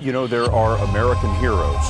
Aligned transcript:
You 0.00 0.12
know, 0.12 0.28
there 0.28 0.44
are 0.44 0.78
American 0.90 1.34
heroes 1.36 1.86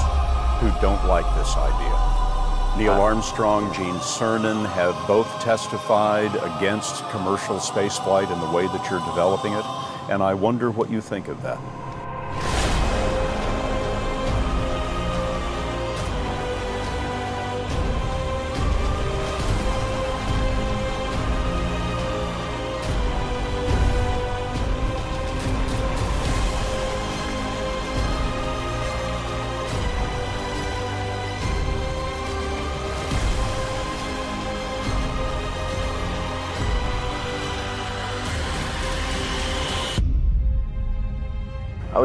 who 0.60 0.70
don't 0.80 1.04
like 1.06 1.26
this 1.36 1.54
idea. 1.58 2.78
Neil 2.78 2.94
Armstrong, 2.94 3.70
Gene 3.74 3.96
Cernan 3.96 4.64
have 4.64 4.96
both 5.06 5.28
testified 5.42 6.34
against 6.36 7.06
commercial 7.10 7.56
spaceflight 7.56 8.32
and 8.32 8.40
the 8.40 8.50
way 8.50 8.66
that 8.68 8.90
you're 8.90 9.00
developing 9.00 9.52
it, 9.52 9.64
and 10.08 10.22
I 10.22 10.32
wonder 10.32 10.70
what 10.70 10.90
you 10.90 11.02
think 11.02 11.28
of 11.28 11.42
that. 11.42 11.58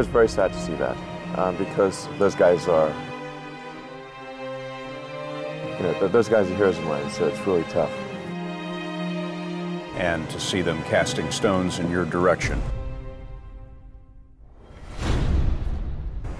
Was 0.04 0.12
very 0.12 0.28
sad 0.28 0.52
to 0.52 0.60
see 0.60 0.74
that 0.74 0.98
um, 1.38 1.56
because 1.56 2.10
those 2.20 2.36
guys 2.36 2.68
are, 2.68 2.90
you 5.78 5.84
know, 5.84 6.08
those 6.10 6.28
guys 6.28 6.52
are 6.52 6.56
heroes 6.56 6.78
of 6.78 6.84
mine. 6.84 7.10
So 7.10 7.26
it's 7.26 7.40
really 7.48 7.64
tough. 7.70 7.92
And 9.96 10.30
to 10.32 10.42
see 10.42 10.62
them 10.62 10.84
casting 10.84 11.32
stones 11.32 11.80
in 11.80 11.90
your 11.90 12.04
direction. 12.04 12.62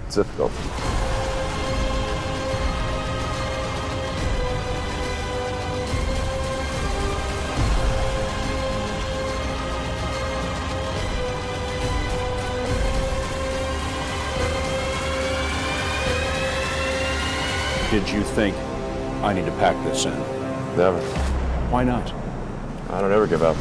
It's 0.06 0.16
difficult. 0.16 0.52
Did 17.94 18.10
you 18.10 18.24
think, 18.24 18.56
I 19.22 19.32
need 19.32 19.44
to 19.44 19.52
pack 19.52 19.76
this 19.84 20.04
in? 20.04 20.18
Never. 20.76 21.00
Why 21.70 21.84
not? 21.84 22.12
I 22.90 23.00
don't 23.00 23.12
ever 23.12 23.28
give 23.28 23.44
up. 23.44 23.54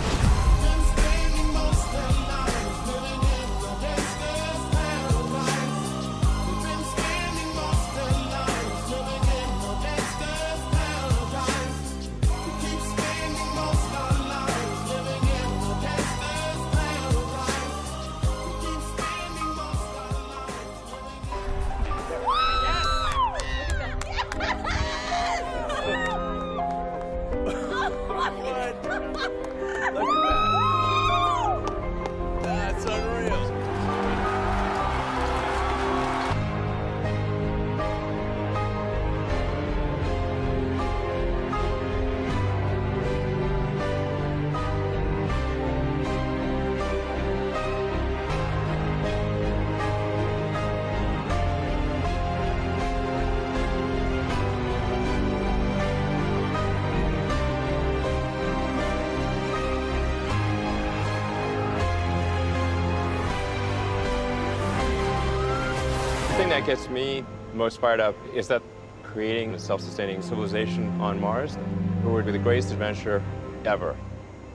Most 67.63 67.79
fired 67.79 68.01
up 68.01 68.13
is 68.35 68.49
that 68.49 68.61
creating 69.03 69.53
a 69.53 69.57
self-sustaining 69.57 70.21
civilization 70.21 70.85
on 70.99 71.17
Mars 71.17 71.57
would 72.03 72.25
be 72.25 72.31
the 72.33 72.37
greatest 72.37 72.73
adventure 72.73 73.23
ever, 73.63 73.95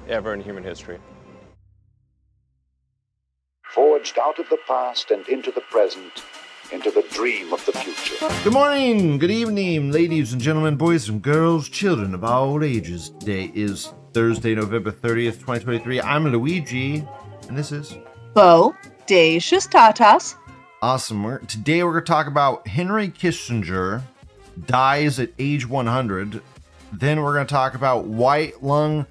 ever 0.09 0.35
in 0.35 0.43
human 0.43 0.63
history. 0.63 0.99
Forged 3.63 4.19
out 4.19 4.39
of 4.39 4.47
the 4.51 4.59
past 4.67 5.11
and 5.11 5.27
into 5.27 5.51
the 5.51 5.63
present, 5.63 6.23
into 6.71 6.91
the 6.91 7.03
dream 7.11 7.51
of 7.51 7.65
the 7.65 7.73
future. 7.73 8.29
Good 8.45 8.53
morning, 8.53 9.17
good 9.17 9.31
evening, 9.31 9.91
ladies 9.91 10.35
and 10.35 10.43
gentlemen, 10.43 10.77
boys 10.77 11.09
and 11.09 11.23
girls, 11.23 11.71
children 11.71 12.13
of 12.13 12.25
all 12.25 12.63
ages. 12.63 13.09
Today 13.21 13.51
is 13.55 13.91
Thursday, 14.13 14.55
November 14.55 14.93
30th, 14.93 15.39
2023. 15.41 16.03
I'm 16.03 16.27
Luigi, 16.31 17.03
and 17.49 17.57
this 17.57 17.73
is 17.73 17.97
Bo 18.35 18.75
Deus 19.07 19.67
Tatas. 19.67 20.35
Awesome. 20.83 21.23
We're, 21.25 21.39
today 21.39 21.83
we're 21.83 21.93
going 21.93 22.05
to 22.05 22.11
talk 22.11 22.27
about 22.27 22.67
Henry 22.67 23.09
Kissinger 23.09 24.03
dies 24.67 25.19
at 25.21 25.31
age 25.39 25.67
100. 25.69 26.43
Then 26.93 27.23
we're 27.23 27.35
going 27.35 27.47
to 27.47 27.53
talk 27.53 27.75
about 27.75 28.07
white 28.07 28.63
lung. 28.63 29.07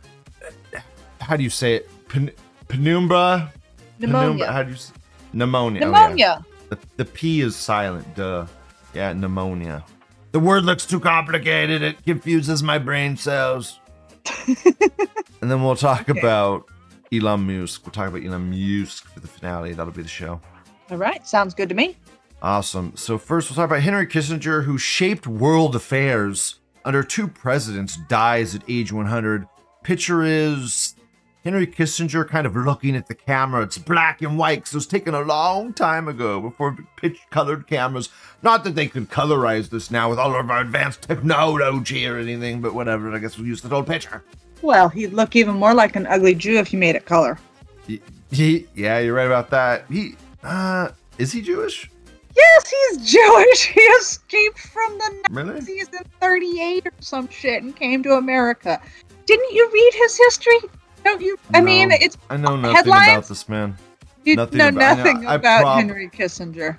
How 1.22 1.36
do 1.38 1.44
you 1.44 1.50
say 1.50 1.76
it? 1.76 1.90
Pen, 2.10 2.32
penumbra? 2.68 3.52
Pneumonia. 4.00 4.46
Penumbra- 4.46 4.52
How 4.54 4.64
do 4.64 4.70
you 4.72 4.76
say 4.76 4.94
Pneumonia. 5.34 5.82
oh, 5.84 5.92
yeah. 5.92 5.92
Pneumonia. 6.08 6.46
The, 6.70 6.78
the 6.98 7.06
P 7.06 7.42
is 7.42 7.56
silent, 7.56 8.16
duh. 8.16 8.46
Yeah, 8.94 9.14
pneumonia. 9.14 9.86
The 10.32 10.40
word 10.40 10.66
looks 10.66 10.86
too 10.86 11.00
complicated. 11.00 11.82
It 11.82 12.04
confuses 12.06 12.62
my 12.64 12.78
brain 12.78 13.16
cells. 13.18 13.80
and 14.48 15.50
then 15.52 15.64
we'll 15.64 15.76
talk 15.76 16.10
Okay. 16.10 16.20
about 16.20 16.66
Elon 17.14 17.42
Musk. 17.48 17.86
We'll 17.86 17.94
talk 17.94 18.10
about 18.10 18.26
Elon 18.26 18.50
Musk 18.50 19.06
for 19.14 19.20
the 19.20 19.28
finale. 19.28 19.74
That'll 19.74 19.94
be 19.94 20.02
the 20.02 20.08
show. 20.10 20.42
All 20.90 20.98
right, 20.98 21.26
sounds 21.28 21.54
good 21.54 21.70
to 21.70 21.76
me. 21.76 21.98
Awesome. 22.42 22.94
So 22.96 23.18
first, 23.18 23.50
we'll 23.50 23.56
talk 23.56 23.66
about 23.66 23.82
Henry 23.82 24.08
Kissinger, 24.08 24.64
who 24.64 24.78
shaped 24.78 25.28
world 25.28 25.76
affairs 25.76 26.60
under 26.86 27.04
two 27.04 27.28
presidents, 27.28 27.98
dies 28.08 28.56
at 28.56 28.64
age 28.70 28.94
100. 28.94 29.48
Picture 29.84 30.24
is 30.24 30.96
Henry 31.44 31.68
Kissinger 31.68 32.28
kind 32.28 32.48
of 32.48 32.56
looking 32.56 32.96
at 32.96 33.08
the 33.08 33.16
camera. 33.16 33.64
It's 33.64 33.78
black 33.78 34.22
and 34.22 34.38
white 34.38 34.60
because 34.60 34.74
it 34.74 34.78
was 34.78 34.88
taken 34.88 35.14
a 35.14 35.22
long 35.22 35.74
time 35.74 36.08
ago 36.08 36.40
before 36.40 36.78
pitch 36.96 37.20
colored 37.30 37.68
cameras. 37.68 38.10
Not 38.44 38.64
that 38.64 38.76
they 38.76 38.88
could 38.88 39.10
colorize 39.10 39.70
this 39.70 39.90
now 39.90 40.10
with 40.10 40.20
all 40.20 40.36
of 40.40 40.50
our 40.50 40.62
advanced 40.62 41.02
technology 41.04 42.08
or 42.08 42.18
anything, 42.18 42.62
but 42.62 42.74
whatever. 42.74 43.14
I 43.14 43.20
guess 43.20 43.38
we'll 43.38 43.48
use 43.48 43.62
the 43.62 43.74
old 43.74 43.88
picture. 43.88 44.24
Well, 44.62 44.90
he'd 44.90 45.14
look 45.14 45.36
even 45.36 45.56
more 45.56 45.74
like 45.74 45.96
an 45.96 46.08
ugly 46.08 46.36
Jew 46.36 46.58
if 46.58 46.72
you 46.72 46.80
made 46.80 46.96
it 46.96 47.06
color. 47.06 47.38
He, 47.86 48.02
he, 48.32 48.68
yeah, 48.76 49.00
you're 49.00 49.16
right 49.16 49.26
about 49.26 49.50
that. 49.50 49.86
He, 49.90 50.16
uh, 50.48 50.92
is 51.18 51.32
he 51.32 51.42
Jewish? 51.42 51.90
Yes, 52.36 52.70
he's 52.70 53.12
Jewish. 53.12 53.66
He 53.74 53.82
escaped 53.82 54.60
from 54.60 54.98
the 55.00 55.24
Really? 55.32 55.54
Nazis 55.56 55.88
in 55.90 56.04
38 56.22 56.86
or 56.88 56.92
some 57.00 57.28
shit 57.30 57.64
and 57.64 57.76
came 57.76 58.04
to 58.04 58.14
America. 58.14 58.80
Didn't 59.26 59.54
you 59.54 59.70
read 59.74 59.92
his 59.96 60.18
history? 60.18 60.60
Don't 61.04 61.22
you? 61.22 61.38
I 61.54 61.62
mean, 61.62 61.92
it's 61.92 62.18
I 62.30 62.38
know 62.38 62.56
nothing 62.56 62.76
headlines? 62.76 63.08
about 63.12 63.28
this 63.28 63.50
man. 63.50 63.76
you 64.24 64.36
nothing 64.36 64.58
know 64.58 64.68
about- 64.70 64.82
I 65.00 65.04
know- 65.04 65.04
nothing 65.14 65.28
I 65.28 65.36
about 65.36 65.62
prob- 65.62 65.78
Henry 65.80 66.10
Kissinger. 66.10 66.78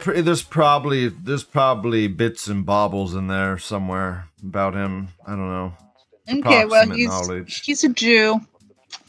Pr- 0.00 0.20
there's 0.20 0.42
probably 0.42 1.08
there's 1.08 1.44
probably 1.44 2.06
bits 2.08 2.46
and 2.48 2.66
bobbles 2.66 3.14
in 3.14 3.26
there 3.28 3.58
somewhere 3.58 4.28
about 4.42 4.74
him. 4.74 5.08
I 5.26 5.30
don't 5.30 5.50
know. 5.50 5.72
Okay, 6.30 6.64
well, 6.64 6.88
he's 6.90 7.08
knowledge. 7.08 7.62
he's 7.64 7.82
a 7.84 7.88
Jew. 7.88 8.40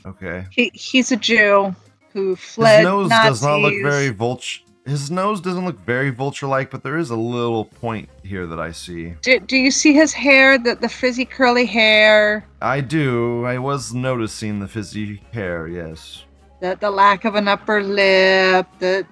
Okay. 0.06 0.46
He 0.52 0.72
he's 0.74 1.12
a 1.12 1.18
Jew 1.18 1.76
who 2.14 2.36
His 2.36 2.58
nose 2.58 3.10
Nazis. 3.10 3.30
does 3.40 3.44
not 3.44 3.60
look 3.60 3.74
very 3.82 4.10
vulture. 4.10 4.62
His 4.86 5.12
nose 5.12 5.40
doesn't 5.42 5.64
look 5.64 5.80
very 5.86 6.10
vulture-like, 6.10 6.72
but 6.72 6.82
there 6.84 6.98
is 6.98 7.12
a 7.12 7.16
little 7.16 7.66
point 7.66 8.10
here 8.24 8.48
that 8.48 8.60
I 8.60 8.72
see. 8.72 9.14
Do, 9.22 9.40
do 9.40 9.56
you 9.56 9.70
see 9.70 9.94
his 9.94 10.12
hair? 10.12 10.58
The 10.58 10.74
the 10.76 10.90
frizzy 10.90 11.24
curly 11.24 11.68
hair. 11.68 12.46
I 12.62 12.82
do. 12.82 13.46
I 13.46 13.60
was 13.60 13.94
noticing 13.94 14.60
the 14.60 14.68
fizzy 14.68 15.22
hair. 15.34 15.68
Yes. 15.68 16.24
the 16.62 16.76
the 16.80 16.90
lack 16.90 17.26
of 17.26 17.36
an 17.36 17.48
upper 17.48 17.84
lip, 17.84 18.66
the 18.80 19.06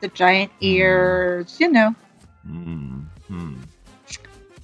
the 0.00 0.08
giant 0.08 0.52
ears, 0.60 1.56
you 1.58 1.70
know. 1.72 1.92
Hmm. 2.46 3.00
Hmm. 3.26 3.54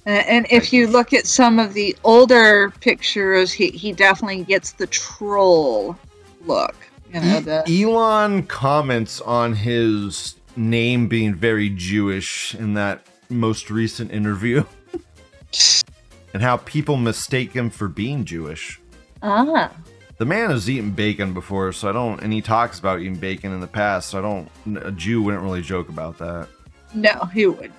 And, 0.05 0.25
and 0.27 0.47
if 0.49 0.71
you 0.71 0.87
look 0.87 1.11
at 1.11 1.27
some 1.27 1.59
of 1.59 1.73
the 1.73 1.93
older 2.05 2.69
pictures, 2.79 3.51
he 3.51 3.69
he 3.71 3.91
definitely 3.91 4.43
gets 4.45 4.71
the 4.71 4.87
troll 4.87 5.97
look. 6.45 6.75
E- 7.13 7.83
Elon 7.83 8.43
comments 8.43 9.21
on 9.21 9.53
his 9.53 10.35
name 10.55 11.07
being 11.07 11.35
very 11.35 11.69
Jewish 11.69 12.55
in 12.55 12.73
that 12.73 13.05
most 13.29 13.69
recent 13.69 14.11
interview. 14.11 14.63
and 16.33 16.41
how 16.41 16.57
people 16.57 16.97
mistake 16.97 17.53
him 17.53 17.69
for 17.69 17.87
being 17.87 18.25
Jewish. 18.25 18.81
Ah. 19.21 19.71
The 20.17 20.25
man 20.25 20.49
has 20.49 20.69
eaten 20.69 20.91
bacon 20.91 21.33
before, 21.33 21.71
so 21.71 21.89
I 21.89 21.91
don't, 21.91 22.21
and 22.21 22.33
he 22.33 22.41
talks 22.41 22.79
about 22.79 22.99
eating 22.99 23.15
bacon 23.15 23.51
in 23.51 23.59
the 23.59 23.67
past, 23.67 24.09
so 24.09 24.19
I 24.19 24.21
don't, 24.21 24.85
a 24.85 24.91
Jew 24.91 25.21
wouldn't 25.21 25.43
really 25.43 25.61
joke 25.61 25.89
about 25.89 26.17
that. 26.19 26.47
No, 26.93 27.29
he 27.33 27.45
would. 27.47 27.71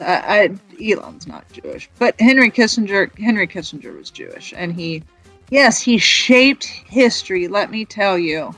I, 0.00 0.50
I, 0.80 0.82
Elon's 0.82 1.26
not 1.26 1.44
Jewish, 1.52 1.88
but 1.98 2.18
Henry 2.20 2.50
Kissinger. 2.50 3.16
Henry 3.18 3.46
Kissinger 3.46 3.96
was 3.96 4.10
Jewish, 4.10 4.52
and 4.56 4.72
he, 4.72 5.02
yes, 5.50 5.80
he 5.80 5.98
shaped 5.98 6.64
history. 6.64 7.46
Let 7.46 7.70
me 7.70 7.84
tell 7.84 8.18
you, 8.18 8.54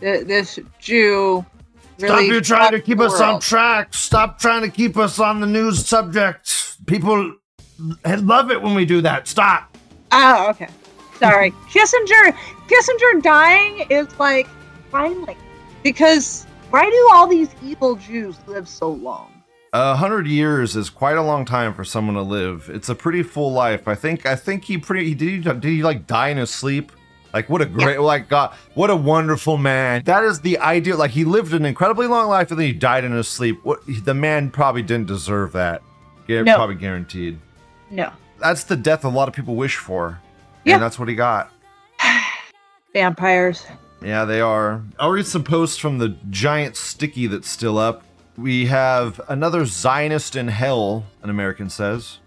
Th- 0.00 0.26
this 0.26 0.58
Jew. 0.78 1.44
Really 1.98 2.08
Stop 2.08 2.22
you 2.22 2.40
trying 2.40 2.72
to 2.72 2.80
keep 2.80 3.00
us 3.00 3.20
on 3.20 3.40
track. 3.40 3.92
Stop 3.92 4.38
trying 4.38 4.62
to 4.62 4.68
keep 4.68 4.96
us 4.96 5.18
on 5.18 5.40
the 5.40 5.46
news 5.48 5.84
subject. 5.84 6.76
People 6.86 7.34
love 8.06 8.50
it 8.52 8.62
when 8.62 8.74
we 8.74 8.84
do 8.84 9.00
that. 9.00 9.26
Stop. 9.26 9.76
Oh, 10.12 10.48
okay. 10.50 10.68
Sorry. 11.18 11.50
Kissinger 11.70 12.32
Kissinger 12.68 13.22
dying 13.22 13.86
is 13.90 14.06
like 14.20 14.46
finally 14.90 15.36
because 15.82 16.46
why 16.70 16.88
do 16.88 17.08
all 17.12 17.26
these 17.26 17.48
evil 17.64 17.96
Jews 17.96 18.36
live 18.46 18.68
so 18.68 18.90
long? 18.90 19.32
A 19.72 19.96
hundred 19.96 20.26
years 20.26 20.76
is 20.76 20.88
quite 20.88 21.16
a 21.16 21.22
long 21.22 21.44
time 21.44 21.74
for 21.74 21.84
someone 21.84 22.14
to 22.14 22.22
live. 22.22 22.70
It's 22.72 22.88
a 22.88 22.94
pretty 22.94 23.22
full 23.22 23.52
life. 23.52 23.86
I 23.86 23.94
think. 23.94 24.24
I 24.24 24.34
think 24.34 24.64
he 24.64 24.78
pretty. 24.78 25.14
Did 25.14 25.28
he? 25.28 25.38
Did 25.40 25.64
he 25.64 25.82
like 25.82 26.06
die 26.06 26.28
in 26.28 26.38
his 26.38 26.50
sleep? 26.50 26.92
Like 27.32 27.48
what 27.48 27.60
a 27.60 27.66
great. 27.66 28.00
Like 28.00 28.28
God. 28.28 28.54
What 28.74 28.90
a 28.90 28.96
wonderful 28.96 29.58
man. 29.58 30.02
That 30.04 30.24
is 30.24 30.40
the 30.40 30.58
ideal. 30.58 30.96
Like 30.96 31.10
he 31.10 31.24
lived 31.24 31.52
an 31.52 31.64
incredibly 31.64 32.06
long 32.06 32.28
life 32.28 32.50
and 32.50 32.58
then 32.58 32.66
he 32.66 32.72
died 32.72 33.04
in 33.04 33.12
his 33.12 33.28
sleep. 33.28 33.60
What 33.64 33.80
the 34.04 34.14
man 34.14 34.50
probably 34.50 34.82
didn't 34.82 35.06
deserve 35.08 35.52
that. 35.52 35.82
Yeah, 36.26 36.42
No. 36.42 36.56
probably 36.56 36.76
guaranteed. 36.76 37.38
No. 37.90 38.10
That's 38.40 38.64
the 38.64 38.76
death 38.76 39.04
a 39.04 39.08
lot 39.08 39.28
of 39.28 39.34
people 39.34 39.56
wish 39.56 39.76
for. 39.76 40.20
Yeah. 40.64 40.74
And 40.74 40.82
that's 40.82 40.98
what 40.98 41.08
he 41.08 41.14
got. 41.14 41.52
Vampires. 42.92 43.66
Yeah, 44.02 44.24
they 44.24 44.40
are. 44.40 44.82
I'll 44.98 45.10
read 45.10 45.26
some 45.26 45.44
posts 45.44 45.76
from 45.76 45.98
the 45.98 46.16
giant 46.30 46.76
sticky 46.76 47.26
that's 47.26 47.48
still 47.48 47.78
up. 47.78 48.04
We 48.36 48.66
have 48.66 49.20
another 49.28 49.64
Zionist 49.66 50.36
in 50.36 50.48
hell, 50.48 51.04
an 51.22 51.30
American 51.30 51.68
says. 51.68 52.18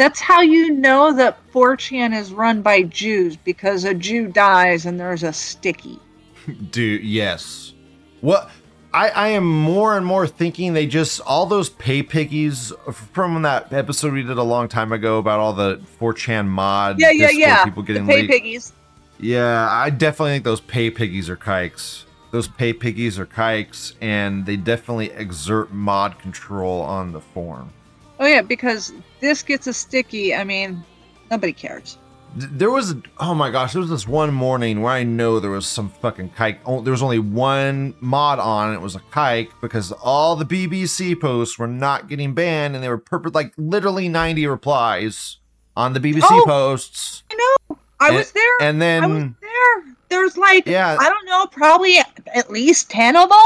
That's 0.00 0.18
how 0.18 0.40
you 0.40 0.70
know 0.70 1.12
that 1.12 1.36
4chan 1.52 2.16
is 2.18 2.32
run 2.32 2.62
by 2.62 2.84
Jews 2.84 3.36
because 3.36 3.84
a 3.84 3.92
Jew 3.92 4.28
dies 4.28 4.86
and 4.86 4.98
there's 4.98 5.22
a 5.22 5.30
sticky. 5.32 5.98
Dude, 6.70 7.04
yes. 7.04 7.74
What? 8.22 8.50
I, 8.94 9.10
I 9.10 9.28
am 9.28 9.44
more 9.46 9.98
and 9.98 10.06
more 10.06 10.26
thinking 10.26 10.72
they 10.72 10.86
just 10.86 11.20
all 11.20 11.44
those 11.44 11.68
pay 11.68 12.02
piggies 12.02 12.72
from 13.12 13.42
that 13.42 13.70
episode 13.74 14.14
we 14.14 14.22
did 14.22 14.38
a 14.38 14.42
long 14.42 14.68
time 14.68 14.90
ago 14.90 15.18
about 15.18 15.38
all 15.38 15.52
the 15.52 15.82
4chan 16.00 16.46
mod 16.46 16.98
Yeah, 16.98 17.10
yeah, 17.10 17.28
yeah. 17.30 17.64
people 17.66 17.82
The 17.82 17.86
getting 17.92 18.06
pay 18.06 18.22
leaked. 18.22 18.30
piggies. 18.32 18.72
Yeah, 19.18 19.68
I 19.70 19.90
definitely 19.90 20.32
think 20.32 20.44
those 20.44 20.62
pay 20.62 20.90
piggies 20.90 21.28
are 21.28 21.36
kikes. 21.36 22.06
Those 22.30 22.48
pay 22.48 22.72
piggies 22.72 23.18
are 23.18 23.26
kikes, 23.26 23.96
and 24.00 24.46
they 24.46 24.56
definitely 24.56 25.10
exert 25.10 25.72
mod 25.74 26.18
control 26.18 26.80
on 26.80 27.12
the 27.12 27.20
form. 27.20 27.70
Oh 28.18 28.26
yeah, 28.26 28.40
because 28.40 28.92
this 29.20 29.42
gets 29.42 29.66
a 29.66 29.72
sticky. 29.72 30.34
I 30.34 30.44
mean, 30.44 30.82
nobody 31.30 31.52
cares. 31.52 31.98
There 32.36 32.70
was, 32.70 32.94
oh 33.18 33.34
my 33.34 33.50
gosh, 33.50 33.72
there 33.72 33.80
was 33.80 33.90
this 33.90 34.06
one 34.06 34.32
morning 34.32 34.82
where 34.82 34.92
I 34.92 35.02
know 35.02 35.40
there 35.40 35.50
was 35.50 35.66
some 35.66 35.88
fucking 35.88 36.30
kike. 36.30 36.58
Oh, 36.64 36.80
there 36.80 36.92
was 36.92 37.02
only 37.02 37.18
one 37.18 37.94
mod 38.00 38.38
on, 38.38 38.68
and 38.68 38.76
it 38.76 38.80
was 38.80 38.94
a 38.94 39.00
kike 39.00 39.50
because 39.60 39.90
all 39.90 40.36
the 40.36 40.44
BBC 40.44 41.20
posts 41.20 41.58
were 41.58 41.66
not 41.66 42.08
getting 42.08 42.32
banned, 42.32 42.76
and 42.76 42.84
they 42.84 42.88
were 42.88 42.98
perfect, 42.98 43.34
like 43.34 43.52
literally 43.56 44.08
90 44.08 44.46
replies 44.46 45.38
on 45.76 45.92
the 45.92 45.98
BBC 45.98 46.22
Oh. 46.30 46.44
posts. 46.46 47.24
I 47.32 47.34
know. 47.34 47.78
I 47.98 48.06
And- 48.08 48.16
was 48.16 48.30
there. 48.30 48.42
And 48.60 48.82
I 48.84 49.00
was 49.00 49.08
then, 49.10 49.36
there. 49.40 49.94
There's 50.08 50.36
like 50.36 50.66
yeah, 50.66 50.96
I 51.00 51.08
don't 51.08 51.26
know, 51.26 51.46
probably 51.46 51.98
at 52.34 52.50
least 52.50 52.90
ten 52.90 53.16
of 53.16 53.28
them. 53.28 53.38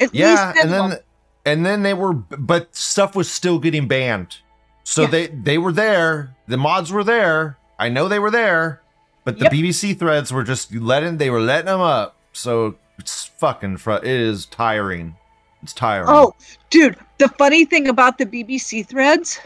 At 0.00 0.14
yeah, 0.14 0.30
least 0.30 0.42
10 0.42 0.48
and 0.50 0.58
of 0.64 0.70
then, 0.70 0.90
them. 0.90 0.98
and 1.46 1.66
then 1.66 1.82
they 1.82 1.94
were, 1.94 2.12
but 2.14 2.74
stuff 2.74 3.14
was 3.16 3.30
still 3.30 3.58
getting 3.58 3.86
banned. 3.88 4.38
So 4.84 5.02
Yeah. 5.02 5.08
they 5.08 5.26
they 5.28 5.58
were 5.58 5.72
there. 5.72 6.34
The 6.46 6.56
mods 6.56 6.92
were 6.92 7.04
there. 7.04 7.56
I 7.78 7.88
know 7.88 8.06
they 8.08 8.18
were 8.18 8.30
there, 8.30 8.80
but 9.24 9.38
the 9.38 9.44
Yep. 9.44 9.52
BBC 9.52 9.94
threads 9.98 10.32
were 10.32 10.44
just 10.44 10.72
letting 10.74 11.16
they 11.16 11.30
were 11.30 11.40
letting 11.40 11.66
them 11.66 11.80
up. 11.80 12.16
So 12.32 12.76
it's 12.98 13.24
fucking 13.38 13.78
fr- 13.78 13.92
it 13.94 14.06
is 14.06 14.46
tiring. 14.46 15.16
It's 15.62 15.72
tiring. 15.72 16.08
Oh, 16.10 16.34
dude, 16.70 16.96
the 17.18 17.28
funny 17.28 17.64
thing 17.64 17.88
about 17.88 18.18
the 18.18 18.26
BBC 18.26 18.82
threads 18.86 19.40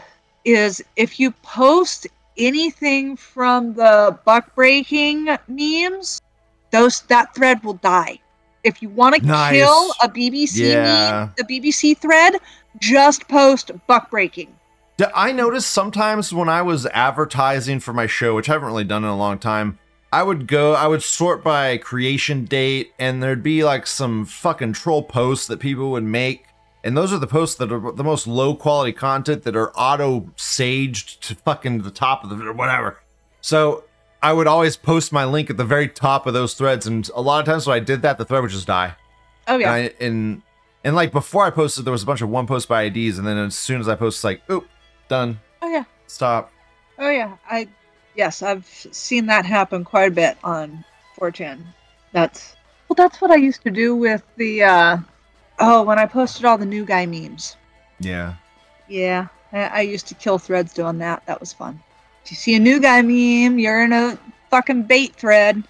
is 0.45 0.83
if 0.97 1.19
you 1.19 1.31
post 1.43 2.07
anything 2.37 3.15
from 3.15 3.73
the 3.73 4.17
buck 4.25 4.53
breaking 4.55 5.29
memes, 5.47 6.21
those 6.71 7.01
that 7.03 7.33
thread 7.33 7.63
will 7.63 7.73
die. 7.75 8.19
If 8.63 8.81
you 8.81 8.89
want 8.89 9.15
to 9.15 9.25
Nice. 9.25 9.53
kill 9.53 9.93
a 10.03 10.09
BBC 10.09 10.71
Yeah. 10.73 10.83
meme, 10.83 11.33
the 11.37 11.43
BBC 11.45 11.93
thread, 11.93 12.35
just 12.79 13.27
post 13.29 13.71
buck 13.87 14.09
breaking. 14.11 14.53
D- 14.99 15.05
I 15.15 15.31
noticed 15.31 15.71
sometimes 15.71 16.33
when 16.33 16.49
I 16.49 16.61
was 16.61 16.85
advertising 16.87 17.79
for 17.79 17.93
my 17.93 18.05
show, 18.05 18.35
which 18.35 18.49
I 18.49 18.53
haven't 18.53 18.67
really 18.67 18.83
done 18.83 19.05
in 19.05 19.09
a 19.09 19.15
long 19.15 19.39
time, 19.39 19.79
I 20.11 20.23
would 20.23 20.45
go, 20.45 20.73
I 20.73 20.87
would 20.87 21.01
sort 21.01 21.41
by 21.41 21.77
creation 21.77 22.43
date, 22.43 22.91
and 22.99 23.23
there'd 23.23 23.41
be 23.41 23.63
like 23.63 23.87
some 23.87 24.25
fucking 24.25 24.73
troll 24.73 25.03
posts 25.03 25.47
that 25.47 25.61
people 25.61 25.89
would 25.91 26.03
make. 26.03 26.47
And 26.83 26.97
those 26.97 27.13
are 27.13 27.17
the 27.17 27.27
posts 27.27 27.55
that 27.59 27.71
are 27.71 27.93
the 27.93 28.03
most 28.03 28.27
low 28.27 28.53
quality 28.55 28.91
content 28.91 29.43
that 29.43 29.55
are 29.55 29.71
auto 29.71 30.31
saged 30.35 31.21
to 31.21 31.35
fucking 31.35 31.83
the 31.83 31.91
top 31.91 32.25
of 32.25 32.29
the 32.29 32.45
or 32.45 32.51
whatever. 32.51 32.99
So 33.39 33.85
I 34.21 34.33
would 34.33 34.47
always 34.47 34.75
post 34.75 35.13
my 35.13 35.23
link 35.23 35.49
at 35.49 35.55
the 35.55 35.63
very 35.63 35.87
top 35.87 36.27
of 36.27 36.33
those 36.33 36.55
threads, 36.55 36.85
and 36.85 37.09
a 37.15 37.21
lot 37.21 37.39
of 37.39 37.45
times 37.45 37.65
when 37.65 37.77
I 37.77 37.79
did 37.79 38.01
that, 38.01 38.17
the 38.17 38.25
thread 38.25 38.41
would 38.41 38.51
just 38.51 38.67
die. 38.67 38.95
Oh 39.47 39.55
yeah. 39.55 39.73
And, 39.73 39.85
I, 39.85 40.03
and 40.05 40.41
and 40.83 40.95
like 40.97 41.13
before 41.13 41.45
I 41.45 41.51
posted, 41.51 41.85
there 41.85 41.93
was 41.93 42.03
a 42.03 42.05
bunch 42.05 42.21
of 42.21 42.27
one 42.27 42.47
post 42.47 42.67
by 42.67 42.83
IDs, 42.83 43.17
and 43.17 43.25
then 43.25 43.37
as 43.37 43.55
soon 43.55 43.79
as 43.79 43.87
I 43.87 43.95
posted, 43.95 44.17
it's 44.17 44.23
like, 44.25 44.49
oop, 44.49 44.67
done, 45.09 45.39
oh 45.61 45.67
yeah. 45.67 45.83
stop. 46.07 46.51
Oh 46.97 47.09
yeah, 47.09 47.35
I 47.49 47.67
yes, 48.15 48.41
I've 48.41 48.65
seen 48.65 49.25
that 49.27 49.45
happen 49.45 49.83
quite 49.83 50.11
a 50.11 50.15
bit 50.15 50.37
on 50.43 50.83
4chan. 51.17 51.63
That's 52.13 52.55
well, 52.87 52.95
that's 52.95 53.21
what 53.21 53.31
I 53.31 53.35
used 53.35 53.63
to 53.63 53.71
do 53.71 53.95
with 53.95 54.23
the 54.37 54.63
uh 54.63 54.97
oh 55.59 55.83
when 55.83 55.99
I 55.99 56.05
posted 56.05 56.45
all 56.45 56.57
the 56.57 56.65
new 56.65 56.85
guy 56.85 57.05
memes. 57.05 57.57
Yeah. 57.99 58.35
Yeah, 58.87 59.27
I, 59.51 59.63
I 59.63 59.81
used 59.81 60.07
to 60.07 60.15
kill 60.15 60.39
threads 60.39 60.73
doing 60.73 60.97
that. 60.99 61.25
That 61.27 61.39
was 61.39 61.53
fun. 61.53 61.81
If 62.23 62.31
you 62.31 62.37
see 62.37 62.55
a 62.55 62.59
new 62.59 62.79
guy 62.79 63.01
meme, 63.01 63.59
you're 63.59 63.83
in 63.83 63.93
a 63.93 64.17
fucking 64.49 64.83
bait 64.83 65.15
thread. 65.15 65.63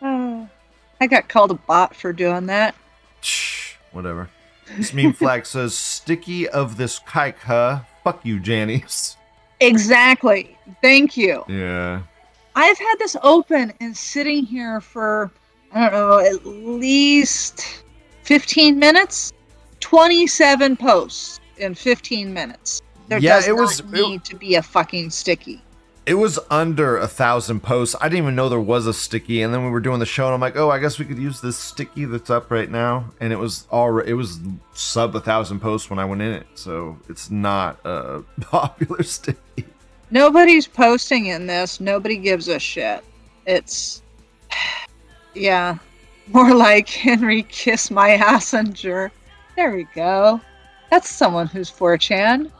Oh, 0.00 0.48
I 1.00 1.06
got 1.06 1.28
called 1.28 1.50
a 1.50 1.54
bot 1.54 1.96
for 1.96 2.12
doing 2.12 2.46
that. 2.46 2.74
Shh, 3.20 3.74
whatever. 3.90 4.30
This 4.76 4.94
meme 4.94 5.12
flag 5.12 5.44
says, 5.54 5.76
"Sticky 5.76 6.48
of 6.48 6.76
this 6.76 7.00
kike, 7.00 7.38
huh? 7.38 7.80
Fuck 8.04 8.20
you, 8.24 8.40
Janice." 8.40 9.16
Exactly. 9.60 10.58
Thank 10.82 11.16
you. 11.16 11.44
Yeah. 11.48 12.02
I've 12.54 12.78
had 12.78 12.96
this 12.98 13.16
open 13.22 13.72
and 13.80 13.96
sitting 13.96 14.44
here 14.44 14.80
for 14.80 15.30
I 15.72 15.88
don't 15.88 15.92
know 15.92 16.18
at 16.18 16.44
least 16.44 17.84
15 18.24 18.78
minutes. 18.78 19.32
27 19.80 20.76
posts 20.76 21.40
in 21.56 21.74
15 21.74 22.32
minutes. 22.32 22.82
There 23.08 23.18
Yeah, 23.18 23.36
does 23.36 23.48
it 23.48 23.56
was- 23.56 23.82
not 23.84 23.94
it- 23.94 24.08
need 24.08 24.24
to 24.24 24.36
be 24.36 24.54
a 24.56 24.62
fucking 24.62 25.10
sticky. 25.10 25.62
It 26.04 26.14
was 26.14 26.38
under 26.50 26.96
a 26.96 27.06
thousand 27.06 27.62
posts. 27.62 27.94
I 28.00 28.08
didn't 28.08 28.24
even 28.24 28.34
know 28.34 28.48
there 28.48 28.60
was 28.60 28.86
a 28.86 28.94
sticky, 28.94 29.42
and 29.42 29.54
then 29.54 29.64
we 29.64 29.70
were 29.70 29.80
doing 29.80 30.00
the 30.00 30.06
show, 30.06 30.26
and 30.26 30.34
I'm 30.34 30.40
like, 30.40 30.56
"Oh, 30.56 30.68
I 30.68 30.80
guess 30.80 30.98
we 30.98 31.04
could 31.04 31.18
use 31.18 31.40
this 31.40 31.56
sticky 31.56 32.06
that's 32.06 32.28
up 32.28 32.50
right 32.50 32.68
now." 32.68 33.04
And 33.20 33.32
it 33.32 33.38
was 33.38 33.68
all 33.70 34.00
it 34.00 34.14
was 34.14 34.40
sub 34.74 35.14
a 35.14 35.20
thousand 35.20 35.60
posts 35.60 35.88
when 35.90 36.00
I 36.00 36.04
went 36.04 36.22
in 36.22 36.32
it, 36.32 36.46
so 36.54 36.98
it's 37.08 37.30
not 37.30 37.78
a 37.84 38.22
popular 38.40 39.04
sticky. 39.04 39.66
Nobody's 40.10 40.66
posting 40.66 41.26
in 41.26 41.46
this. 41.46 41.80
Nobody 41.80 42.16
gives 42.16 42.48
a 42.48 42.58
shit. 42.58 43.04
It's 43.46 44.02
yeah, 45.34 45.78
more 46.26 46.52
like 46.52 46.88
Henry 46.88 47.44
kiss 47.44 47.90
my 47.90 48.10
assenger. 48.10 49.12
There 49.54 49.70
we 49.70 49.84
go. 49.94 50.40
That's 50.90 51.08
someone 51.08 51.46
who's 51.46 51.70
4chan. 51.70 52.50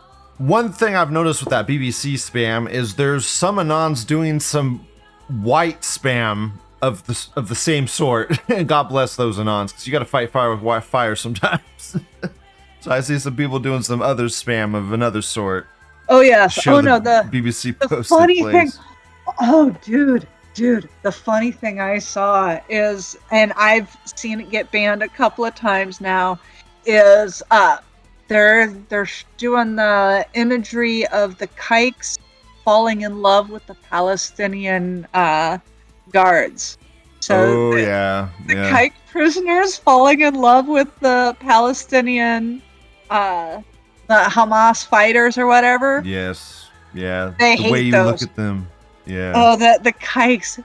One 0.42 0.72
thing 0.72 0.96
I've 0.96 1.12
noticed 1.12 1.40
with 1.40 1.50
that 1.50 1.68
BBC 1.68 2.14
spam 2.14 2.68
is 2.68 2.96
there's 2.96 3.26
some 3.26 3.58
anons 3.58 4.04
doing 4.04 4.40
some 4.40 4.84
white 5.28 5.82
spam 5.82 6.54
of 6.80 7.06
the 7.06 7.26
of 7.37 7.49
the 7.49 7.54
same 7.54 7.87
sort. 7.87 8.40
and 8.49 8.66
God 8.68 8.88
bless 8.88 9.14
those 9.14 9.38
anons, 9.38 9.68
because 9.68 9.87
you 9.87 9.92
got 9.92 10.00
to 10.00 10.04
fight 10.04 10.32
fire 10.32 10.56
with 10.56 10.82
fire 10.82 11.14
sometimes. 11.14 11.61
so 12.80 12.90
I 12.90 12.99
see 12.99 13.20
some 13.20 13.37
people 13.37 13.61
doing 13.61 13.82
some 13.82 14.02
other 14.02 14.25
spam 14.25 14.75
of 14.75 14.92
another 14.92 15.22
sort. 15.22 15.68
Oh 16.08 16.22
yes. 16.22 16.54
Show 16.54 16.78
oh 16.78 16.80
no, 16.80 16.99
the 16.99 17.22
BBC 17.30 17.78
the 17.78 18.02
funny 18.02 18.42
thing 18.42 18.72
oh 19.40 19.70
dude 19.84 20.26
dude 20.54 20.88
the 21.02 21.12
funny 21.12 21.52
thing 21.52 21.80
i 21.80 21.99
saw 21.99 22.58
is 22.68 23.16
and 23.30 23.52
i've 23.56 23.96
seen 24.04 24.40
it 24.40 24.50
get 24.50 24.70
banned 24.70 25.02
a 25.02 25.08
couple 25.08 25.44
of 25.46 25.54
times 25.54 26.00
now 26.00 26.38
is 26.84 27.42
uh, 27.52 27.78
they're 28.32 28.66
they're 28.88 29.08
doing 29.36 29.76
the 29.76 30.26
imagery 30.34 31.06
of 31.08 31.38
the 31.38 31.46
kikes 31.48 32.18
falling 32.64 33.02
in 33.02 33.20
love 33.20 33.50
with 33.50 33.66
the 33.66 33.74
Palestinian 33.74 35.06
uh, 35.14 35.58
guards. 36.10 36.78
So 37.20 37.36
oh 37.36 37.74
the, 37.74 37.82
yeah, 37.82 38.28
the 38.46 38.54
yeah. 38.54 38.70
kike 38.70 38.94
prisoners 39.10 39.76
falling 39.76 40.22
in 40.22 40.34
love 40.34 40.66
with 40.66 40.88
the 41.00 41.36
Palestinian 41.40 42.62
uh, 43.10 43.62
the 44.08 44.14
Hamas 44.14 44.84
fighters 44.84 45.38
or 45.38 45.46
whatever. 45.46 46.02
Yes, 46.04 46.70
yeah. 46.94 47.34
They 47.38 47.56
the 47.56 47.62
hate 47.62 47.72
way 47.72 47.80
you 47.82 47.92
those. 47.92 48.22
look 48.22 48.30
at 48.30 48.36
them. 48.36 48.68
Yeah. 49.06 49.32
Oh, 49.34 49.56
the 49.56 49.78
the 49.82 49.92
kikes 49.92 50.58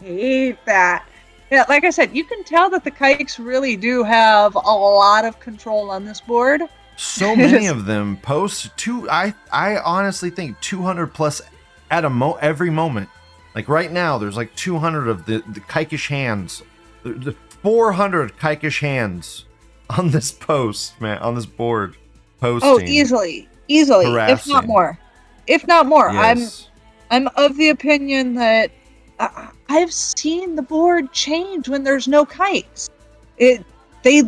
hate 0.00 0.58
that. 0.64 1.04
Yeah, 1.50 1.64
like 1.68 1.84
I 1.84 1.90
said, 1.90 2.14
you 2.16 2.24
can 2.24 2.44
tell 2.44 2.70
that 2.70 2.84
the 2.84 2.92
kikes 2.92 3.40
really 3.40 3.76
do 3.76 4.04
have 4.04 4.54
a 4.54 4.58
lot 4.60 5.24
of 5.24 5.40
control 5.40 5.90
on 5.90 6.04
this 6.04 6.20
board. 6.20 6.62
So 7.00 7.34
many 7.48 7.66
of 7.66 7.86
them 7.86 8.16
post 8.18 8.76
two 8.76 9.08
i 9.10 9.32
i 9.52 9.78
honestly 9.78 10.28
think 10.28 10.58
200 10.60 11.06
plus 11.14 11.40
at 11.90 12.04
a 12.04 12.10
mo 12.10 12.34
every 12.42 12.68
moment 12.70 13.08
like 13.54 13.68
right 13.68 13.90
now 13.90 14.18
there's 14.18 14.36
like 14.36 14.54
200 14.54 15.08
of 15.08 15.24
the 15.24 15.42
the 15.48 15.60
kikish 15.60 16.08
hands 16.08 16.62
the, 17.02 17.12
the 17.14 17.32
400 17.62 18.38
kikish 18.38 18.80
hands 18.80 19.46
on 19.98 20.10
this 20.10 20.30
post 20.30 21.00
man 21.00 21.18
on 21.18 21.34
this 21.34 21.46
board 21.46 21.96
posting 22.38 22.70
Oh, 22.70 22.80
easily, 22.80 23.48
easily, 23.68 24.06
if 24.30 24.46
not 24.46 24.66
more, 24.66 24.98
if 25.46 25.66
not 25.66 25.86
more. 25.86 26.10
yes. 26.12 26.68
I'm 27.10 27.26
I'm 27.26 27.34
of 27.36 27.56
the 27.56 27.70
opinion 27.70 28.34
that 28.34 28.70
uh, 29.18 29.48
I've 29.68 29.92
seen 29.92 30.54
the 30.54 30.62
board 30.62 31.12
change 31.12 31.68
when 31.68 31.82
there's 31.82 32.06
no 32.08 32.24
kikes. 32.24 32.88
It 33.36 33.64
they 34.04 34.22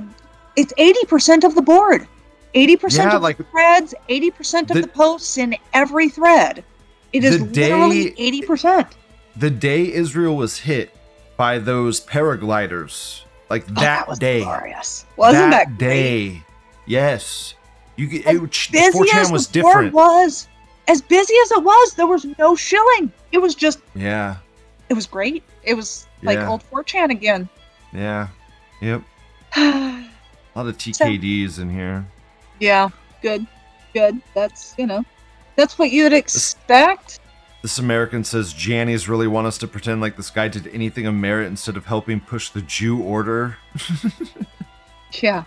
it's 0.56 0.72
eighty 0.78 1.04
percent 1.06 1.44
of 1.44 1.54
the 1.54 1.62
board, 1.62 2.06
eighty 2.54 2.76
percent 2.76 3.10
Yeah, 3.10 3.16
of 3.16 3.22
like- 3.22 3.38
the 3.38 3.44
threads, 3.44 3.94
eighty 4.08 4.30
percent 4.30 4.70
of 4.70 4.76
The- 4.76 4.82
the, 4.82 4.88
posts 4.88 5.38
in 5.38 5.56
every 5.72 6.08
thread. 6.08 6.64
It 7.12 7.24
is 7.24 7.42
day- 7.42 7.68
literally 7.70 8.14
eighty 8.18 8.42
percent. 8.42 8.88
the 9.36 9.50
day 9.50 9.90
israel 9.92 10.36
was 10.36 10.58
hit 10.58 10.94
by 11.36 11.58
those 11.58 12.00
paragliders 12.00 13.22
like 13.50 13.64
oh, 13.70 13.74
that, 13.74 13.78
Oh, 13.78 13.80
that 13.80 14.08
was 14.08 14.18
day 14.18 14.42
glorious. 14.42 15.04
Wasn't 15.16 15.50
that, 15.50 15.66
great? 15.68 15.78
day 15.78 16.42
yes 16.86 17.54
you 17.96 18.06
get 18.06 18.26
As 18.26 18.36
it, 18.36 18.68
busy 18.72 18.98
4chan 18.98 19.14
as 19.20 19.30
was 19.32 19.46
the 19.48 19.52
different 19.54 19.92
was, 19.94 20.48
as 20.88 21.00
busy 21.02 21.34
as 21.44 21.52
it 21.52 21.62
was, 21.62 21.94
there 21.94 22.06
was 22.06 22.24
no 22.38 22.56
shilling. 22.56 23.12
It 23.30 23.38
was 23.38 23.54
just, 23.54 23.80
yeah 23.94 24.36
it 24.88 24.94
was 24.94 25.06
great. 25.06 25.42
It 25.62 25.74
was 25.74 26.06
like 26.22 26.36
Yeah. 26.38 26.48
old 26.50 26.62
4chan 26.70 27.10
again. 27.10 27.48
yeah 27.92 28.28
yep 28.80 29.02
a 29.56 30.04
lot 30.54 30.66
of 30.66 30.76
tkds 30.78 31.58
in 31.58 31.70
here 31.70 32.06
good, 33.20 33.46
good. 33.94 34.20
That's 34.34 34.74
you 34.78 34.86
know, 34.86 35.04
that's 35.56 35.78
what 35.78 35.90
you'd 35.90 36.12
expect. 36.12 37.20
This 37.62 37.78
American 37.78 38.24
says 38.24 38.52
Jannies 38.52 39.08
really 39.08 39.28
want 39.28 39.46
us 39.46 39.56
to 39.58 39.68
pretend 39.68 40.00
like 40.00 40.16
this 40.16 40.30
guy 40.30 40.48
did 40.48 40.66
anything 40.68 41.06
of 41.06 41.14
merit 41.14 41.46
instead 41.46 41.76
of 41.76 41.86
helping 41.86 42.18
push 42.20 42.50
the 42.50 42.62
Jew 42.62 43.00
order. 43.00 43.56
Yeah. 45.20 45.44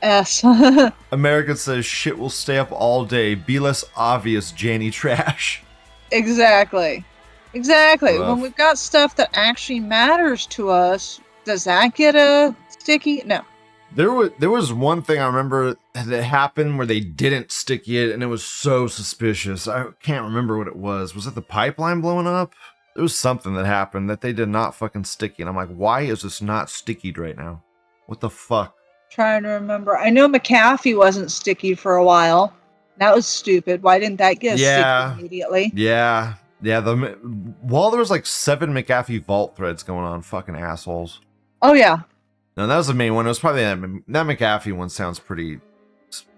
S. 0.00 0.44
American 1.12 1.56
says 1.56 1.84
shit 1.84 2.16
will 2.16 2.30
stay 2.30 2.58
up 2.58 2.70
all 2.70 3.04
day. 3.04 3.34
Be 3.34 3.58
less 3.58 3.84
obvious, 3.96 4.52
Janny 4.52 4.92
trash. 4.92 5.62
exactly. 6.12 7.04
Exactly. 7.54 8.18
Rough. 8.18 8.28
When 8.28 8.40
we've 8.40 8.54
got 8.56 8.78
stuff 8.78 9.16
that 9.16 9.30
actually 9.32 9.80
matters 9.80 10.46
to 10.48 10.70
us, 10.70 11.20
does 11.44 11.64
that 11.64 11.94
get 11.94 12.14
a 12.14 12.54
sticky? 12.68 13.22
No. 13.24 13.40
There 13.94 14.12
was 14.12 14.30
there 14.38 14.50
was 14.50 14.72
one 14.72 15.02
thing 15.02 15.18
I 15.18 15.26
remember 15.26 15.76
that 15.94 16.22
happened 16.22 16.76
where 16.78 16.86
they 16.86 17.00
didn't 17.00 17.50
stick 17.50 17.88
it, 17.88 18.12
and 18.12 18.22
it 18.22 18.26
was 18.26 18.44
so 18.44 18.86
suspicious. 18.86 19.66
I 19.66 19.86
can't 20.02 20.24
remember 20.24 20.58
what 20.58 20.68
it 20.68 20.76
was. 20.76 21.14
Was 21.14 21.26
it 21.26 21.34
the 21.34 21.42
pipeline 21.42 22.00
blowing 22.00 22.26
up? 22.26 22.54
There 22.94 23.02
was 23.02 23.16
something 23.16 23.54
that 23.54 23.66
happened 23.66 24.10
that 24.10 24.20
they 24.20 24.32
did 24.32 24.48
not 24.48 24.74
fucking 24.74 25.04
sticky, 25.04 25.42
and 25.42 25.48
I'm 25.48 25.56
like, 25.56 25.68
why 25.68 26.02
is 26.02 26.22
this 26.22 26.42
not 26.42 26.68
stickied 26.68 27.16
right 27.16 27.36
now? 27.36 27.62
What 28.06 28.20
the 28.20 28.30
fuck? 28.30 28.74
Trying 29.10 29.44
to 29.44 29.50
remember. 29.50 29.96
I 29.96 30.10
know 30.10 30.28
McAfee 30.28 30.96
wasn't 30.96 31.30
sticky 31.30 31.74
for 31.74 31.96
a 31.96 32.04
while. 32.04 32.52
That 32.98 33.14
was 33.14 33.26
stupid. 33.26 33.82
Why 33.82 33.98
didn't 33.98 34.18
that 34.18 34.34
get 34.34 34.58
Yeah. 34.58 35.12
sticky 35.12 35.20
immediately? 35.20 35.72
Yeah, 35.74 36.34
yeah. 36.60 36.80
The 36.80 36.96
while 37.62 37.90
there 37.90 38.00
was 38.00 38.10
like 38.10 38.26
seven 38.26 38.74
McAfee 38.74 39.24
vault 39.24 39.56
threads 39.56 39.82
going 39.82 40.04
on, 40.04 40.20
fucking 40.22 40.56
assholes. 40.56 41.20
Oh 41.62 41.72
yeah. 41.72 42.00
No, 42.58 42.66
that 42.66 42.76
was 42.76 42.88
the 42.88 42.94
main 42.94 43.14
one. 43.14 43.24
It 43.24 43.28
was 43.28 43.38
probably 43.38 43.62
that, 43.62 43.80
that 44.08 44.26
McAfee 44.26 44.76
one. 44.76 44.88
Sounds 44.88 45.20
pretty 45.20 45.60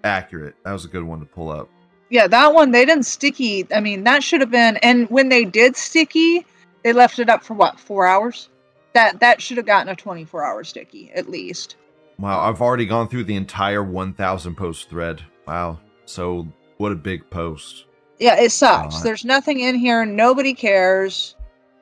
accurate. 0.05 0.55
That 0.65 0.73
was 0.73 0.85
a 0.85 0.89
good 0.89 1.03
one 1.03 1.19
to 1.21 1.25
pull 1.25 1.51
up. 1.51 1.71
Yeah, 2.11 2.27
that 2.27 2.53
one 2.53 2.73
they 2.73 2.85
didn't 2.85 3.07
sticky. 3.07 3.67
I 3.75 3.81
mean, 3.81 4.05
that 4.05 4.23
should 4.23 4.43
have 4.43 4.51
been. 4.51 4.77
And 4.79 5.09
when 5.09 5.31
they 5.31 5.47
did 5.47 5.79
sticky, 5.79 6.45
they 6.85 6.93
left 6.93 7.21
it 7.21 7.31
up 7.31 7.43
for 7.43 7.55
what? 7.55 7.81
Four 7.81 8.07
hours. 8.07 8.51
That 8.93 9.19
that 9.21 9.41
should 9.41 9.57
have 9.57 9.65
gotten 9.65 9.89
a 9.89 9.97
twenty-four 9.97 10.45
hour 10.45 10.63
sticky 10.63 11.11
at 11.13 11.31
least. 11.31 11.77
Wow, 12.19 12.41
I've 12.41 12.61
already 12.61 12.85
gone 12.85 13.09
through 13.09 13.25
the 13.25 13.37
entire 13.37 13.83
1,000 13.83 14.55
post 14.55 14.91
thread. 14.91 15.23
Wow, 15.49 15.81
so 16.05 16.47
what 16.77 16.93
a 16.93 16.97
big 16.97 17.31
post. 17.31 17.87
Yeah, 18.19 18.39
it 18.39 18.53
sucks. 18.53 18.97
God. 18.97 19.05
There's 19.05 19.25
nothing 19.25 19.61
in 19.61 19.75
here. 19.75 20.05
Nobody 20.05 20.53
cares. 20.53 21.35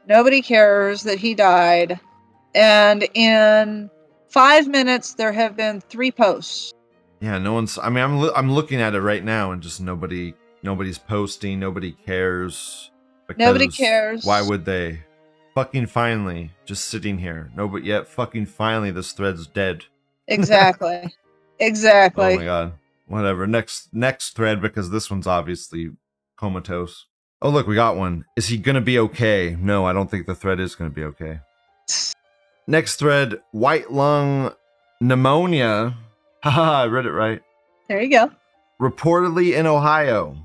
Nobody 0.07 0.43
cares 0.43 1.03
that 1.03 1.19
he 1.19 1.35
died. 1.35 1.99
And 2.55 3.09
in 3.15 3.91
five 4.29 4.69
minutes, 4.69 5.15
there 5.15 5.33
have 5.33 5.57
been 5.57 5.81
three 5.81 6.11
posts. 6.11 6.73
Yeah, 7.21 7.39
no 7.39 7.53
one's. 7.53 7.79
I 7.79 7.89
mean, 7.89 8.05
I'm 8.05 8.23
I'm 8.37 8.53
looking 8.53 8.81
at 8.81 8.95
it 8.95 9.01
right 9.01 9.25
now, 9.25 9.53
and 9.53 9.63
just 9.63 9.81
nobody 9.81 10.35
nobody's 10.63 10.99
posting. 10.99 11.59
Nobody 11.59 11.93
cares. 11.93 12.91
Nobody 13.37 13.69
cares. 13.69 14.25
Why 14.25 14.41
would 14.43 14.65
they? 14.65 15.01
Fucking 15.55 15.87
finally, 15.87 16.53
just 16.65 16.85
sitting 16.85 17.19
here. 17.19 17.51
No, 17.57 17.67
but 17.67 17.85
yet 17.85 18.07
fucking 18.07 18.47
finally, 18.47 18.91
this 18.91 19.13
thread's 19.13 19.47
dead. 19.47 19.85
Exactly. 20.31 21.11
exactly. 21.59 22.35
Oh 22.35 22.37
my 22.37 22.45
god. 22.45 22.73
Whatever. 23.07 23.47
Next 23.47 23.89
next 23.95 24.37
thread 24.37 24.61
because 24.61 24.91
this 24.91 25.11
one's 25.11 25.27
obviously 25.27 25.93
comatose. 26.37 27.07
Oh 27.41 27.49
look, 27.49 27.67
we 27.67 27.75
got 27.75 27.97
one. 27.97 28.27
Is 28.37 28.49
he 28.49 28.59
gonna 28.59 28.83
be 28.83 28.99
okay? 28.99 29.57
No, 29.59 29.87
I 29.87 29.95
don't 29.95 30.11
think 30.11 30.27
the 30.27 30.35
thread 30.35 30.61
is 30.61 30.75
gonna 30.75 30.91
be 30.91 31.05
okay. 31.05 31.41
Next 32.71 32.97
thread, 32.97 33.41
white 33.53 33.91
lung 33.91 34.53
pneumonia. 35.01 35.97
Haha, 36.43 36.83
I 36.83 36.87
read 36.87 37.07
it 37.07 37.13
right. 37.13 37.41
There 37.89 38.03
you 38.03 38.11
go. 38.11 38.31
Reportedly 38.79 39.57
in 39.57 39.67
Ohio. 39.67 40.37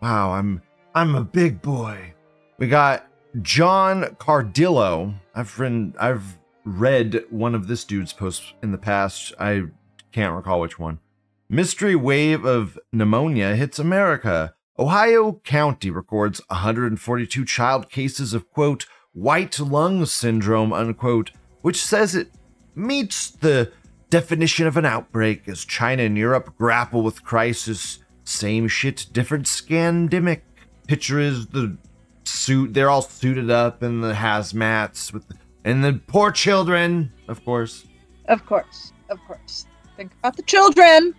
Wow, 0.00 0.30
I'm 0.30 0.62
I'm 0.94 1.16
a 1.16 1.24
big 1.24 1.60
boy. 1.60 2.14
We 2.56 2.68
got 2.68 3.08
John 3.42 4.16
Cardillo. 4.20 5.12
I've 5.34 5.58
read 5.58 5.94
I've 5.98 6.38
read 6.64 7.24
one 7.30 7.56
of 7.56 7.66
this 7.66 7.82
dude's 7.82 8.12
posts 8.12 8.52
in 8.62 8.70
the 8.70 8.78
past. 8.78 9.32
I 9.40 9.64
can't 10.12 10.36
recall 10.36 10.60
which 10.60 10.78
one. 10.78 11.00
Mystery 11.48 11.96
wave 11.96 12.44
of 12.44 12.78
pneumonia 12.92 13.56
hits 13.56 13.80
America. 13.80 14.54
Ohio 14.78 15.40
County 15.42 15.90
records 15.90 16.40
142 16.46 17.44
child 17.44 17.90
cases 17.90 18.34
of 18.34 18.48
quote 18.52 18.86
white 19.12 19.58
lung 19.58 20.06
syndrome 20.06 20.72
unquote, 20.72 21.32
which 21.62 21.82
says 21.82 22.14
it 22.14 22.28
meets 22.74 23.30
the 23.30 23.72
definition 24.10 24.66
of 24.66 24.76
an 24.76 24.84
outbreak 24.84 25.48
as 25.48 25.64
China 25.64 26.02
and 26.02 26.18
Europe 26.18 26.54
grapple 26.58 27.02
with 27.02 27.24
crisis. 27.24 27.98
Same 28.24 28.68
shit, 28.68 29.06
different 29.12 29.46
scandemic. 29.46 30.42
Picture 30.86 31.18
is 31.18 31.46
the 31.48 31.76
suit. 32.24 32.74
They're 32.74 32.90
all 32.90 33.02
suited 33.02 33.50
up 33.50 33.82
in 33.82 34.00
the 34.00 34.12
hazmats 34.12 35.12
with, 35.12 35.26
the, 35.28 35.36
and 35.64 35.82
the 35.82 36.00
poor 36.06 36.30
children, 36.30 37.12
of 37.28 37.44
course. 37.44 37.86
Of 38.26 38.44
course. 38.46 38.92
Of 39.08 39.18
course. 39.26 39.66
Think 39.96 40.12
about 40.20 40.36
the 40.36 40.42
children. 40.42 41.14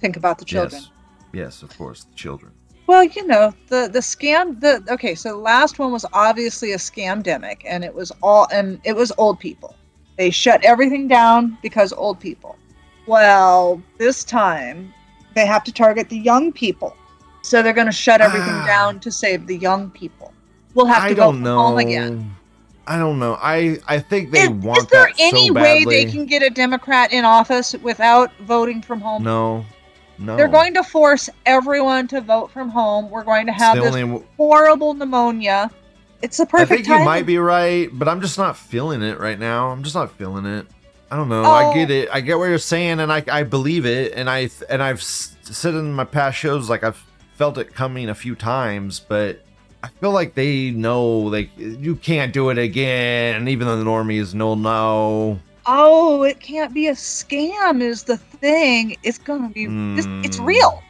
Think 0.00 0.16
about 0.16 0.38
the 0.38 0.44
children. 0.44 0.82
Yes, 0.82 0.90
yes, 1.32 1.62
of 1.62 1.76
course, 1.76 2.04
the 2.04 2.14
children. 2.14 2.52
Well, 2.86 3.04
you 3.04 3.26
know, 3.26 3.52
the 3.68 3.90
the 3.92 3.98
scam 3.98 4.60
the 4.60 4.82
okay, 4.90 5.14
so 5.14 5.30
the 5.30 5.36
last 5.36 5.78
one 5.78 5.92
was 5.92 6.06
obviously 6.14 6.72
a 6.72 6.78
scamdemic 6.78 7.60
and 7.66 7.84
it 7.84 7.94
was 7.94 8.10
all 8.22 8.48
and 8.50 8.80
it 8.84 8.96
was 8.96 9.12
old 9.18 9.38
people. 9.38 9.76
They 10.18 10.30
shut 10.30 10.62
everything 10.64 11.08
down 11.08 11.56
because 11.62 11.92
old 11.92 12.18
people. 12.20 12.56
Well, 13.06 13.80
this 13.96 14.24
time 14.24 14.92
they 15.34 15.46
have 15.46 15.64
to 15.64 15.72
target 15.72 16.08
the 16.10 16.18
young 16.18 16.52
people. 16.52 16.94
So 17.42 17.62
they're 17.62 17.72
going 17.72 17.86
to 17.86 17.92
shut 17.92 18.20
everything 18.20 18.52
Ah. 18.52 18.66
down 18.66 19.00
to 19.00 19.10
save 19.12 19.46
the 19.46 19.56
young 19.56 19.90
people. 19.90 20.32
We'll 20.74 20.86
have 20.86 21.04
to 21.04 21.10
I 21.10 21.14
go 21.14 21.22
don't 21.32 21.42
know. 21.42 21.58
home 21.58 21.78
again. 21.78 22.34
I 22.86 22.98
don't 22.98 23.18
know. 23.18 23.38
I 23.40 23.78
I 23.86 23.98
think 24.00 24.32
they 24.32 24.42
Is, 24.42 24.48
want 24.50 24.78
is 24.80 24.86
there 24.86 25.08
any 25.18 25.48
so 25.48 25.52
way 25.54 25.84
they 25.84 26.04
can 26.06 26.26
get 26.26 26.42
a 26.42 26.50
Democrat 26.50 27.12
in 27.12 27.24
office 27.24 27.74
without 27.82 28.30
voting 28.40 28.82
from 28.82 29.00
home? 29.00 29.22
No, 29.22 29.64
no. 30.18 30.36
They're 30.36 30.48
going 30.48 30.74
to 30.74 30.82
force 30.82 31.28
everyone 31.46 32.08
to 32.08 32.20
vote 32.20 32.50
from 32.50 32.70
home. 32.70 33.08
We're 33.10 33.24
going 33.24 33.46
to 33.46 33.52
have 33.52 33.76
this 33.76 33.94
only- 33.94 34.24
horrible 34.36 34.94
pneumonia. 34.94 35.70
It's 36.22 36.36
the 36.36 36.46
perfect. 36.46 36.70
I 36.72 36.74
think 36.74 36.86
time. 36.86 36.98
you 37.00 37.04
might 37.04 37.26
be 37.26 37.38
right, 37.38 37.88
but 37.92 38.08
I'm 38.08 38.20
just 38.20 38.38
not 38.38 38.56
feeling 38.56 39.02
it 39.02 39.18
right 39.20 39.38
now. 39.38 39.68
I'm 39.68 39.82
just 39.82 39.94
not 39.94 40.10
feeling 40.12 40.46
it. 40.46 40.66
I 41.10 41.16
don't 41.16 41.28
know. 41.28 41.44
I 41.44 41.66
Oh. 41.70 41.74
get 41.74 41.90
it. 41.90 42.08
I 42.12 42.20
get 42.20 42.38
what 42.38 42.46
you're 42.46 42.58
saying, 42.58 43.00
and 43.00 43.12
I 43.12 43.22
I 43.30 43.42
believe 43.44 43.86
it, 43.86 44.12
and 44.14 44.28
I 44.28 44.50
and 44.68 44.82
I've 44.82 45.02
said 45.02 45.74
in 45.74 45.92
my 45.94 46.04
past 46.04 46.36
shows 46.36 46.68
like 46.68 46.82
I've 46.84 47.02
felt 47.34 47.56
it 47.56 47.74
coming 47.74 48.08
a 48.08 48.14
few 48.14 48.34
times, 48.34 49.00
but 49.00 49.42
I 49.82 49.88
feel 50.00 50.10
like 50.10 50.34
they 50.34 50.70
know 50.72 51.06
like 51.06 51.50
you 51.56 51.94
can't 51.96 52.32
do 52.32 52.50
it 52.50 52.58
again, 52.58 53.36
and 53.36 53.48
even 53.48 53.68
the 53.68 53.76
normies 53.84 54.34
know 54.34 54.54
no. 54.54 55.38
Oh, 55.70 56.22
it 56.24 56.40
can't 56.40 56.74
be 56.74 56.88
a 56.88 56.92
scam. 56.94 57.80
Is 57.80 58.02
the 58.02 58.16
thing? 58.16 58.96
It's 59.02 59.18
gonna 59.18 59.50
be. 59.50 59.66
This, 59.66 60.06
it's 60.24 60.38
Hmm. 60.38 60.44
real. 60.46 60.82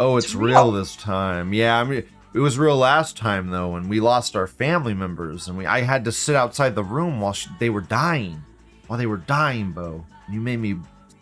Oh, 0.00 0.16
It's 0.16 0.26
it's, 0.26 0.34
real. 0.34 0.64
real. 0.64 0.72
this 0.72 0.96
time. 0.96 1.52
Yeah, 1.54 1.78
I 1.78 1.84
mean 1.84 2.02
it 2.34 2.38
was 2.38 2.58
real 2.58 2.76
last 2.76 3.16
time 3.16 3.48
though, 3.50 3.70
when 3.70 3.88
we 3.88 4.00
lost 4.00 4.36
our 4.36 4.46
family 4.46 4.94
members, 4.94 5.48
and 5.48 5.56
we 5.58 5.66
I 5.66 5.82
had 5.82 6.04
to 6.06 6.12
sit 6.12 6.34
outside 6.36 6.74
the 6.74 6.84
room 6.84 7.20
while 7.20 7.32
she, 7.32 7.48
they 7.58 7.70
were 7.70 7.80
dying, 7.80 8.42
while 8.86 8.98
they 8.98 9.06
were 9.06 9.18
dying, 9.18 9.72
Bo. 9.72 10.04
You 10.30 10.40
made 10.40 10.58
me 10.60 10.76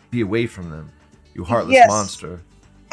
be 0.09 0.21
away 0.21 0.47
from 0.47 0.69
them. 0.69 0.89
You 1.33 1.43
heartless 1.43 1.73
Yes. 1.73 1.87
monster. 1.89 2.41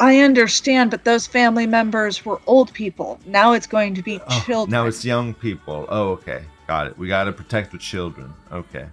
I 0.01 0.19
understand, 0.19 0.91
but 0.91 1.03
those 1.03 1.27
family 1.27 1.67
members 1.67 2.23
were 2.25 2.39
old 2.47 2.73
people. 2.73 3.19
Now 3.25 3.51
it's 3.51 3.67
going 3.67 3.93
to 3.95 4.01
be 4.01 4.21
Oh, 4.27 4.43
children. 4.45 4.71
now 4.71 4.85
it's 4.85 5.03
young 5.03 5.33
people. 5.33 5.85
Oh, 5.89 6.09
okay. 6.11 6.43
Got 6.67 6.87
it. 6.87 6.97
We 6.97 7.07
got 7.09 7.25
to 7.25 7.33
protect 7.33 7.71
the 7.73 7.77
children. 7.77 8.33
Okay. 8.51 8.85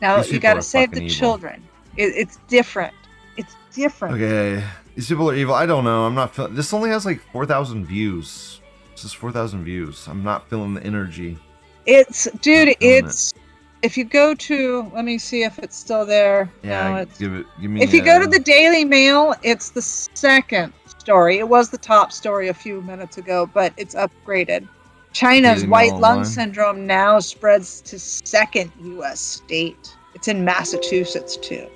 now 0.00 0.16
these 0.22 0.32
you 0.32 0.38
got 0.40 0.54
to 0.54 0.62
save 0.62 0.90
the 0.90 1.02
evil. 1.02 1.10
children. 1.14 1.62
It, 1.98 2.14
it's 2.16 2.38
different. 2.48 2.94
It's 3.36 3.54
different. 3.74 4.14
Okay. 4.14 4.64
These 4.94 5.08
people 5.08 5.28
are 5.30 5.34
evil. 5.34 5.54
I 5.54 5.66
don't 5.66 5.84
know. 5.84 6.06
I'm 6.06 6.14
not 6.14 6.34
feeling. 6.34 6.54
This 6.54 6.72
only 6.72 6.88
has 6.90 7.04
like 7.04 7.20
4,000 7.32 7.84
views. 7.84 8.60
This 8.94 9.04
is 9.04 9.12
4,000 9.12 9.64
views. 9.64 10.06
I'm 10.06 10.22
not 10.22 10.48
feeling 10.48 10.74
the 10.74 10.82
energy. 10.84 11.36
It's 11.84 12.30
dude. 12.40 12.76
It's 12.80 13.34
if 13.82 13.98
you 13.98 14.04
go 14.04 14.34
to. 14.34 14.90
Let 14.94 15.04
me 15.04 15.18
see 15.18 15.42
if 15.42 15.58
it's 15.58 15.76
still 15.76 16.06
there. 16.06 16.50
Yeah. 16.62 16.94
No, 16.94 17.04
give 17.18 17.34
it. 17.34 17.46
Give 17.60 17.70
me. 17.70 17.82
If 17.82 17.92
you 17.92 18.02
go 18.02 18.20
to 18.20 18.26
the 18.26 18.38
Daily 18.38 18.84
Mail, 18.84 19.34
it's 19.42 19.70
the 19.70 19.82
second 19.82 20.72
story. 20.86 21.38
It 21.38 21.48
was 21.48 21.70
the 21.70 21.78
top 21.78 22.12
story 22.12 22.48
a 22.48 22.54
few 22.54 22.80
minutes 22.82 23.18
ago, 23.18 23.50
but 23.52 23.72
it's 23.76 23.94
upgraded. 23.94 24.66
China's 25.12 25.60
Daily 25.60 25.68
white 25.68 25.90
Mail 25.90 26.00
lung 26.00 26.12
online? 26.12 26.24
syndrome 26.24 26.86
now 26.86 27.18
spreads 27.18 27.80
to 27.82 27.98
second 27.98 28.72
U.S. 28.82 29.20
state. 29.20 29.94
It's 30.14 30.28
in 30.28 30.44
Massachusetts 30.44 31.36
too. 31.36 31.68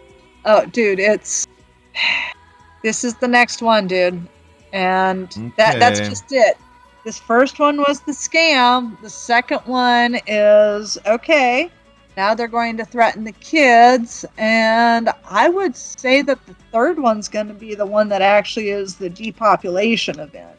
Oh, 0.45 0.65
dude, 0.67 1.01
it's 1.01 1.47
this 2.83 3.05
is 3.05 3.15
the 3.17 3.29
next 3.29 3.61
one, 3.61 3.87
dude, 3.89 4.27
and 4.73 5.29
that 5.57 5.79
that's 5.81 5.99
just 6.01 6.25
it. 6.31 6.57
This 7.09 7.19
first 7.19 7.59
one 7.59 7.79
was 7.79 8.01
the 8.01 8.13
scam. 8.13 9.01
The 9.01 9.09
second 9.09 9.61
one 9.61 10.21
is 10.27 10.99
okay. 11.07 11.71
Now 12.19 12.35
they're 12.35 12.49
going 12.49 12.77
to 12.77 12.85
threaten 12.85 13.25
the 13.25 13.33
kids, 13.33 14.27
and 14.37 15.09
I 15.25 15.49
would 15.49 15.75
say 15.75 16.21
that 16.21 16.45
the 16.45 16.53
third 16.71 16.99
one's 16.99 17.27
going 17.27 17.49
to 17.49 17.55
be 17.55 17.75
the 17.75 17.87
one 17.87 18.11
that 18.11 18.21
actually 18.21 18.69
is 18.69 18.97
the 18.97 19.09
depopulation 19.09 20.21
event. 20.21 20.55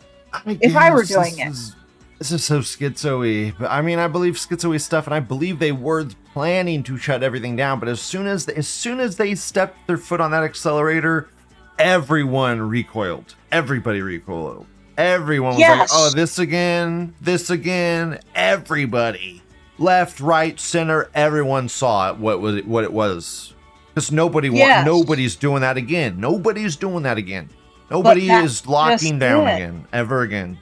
if 0.48 0.76
I 0.76 0.90
were 0.90 1.04
doing 1.04 1.36
this 1.36 1.38
it. 1.38 1.48
Is, 1.50 1.76
this 2.18 2.32
is 2.32 2.44
so 2.44 2.62
schizo-y. 2.62 3.54
But 3.60 3.70
I 3.70 3.84
mean, 3.84 4.00
I 4.00 4.08
believe 4.08 4.34
schizo-y 4.34 4.78
stuff, 4.78 5.06
and 5.06 5.14
I 5.14 5.20
believe 5.20 5.60
they 5.60 5.72
were 5.72 6.08
planning 6.34 6.82
to 6.82 6.98
shut 6.98 7.22
everything 7.22 7.58
down. 7.58 7.80
But 7.80 7.90
as 7.90 8.02
soon 8.02 8.26
as 8.26 8.48
as 8.48 8.68
soon 8.68 9.00
as 9.00 9.18
they 9.18 9.36
stepped 9.36 9.86
their 9.86 9.98
foot 9.98 10.20
on 10.20 10.32
that 10.32 10.44
accelerator, 10.44 11.30
everyone 11.78 12.60
recoiled. 12.60 13.36
Everybody 13.52 14.02
recoiled. 14.02 14.66
Everyone 15.00 15.52
was 15.52 15.60
Yes. 15.60 15.80
like, 15.80 15.90
"Oh, 15.94 16.10
this 16.14 16.40
again, 16.40 17.14
this 17.22 17.50
again." 17.50 18.20
Everybody, 18.36 19.42
left, 19.78 20.20
right, 20.20 20.60
center, 20.60 21.08
everyone 21.16 21.70
saw 21.70 22.10
it. 22.10 22.18
What 22.18 22.42
was 22.42 22.58
it? 22.58 22.68
What 22.68 22.84
it 22.84 22.92
was? 22.92 23.54
Because 23.96 24.12
nobody 24.12 24.50
Yes. 24.50 24.86
nobody's 24.86 25.38
doing 25.38 25.62
that 25.62 25.78
again. 25.78 26.16
Nobody's 26.20 26.76
doing 26.76 27.04
that 27.04 27.18
again. 27.18 27.50
Nobody 27.90 28.28
that's 28.28 28.46
is 28.46 28.68
locking 28.68 29.20
down 29.20 29.48
it. 29.48 29.56
again 29.56 29.86
ever 29.94 30.22
again. 30.22 30.58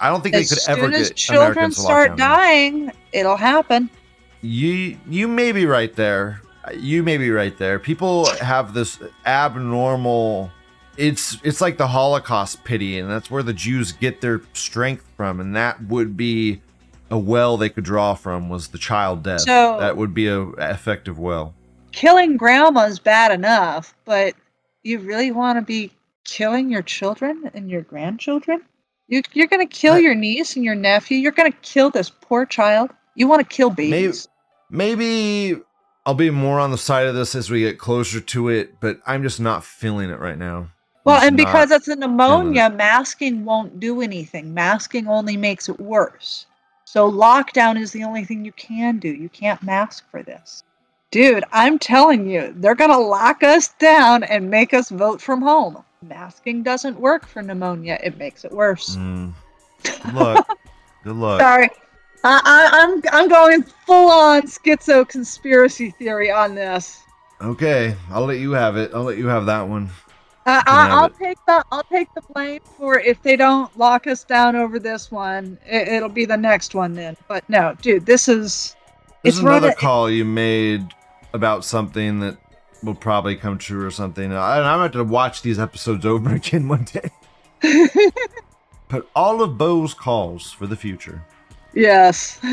I 0.00 0.08
don't 0.08 0.22
think 0.22 0.34
As 0.36 0.48
they 0.48 0.56
could 0.56 0.68
ever 0.78 0.92
as 0.92 1.08
get 1.10 1.16
children 1.16 1.52
Americans 1.52 1.78
lock 1.78 1.84
start 1.84 2.16
dying, 2.18 2.90
it'll 3.12 3.36
happen. 3.36 3.90
You 4.40 4.96
you 5.08 5.28
may 5.28 5.52
be 5.52 5.66
right 5.66 5.94
there. 5.94 6.40
You 6.74 7.02
may 7.02 7.18
be 7.18 7.30
right 7.30 7.56
there. 7.58 7.78
People 7.78 8.26
have 8.40 8.72
this 8.72 8.98
abnormal. 9.26 10.50
It's 10.96 11.38
it's 11.42 11.60
like 11.60 11.78
the 11.78 11.86
Holocaust 11.86 12.64
pity, 12.64 12.98
and 12.98 13.10
that's 13.10 13.30
where 13.30 13.42
the 13.42 13.52
Jews 13.54 13.92
get 13.92 14.20
their 14.20 14.42
strength 14.52 15.04
from, 15.16 15.40
and 15.40 15.56
that 15.56 15.82
would 15.84 16.16
be 16.16 16.60
a 17.10 17.18
well 17.18 17.56
they 17.56 17.68
could 17.68 17.84
draw 17.84 18.14
from 18.14 18.48
was 18.48 18.68
the 18.68 18.78
child 18.78 19.22
death. 19.22 19.42
So- 19.42 19.78
that 19.80 19.96
would 19.96 20.14
be 20.14 20.28
a 20.28 20.42
effective 20.58 21.18
well. 21.18 21.54
Killing 21.92 22.38
grandma's 22.38 22.98
bad 22.98 23.32
enough, 23.32 23.94
but 24.06 24.34
you 24.82 24.98
really 24.98 25.30
want 25.30 25.58
to 25.58 25.62
be 25.62 25.92
killing 26.24 26.70
your 26.70 26.82
children 26.82 27.50
and 27.52 27.70
your 27.70 27.82
grandchildren? 27.82 28.62
You, 29.08 29.20
you're 29.34 29.46
going 29.46 29.66
to 29.66 29.70
kill 29.72 29.94
I- 29.94 29.98
your 29.98 30.14
niece 30.14 30.56
and 30.56 30.64
your 30.64 30.74
nephew. 30.74 31.18
You're 31.18 31.32
going 31.32 31.52
to 31.52 31.58
kill 31.58 31.90
this 31.90 32.08
poor 32.08 32.46
child. 32.46 32.90
You 33.14 33.28
want 33.28 33.40
to 33.46 33.56
kill 33.56 33.68
babies. 33.68 34.26
Maybe 34.70 35.56
I'll 36.06 36.14
be 36.14 36.30
more 36.30 36.58
on 36.58 36.70
the 36.70 36.78
side 36.78 37.06
of 37.06 37.14
this 37.14 37.34
as 37.34 37.50
we 37.50 37.60
get 37.60 37.78
closer 37.78 38.20
to 38.20 38.48
it, 38.48 38.80
but 38.80 39.00
I'm 39.06 39.22
just 39.22 39.38
not 39.38 39.64
feeling 39.64 40.08
it 40.08 40.18
right 40.18 40.38
now. 40.38 40.68
Well, 41.04 41.16
Just 41.16 41.26
and 41.26 41.36
because 41.36 41.70
not- 41.70 41.76
it's 41.76 41.88
a 41.88 41.96
pneumonia, 41.96 42.70
masking 42.70 43.44
won't 43.44 43.80
do 43.80 44.00
anything. 44.02 44.54
Masking 44.54 45.08
only 45.08 45.36
makes 45.36 45.68
it 45.68 45.80
worse. 45.80 46.46
So 46.84 47.10
lockdown 47.10 47.80
is 47.80 47.90
the 47.92 48.04
only 48.04 48.24
thing 48.24 48.44
you 48.44 48.52
can 48.52 48.98
do. 48.98 49.08
You 49.08 49.28
can't 49.28 49.62
mask 49.62 50.04
for 50.10 50.22
this. 50.22 50.62
Dude, 51.10 51.44
I'm 51.52 51.78
telling 51.78 52.28
you, 52.28 52.54
they're 52.56 52.74
going 52.74 52.90
to 52.90 52.98
lock 52.98 53.42
us 53.42 53.68
down 53.78 54.22
and 54.24 54.50
make 54.50 54.72
us 54.72 54.90
vote 54.90 55.20
from 55.20 55.42
home. 55.42 55.82
Masking 56.02 56.62
doesn't 56.62 56.98
work 56.98 57.26
for 57.26 57.42
pneumonia. 57.42 57.98
It 58.02 58.16
makes 58.18 58.44
it 58.44 58.52
worse. 58.52 58.96
Mm. 58.96 59.32
Good 59.82 60.14
luck. 60.14 60.58
Good 61.04 61.16
luck. 61.16 61.40
Sorry. 61.40 61.68
I, 62.24 62.40
I, 62.44 62.82
I'm 62.82 63.02
I'm 63.12 63.28
going 63.28 63.62
full 63.62 64.10
on 64.10 64.42
schizo 64.42 65.06
conspiracy 65.08 65.90
theory 65.90 66.30
on 66.30 66.54
this. 66.54 67.02
Okay, 67.40 67.96
I'll 68.10 68.24
let 68.24 68.38
you 68.38 68.52
have 68.52 68.76
it. 68.76 68.92
I'll 68.94 69.02
let 69.02 69.18
you 69.18 69.26
have 69.26 69.46
that 69.46 69.66
one. 69.66 69.90
Uh, 70.44 70.62
I, 70.66 70.88
I'll 70.90 71.06
it. 71.06 71.14
take 71.18 71.38
the 71.46 71.64
I'll 71.70 71.84
take 71.84 72.12
the 72.14 72.22
blame 72.32 72.60
for 72.76 72.98
if 72.98 73.22
they 73.22 73.36
don't 73.36 73.76
lock 73.78 74.06
us 74.08 74.24
down 74.24 74.56
over 74.56 74.78
this 74.80 75.10
one. 75.10 75.56
It, 75.66 75.88
it'll 75.88 76.08
be 76.08 76.24
the 76.24 76.36
next 76.36 76.74
one 76.74 76.94
then. 76.94 77.16
But 77.28 77.48
no, 77.48 77.76
dude, 77.80 78.06
this 78.06 78.28
is 78.28 78.74
There's 79.22 79.36
it's 79.36 79.42
another 79.42 79.72
call 79.72 80.10
you 80.10 80.24
made 80.24 80.86
about 81.32 81.64
something 81.64 82.18
that 82.20 82.38
will 82.82 82.94
probably 82.94 83.36
come 83.36 83.56
true 83.56 83.86
or 83.86 83.90
something. 83.92 84.24
And 84.24 84.34
I'm 84.34 84.62
gonna 84.64 84.82
have 84.82 84.92
to 84.92 85.04
watch 85.04 85.42
these 85.42 85.58
episodes 85.60 86.04
over 86.04 86.34
again 86.34 86.66
one 86.66 86.84
day. 86.84 87.10
Put 88.88 89.08
all 89.14 89.42
of 89.42 89.56
Bo's 89.56 89.94
calls 89.94 90.50
for 90.50 90.66
the 90.66 90.76
future. 90.76 91.24
yes. 91.72 92.38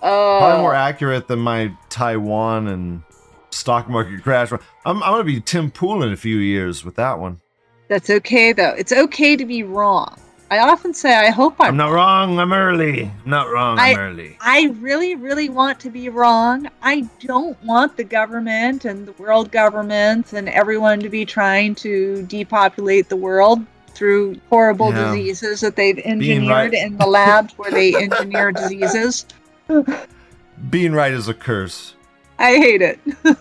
Probably 0.00 0.62
more 0.62 0.76
uh, 0.76 0.78
accurate 0.78 1.26
than 1.26 1.40
my 1.40 1.72
Taiwan 1.88 2.68
and 2.68 3.02
stock 3.50 3.88
market 3.88 4.22
crash. 4.22 4.52
I'm, 4.52 4.60
I'm 4.84 4.98
gonna 5.00 5.24
be 5.24 5.40
Tim 5.40 5.70
Pool 5.70 6.02
in 6.02 6.12
a 6.12 6.16
few 6.16 6.36
years 6.36 6.84
with 6.84 6.96
that 6.96 7.18
one. 7.18 7.40
that's 7.88 8.10
okay 8.10 8.52
though. 8.52 8.74
It's 8.76 8.92
okay 8.92 9.36
to 9.36 9.44
be 9.44 9.62
wrong. 9.62 10.18
I 10.50 10.60
often 10.60 10.94
say 10.94 11.14
I 11.14 11.28
hope 11.30 11.56
I'm 11.60 11.68
I'm 11.68 11.76
not 11.76 11.90
wrong. 11.92 12.38
I'm 12.38 12.54
early. 12.54 13.02
I'm 13.04 13.30
not 13.30 13.50
wrong. 13.50 13.78
I'm 13.78 13.96
I- 13.96 14.00
early. 14.00 14.36
I 14.40 14.74
really, 14.80 15.14
really 15.14 15.50
want 15.50 15.78
to 15.80 15.90
be 15.90 16.08
wrong. 16.08 16.68
I 16.80 17.02
don't 17.20 17.62
want 17.64 17.96
the 17.98 18.04
government 18.04 18.86
and 18.86 19.06
the 19.06 19.12
world 19.22 19.50
governments 19.50 20.32
and 20.32 20.48
everyone 20.48 21.00
to 21.00 21.10
be 21.10 21.26
trying 21.26 21.74
to 21.76 22.22
depopulate 22.22 23.10
the 23.10 23.16
world 23.16 23.60
through 23.88 24.40
horrible 24.48 24.90
Yeah. 24.90 25.10
diseases 25.12 25.60
that 25.60 25.76
they've 25.76 25.98
engineered 25.98 26.48
right. 26.50 26.72
in 26.72 26.96
the 26.96 27.06
labs 27.06 27.52
where 27.58 27.70
they 27.70 27.94
engineer 27.94 28.50
diseases. 28.52 29.26
Being 30.70 30.92
right 30.92 31.12
is 31.12 31.28
a 31.28 31.34
curse. 31.34 31.94
I 32.38 32.56
hate 32.56 32.82
it. 32.82 33.00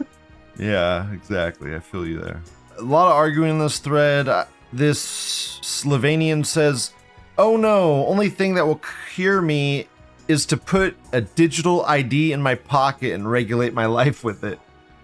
Yeah, 0.59 1.11
exactly. 1.13 1.75
I 1.75 1.79
feel 1.79 2.05
you 2.05 2.19
there. 2.19 2.41
A 2.79 2.81
lot 2.81 3.07
of 3.07 3.13
arguing 3.13 3.51
in 3.51 3.59
this 3.59 3.79
thread. 3.79 4.27
This 4.73 5.59
Slovenian 5.61 6.45
says, 6.45 6.93
Oh 7.37 7.57
no, 7.57 8.05
only 8.07 8.29
thing 8.29 8.55
that 8.55 8.65
will 8.65 8.81
cure 9.13 9.41
me 9.41 9.87
is 10.27 10.45
to 10.47 10.57
put 10.57 10.97
a 11.13 11.21
digital 11.21 11.85
ID 11.85 12.33
in 12.33 12.41
my 12.41 12.55
pocket 12.55 13.13
and 13.13 13.29
regulate 13.29 13.73
my 13.73 13.85
life 13.85 14.23
with 14.23 14.43
it. 14.43 14.59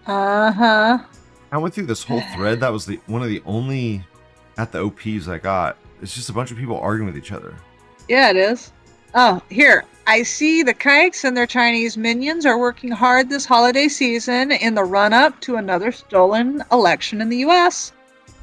Uh 0.08 0.52
huh. 0.52 0.98
I 1.52 1.58
went 1.58 1.74
through 1.76 1.86
this 1.86 2.04
whole 2.04 2.22
thread. 2.36 2.60
That 2.60 2.74
was 2.74 2.86
the 2.86 3.00
one 3.06 3.22
of 3.22 3.30
the 3.30 3.42
only 3.46 4.04
at 4.58 4.72
the 4.72 4.84
OPs 4.84 5.28
I 5.28 5.38
got. 5.38 5.78
It's 6.02 6.16
just 6.16 6.30
a 6.30 6.34
bunch 6.34 6.52
of 6.52 6.58
people 6.58 6.80
arguing 6.80 7.06
with 7.06 7.18
each 7.18 7.32
other. 7.32 7.54
Yeah, 8.10 8.32
it 8.32 8.36
is. 8.38 8.72
Oh, 9.16 9.42
here. 9.50 9.86
I 10.06 10.24
see 10.24 10.64
the 10.64 10.74
kikes 10.74 11.24
and 11.24 11.36
their 11.38 11.48
Chinese 11.48 11.96
minions 11.98 12.46
are 12.46 12.58
working 12.58 12.92
hard 12.92 13.30
this 13.30 13.46
holiday 13.46 13.88
season 13.88 14.52
in 14.52 14.76
the 14.76 14.84
run 14.84 15.14
up 15.14 15.40
to 15.42 15.56
another 15.56 15.92
stolen 15.94 16.62
election 16.72 17.22
in 17.22 17.30
the 17.30 17.38
US. 17.38 17.94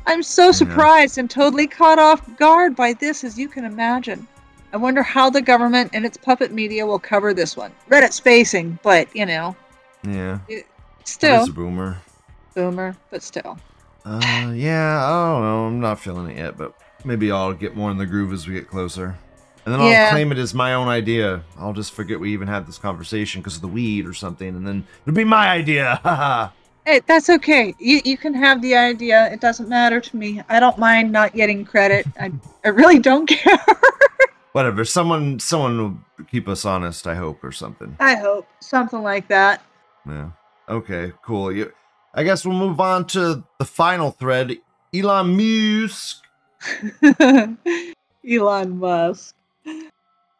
I'm 0.07 0.23
so 0.23 0.53
surprised 0.53 1.19
and 1.19 1.29
totally 1.29 1.67
caught 1.67 1.99
off 1.99 2.23
guard 2.37 2.75
by 2.75 2.95
this, 2.95 3.25
as 3.25 3.39
you 3.39 3.47
can 3.49 3.65
imagine. 3.67 4.27
I 4.73 4.79
wonder 4.79 5.03
how 5.03 5.29
the 5.29 5.43
government 5.43 5.91
and 5.93 6.07
its 6.07 6.17
puppet 6.17 6.53
media 6.53 6.87
will 6.87 6.99
cover 6.99 7.35
this 7.35 7.57
one. 7.57 7.73
Reddit 7.91 8.13
spacing, 8.13 8.79
but 8.83 9.15
you 9.15 9.27
know, 9.27 9.55
Yeah, 10.03 10.39
that 10.49 10.65
still. 11.05 11.43
is 11.43 11.49
a 11.49 11.53
boomer. 11.53 11.99
Boomer, 12.55 12.97
but 13.11 13.23
still. 13.23 13.59
Uh, 14.07 14.53
yeah, 14.55 15.05
I 15.05 15.11
don't 15.33 15.43
know. 15.43 15.67
I'm 15.67 15.81
not 15.81 16.01
feeling 16.01 16.31
it 16.31 16.39
yet, 16.39 16.57
but 16.57 16.73
maybe 17.05 17.31
I'll 17.31 17.53
get 17.53 17.77
more 17.77 17.91
in 17.91 17.99
the 17.99 18.07
groove 18.07 18.33
as 18.33 18.49
we 18.49 18.55
get 18.55 18.69
closer. 18.69 19.19
And 19.65 19.75
then 19.75 19.81
I'll 19.81 20.11
claim 20.11 20.33
it 20.33 20.39
as 20.39 20.55
my 20.55 20.75
own 20.75 20.89
idea. 20.89 21.43
I'll 21.59 21.73
just 21.73 21.93
forget 21.93 22.19
we 22.19 22.33
even 22.33 22.49
had 22.49 22.67
this 22.67 22.79
conversation 22.79 23.41
because 23.41 23.57
of 23.57 23.63
the 23.63 23.69
weed 23.69 24.07
or 24.07 24.15
something, 24.15 24.49
and 24.49 24.67
then 24.67 24.87
it'll 25.05 25.15
be 25.15 25.25
my 25.25 25.49
idea. 25.49 26.53
Hey, 26.87 27.01
that's 27.07 27.29
okay. 27.29 27.75
You 27.79 28.01
you 28.07 28.17
can 28.17 28.33
have 28.33 28.63
the 28.63 28.75
idea. 28.75 29.31
It 29.31 29.41
doesn't 29.41 29.69
matter 29.69 30.01
to 30.01 30.17
me. 30.17 30.43
I 30.49 30.59
don't 30.59 30.79
mind 30.79 31.13
not 31.13 31.35
getting 31.35 31.63
credit. 31.63 32.07
I 32.19 32.33
I 32.65 32.69
really 32.69 32.99
don't 32.99 33.27
care. 33.29 33.59
Whatever. 34.53 34.87
Someone, 34.87 35.39
someone 35.39 35.79
will 35.79 36.25
keep 36.25 36.49
us 36.49 36.65
honest. 36.65 37.07
I 37.07 37.15
hope, 37.15 37.45
or 37.45 37.53
something. 37.53 37.97
I 38.01 38.15
hope 38.17 38.49
something 38.61 39.03
like 39.03 39.29
that. 39.29 39.63
Yeah. 40.09 40.31
Okay. 40.69 41.13
Cool. 41.23 41.53
You, 41.53 41.73
I 42.15 42.25
guess 42.25 42.47
we'll 42.47 42.59
move 42.59 42.81
on 42.81 43.07
to 43.09 43.45
the 43.59 43.65
final 43.67 44.11
thread. 44.11 44.57
Elon 44.93 45.37
Musk, 45.37 46.25
Elon 48.29 48.79
Musk. 48.79 49.35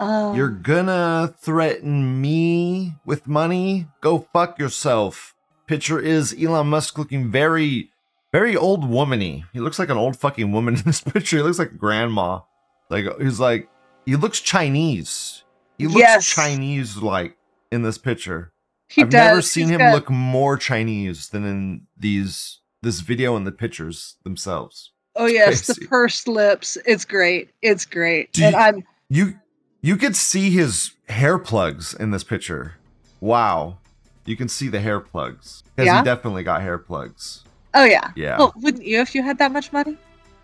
Uh, 0.01 0.33
you're 0.35 0.49
gonna 0.49 1.35
threaten 1.41 2.21
me 2.21 2.95
with 3.05 3.29
money? 3.29 3.87
Go 4.01 4.27
fuck 4.33 4.59
yourself. 4.59 5.35
Picture 5.67 6.01
is 6.01 6.35
Elon 6.43 6.69
Musk 6.69 6.99
looking 6.99 7.31
very, 7.31 7.91
very 8.33 8.57
old 8.57 8.83
womany. 8.85 9.45
He 9.53 9.61
looks 9.61 9.79
like 9.79 9.91
an 9.91 9.99
old 9.99 10.17
fucking 10.17 10.51
woman 10.53 10.77
in 10.77 10.83
this 10.83 11.01
picture. 11.13 11.37
He 11.37 11.43
looks 11.43 11.59
like 11.59 11.77
grandma. 11.77 12.41
Like 12.89 13.05
he's 13.21 13.39
like 13.39 13.69
he 14.07 14.17
looks 14.17 14.41
Chinese. 14.41 15.45
He 15.79 15.87
looks 15.87 15.99
Yes. 16.01 16.27
Chinese 16.27 16.97
like 16.97 17.37
in 17.71 17.83
this 17.83 17.99
picture. 17.99 18.53
he 18.89 19.03
I've 19.03 19.11
does. 19.11 19.29
never 19.29 19.43
seen 19.43 19.65
He's 19.65 19.71
him 19.73 19.79
got- 19.79 19.95
look 19.95 20.11
more 20.11 20.57
Chinese 20.57 21.29
than 21.29 21.45
in 21.45 21.87
these 21.97 22.59
this 22.83 23.01
video 23.01 23.37
and 23.37 23.47
the 23.47 23.53
pictures 23.53 24.17
themselves. 24.25 24.93
Oh 25.15 25.27
yes, 25.27 25.67
the 25.67 25.87
pursed 25.87 26.27
lips. 26.27 26.79
It's 26.87 27.05
great. 27.05 27.51
It's 27.63 27.85
great. 27.85 28.33
Do 28.33 28.45
and 28.45 28.55
you- 28.55 28.59
I'm 28.59 28.85
You 29.11 29.35
you 29.81 29.97
could 29.97 30.17
see 30.17 30.51
his 30.51 30.93
hair 31.09 31.39
plugs 31.39 31.95
in 31.95 32.11
this 32.11 32.25
picture. 32.25 32.75
Wow. 33.21 33.79
You 34.25 34.37
can 34.37 34.49
see 34.49 34.69
the 34.69 34.81
hair 34.81 35.01
plugs. 35.01 35.63
Because 35.77 35.87
Yeah? 35.87 35.99
he 35.99 36.05
definitely 36.05 36.43
got 36.43 36.63
hair 36.63 36.79
plugs. 36.79 37.45
oh 37.75 37.85
yeah. 37.85 38.11
Yeah. 38.17 38.39
Well, 38.39 38.53
wouldn't 38.57 38.85
you 38.85 39.01
if 39.01 39.15
you 39.15 39.23
had 39.23 39.39
that 39.39 39.53
much 39.53 39.73
money? 39.73 39.97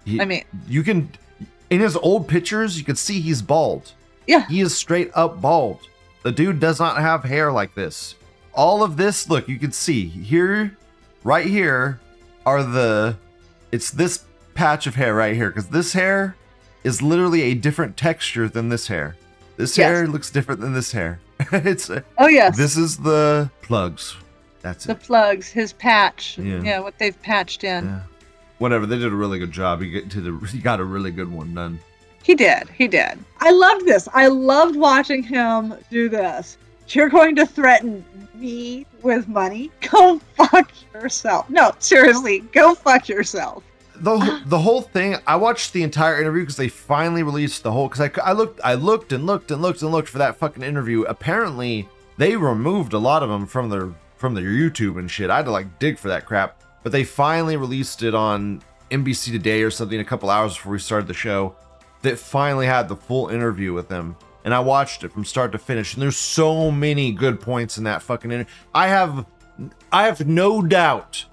He- 0.05 0.21
I 0.21 0.25
mean, 0.25 0.45
you 0.69 0.83
can 0.83 1.11
in 1.71 1.81
his 1.81 1.97
old 1.97 2.29
pictures 2.29 2.79
you 2.79 2.85
can 2.85 2.97
see 2.97 3.21
he's 3.21 3.43
bald. 3.43 3.93
Yeah. 4.27 4.47
He 4.49 4.61
is 4.61 4.77
straight 4.77 5.11
up 5.15 5.41
bald. 5.41 5.81
The 6.23 6.33
dude 6.33 6.59
does 6.61 6.79
not 6.81 6.99
have 6.99 7.23
hair 7.25 7.53
like 7.53 7.75
this. 7.75 8.15
All 8.55 8.83
of 8.83 8.97
this, 8.97 9.29
look, 9.29 9.49
you 9.49 9.59
can 9.59 9.71
see 9.71 10.07
here, 10.09 10.77
right 11.23 11.47
here, 11.47 12.01
are 12.47 12.63
the. 12.63 13.17
It's 13.71 13.91
this 13.91 14.25
patch 14.55 14.87
of 14.87 14.95
hair 14.95 15.15
right 15.15 15.35
here 15.37 15.51
because 15.51 15.69
this 15.69 15.93
hair 15.93 16.35
is 16.83 17.03
literally 17.03 17.43
a 17.43 17.55
different 17.55 17.97
texture 17.97 18.49
than 18.49 18.69
this 18.71 18.87
hair. 18.89 19.17
This 19.57 19.77
Yes. 19.79 19.87
hair 19.87 20.07
looks 20.07 20.31
different 20.31 20.61
than 20.61 20.75
this 20.75 20.93
hair. 20.93 21.19
it's 21.53 21.89
uh, 21.91 22.03
oh 22.19 22.27
yes. 22.29 22.57
this 22.57 22.77
is 22.77 22.97
the 22.99 23.51
plugs. 23.63 24.17
That's 24.63 24.85
it. 24.85 24.89
the 24.89 24.95
it. 24.95 25.01
plugs, 25.03 25.49
his 25.49 25.73
patch. 25.73 26.39
Yeah. 26.39 26.63
Yeah. 26.63 26.81
what 26.81 26.99
they've 26.99 27.21
patched 27.23 27.65
in. 27.65 27.85
Yeah. 27.87 28.01
Whatever. 28.59 28.87
They 28.87 28.97
did 28.99 29.13
a 29.13 29.17
really 29.17 29.39
good 29.39 29.53
job. 29.53 29.83
You 29.83 29.91
get 29.91 30.11
to 30.11 30.21
the. 30.21 30.49
You 30.55 30.63
got 30.63 30.81
a 30.81 30.85
really 30.85 31.11
good 31.11 31.31
one 31.31 31.55
done. 31.55 31.79
He 32.23 32.35
did. 32.35 32.69
He 32.71 32.89
did. 32.89 33.19
I 33.41 33.51
loved 33.51 33.87
this. 33.87 34.09
I 34.13 34.27
loved 34.27 34.77
watching 34.77 35.23
him 35.23 35.75
do 35.91 36.09
this. 36.09 36.59
You're 36.89 37.09
going 37.09 37.37
to 37.37 37.47
threaten 37.47 38.05
me 38.35 38.87
with 39.03 39.29
money? 39.29 39.71
Go 39.93 40.19
fuck 40.37 40.71
yourself. 40.95 41.49
No, 41.51 41.73
seriously, 41.79 42.41
go 42.53 42.75
fuck 42.75 43.09
yourself. 43.09 43.63
The 44.01 44.13
uh-huh. 44.13 44.41
the 44.47 44.59
whole 44.59 44.83
thing 44.83 45.17
i 45.27 45.37
watched 45.37 45.73
the 45.73 45.83
entire 45.83 46.21
interview 46.21 46.43
because 46.43 46.57
they 46.57 46.69
finally 46.69 47.23
released 47.23 47.63
the 47.63 47.73
whole 47.73 47.89
because 47.89 48.01
I, 48.01 48.11
I 48.23 48.33
looked 48.33 48.61
i 48.65 48.75
looked 48.75 49.13
and 49.13 49.27
looked 49.27 49.51
and 49.51 49.63
looked 49.63 49.83
and 49.83 49.91
looked 49.91 50.09
for 50.09 50.19
that 50.19 50.37
fucking 50.37 50.63
interview. 50.63 51.03
Apparently 51.03 51.89
they 52.17 52.37
removed 52.37 52.93
a 52.93 52.99
lot 52.99 53.23
of 53.23 53.29
them 53.29 53.47
from 53.47 53.69
their 53.69 53.93
from 54.17 54.35
their 54.35 54.45
youtube 54.45 54.99
and 54.99 55.11
shit. 55.11 55.31
I 55.31 55.37
had 55.37 55.45
to 55.47 55.51
like 55.51 55.79
dig 55.79 55.99
for 55.99 56.09
that 56.09 56.27
crap. 56.27 56.63
But 56.83 56.93
they 56.93 57.05
finally 57.05 57.57
released 57.57 58.03
it 58.03 58.15
on 58.15 58.63
nbc 58.91 59.33
today 59.33 59.63
or 59.63 59.71
something 59.71 59.99
a 59.99 60.05
couple 60.05 60.31
hours 60.31 60.55
before 60.55 60.73
we 60.73 60.79
started 60.79 61.09
the 61.09 61.15
show 61.15 61.57
that 62.03 62.19
finally 62.19 62.67
had 62.67 62.89
the 62.89 62.95
full 62.95 63.29
interview 63.29 63.73
with 63.73 63.89
them, 63.89 64.17
and 64.45 64.55
i 64.55 64.61
watched 64.61 65.03
it 65.03 65.13
from 65.13 65.25
start 65.25 65.51
to 65.53 65.59
finish. 65.59 65.95
And 65.95 66.03
there's 66.03 66.17
so 66.17 66.71
many 66.71 67.11
good 67.13 67.41
points 67.41 67.79
in 67.79 67.85
that 67.85 68.03
fucking 68.03 68.31
interview 68.31 68.53
i 68.75 68.87
have 68.89 69.27
i 69.91 70.05
have 70.05 70.27
no 70.27 70.63
doubt 70.63 71.25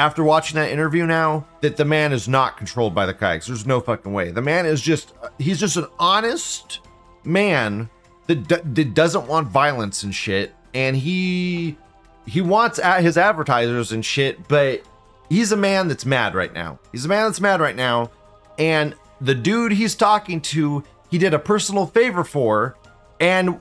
after 0.00 0.24
watching 0.24 0.54
that 0.54 0.70
interview 0.70 1.04
now 1.04 1.46
that 1.60 1.76
the 1.76 1.84
man 1.84 2.10
is 2.10 2.26
not 2.26 2.56
controlled 2.56 2.94
by 2.94 3.04
the 3.04 3.12
kikes. 3.12 3.46
There's 3.46 3.66
no 3.66 3.80
fucking 3.80 4.10
way. 4.14 4.30
The 4.30 4.40
man 4.40 4.64
is 4.64 4.80
just 4.80 5.12
he's 5.38 5.60
just 5.60 5.76
an 5.76 5.88
honest 5.98 6.80
man 7.22 7.90
that, 8.26 8.48
d- 8.48 8.56
that 8.64 8.94
doesn't 8.94 9.26
want 9.26 9.48
violence 9.48 10.02
and 10.02 10.14
shit 10.14 10.54
and 10.72 10.96
he 10.96 11.76
he 12.26 12.40
wants 12.40 12.78
at 12.78 13.02
his 13.02 13.18
advertisers 13.18 13.92
and 13.92 14.02
shit, 14.02 14.48
but 14.48 14.80
he's 15.28 15.52
a 15.52 15.56
man 15.56 15.88
that's 15.88 16.06
mad 16.06 16.34
right 16.34 16.54
now. 16.54 16.78
He's 16.92 17.04
a 17.04 17.08
man 17.08 17.26
that's 17.26 17.40
mad 17.40 17.60
right 17.60 17.76
now 17.76 18.10
and 18.58 18.94
the 19.20 19.34
dude 19.34 19.72
he's 19.72 19.94
talking 19.94 20.40
to, 20.40 20.82
he 21.10 21.18
did 21.18 21.34
a 21.34 21.38
personal 21.38 21.84
favor 21.84 22.24
for 22.24 22.74
and 23.20 23.60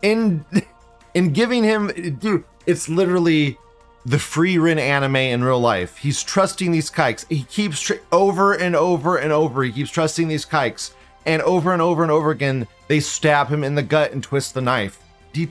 in 0.00 0.42
in 1.14 1.34
giving 1.34 1.64
him 1.64 2.16
dude, 2.18 2.44
it's 2.64 2.88
literally 2.88 3.58
the 4.06 4.18
Frieren 4.18 4.78
anime 4.78 5.16
in 5.16 5.42
real 5.42 5.58
life. 5.58 5.98
He's 5.98 6.22
trusting 6.22 6.70
these 6.70 6.90
kikes. 6.90 7.26
He 7.28 7.42
keeps 7.42 7.90
over 8.12 8.52
and 8.52 8.76
over 8.76 9.16
and 9.16 9.32
over. 9.32 9.64
He 9.64 9.72
keeps 9.72 9.90
trusting 9.90 10.28
these 10.28 10.44
kikes, 10.44 10.94
and 11.26 11.42
over 11.42 11.72
and 11.72 11.82
over 11.82 12.04
and 12.04 12.12
over 12.12 12.30
again, 12.30 12.68
they 12.86 13.00
stab 13.00 13.48
him 13.48 13.64
in 13.64 13.74
the 13.74 13.82
gut 13.82 14.12
and 14.12 14.22
twist 14.22 14.54
the 14.54 14.60
knife. 14.60 15.00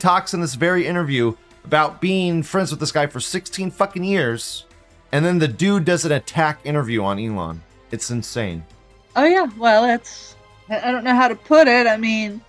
Talks 0.00 0.34
in 0.34 0.40
this 0.40 0.54
very 0.54 0.84
interview 0.84 1.34
about 1.64 2.00
being 2.00 2.42
friends 2.42 2.72
with 2.72 2.80
this 2.80 2.90
guy 2.90 3.06
for 3.06 3.20
16 3.20 3.70
fucking 3.70 4.02
years, 4.02 4.64
and 5.12 5.24
then 5.24 5.38
the 5.38 5.46
dude 5.46 5.84
does 5.84 6.04
an 6.04 6.10
attack 6.10 6.58
interview 6.64 7.04
on 7.04 7.20
Elon. 7.20 7.62
It's 7.92 8.10
insane. 8.10 8.64
Oh 9.14 9.24
yeah, 9.24 9.46
well 9.56 9.84
it's 9.84 10.34
I 10.68 10.90
don't 10.90 11.04
know 11.04 11.14
how 11.14 11.28
to 11.28 11.36
put 11.36 11.68
it. 11.68 11.86
I 11.86 11.98
mean, 11.98 12.40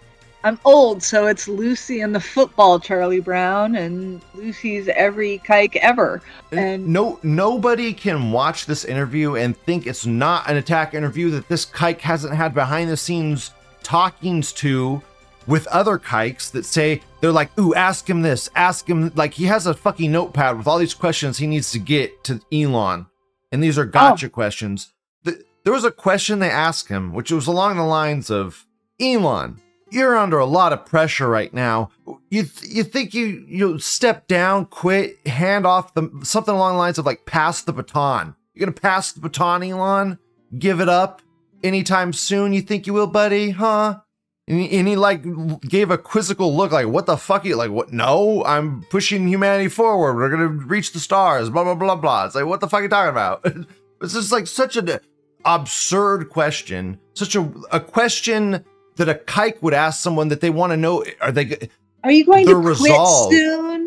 I'm 0.47 0.59
old, 0.63 1.03
so 1.03 1.27
it's 1.27 1.49
Lucy 1.49 1.99
and 1.99 2.15
the 2.15 2.21
football 2.21 2.79
Charlie 2.79 3.19
Brown 3.19 3.75
and 3.75 4.21
Lucy's 4.33 4.87
every 4.87 5.39
kike 5.39 5.75
ever. 5.75 6.21
And 6.53 6.87
no 6.87 7.19
nobody 7.21 7.93
can 7.93 8.31
watch 8.31 8.65
this 8.65 8.85
interview 8.85 9.35
and 9.35 9.57
think 9.57 9.85
it's 9.85 10.05
not 10.05 10.49
an 10.49 10.55
attack 10.55 10.93
interview 10.93 11.29
that 11.31 11.49
this 11.49 11.65
kike 11.65 11.99
hasn't 11.99 12.33
had 12.33 12.53
behind 12.53 12.89
the 12.89 12.95
scenes 12.95 13.51
talkings 13.83 14.53
to 14.53 15.01
with 15.47 15.67
other 15.67 15.97
kikes 15.97 16.49
that 16.51 16.63
say 16.63 17.01
they're 17.19 17.33
like 17.33 17.57
ooh 17.59 17.75
ask 17.75 18.09
him 18.09 18.21
this 18.21 18.49
ask 18.55 18.87
him 18.87 19.11
like 19.15 19.33
he 19.33 19.45
has 19.45 19.67
a 19.67 19.73
fucking 19.73 20.11
notepad 20.11 20.57
with 20.57 20.67
all 20.67 20.77
these 20.77 20.93
questions 20.93 21.37
he 21.37 21.47
needs 21.47 21.71
to 21.71 21.79
get 21.79 22.23
to 22.23 22.41
elon 22.51 23.05
and 23.51 23.63
these 23.63 23.77
are 23.77 23.85
gotcha 23.85 24.25
oh. 24.25 24.29
questions 24.29 24.93
Th- 25.23 25.37
there 25.63 25.71
was 25.71 25.85
a 25.85 25.91
question 25.91 26.39
they 26.39 26.49
asked 26.49 26.89
him 26.89 27.13
which 27.13 27.31
was 27.31 27.47
along 27.47 27.77
the 27.77 27.83
lines 27.83 28.29
of 28.29 28.65
elon 28.99 29.61
you're 29.91 30.17
under 30.17 30.37
a 30.37 30.45
lot 30.45 30.73
of 30.73 30.85
pressure 30.85 31.27
right 31.27 31.53
now. 31.53 31.89
You 32.29 32.43
th- 32.43 32.71
you 32.71 32.83
think 32.83 33.13
you 33.13 33.45
you 33.47 33.79
step 33.79 34.27
down, 34.27 34.65
quit, 34.65 35.25
hand 35.27 35.65
off 35.65 35.93
the 35.93 36.09
something 36.23 36.53
along 36.53 36.73
the 36.73 36.79
lines 36.79 36.97
of 36.97 37.05
like 37.05 37.25
pass 37.25 37.61
the 37.61 37.73
baton. 37.73 38.35
You're 38.53 38.65
gonna 38.65 38.79
pass 38.79 39.11
the 39.11 39.21
baton, 39.21 39.63
Elon? 39.63 40.19
Give 40.57 40.81
it 40.81 40.89
up 40.89 41.21
anytime 41.63 42.13
soon? 42.13 42.53
You 42.53 42.61
think 42.61 42.87
you 42.87 42.93
will, 42.93 43.07
buddy? 43.07 43.51
Huh? 43.51 43.99
And 44.47 44.61
and 44.71 44.87
he 44.87 44.95
like 44.95 45.23
gave 45.61 45.91
a 45.91 45.97
quizzical 45.97 46.55
look, 46.55 46.71
like 46.71 46.87
what 46.87 47.05
the 47.05 47.17
fuck? 47.17 47.45
You 47.45 47.55
like 47.55 47.71
what? 47.71 47.91
No, 47.91 48.43
I'm 48.45 48.83
pushing 48.89 49.27
humanity 49.27 49.69
forward. 49.69 50.15
We're 50.15 50.29
gonna 50.29 50.47
reach 50.47 50.93
the 50.93 50.99
stars. 50.99 51.49
Blah 51.49 51.63
blah 51.63 51.75
blah 51.75 51.95
blah. 51.95 52.25
It's 52.25 52.35
like 52.35 52.45
what 52.45 52.61
the 52.61 52.67
fuck 52.67 52.81
are 52.81 52.83
you 52.83 52.89
talking 52.89 53.09
about? 53.09 53.45
it's 54.01 54.13
just 54.13 54.31
like 54.31 54.47
such 54.47 54.77
an 54.77 54.99
absurd 55.43 56.29
question, 56.29 56.99
such 57.13 57.35
a 57.35 57.51
a 57.71 57.79
question 57.79 58.63
that 58.97 59.09
a 59.09 59.15
kike 59.15 59.61
would 59.61 59.73
ask 59.73 60.01
someone 60.01 60.27
that 60.27 60.41
they 60.41 60.49
want 60.49 60.71
to 60.71 60.77
know 60.77 61.03
are 61.21 61.31
they 61.31 61.69
are 62.03 62.11
you 62.11 62.25
going 62.25 62.45
to 62.45 62.53
quit 62.53 62.65
resolve. 62.65 63.31
soon? 63.31 63.85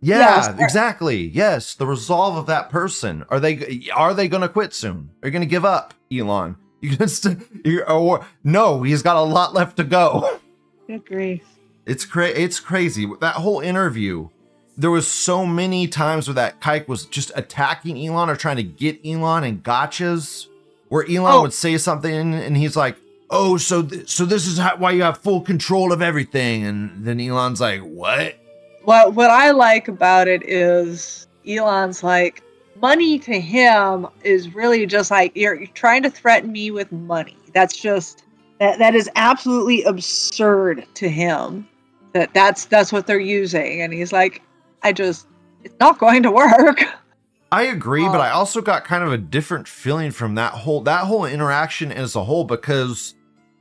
yeah 0.00 0.46
Yes, 0.46 0.60
exactly 0.60 1.28
yes 1.28 1.74
the 1.74 1.86
resolve 1.86 2.36
of 2.36 2.46
that 2.46 2.68
person 2.70 3.24
are 3.30 3.40
they 3.40 3.88
are 3.94 4.12
they 4.14 4.28
gonna 4.28 4.48
quit 4.48 4.74
soon 4.74 5.10
are 5.22 5.28
you 5.28 5.32
gonna 5.32 5.46
give 5.46 5.64
up 5.64 5.94
elon 6.12 6.56
you 6.82 6.96
can 6.96 7.08
st- 7.08 7.38
you, 7.64 7.82
or 7.84 8.26
no 8.42 8.82
he's 8.82 9.02
got 9.02 9.16
a 9.16 9.22
lot 9.22 9.54
left 9.54 9.76
to 9.78 9.84
go 9.84 10.38
Good 10.86 11.06
grief. 11.06 11.42
it's 11.86 12.04
cra- 12.04 12.28
it's 12.28 12.60
crazy 12.60 13.08
that 13.20 13.36
whole 13.36 13.60
interview 13.60 14.28
there 14.76 14.90
was 14.90 15.06
so 15.08 15.46
many 15.46 15.86
times 15.88 16.26
where 16.28 16.34
that 16.34 16.60
kike 16.60 16.86
was 16.88 17.06
just 17.06 17.30
attacking 17.34 17.96
elon 18.06 18.28
or 18.28 18.36
trying 18.36 18.56
to 18.56 18.62
get 18.62 19.00
elon 19.06 19.44
and 19.44 19.62
gotchas 19.62 20.48
where 20.88 21.04
elon 21.08 21.32
Oh. 21.32 21.42
would 21.42 21.54
say 21.54 21.78
something 21.78 22.34
and 22.34 22.56
he's 22.58 22.76
like 22.76 22.96
oh 23.34 23.56
so 23.56 23.82
th- 23.82 24.08
so 24.08 24.24
this 24.24 24.46
is 24.46 24.58
how, 24.58 24.76
why 24.76 24.90
you 24.92 25.02
have 25.02 25.18
full 25.18 25.40
control 25.40 25.92
of 25.92 26.00
everything 26.00 26.64
and 26.64 27.04
then 27.04 27.20
elon's 27.20 27.60
like 27.60 27.80
what 27.80 28.36
What 28.84 29.14
what 29.14 29.30
I 29.30 29.50
like 29.50 29.88
about 29.88 30.28
it 30.28 30.42
is 30.44 31.26
Elon's 31.46 32.02
like, 32.02 32.42
money 32.80 33.18
to 33.20 33.40
him 33.40 34.06
is 34.22 34.54
really 34.54 34.86
just 34.86 35.10
like 35.10 35.32
you're, 35.34 35.54
you're 35.54 35.66
trying 35.68 36.02
to 36.02 36.10
threaten 36.10 36.52
me 36.52 36.70
with 36.70 36.90
money. 36.92 37.36
That's 37.52 37.76
just 37.76 38.24
that 38.60 38.78
that 38.78 38.94
is 38.94 39.10
absolutely 39.16 39.82
absurd 39.84 40.86
to 40.94 41.08
him. 41.08 41.68
That 42.12 42.32
that's 42.34 42.66
that's 42.66 42.92
what 42.92 43.06
they're 43.06 43.18
using, 43.18 43.80
and 43.82 43.92
he's 43.92 44.12
like, 44.12 44.42
I 44.82 44.92
just 44.92 45.26
it's 45.62 45.74
not 45.80 45.98
going 45.98 46.22
to 46.22 46.30
work. 46.30 46.80
I 47.52 47.64
agree, 47.64 48.04
but 48.06 48.16
Oh. 48.18 48.22
I 48.22 48.30
also 48.30 48.60
got 48.60 48.84
kind 48.84 49.04
of 49.04 49.12
a 49.12 49.18
different 49.18 49.68
feeling 49.68 50.10
from 50.10 50.34
that 50.34 50.52
whole 50.52 50.80
that 50.82 51.04
whole 51.04 51.24
interaction 51.24 51.92
as 51.92 52.16
a 52.16 52.24
whole 52.24 52.44
because 52.44 53.14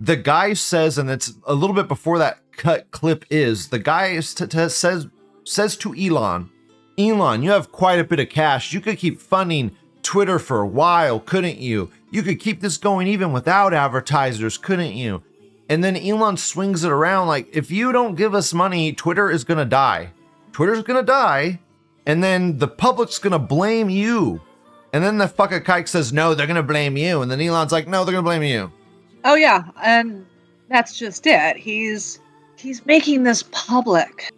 the 0.04 0.18
guy 0.18 0.52
says, 0.52 0.98
and 0.98 1.10
it's 1.10 1.34
a 1.46 1.54
little 1.54 1.76
bit 1.76 1.88
before 1.88 2.18
that 2.18 2.40
cut 2.52 2.92
clip 2.92 3.24
is 3.30 3.70
the 3.70 3.80
guy 3.80 4.20
t- 4.20 4.48
t- 4.48 4.70
says 4.70 5.08
says 5.46 5.78
to 5.78 5.96
Elon, 5.96 6.50
Elon, 6.98 7.42
you 7.42 7.52
have 7.52 7.72
quite 7.72 8.00
a 8.00 8.04
bit 8.04 8.20
of 8.20 8.30
cash. 8.30 8.74
You 8.74 8.82
could 8.82 8.98
keep 8.98 9.22
funding 9.22 9.72
Twitter 10.02 10.40
for 10.40 10.60
a 10.60 10.68
while, 10.68 11.22
couldn't 11.22 11.58
you? 11.58 11.90
You 12.12 12.22
could 12.22 12.42
keep 12.42 12.60
this 12.60 12.76
going 12.76 13.08
even 13.08 13.32
without 13.32 13.74
advertisers, 13.74 14.58
couldn't 14.58 14.94
you? 14.94 15.24
And 15.70 15.82
then 15.82 15.96
Elon 15.96 16.36
swings 16.36 16.84
it 16.84 16.92
around 16.92 17.28
like, 17.28 17.48
if 17.56 17.72
you 17.72 17.94
don't 17.94 18.16
give 18.16 18.36
us 18.36 18.54
money, 18.54 18.92
Twitter 18.92 19.32
is 19.32 19.46
gonna 19.46 19.64
die. 19.64 20.12
Twitter's 20.52 20.84
gonna 20.84 21.04
die 21.04 21.62
and 22.06 22.22
then 22.22 22.58
the 22.58 22.68
public's 22.68 23.20
gonna 23.20 23.40
blame 23.40 23.90
you. 23.90 24.42
And 24.92 25.02
then 25.02 25.18
the 25.18 25.28
fucker 25.28 25.64
kike 25.64 25.88
says, 25.88 26.12
no, 26.12 26.34
they're 26.34 26.46
gonna 26.48 26.62
blame 26.62 26.98
you. 26.98 27.22
And 27.22 27.32
then 27.32 27.40
Elon's 27.40 27.72
like, 27.72 27.88
no, 27.88 28.04
they're 28.04 28.12
gonna 28.14 28.24
blame 28.24 28.44
you. 28.44 28.70
Oh 29.26 29.36
yeah, 29.36 29.64
and 29.82 30.26
that's 30.70 30.98
just 30.98 31.26
it. 31.28 31.58
He's 31.58 32.20
he's 32.58 32.86
making 32.86 33.24
this 33.24 33.44
public, 33.52 34.32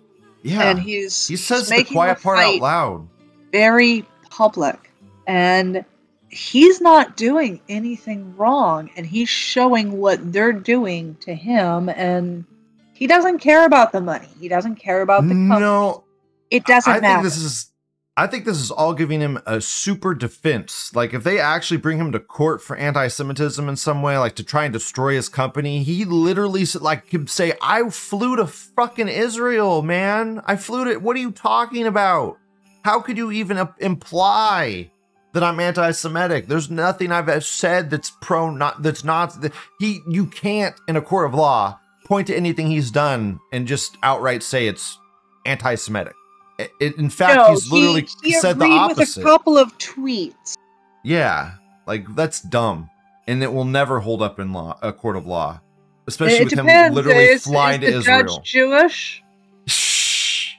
Yeah. 0.43 0.63
and 0.69 0.79
he's 0.79 1.27
he 1.27 1.35
says 1.35 1.69
the 1.69 1.83
quiet 1.83 2.21
part 2.21 2.39
out 2.39 2.59
loud. 2.59 3.07
very 3.51 4.05
public, 4.29 4.91
and 5.27 5.83
he's 6.29 6.81
not 6.81 7.15
doing 7.17 7.61
anything 7.69 8.35
wrong, 8.35 8.89
and 8.97 9.05
he's 9.05 9.29
showing 9.29 9.97
what 9.97 10.31
they're 10.33 10.51
doing 10.53 11.15
to 11.21 11.33
him, 11.33 11.89
and 11.89 12.45
he 12.93 13.07
doesn't 13.07 13.39
care 13.39 13.65
about 13.65 13.91
the 13.91 14.01
money. 14.01 14.27
He 14.39 14.47
doesn't 14.47 14.75
care 14.75 15.01
about 15.01 15.23
the 15.23 15.29
company. 15.33 15.59
No, 15.61 16.03
it 16.51 16.65
doesn't 16.65 16.91
I 16.91 16.99
matter. 16.99 17.21
think 17.21 17.23
this 17.23 17.37
is 17.37 17.71
I 18.17 18.27
think 18.27 18.45
this 18.45 18.61
is 18.61 18.71
all 18.71 18.93
giving 18.93 19.19
him 19.19 19.39
a 19.45 19.59
super 19.59 20.13
defense. 20.13 20.95
Like 20.95 21.13
if 21.13 21.25
they 21.25 21.37
actually 21.37 21.77
bring 21.77 21.97
him 21.97 22.13
to 22.13 22.19
court 22.19 22.61
for 22.61 22.77
anti-Semitism 22.77 23.67
in 23.67 23.75
some 23.75 24.01
way, 24.01 24.17
like 24.17 24.35
to 24.35 24.43
try 24.43 24.63
and 24.63 24.71
destroy 24.71 25.15
his 25.15 25.27
company, 25.27 25.83
he 25.83 26.05
literally 26.05 26.65
like 26.79 27.09
could 27.09 27.29
say, 27.29 27.53
"I 27.61 27.89
flew 27.89 28.37
to 28.37 28.47
fucking 28.47 29.09
Israel, 29.09 29.81
man. 29.81 30.41
I 30.45 30.55
flew 30.55 30.85
to. 30.85 30.97
What 30.97 31.17
are 31.17 31.19
you 31.19 31.31
talking 31.31 31.85
about? 31.85 32.37
How 32.85 33.01
could 33.01 33.17
you 33.17 33.31
even 33.31 33.67
imply 33.79 34.91
that 35.33 35.43
I'm 35.43 35.59
anti-Semitic? 35.59 36.47
There's 36.47 36.69
nothing 36.69 37.11
I've 37.11 37.43
said 37.43 37.89
that's 37.89 38.13
pro 38.21 38.49
not 38.49 38.81
that's 38.81 39.03
not 39.03 39.41
that 39.41 39.51
he. 39.79 39.99
You 40.07 40.27
can't 40.27 40.75
in 40.87 40.95
a 40.95 41.01
court 41.01 41.25
of 41.25 41.33
law 41.33 41.79
point 42.05 42.27
to 42.27 42.35
anything 42.35 42.67
he's 42.67 42.91
done 42.91 43.41
and 43.51 43.67
just 43.67 43.97
outright 44.03 44.41
say 44.41 44.67
it's 44.67 44.97
anti-Semitic. 45.45 46.13
I- 46.13 46.24
it- 46.57 46.97
in 46.97 47.09
fact, 47.09 47.35
No, 47.35 47.49
he's 47.51 47.71
literally 47.71 48.07
he, 48.23 48.29
he 48.31 48.39
said 48.39 48.59
the 48.59 48.65
opposite. 48.65 49.17
with 49.19 49.25
a 49.25 49.29
couple 49.29 49.57
of 49.57 49.77
tweets. 49.77 50.55
yeah, 51.03 51.53
like 51.85 52.05
that's 52.15 52.41
dumb, 52.41 52.89
and 53.27 53.43
it 53.43 53.51
will 53.53 53.65
never 53.65 53.99
hold 53.99 54.21
up 54.21 54.39
in 54.39 54.53
law, 54.53 54.77
a 54.81 54.91
court 54.93 55.15
of 55.17 55.25
law, 55.25 55.59
especially 56.07 56.37
it 56.37 56.43
with 56.45 56.53
him 56.59 56.93
literally 56.93 57.25
is, 57.25 57.43
flying 57.43 57.81
is 57.83 57.91
to 57.91 57.97
Israel. 58.11 58.41
Jewish? 58.43 59.21
Shh. 59.67 60.53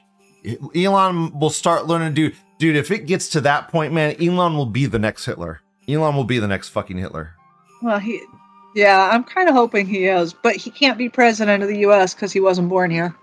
Elon 0.75 1.37
will 1.39 1.49
start 1.49 1.87
learning 1.87 2.15
to 2.15 2.29
do, 2.29 2.35
dude. 2.59 2.75
If 2.75 2.91
it 2.91 3.05
gets 3.05 3.29
to 3.29 3.41
that 3.41 3.69
point, 3.69 3.91
man, 3.93 4.15
Elon 4.21 4.55
will 4.55 4.65
be 4.65 4.85
the 4.85 4.99
next 4.99 5.25
Hitler. 5.25 5.61
Elon 5.89 6.15
will 6.15 6.23
be 6.23 6.39
the 6.39 6.47
next 6.47 6.69
fucking 6.69 6.97
Hitler. 6.97 7.33
Well, 7.81 7.99
he, 7.99 8.21
yeah, 8.75 9.09
I'm 9.11 9.23
kind 9.23 9.49
of 9.49 9.55
hoping 9.55 9.85
he 9.87 10.05
is, 10.05 10.33
but 10.33 10.55
he 10.55 10.69
can't 10.69 10.97
be 10.97 11.09
president 11.09 11.63
of 11.63 11.69
the 11.69 11.79
U.S. 11.79 12.13
because 12.13 12.31
he 12.31 12.39
wasn't 12.39 12.69
born 12.69 12.91
here. 12.91 13.15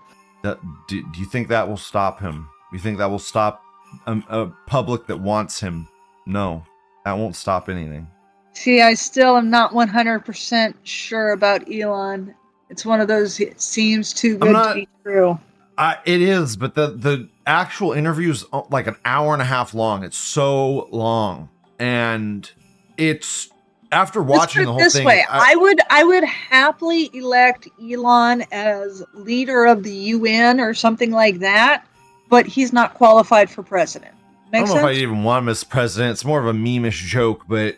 That, 0.43 0.59
do, 0.87 1.01
do 1.13 1.19
you 1.19 1.25
think 1.25 1.47
that 1.49 1.67
will 1.67 1.77
stop 1.77 2.19
him? 2.19 2.47
You 2.75 2.81
think 2.81 2.97
that 2.97 3.09
will 3.09 3.19
stop 3.19 3.63
a, 4.05 4.21
a 4.27 4.47
public 4.67 5.07
that 5.07 5.17
wants 5.17 5.61
him? 5.61 5.87
No, 6.25 6.65
that 7.05 7.13
won't 7.13 7.37
stop 7.37 7.69
anything. 7.69 8.05
See, 8.51 8.81
I 8.81 8.95
still 8.95 9.37
am 9.37 9.49
not 9.49 9.71
100% 9.71 10.73
sure 10.83 11.31
about 11.31 11.71
Elon. 11.73 12.35
It's 12.69 12.85
one 12.85 12.99
of 12.99 13.07
those, 13.07 13.39
it 13.39 13.61
seems 13.61 14.11
too 14.13 14.37
good 14.37 14.51
not- 14.51 14.73
to 14.73 14.75
be 14.81 14.89
true. 15.03 15.39
Uh, 15.77 15.95
it 16.05 16.21
is, 16.21 16.57
but 16.57 16.75
the 16.75 16.87
the 16.87 17.29
actual 17.45 17.93
interview 17.93 18.31
is 18.31 18.43
uh, 18.51 18.63
like 18.69 18.87
an 18.87 18.95
hour 19.05 19.31
and 19.31 19.41
a 19.41 19.45
half 19.45 19.73
long. 19.73 20.03
It's 20.03 20.17
so 20.17 20.89
long, 20.91 21.47
and 21.79 22.49
it's 22.97 23.49
after 23.91 24.21
watching 24.21 24.63
the 24.65 24.71
whole 24.71 24.79
this 24.79 24.93
thing. 24.93 25.05
way, 25.05 25.23
I- 25.29 25.51
I, 25.51 25.55
would 25.55 25.79
I 25.89 26.03
would 26.03 26.23
happily 26.25 27.09
elect 27.13 27.67
Elon 27.81 28.43
as 28.53 29.01
leader 29.13 29.65
of 29.65 29.83
the 29.83 29.93
UN 29.93 30.59
or 30.61 30.73
something 30.73 31.11
like 31.11 31.39
that, 31.39 31.85
but 32.29 32.45
he's 32.45 32.73
not 32.73 32.93
qualified 32.93 33.49
for 33.49 33.63
president. 33.63 34.13
I 34.53 34.59
don't 34.59 34.69
know 34.69 34.77
if 34.77 34.83
I 34.85 34.91
even 34.93 35.23
want 35.23 35.43
him 35.43 35.49
as 35.49 35.63
president. 35.63 36.11
It's 36.11 36.23
more 36.23 36.39
of 36.39 36.47
a 36.47 36.53
memeish 36.53 37.05
joke, 37.05 37.45
but 37.47 37.77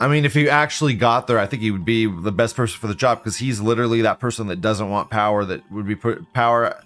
I 0.00 0.08
mean, 0.08 0.24
if 0.24 0.34
he 0.34 0.48
actually 0.48 0.94
got 0.94 1.26
there, 1.26 1.38
I 1.38 1.46
think 1.46 1.62
he 1.62 1.70
would 1.70 1.84
be 1.84 2.06
the 2.06 2.32
best 2.32 2.54
person 2.54 2.78
for 2.78 2.86
the 2.86 2.94
job 2.94 3.18
because 3.18 3.38
he's 3.38 3.60
literally 3.60 4.02
that 4.02 4.20
person 4.20 4.46
that 4.48 4.60
doesn't 4.60 4.90
want 4.90 5.10
power. 5.10 5.44
That 5.44 5.70
would 5.72 5.86
be 5.86 5.96
put 5.96 6.32
power. 6.32 6.80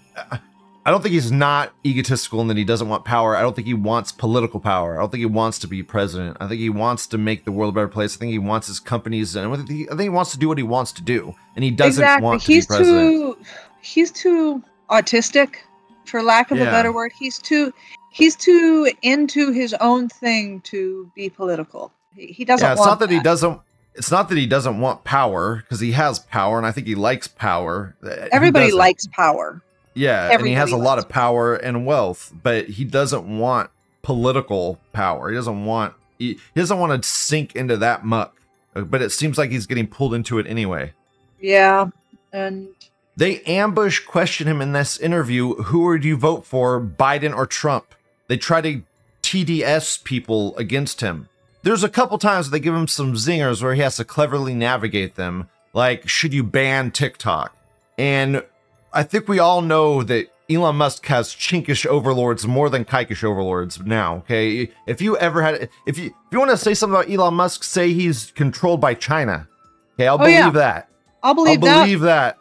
I 0.85 0.91
don't 0.91 1.01
think 1.01 1.13
he's 1.13 1.31
not 1.31 1.73
egotistical 1.85 2.41
and 2.41 2.49
that 2.49 2.57
he 2.57 2.65
doesn't 2.65 2.89
want 2.89 3.05
power. 3.05 3.37
I 3.37 3.41
don't 3.41 3.55
think 3.55 3.67
he 3.67 3.73
wants 3.73 4.11
political 4.11 4.59
power. 4.59 4.97
I 4.97 5.01
don't 5.01 5.11
think 5.11 5.19
he 5.19 5.25
wants 5.25 5.59
to 5.59 5.67
be 5.67 5.81
president. 5.81 6.37
I 6.41 6.47
think 6.47 6.59
he 6.59 6.69
wants 6.69 7.07
to 7.07 7.17
make 7.17 7.45
the 7.45 7.53
world 7.53 7.73
a 7.73 7.75
better 7.75 7.87
place. 7.87 8.17
I 8.17 8.19
think 8.19 8.31
he 8.31 8.39
wants 8.39 8.67
his 8.67 8.81
companies, 8.81 9.35
and 9.35 9.51
I 9.51 9.55
think 9.55 9.69
he, 9.69 9.85
I 9.85 9.91
think 9.91 10.01
he 10.01 10.09
wants 10.09 10.31
to 10.31 10.37
do 10.37 10.49
what 10.49 10.57
he 10.57 10.63
wants 10.63 10.91
to 10.93 11.01
do, 11.01 11.35
and 11.55 11.63
he 11.63 11.71
doesn't 11.71 12.03
exactly. 12.03 12.25
want 12.25 12.41
to 12.41 12.47
he's 12.47 12.65
be 12.65 12.75
president. 12.75 13.11
too 13.11 13.37
he's 13.81 14.11
too 14.11 14.61
autistic, 14.89 15.55
for 16.05 16.21
lack 16.23 16.51
of 16.51 16.57
Yeah. 16.57 16.65
a 16.65 16.71
better 16.71 16.91
word. 16.91 17.11
He's 17.17 17.37
too 17.39 17.73
he's 18.11 18.35
too 18.35 18.91
into 19.01 19.51
his 19.51 19.73
own 19.75 20.09
thing 20.09 20.61
to 20.61 21.11
be 21.15 21.29
political. 21.29 21.91
He, 22.15 22.27
he 22.27 22.45
doesn't. 22.45 22.65
yeah, 22.65 22.73
it's 22.73 22.79
want 22.79 22.91
not 22.91 22.99
that, 22.99 23.09
he 23.09 23.19
doesn't. 23.19 23.59
It's 23.95 24.11
not 24.11 24.29
that 24.29 24.37
he 24.37 24.47
doesn't 24.47 24.79
want 24.79 25.03
power 25.03 25.57
because 25.57 25.79
he 25.79 25.91
has 25.91 26.19
power, 26.19 26.57
and 26.57 26.65
I 26.65 26.71
think 26.71 26.87
he 26.87 26.95
likes 26.95 27.27
power. 27.27 27.95
Uh, 28.03 28.27
Everybody 28.31 28.71
likes 28.71 29.07
power. 29.07 29.61
Yeah, 29.95 30.31
and 30.31 30.45
he 30.45 30.53
has 30.53 30.71
a 30.71 30.77
lot 30.77 30.97
of 30.97 31.07
power 31.07 31.55
and 31.55 31.85
wealth, 31.85 32.33
but 32.41 32.67
he 32.67 32.83
doesn't 32.85 33.25
want 33.37 33.69
political 34.01 34.79
power. 34.91 35.29
He 35.29 35.35
doesn't 35.35 35.65
want 35.65 35.93
he, 36.17 36.33
he 36.33 36.61
doesn't 36.61 36.79
want 36.79 37.01
to 37.01 37.07
sink 37.07 37.55
into 37.55 37.77
that 37.77 38.03
muck. 38.05 38.35
Uh, 38.75 38.81
But 38.81 39.01
it 39.03 39.11
seems 39.11 39.37
like 39.37 39.51
he's 39.51 39.67
getting 39.67 39.87
pulled 39.87 40.13
into 40.15 40.39
it 40.39 40.47
anyway. 40.47 40.93
Yeah, 41.39 41.87
and 42.31 42.69
They 43.15 43.41
ambush 43.41 43.99
question 43.99 44.47
him 44.47 44.61
in 44.61 44.73
this 44.73 44.97
interview. 44.97 45.53
Who 45.63 45.83
would 45.85 46.03
you 46.03 46.17
vote 46.17 46.45
for, 46.45 46.81
Biden 46.81 47.35
or 47.35 47.45
Trump? 47.45 47.93
They 48.27 48.37
try 48.37 48.61
to 48.61 48.81
TDS 49.21 50.03
people 50.03 50.55
against 50.57 51.01
him. 51.01 51.29
There's 51.61 51.83
a 51.83 51.89
couple 51.89 52.17
times 52.17 52.49
they 52.49 52.59
give 52.59 52.73
him 52.75 52.87
some 52.87 53.13
zingers 53.13 53.61
where 53.63 53.73
he 53.73 53.81
has 53.81 53.95
to 53.97 54.03
cleverly 54.05 54.53
navigate 54.53 55.15
them, 55.15 55.47
like 55.73 56.09
should 56.09 56.33
you 56.33 56.43
ban 56.43 56.91
TikTok? 56.91 57.55
And 57.97 58.43
I 58.91 59.03
think 59.03 59.27
we 59.27 59.39
all 59.39 59.61
know 59.61 60.03
that 60.03 60.27
Elon 60.49 60.75
Musk 60.75 61.05
has 61.05 61.29
chinkish 61.29 61.85
overlords 61.85 62.45
more 62.45 62.69
than 62.69 62.83
kikish 62.83 63.23
overlords 63.23 63.79
now. 63.79 64.17
Okay, 64.17 64.69
if 64.87 65.01
you 65.01 65.15
ever 65.17 65.41
had, 65.41 65.69
if 65.87 65.97
you 65.97 66.07
if 66.07 66.13
you 66.31 66.39
want 66.39 66.51
to 66.51 66.57
say 66.57 66.73
something 66.73 66.95
about 66.99 67.09
Elon 67.09 67.33
Musk, 67.35 67.63
say 67.63 67.93
he's 67.93 68.31
controlled 68.31 68.81
by 68.81 68.93
China. 68.93 69.47
Okay, 69.93 70.07
I'll 70.07 70.21
Oh, 70.21 70.25
yeah. 70.25 70.41
believe 70.41 70.53
that. 70.55 70.89
I'll 71.23 71.33
believe, 71.33 71.63
I'll 71.63 71.83
believe 71.83 72.01
that. 72.01 72.37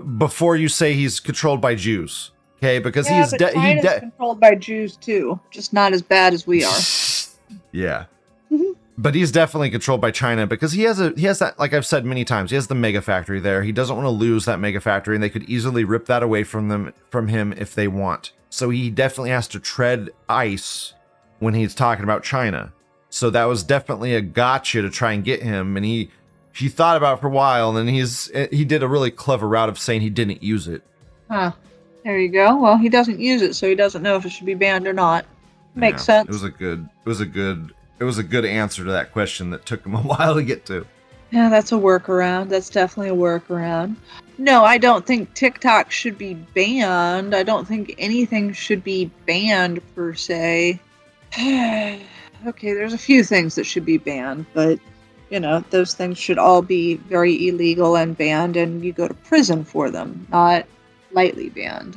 Before 0.00 0.56
you 0.56 0.68
say 0.68 0.92
he's 0.94 1.20
controlled 1.20 1.60
by 1.60 1.74
Jews. 1.74 2.30
Okay, 2.58 2.78
because. 2.78 3.08
Yeah, 3.08 3.22
he's 3.22 3.32
de- 3.32 3.60
he 3.60 3.80
de- 3.80 4.00
controlled 4.00 4.40
by 4.40 4.54
Jews 4.54 4.96
too, 4.96 5.38
just 5.50 5.72
not 5.72 5.92
as 5.92 6.02
bad 6.02 6.32
as 6.32 6.46
we 6.46 6.64
are. 6.64 6.78
yeah. 7.72 8.06
Mhm. 8.50 8.74
But 8.96 9.14
he's 9.14 9.32
definitely 9.32 9.70
controlled 9.70 10.00
by 10.00 10.12
China 10.12 10.46
because 10.46 10.72
he 10.72 10.82
has 10.82 11.00
a 11.00 11.10
he 11.16 11.24
has 11.24 11.40
that 11.40 11.58
like 11.58 11.74
I've 11.74 11.84
said 11.86 12.04
many 12.04 12.24
times 12.24 12.50
he 12.50 12.54
has 12.54 12.68
the 12.68 12.74
mega 12.76 13.02
factory 13.02 13.40
there. 13.40 13.62
He 13.62 13.72
doesn't 13.72 13.96
want 13.96 14.06
to 14.06 14.10
lose 14.10 14.44
that 14.44 14.60
mega 14.60 14.80
factory 14.80 15.16
and 15.16 15.22
they 15.22 15.30
could 15.30 15.42
easily 15.44 15.82
rip 15.82 16.06
that 16.06 16.22
away 16.22 16.44
from 16.44 16.68
them 16.68 16.92
from 17.10 17.26
him 17.28 17.52
if 17.56 17.74
they 17.74 17.88
want. 17.88 18.32
So 18.50 18.70
he 18.70 18.90
definitely 18.90 19.30
has 19.30 19.48
to 19.48 19.58
tread 19.58 20.10
ice 20.28 20.94
when 21.40 21.54
he's 21.54 21.74
talking 21.74 22.04
about 22.04 22.22
China. 22.22 22.72
So 23.10 23.30
that 23.30 23.44
was 23.46 23.64
definitely 23.64 24.14
a 24.14 24.20
gotcha 24.20 24.80
to 24.82 24.90
try 24.90 25.12
and 25.12 25.24
get 25.24 25.42
him 25.42 25.76
and 25.76 25.84
he 25.84 26.10
he 26.54 26.68
thought 26.68 26.96
about 26.96 27.18
it 27.18 27.20
for 27.20 27.26
a 27.26 27.30
while 27.30 27.68
and 27.68 27.76
then 27.76 27.94
he's 27.94 28.30
eh, 28.34 28.48
he 28.50 28.64
did 28.64 28.82
a 28.82 28.88
really 28.88 29.10
clever 29.10 29.48
route 29.48 29.68
of 29.68 29.78
saying 29.78 30.00
he 30.00 30.10
didn't 30.10 30.42
use 30.42 30.68
it. 30.68 30.82
Huh. 31.30 31.52
There 32.04 32.18
you 32.18 32.28
go. 32.28 32.56
Well, 32.56 32.76
he 32.76 32.88
doesn't 32.88 33.18
use 33.18 33.40
it, 33.40 33.54
so 33.54 33.66
he 33.68 33.74
doesn't 33.74 34.02
know 34.02 34.16
if 34.16 34.26
it 34.26 34.30
should 34.30 34.46
be 34.46 34.54
banned 34.54 34.86
or 34.86 34.92
not. 34.92 35.24
Makes 35.74 36.02
Yeah, 36.02 36.24
sense. 36.24 36.28
It 36.28 36.32
was 36.32 36.42
a 36.44 36.50
good 36.50 36.88
it 37.04 37.08
was 37.08 37.20
a 37.20 37.26
good 37.26 37.74
it 37.98 38.04
was 38.04 38.18
a 38.18 38.22
good 38.22 38.44
answer 38.44 38.84
to 38.84 38.90
that 38.92 39.12
question 39.12 39.50
that 39.50 39.66
took 39.66 39.84
him 39.84 39.94
a 39.94 40.02
while 40.02 40.34
to 40.34 40.42
get 40.42 40.66
to. 40.66 40.86
Yeah, 41.30 41.48
that's 41.48 41.72
a 41.72 41.76
workaround. 41.76 42.48
That's 42.48 42.70
definitely 42.70 43.10
a 43.10 43.16
workaround. 43.16 43.96
No, 44.38 44.64
I 44.64 44.78
don't 44.78 45.04
think 45.06 45.34
TikTok 45.34 45.90
should 45.90 46.16
be 46.18 46.34
banned. 46.34 47.34
I 47.34 47.42
don't 47.42 47.66
think 47.66 47.94
anything 47.98 48.52
should 48.52 48.84
be 48.84 49.06
banned 49.26 49.80
per 49.94 50.14
se. 50.14 50.80
okay, 51.38 52.72
there's 52.72 52.92
a 52.92 52.98
few 52.98 53.24
things 53.24 53.54
that 53.56 53.64
should 53.64 53.84
be 53.84 53.98
banned, 53.98 54.46
but 54.54 54.78
you 55.34 55.40
know, 55.40 55.64
those 55.70 55.94
things 55.94 56.16
should 56.16 56.38
all 56.38 56.62
be 56.62 56.94
very 56.94 57.48
illegal 57.48 57.96
and 57.96 58.16
banned, 58.16 58.56
and 58.56 58.84
you 58.84 58.92
go 58.92 59.08
to 59.08 59.14
prison 59.14 59.64
for 59.64 59.90
them, 59.90 60.24
not 60.30 60.64
lightly 61.10 61.48
banned. 61.48 61.96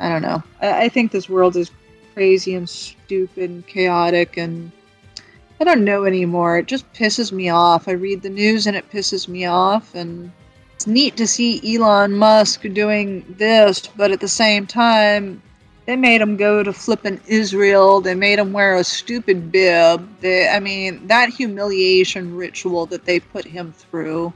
I 0.00 0.08
don't 0.08 0.22
know. 0.22 0.42
I, 0.62 0.84
I 0.84 0.88
think 0.88 1.12
this 1.12 1.28
world 1.28 1.54
is 1.54 1.70
crazy 2.14 2.54
and 2.54 2.66
stupid 2.66 3.50
and 3.50 3.66
chaotic, 3.66 4.38
and 4.38 4.72
I 5.60 5.64
don't 5.64 5.84
know 5.84 6.06
anymore. 6.06 6.56
It 6.56 6.66
just 6.66 6.90
pisses 6.94 7.30
me 7.30 7.50
off. 7.50 7.88
I 7.88 7.92
read 7.92 8.22
the 8.22 8.30
news 8.30 8.66
and 8.66 8.74
it 8.74 8.90
pisses 8.90 9.28
me 9.28 9.44
off, 9.44 9.94
and 9.94 10.32
it's 10.74 10.86
neat 10.86 11.14
to 11.18 11.26
see 11.26 11.60
Elon 11.76 12.16
Musk 12.16 12.62
doing 12.72 13.22
this, 13.36 13.86
but 13.98 14.12
at 14.12 14.20
the 14.20 14.28
same 14.28 14.66
time, 14.66 15.42
they 15.88 15.96
made 15.96 16.20
him 16.20 16.36
go 16.36 16.62
to 16.62 16.70
flippin' 16.70 17.18
Israel. 17.26 18.02
They 18.02 18.14
made 18.14 18.38
him 18.38 18.52
wear 18.52 18.76
a 18.76 18.84
stupid 18.84 19.50
bib. 19.50 20.06
They, 20.20 20.46
I 20.46 20.60
mean, 20.60 21.06
that 21.06 21.30
humiliation 21.30 22.36
ritual 22.36 22.84
that 22.86 23.06
they 23.06 23.20
put 23.20 23.46
him 23.46 23.72
through. 23.72 24.34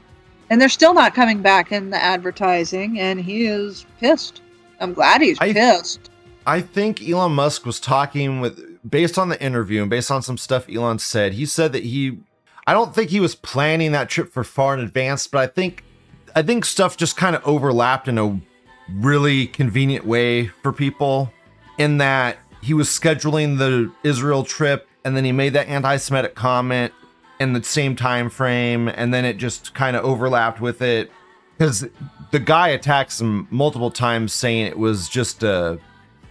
And 0.49 0.59
they're 0.59 0.67
still 0.67 0.95
not 0.95 1.13
coming 1.13 1.43
back 1.43 1.71
in 1.71 1.91
the 1.91 2.03
advertising, 2.03 2.99
and 2.99 3.21
he 3.21 3.45
is 3.45 3.85
pissed. 3.99 4.41
I'm 4.79 4.95
glad 4.95 5.21
he's 5.21 5.37
I- 5.39 5.53
pissed. 5.53 6.09
I 6.47 6.59
think 6.59 7.07
Elon 7.07 7.33
Musk 7.33 7.67
was 7.67 7.79
talking 7.79 8.41
with 8.41 8.59
based 8.89 9.19
on 9.19 9.29
the 9.29 9.39
interview 9.39 9.81
and 9.81 9.91
based 9.91 10.09
on 10.09 10.23
some 10.23 10.39
stuff 10.39 10.67
Elon 10.67 10.97
said. 10.97 11.33
He 11.33 11.45
said 11.45 11.71
that 11.73 11.83
he 11.83 12.17
I 12.65 12.73
don't 12.73 12.95
think 12.95 13.11
he 13.11 13.19
was 13.19 13.35
planning 13.35 13.91
that 13.91 14.09
trip 14.09 14.33
for 14.33 14.43
far 14.43 14.73
in 14.73 14.79
advance, 14.79 15.27
but 15.27 15.37
I 15.37 15.47
think 15.47 15.85
I 16.35 16.41
think 16.41 16.65
stuff 16.65 16.97
just 16.97 17.15
kind 17.15 17.35
of 17.35 17.47
overlapped 17.47 18.09
in 18.09 18.17
a 18.17 18.41
really 18.91 19.47
convenient 19.47 20.05
way 20.05 20.47
for 20.63 20.73
people 20.73 21.31
in 21.77 21.97
that 21.97 22.37
he 22.61 22.73
was 22.73 22.87
scheduling 22.87 23.57
the 23.57 23.91
Israel 24.07 24.43
trip 24.43 24.87
and 25.03 25.17
then 25.17 25.25
he 25.25 25.31
made 25.31 25.53
that 25.53 25.67
anti-Semitic 25.67 26.35
comment 26.35 26.93
in 27.39 27.53
the 27.53 27.63
same 27.63 27.95
time 27.95 28.29
frame 28.29 28.87
and 28.87 29.13
then 29.13 29.25
it 29.25 29.37
just 29.37 29.73
kind 29.73 29.95
of 29.95 30.05
overlapped 30.05 30.61
with 30.61 30.81
it. 30.81 31.11
Because 31.57 31.87
the 32.31 32.39
guy 32.39 32.69
attacks 32.69 33.19
him 33.19 33.47
multiple 33.51 33.91
times 33.91 34.33
saying 34.33 34.65
it 34.65 34.77
was 34.77 35.09
just 35.09 35.43
a 35.43 35.79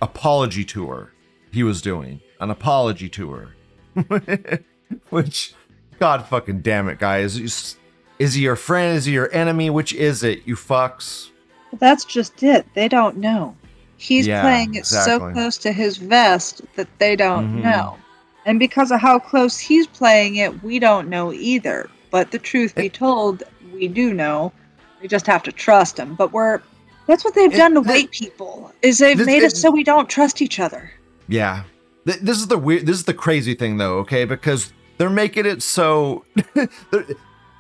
apology 0.00 0.64
tour 0.64 1.12
he 1.52 1.62
was 1.62 1.82
doing 1.82 2.20
an 2.40 2.50
apology 2.50 3.08
tour. 3.08 3.54
Which 5.10 5.54
god 5.98 6.26
fucking 6.26 6.62
damn 6.62 6.88
it 6.88 6.98
guys. 6.98 7.38
Is, 7.38 7.76
is 8.18 8.34
he 8.34 8.42
your 8.42 8.56
friend? 8.56 8.96
Is 8.96 9.04
he 9.04 9.12
your 9.12 9.32
enemy? 9.32 9.70
Which 9.70 9.92
is 9.92 10.24
it 10.24 10.42
you 10.46 10.56
fucks? 10.56 11.30
That's 11.78 12.04
just 12.04 12.42
it. 12.42 12.66
They 12.74 12.88
don't 12.88 13.18
know. 13.18 13.56
He's 14.02 14.26
Yeah, 14.26 14.42
playing 14.42 14.74
it 14.74 14.84
so 14.84 15.30
close 15.32 15.56
to 15.58 15.70
his 15.70 15.96
vest 15.96 16.60
that 16.74 16.88
they 16.98 17.14
don't 17.14 17.58
Mhm. 17.58 17.62
know. 17.62 17.96
And 18.44 18.58
because 18.58 18.90
of 18.90 19.00
how 19.00 19.20
close 19.20 19.56
he's 19.58 19.86
playing 19.86 20.36
it, 20.36 20.64
we 20.64 20.80
don't 20.80 21.08
know 21.08 21.32
either. 21.32 21.88
But 22.10 22.32
the 22.32 22.38
truth 22.40 22.74
be 22.74 22.88
told, 22.88 23.44
we 23.72 23.86
do 23.86 24.12
know. 24.12 24.52
We 25.00 25.06
just 25.06 25.26
have 25.28 25.44
to 25.44 25.52
trust 25.52 25.98
him. 25.98 26.14
But 26.16 26.32
we're 26.32 26.60
that's 27.06 27.24
what 27.24 27.34
they've 27.36 27.52
It- 27.52 27.56
done 27.56 27.74
to 27.74 27.80
white 27.80 28.10
people. 28.10 28.72
Is 28.82 28.98
they've 28.98 29.16
This- 29.16 29.26
made 29.26 29.44
it- 29.44 29.52
it 29.52 29.56
so 29.56 29.70
we 29.70 29.84
don't 29.84 30.08
trust 30.08 30.42
each 30.42 30.58
other. 30.58 30.90
Yeah. 31.28 31.62
This 32.04 32.38
is 32.38 32.48
the 32.48 32.58
weird. 32.58 32.86
This 32.86 32.96
is 32.96 33.04
the 33.04 33.14
crazy 33.14 33.54
thing, 33.54 33.76
though. 33.78 33.98
Okay, 33.98 34.24
because 34.24 34.72
they're 34.98 35.10
making 35.10 35.46
it 35.46 35.62
so. 35.62 36.24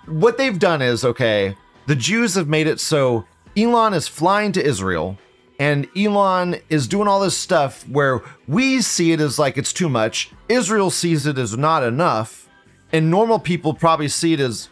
what 0.06 0.38
they've 0.38 0.58
done 0.58 0.82
is 0.82 1.04
okay. 1.04 1.56
The 1.86 1.94
Jews 1.94 2.34
have 2.34 2.48
made 2.48 2.66
it 2.66 2.80
so 2.80 3.24
Elon 3.56 3.94
is 3.94 4.08
flying 4.08 4.50
to 4.52 4.64
Israel, 4.64 5.16
and 5.62 5.86
Elon 5.96 6.56
is 6.70 6.88
doing 6.88 7.06
all 7.06 7.20
this 7.20 7.38
stuff 7.38 7.88
where 7.88 8.20
we 8.48 8.82
see 8.82 9.12
it 9.12 9.20
as 9.20 9.38
like 9.38 9.56
it's 9.56 9.72
too 9.72 9.88
much. 9.88 10.32
Israel 10.48 10.90
sees 10.90 11.24
it 11.24 11.38
as 11.38 11.56
not 11.56 11.84
enough, 11.84 12.48
and 12.90 13.08
normal 13.12 13.38
people 13.38 13.72
probably 13.72 14.08
see 14.08 14.32
it 14.32 14.40
as 14.40 14.68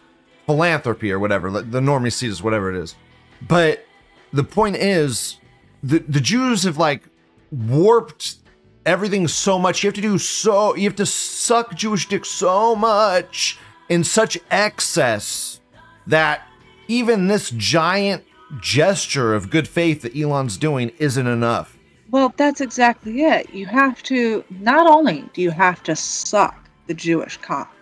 philanthropy 0.47 1.13
or 1.13 1.21
whatever. 1.21 1.49
The 1.49 1.79
normie 1.79 2.13
sees 2.13 2.31
it 2.31 2.33
as 2.33 2.43
whatever 2.43 2.75
it 2.75 2.83
is. 2.83 2.97
But 3.41 3.87
the 4.33 4.43
point 4.43 4.79
is, 4.79 5.39
the 5.81 6.01
the 6.01 6.21
Jews 6.21 6.65
have 6.65 6.77
like 6.77 7.05
warped 7.53 8.39
everything 8.85 9.29
so 9.29 9.61
much. 9.61 9.85
You 9.85 9.89
have 9.89 9.95
to 9.95 10.01
do 10.01 10.19
so. 10.19 10.75
You 10.75 10.89
have 10.89 10.97
to 10.97 11.07
suck 11.07 11.73
Jewish 11.77 12.09
dick 12.09 12.25
so 12.25 12.75
much 12.75 13.61
in 13.89 14.03
such 14.03 14.39
excess 14.51 15.61
that 16.09 16.49
even 16.89 17.29
this 17.29 17.51
giant 17.51 18.25
gesture 18.61 19.35
of 19.35 19.51
good 19.51 19.69
faith 19.69 20.03
that 20.03 20.17
Elon's 20.17 20.57
doing 20.57 20.91
isn't 20.99 21.27
enough. 21.27 21.77
Well, 22.11 22.35
that's 22.37 22.61
exactly 22.61 23.23
it. 23.23 23.51
You 23.55 23.67
have 23.67 24.03
to 24.05 24.45
not 24.51 24.87
only 24.89 25.25
do 25.33 25.43
you 25.43 25.51
have 25.51 25.83
to 25.85 25.95
suck 25.95 26.69
the 26.89 26.95
Jewish 26.95 27.37
cock, 27.37 27.73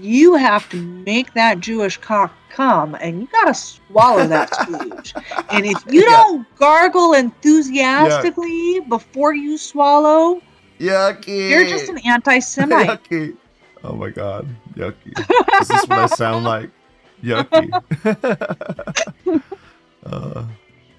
you 0.00 0.34
have 0.36 0.66
to 0.70 0.80
make 0.80 1.34
that 1.34 1.60
Jewish 1.60 1.98
cock 1.98 2.32
come, 2.48 2.94
and 2.94 3.20
you 3.20 3.28
gotta 3.30 3.52
swallow 3.52 4.26
that 4.26 4.50
splooge. 4.52 5.12
And 5.50 5.66
if 5.66 5.76
you 5.92 6.00
Yeah. 6.00 6.06
don't 6.10 6.54
gargle 6.56 7.12
enthusiastically 7.12 8.80
before 8.88 9.34
you 9.34 9.58
swallow, 9.58 10.40
Yucky. 10.80 11.50
you're 11.50 11.66
just 11.66 11.90
an 11.90 11.98
anti-Semite. 11.98 13.04
yucky. 13.10 13.36
Oh 13.82 13.92
my 13.94 14.08
god, 14.08 14.48
yucky. 14.74 15.14
This 15.58 15.68
is 15.68 15.68
this 15.68 15.86
what 15.88 15.98
I 15.98 16.06
sound 16.06 16.44
like? 16.46 16.70
Yucky. 17.22 17.70
Uh, 20.06 20.44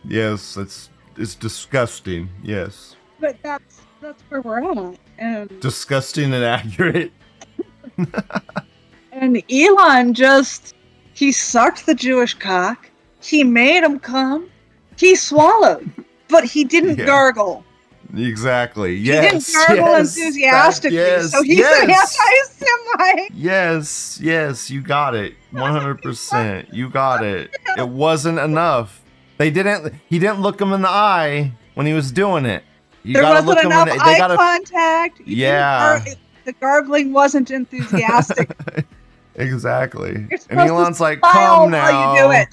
yes, 0.04 0.58
it's 0.58 0.90
it's 1.18 1.36
disgusting. 1.36 2.30
Yes, 2.44 2.96
but 3.20 3.38
that's 3.44 3.82
that's 4.02 4.22
where 4.30 4.42
we're 4.42 4.64
at. 4.64 4.98
And 5.18 5.60
disgusting 5.62 6.34
and 6.34 6.44
accurate. 6.44 7.12
and 9.12 9.42
Elon 9.50 10.14
just 10.14 10.76
he 11.14 11.32
sucked 11.32 11.86
the 11.86 11.96
Jewish 11.96 12.34
cock. 12.34 12.90
He 13.22 13.44
made 13.44 13.84
him 13.84 14.00
come. 14.00 14.50
He 14.98 15.16
swallowed, 15.16 15.90
but 16.28 16.44
he 16.44 16.64
didn't 16.64 17.00
Yeah. 17.00 17.06
gargle. 17.06 17.64
Exactly. 18.18 18.96
He 18.98 19.04
Yes. 19.04 19.46
didn't 19.52 19.68
gargle 19.68 19.98
yes, 19.98 20.18
enthusiastically, 20.18 20.98
yes, 20.98 21.32
so 21.32 21.42
he's 21.44 21.58
yes. 21.58 21.84
an 21.84 21.90
anti-Semite. 21.92 23.32
Yes, 23.34 24.20
yes, 24.22 24.70
you 24.70 24.82
got 24.82 25.16
it. 25.16 25.34
100%. 25.54 26.74
You 26.74 26.90
got 26.90 27.24
it. 27.24 27.56
It 27.78 27.90
wasn't 27.90 28.40
enough. 28.40 29.02
They 29.38 29.50
didn't 29.52 29.94
he 30.08 30.18
didn't 30.20 30.40
look 30.42 30.62
him 30.62 30.72
in 30.72 30.82
the 30.82 30.90
eye 30.90 31.52
when 31.74 31.86
he 31.86 31.94
was 31.94 32.12
doing 32.12 32.46
it. 32.46 32.64
You 33.04 33.14
there 33.16 33.24
wasn't 33.24 33.48
look 33.48 33.64
enough 33.64 33.88
him 33.88 33.94
in 33.94 33.98
the, 34.00 34.04
eye 34.06 34.18
gotta 34.18 34.36
contact. 34.38 35.20
You 35.20 35.36
Yeah. 35.36 36.00
gar- 36.06 36.16
the 36.46 36.54
gargling 36.54 37.12
wasn't 37.14 37.52
enthusiastic. 37.52 38.56
Exactly. 39.38 40.28
And 40.50 40.60
Elon's 40.60 41.02
like, 41.02 41.20
"Come 41.22 41.72
now. 41.72 42.14
you 42.16 42.22
do 42.22 42.32
it. 42.32 42.48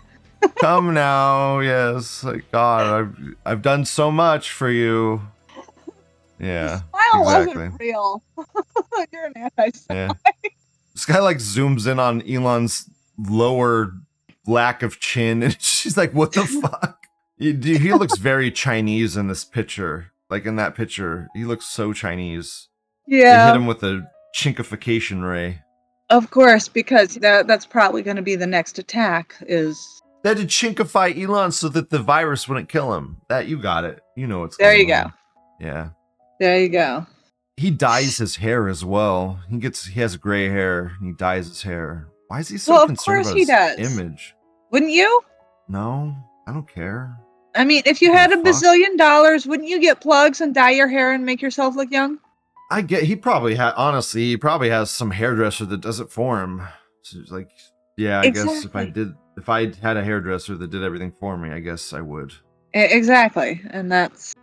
Come 0.61 0.93
now." 0.95 1.61
Yes. 1.61 2.25
Like 2.25 2.51
god, 2.51 2.87
I've 2.87 3.35
I've 3.47 3.63
done 3.63 3.85
so 3.85 4.11
much 4.11 4.51
for 4.51 4.69
you. 4.69 5.23
Yeah. 6.43 6.81
Smile 6.91 7.23
exactly. 7.23 7.55
wasn't 7.57 7.81
real. 7.81 8.23
You're 9.13 9.25
an 9.27 9.33
anti-Semite. 9.37 10.17
Yeah. 10.25 10.31
This 10.95 11.07
guy 11.07 11.21
like 11.21 11.39
zooms 11.39 11.91
in 11.91 11.99
on 11.99 12.21
Elon's 12.29 12.91
lower 13.17 13.93
lack 14.47 14.83
of 14.83 14.99
chin, 15.01 15.43
and 15.43 15.57
she's 15.63 15.97
like, 15.97 16.13
"What 16.13 16.33
the 16.33 16.45
fuck?" 16.63 16.99
He, 17.39 17.53
he 17.79 17.93
looks 17.95 18.19
very 18.19 18.51
Chinese 18.51 19.17
in 19.17 19.29
this 19.29 19.45
picture. 19.45 20.13
Like 20.31 20.45
in 20.47 20.57
that 20.57 20.75
picture, 20.75 21.29
he 21.35 21.45
looks 21.45 21.67
so 21.67 21.93
Chinese. 21.93 22.69
Yeah. 23.07 23.47
They 23.47 23.53
hit 23.53 23.57
him 23.57 23.67
with 23.67 23.83
a 23.83 24.03
chinkification 24.37 25.29
ray. 25.29 25.61
of 26.11 26.31
course, 26.31 26.69
because 26.69 27.15
that, 27.17 27.47
that's 27.47 27.67
probably 27.67 28.03
going 28.03 28.17
to 28.17 28.23
be 28.23 28.37
the 28.37 28.47
next 28.47 28.79
attack. 28.79 29.35
Is 29.43 29.79
They 30.23 30.31
had 30.31 30.39
to 30.39 30.45
chinkify 30.45 31.17
Elon 31.21 31.53
so 31.53 31.69
that 31.71 31.91
the 31.91 31.99
virus 31.99 32.49
wouldn't 32.49 32.69
kill 32.69 32.95
him. 32.95 33.19
That 33.29 33.47
you 33.49 33.59
got 33.59 33.85
it. 33.85 34.01
You 34.17 34.27
know 34.27 34.41
what's 34.41 34.57
There 34.57 34.75
you 34.75 34.93
on. 34.95 35.05
go. 35.05 35.13
Yeah. 35.61 35.89
There 36.41 36.59
you 36.59 36.69
go. 36.69 37.07
He 37.57 37.71
dyes 37.71 38.17
his 38.17 38.37
hair 38.37 38.69
as 38.69 38.85
well. 38.85 39.39
He 39.49 39.59
gets 39.59 39.85
he 39.87 40.01
has 40.01 40.17
gray 40.17 40.49
hair. 40.49 40.93
And 40.99 41.07
he 41.09 41.13
dyes 41.13 41.49
his 41.49 41.63
hair. 41.63 42.09
Why 42.29 42.41
is 42.41 42.49
he 42.49 42.59
so 42.59 42.73
Well, 42.73 42.87
concerned 42.87 43.23
about 43.27 43.35
he 43.35 43.41
his 43.41 43.49
does. 43.49 43.79
image? 43.79 44.35
Wouldn't 44.71 44.93
you? 44.93 45.21
No, 45.69 46.17
I 46.47 46.53
don't 46.53 46.67
care. 46.69 47.17
I 47.55 47.65
mean, 47.65 47.83
if 47.85 48.01
you 48.01 48.11
Who 48.11 48.17
had 48.17 48.33
a 48.33 48.37
fuck? 48.37 48.47
bazillion 48.47 48.97
dollars, 48.97 49.47
wouldn't 49.47 49.69
you 49.69 49.79
get 49.81 50.01
plugs 50.01 50.41
and 50.41 50.55
dye 50.55 50.71
your 50.71 50.89
hair 50.89 51.13
and 51.13 51.27
make 51.27 51.43
yourself 51.43 51.77
look 51.77 51.91
young? 51.91 52.19
I 52.71 52.81
get 52.81 53.03
he 53.03 53.15
probably 53.17 53.55
had 53.55 53.75
honestly 53.77 54.23
he 54.23 54.37
probably 54.39 54.71
has 54.71 54.91
some 54.91 55.11
hairdresser 55.11 55.67
that 55.67 55.83
does 55.83 56.01
it 56.01 56.11
for 56.11 56.41
him. 56.43 56.63
So 57.03 57.19
like 57.29 57.51
yeah, 57.99 58.21
I 58.21 58.31
guess 58.31 58.65
if 58.65 58.75
I 58.75 58.87
did 58.87 59.13
if 59.37 59.51
I 59.51 59.73
had 59.83 59.99
a 59.99 60.03
hairdresser 60.05 60.57
that 60.57 60.71
did 60.71 60.83
everything 60.83 61.13
for 61.21 61.37
me, 61.37 61.51
I 61.51 61.61
guess 61.61 61.93
I 61.93 62.01
would. 62.01 62.33
Exactly, 62.73 63.61
and 63.71 63.93
that's 63.93 64.35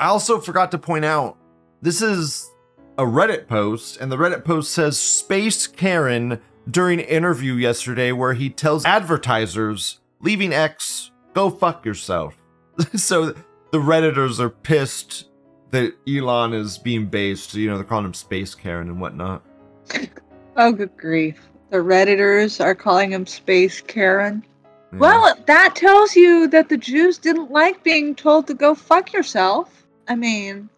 I 0.00 0.06
also 0.06 0.40
forgot 0.40 0.70
to 0.70 0.78
point 0.78 1.04
out 1.04 1.36
this 1.84 2.00
is 2.00 2.50
a 2.96 3.04
Reddit 3.04 3.46
post, 3.46 3.98
and 3.98 4.10
the 4.10 4.16
Reddit 4.16 4.42
post 4.42 4.72
says 4.72 4.98
Space 4.98 5.66
Karen 5.66 6.40
during 6.70 6.98
interview 6.98 7.52
yesterday 7.54 8.10
where 8.10 8.32
he 8.32 8.48
tells 8.48 8.86
advertisers 8.86 10.00
leaving 10.20 10.50
X, 10.50 11.10
go 11.34 11.50
fuck 11.50 11.84
yourself. 11.84 12.36
so 12.94 13.26
the 13.70 13.78
Redditors 13.78 14.40
are 14.40 14.48
pissed 14.48 15.28
that 15.72 15.92
Elon 16.08 16.54
is 16.54 16.78
being 16.78 17.06
based, 17.06 17.52
you 17.54 17.68
know, 17.68 17.76
they're 17.76 17.84
calling 17.84 18.06
him 18.06 18.14
Space 18.14 18.54
Karen 18.54 18.88
and 18.88 19.00
whatnot. 19.00 19.44
Oh, 20.56 20.70
good 20.70 20.96
grief. 20.96 21.48
The 21.70 21.78
Redditors 21.78 22.64
are 22.64 22.76
calling 22.76 23.10
him 23.10 23.26
Space 23.26 23.80
Karen. 23.80 24.44
Yeah. 24.92 24.98
Well, 25.00 25.34
that 25.46 25.74
tells 25.74 26.14
you 26.14 26.46
that 26.46 26.68
the 26.68 26.76
Jews 26.76 27.18
didn't 27.18 27.50
like 27.50 27.82
being 27.82 28.14
told 28.14 28.46
to 28.46 28.54
go 28.54 28.72
fuck 28.76 29.12
yourself. 29.12 29.84
I 30.06 30.14
mean, 30.14 30.70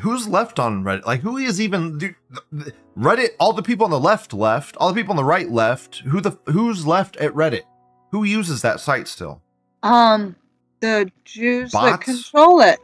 who's 0.00 0.28
left 0.28 0.58
on 0.58 0.84
Reddit? 0.84 1.04
Like, 1.06 1.20
who 1.20 1.36
is 1.36 1.60
even 1.60 1.98
dude, 1.98 2.14
Reddit? 2.96 3.30
All 3.38 3.52
the 3.52 3.62
people 3.62 3.84
on 3.84 3.90
the 3.90 4.00
left 4.00 4.32
left. 4.32 4.76
All 4.76 4.88
the 4.92 4.94
people 5.00 5.12
on 5.12 5.16
the 5.16 5.24
right 5.24 5.50
left. 5.50 5.98
Who 6.00 6.20
the 6.20 6.38
who's 6.46 6.86
left 6.86 7.16
at 7.16 7.32
Reddit? 7.32 7.62
Who 8.10 8.24
uses 8.24 8.62
that 8.62 8.80
site 8.80 9.08
still? 9.08 9.40
um, 9.82 10.34
the 10.80 11.10
Jews 11.24 11.72
that 11.72 12.00
control 12.00 12.60
it. 12.60 12.78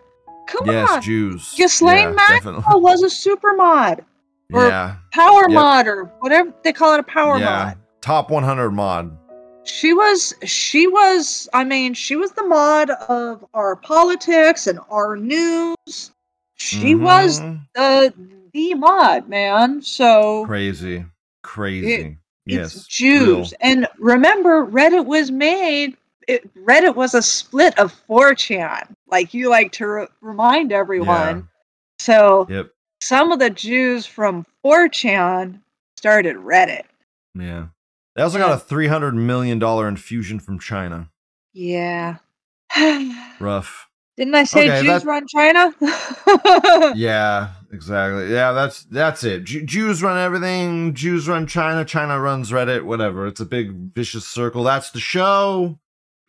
Come 0.49 0.67
yes, 0.67 0.91
on. 0.91 1.03
Jews. 1.03 1.55
Ghislaine 1.57 2.09
yeah. 2.09 2.41
Maxwell 2.43 2.81
was 2.81 3.03
a 3.03 3.11
super 3.11 3.55
mod. 3.55 4.05
or 4.53 4.67
Yeah, 4.67 4.97
Power 5.13 5.43
Yep. 5.49 5.51
mod 5.51 5.87
or 5.87 6.05
whatever 6.21 6.53
they 6.65 6.73
call 6.73 6.93
it 6.95 7.01
a 7.01 7.05
power 7.05 7.39
yeah. 7.39 7.65
mod. 7.67 7.79
Top 8.01 8.31
100 8.31 8.71
mod. 8.71 9.17
She 9.65 9.93
was 9.93 10.35
she 10.45 10.87
was 10.89 11.49
I 11.53 11.63
mean, 11.65 11.95
she 11.95 12.17
was 12.17 12.33
the 12.33 12.43
mod 12.45 12.91
of 12.91 13.45
our 13.55 13.77
politics 13.77 14.67
and 14.67 14.81
our 14.91 15.17
news. 15.17 16.11
She 16.61 16.95
was 16.95 17.41
Mhm. 17.41 17.61
the 17.75 18.15
the 18.53 18.75
mod, 18.75 19.29
man. 19.29 19.81
So 19.83 20.45
crazy, 20.47 21.05
crazy. 21.43 22.19
yes, 22.47 22.75
it's 22.77 22.87
Jews. 22.87 23.55
And 23.61 23.87
remember, 23.99 24.67
Reddit 24.67 25.07
was 25.07 25.31
made. 25.31 25.97
It, 26.29 26.53
Reddit 26.55 26.95
was 26.95 27.15
a 27.15 27.23
split 27.23 27.77
of 27.79 27.93
4chan, 28.09 28.95
like 29.09 29.33
you 29.35 29.49
like 29.49 29.73
to 29.73 29.87
re- 29.87 30.07
remind 30.21 30.73
everyone. 30.73 31.49
So. 31.99 32.47
Yep. 32.51 32.71
some 33.03 33.33
of 33.33 33.39
the 33.39 33.49
Jews 33.51 34.05
from 34.05 34.45
4chan 34.63 35.61
started 35.97 36.37
Reddit. 36.37 36.83
Yeah. 37.35 37.69
They 38.15 38.23
also 38.23 38.37
got 38.39 38.53
a 38.53 38.59
300 38.59 39.15
million 39.15 39.59
dollar 39.59 39.89
infusion 39.89 40.39
from 40.41 40.59
China. 40.59 41.09
Yeah. 41.55 42.17
Rough. 43.41 43.89
Didn't 44.21 44.35
I 44.35 44.45
say 44.45 44.67
Okay, 44.69 44.83
Jews 44.83 45.03
that- 45.03 45.09
run 45.09 45.27
China? 45.27 45.73
Yeah, 46.95 47.53
exactly. 47.73 48.31
Yeah, 48.31 48.53
that's 48.53 48.83
that's 48.85 49.25
it. 49.25 49.45
Ju- 49.45 49.63
Jews 49.65 50.03
run 50.03 50.19
everything. 50.19 50.93
Jews 50.93 51.27
run 51.27 51.47
China. 51.47 51.87
China 51.87 52.21
runs 52.21 52.51
Reddit. 52.51 52.83
Whatever. 52.83 53.27
It's 53.27 53.41
a 53.41 53.47
big 53.47 53.73
vicious 53.95 54.27
circle. 54.29 54.63
That's 54.63 54.91
the 54.91 55.01
show. 55.01 55.79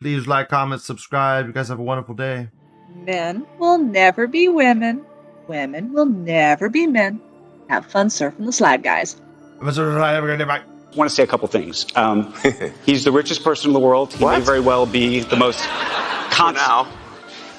Please 0.00 0.26
like, 0.26 0.48
comment, 0.48 0.80
subscribe. 0.80 1.46
You 1.46 1.52
guys 1.52 1.68
have 1.68 1.78
a 1.78 1.82
wonderful 1.82 2.14
day. 2.14 2.48
Men 2.96 3.46
will 3.58 3.76
never 3.76 4.26
be 4.26 4.48
women. 4.48 5.04
Women 5.46 5.92
will 5.92 6.06
never 6.06 6.70
be 6.70 6.86
men. 6.86 7.20
Have 7.68 7.84
fun 7.84 8.08
surfing 8.08 8.46
the 8.46 8.52
slide, 8.52 8.82
guys. 8.82 9.20
Have 9.62 9.68
a 9.78 10.26
good 10.26 10.38
day. 10.38 10.44
Bye. 10.44 10.62
I 10.92 10.96
want 10.96 11.10
to 11.10 11.14
say 11.14 11.24
a 11.24 11.26
couple 11.26 11.46
things. 11.48 11.84
Um, 11.94 12.32
he's 12.86 13.04
the 13.04 13.12
richest 13.12 13.44
person 13.44 13.68
in 13.68 13.74
the 13.74 13.80
world. 13.80 14.14
He 14.14 14.24
may 14.24 14.40
very 14.40 14.60
well 14.60 14.86
be 14.86 15.20
the 15.20 15.36
most 15.36 15.60
con- 16.30 16.54
now. 16.54 16.88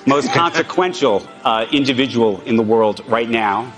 Most 0.05 0.31
consequential 0.31 1.27
uh, 1.43 1.65
individual 1.71 2.41
in 2.41 2.55
the 2.55 2.63
world 2.63 3.01
right 3.07 3.29
now. 3.29 3.71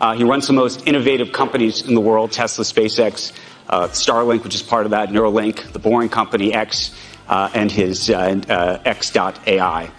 Uh, 0.00 0.14
he 0.14 0.24
runs 0.24 0.46
the 0.46 0.52
most 0.52 0.86
innovative 0.86 1.32
companies 1.32 1.86
in 1.86 1.94
the 1.94 2.00
world: 2.00 2.32
Tesla, 2.32 2.64
SpaceX, 2.64 3.32
uh, 3.68 3.88
Starlink, 3.88 4.44
which 4.44 4.54
is 4.54 4.62
part 4.62 4.84
of 4.86 4.90
that, 4.90 5.10
Neuralink, 5.10 5.72
the 5.72 5.78
Boring 5.78 6.08
Company, 6.08 6.54
X, 6.54 6.94
uh, 7.28 7.50
and 7.54 7.70
his 7.70 8.08
uh, 8.08 8.40
uh, 8.48 8.78
X.AI. 8.84 9.90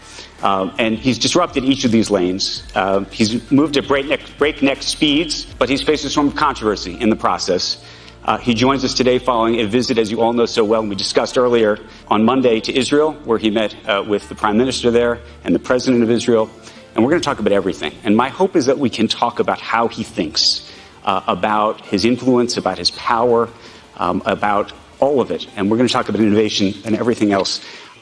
Um, 0.41 0.74
and 0.80 0.97
he's 0.97 1.20
disrupted 1.20 1.65
each 1.65 1.84
of 1.84 1.91
these 1.91 2.09
lanes. 2.09 2.63
He's 3.11 3.51
moved 3.51 3.76
at 3.76 3.88
breakneck, 3.89 4.22
breakneck 4.38 4.82
speeds, 4.82 5.45
but 5.45 5.67
he's 5.67 5.82
faced 5.82 6.05
a 6.05 6.09
storm 6.09 6.28
of 6.28 6.36
controversy 6.36 6.97
in 6.99 7.09
the 7.09 7.17
process. 7.17 7.84
Uh, 8.24 8.38
he 8.38 8.53
joins 8.53 8.84
us 8.84 8.93
today 8.93 9.17
following 9.17 9.59
a 9.61 9.65
visit, 9.65 9.97
as 9.97 10.11
you 10.11 10.22
all 10.22 10.34
know 10.34 10.45
so 10.45 10.63
well, 10.63 10.82
and 10.82 10.89
we 10.89 10.95
discussed 10.95 11.38
earlier 11.38 11.80
on 12.09 12.26
Monday 12.26 12.59
to 12.59 12.78
Israel, 12.78 13.13
where 13.24 13.38
he 13.38 13.49
met 13.49 13.76
uh, 13.88 14.03
with 14.05 14.28
the 14.28 14.36
prime 14.36 14.57
minister 14.57 14.91
there 14.91 15.22
and 15.43 15.55
the 15.55 15.59
president 15.59 16.03
of 16.03 16.11
Israel. 16.11 16.49
And 16.93 17.03
we're 17.03 17.11
going 17.11 17.22
to 17.22 17.26
talk 17.26 17.39
about 17.39 17.53
everything. 17.53 17.93
And 18.03 18.17
my 18.17 18.30
hope 18.30 18.55
is 18.55 18.65
that 18.65 18.78
we 18.78 18.89
can 18.89 19.07
talk 19.07 19.39
about 19.39 19.59
how 19.61 19.88
he 19.88 20.03
thinks, 20.03 20.70
uh, 21.05 21.22
about 21.28 21.82
his 21.86 22.03
influence, 22.03 22.57
about 22.57 22.78
his 22.78 22.91
power, 22.91 23.47
um, 23.95 24.22
about 24.26 24.74
all 24.99 25.22
of 25.22 25.32
it. 25.32 25.47
And 25.55 25.72
we're 25.72 25.78
going 25.78 25.88
to 25.88 25.93
talk 25.93 26.09
about 26.09 26.22
innovation 26.22 26.74
and 26.84 26.95
everything 26.95 27.32
else. 27.32 27.61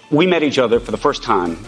We 0.10 0.26
met 0.26 0.42
each 0.42 0.58
other 0.58 0.80
for 0.80 0.92
the 0.92 0.98
first 0.98 1.22
time 1.22 1.64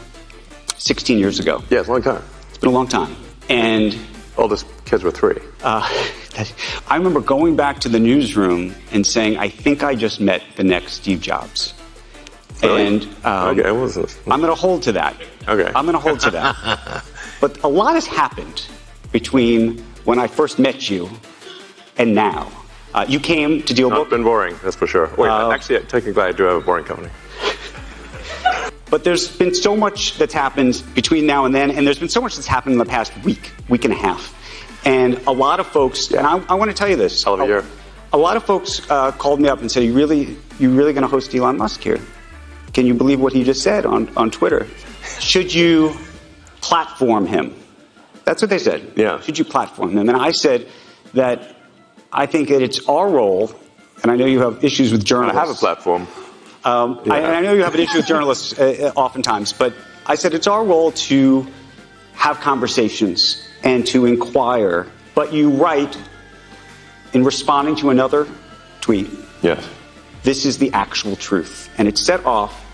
16 0.78 1.20
years 1.20 1.40
ago. 1.40 1.64
Yeah, 1.70 1.82
it's 1.82 1.90
a 1.90 1.92
long 1.92 2.02
time. 2.02 2.24
It's 2.50 2.58
been 2.58 2.70
a 2.70 2.74
long 2.74 2.88
time. 2.88 3.16
And 3.48 3.96
Oldest 4.38 4.66
kids 4.90 5.04
were 5.04 5.12
three. 5.12 5.38
uh, 5.64 5.88
I 6.88 6.96
remember 6.96 7.22
going 7.22 7.56
back 7.56 7.80
to 7.82 7.90
the 7.90 8.00
newsroom 8.00 8.74
and 8.92 9.06
saying, 9.06 9.38
I 9.38 9.50
think 9.50 9.84
I 9.84 9.96
just 9.96 10.20
met 10.20 10.42
the 10.56 10.64
next 10.64 10.94
Steve 10.94 11.22
Jobs. 11.22 11.74
Really? 12.64 12.88
And 12.88 13.04
um, 13.24 13.60
okay, 13.60 13.72
what 13.72 13.94
this? 13.94 14.18
I'm 14.28 14.42
going 14.42 14.52
to 14.52 14.60
hold 14.60 14.84
to 14.84 14.92
that. 14.94 15.16
Okay. 15.48 15.72
I'm 15.76 15.86
going 15.86 15.94
to 15.94 16.00
hold 16.00 16.20
to 16.22 16.32
that. 16.32 17.04
but 17.42 17.64
a 17.64 17.68
lot 17.68 17.94
has 17.94 18.06
happened 18.06 18.66
between 19.12 19.80
when 20.06 20.20
I 20.20 20.28
first 20.28 20.60
met 20.60 20.90
you 20.90 21.10
and 21.98 22.16
now. 22.16 22.52
Uh, 22.94 23.06
you 23.08 23.20
came 23.20 23.62
to 23.64 23.74
deal 23.74 23.90
Not 23.90 24.00
with, 24.00 24.10
been 24.10 24.24
boring, 24.24 24.56
that's 24.64 24.76
for 24.76 24.88
sure. 24.88 25.12
Wait, 25.16 25.30
Uh, 25.30 25.52
actually, 25.52 25.80
technically, 25.82 26.24
I 26.24 26.32
do 26.32 26.44
have 26.44 26.58
a 26.58 26.62
boring 26.62 26.86
company. 26.86 27.10
but 28.90 29.04
there's 29.04 29.28
been 29.38 29.54
so 29.54 29.78
much 29.78 30.18
that's 30.18 30.34
happened 30.34 30.82
between 30.96 31.28
now 31.28 31.46
and 31.46 31.54
then, 31.54 31.70
and 31.70 31.86
there's 31.86 32.00
been 32.00 32.10
so 32.10 32.20
much 32.20 32.36
that's 32.36 32.48
happened 32.48 32.74
in 32.74 32.80
the 32.80 32.86
past 32.86 33.16
week, 33.24 33.52
week 33.70 33.86
and 33.86 33.94
a 33.94 33.98
half. 33.98 34.36
And 34.86 35.16
a 35.28 35.32
lot 35.32 35.60
of 35.60 35.68
folks, 35.68 36.12
and 36.12 36.26
I, 36.26 36.38
I 36.48 36.54
want 36.56 36.72
to 36.72 36.76
tell 36.78 36.88
you 36.90 36.96
this. 36.96 37.24
Hell 37.24 37.36
of 37.36 37.42
a 37.42 37.46
year. 37.48 37.64
A 38.14 38.18
lot 38.18 38.38
of 38.38 38.44
folks 38.44 38.82
uh, 38.90 39.12
called 39.12 39.40
me 39.40 39.50
up 39.50 39.62
and 39.62 39.72
said, 39.72 39.84
"You 39.84 39.94
really, 39.94 40.38
you 40.58 40.72
really 40.72 40.94
going 40.94 41.04
to 41.04 41.08
host 41.10 41.34
Elon 41.36 41.58
Musk 41.58 41.82
here? 41.82 42.00
Can 42.74 42.86
you 42.86 42.94
believe 42.94 43.20
what 43.20 43.34
he 43.34 43.44
just 43.44 43.62
said 43.62 43.86
on, 43.86 44.10
on 44.18 44.32
Twitter? 44.32 44.68
Should 45.20 45.54
you 45.54 45.94
platform 46.62 47.28
him?" 47.28 47.56
That's 48.26 48.42
what 48.42 48.50
they 48.50 48.60
said. 48.60 48.94
Yeah. 48.96 49.20
Should 49.22 49.38
you 49.40 49.46
platform 49.46 49.98
him? 49.98 50.08
And 50.10 50.18
I 50.18 50.32
said 50.32 50.68
that 51.14 51.56
I 52.12 52.26
think 52.26 52.50
that 52.50 52.62
it's 52.62 52.88
our 52.88 53.10
role, 53.10 53.52
and 54.02 54.12
I 54.12 54.16
know 54.16 54.26
you 54.26 54.42
have 54.42 54.64
issues 54.64 54.92
with 54.92 55.04
journalists. 55.04 55.38
I 55.38 55.46
have 55.46 55.50
a 55.50 55.60
platform. 55.60 56.08
Um, 56.64 57.00
I, 57.10 57.20
Yeah. 57.20 57.28
and 57.28 57.36
I 57.36 57.42
know 57.42 57.54
you 57.54 57.64
have 57.64 57.74
an 57.76 57.82
issue 57.82 57.98
with 57.98 58.06
journalists 58.08 58.58
uh, 58.60 58.92
uh, 58.96 59.00
oftentimes, 59.00 59.54
but 59.54 59.74
I 60.06 60.16
said 60.16 60.34
it's 60.34 60.48
our 60.48 60.64
role 60.64 60.92
to 61.10 61.48
have 62.14 62.40
conversations 62.42 63.48
and 63.64 63.86
to 63.88 64.06
inquire. 64.06 64.88
But 65.16 65.34
you 65.34 65.50
write 65.50 65.98
in 67.14 67.24
responding 67.24 67.76
to 67.78 67.90
another 67.90 68.28
tweet, 68.82 69.10
Yes. 69.42 69.68
this 70.24 70.46
is 70.46 70.58
the 70.58 70.72
actual 70.74 71.16
truth. 71.16 71.70
And 71.78 71.88
it 71.88 71.98
set 71.98 72.26
off 72.26 72.66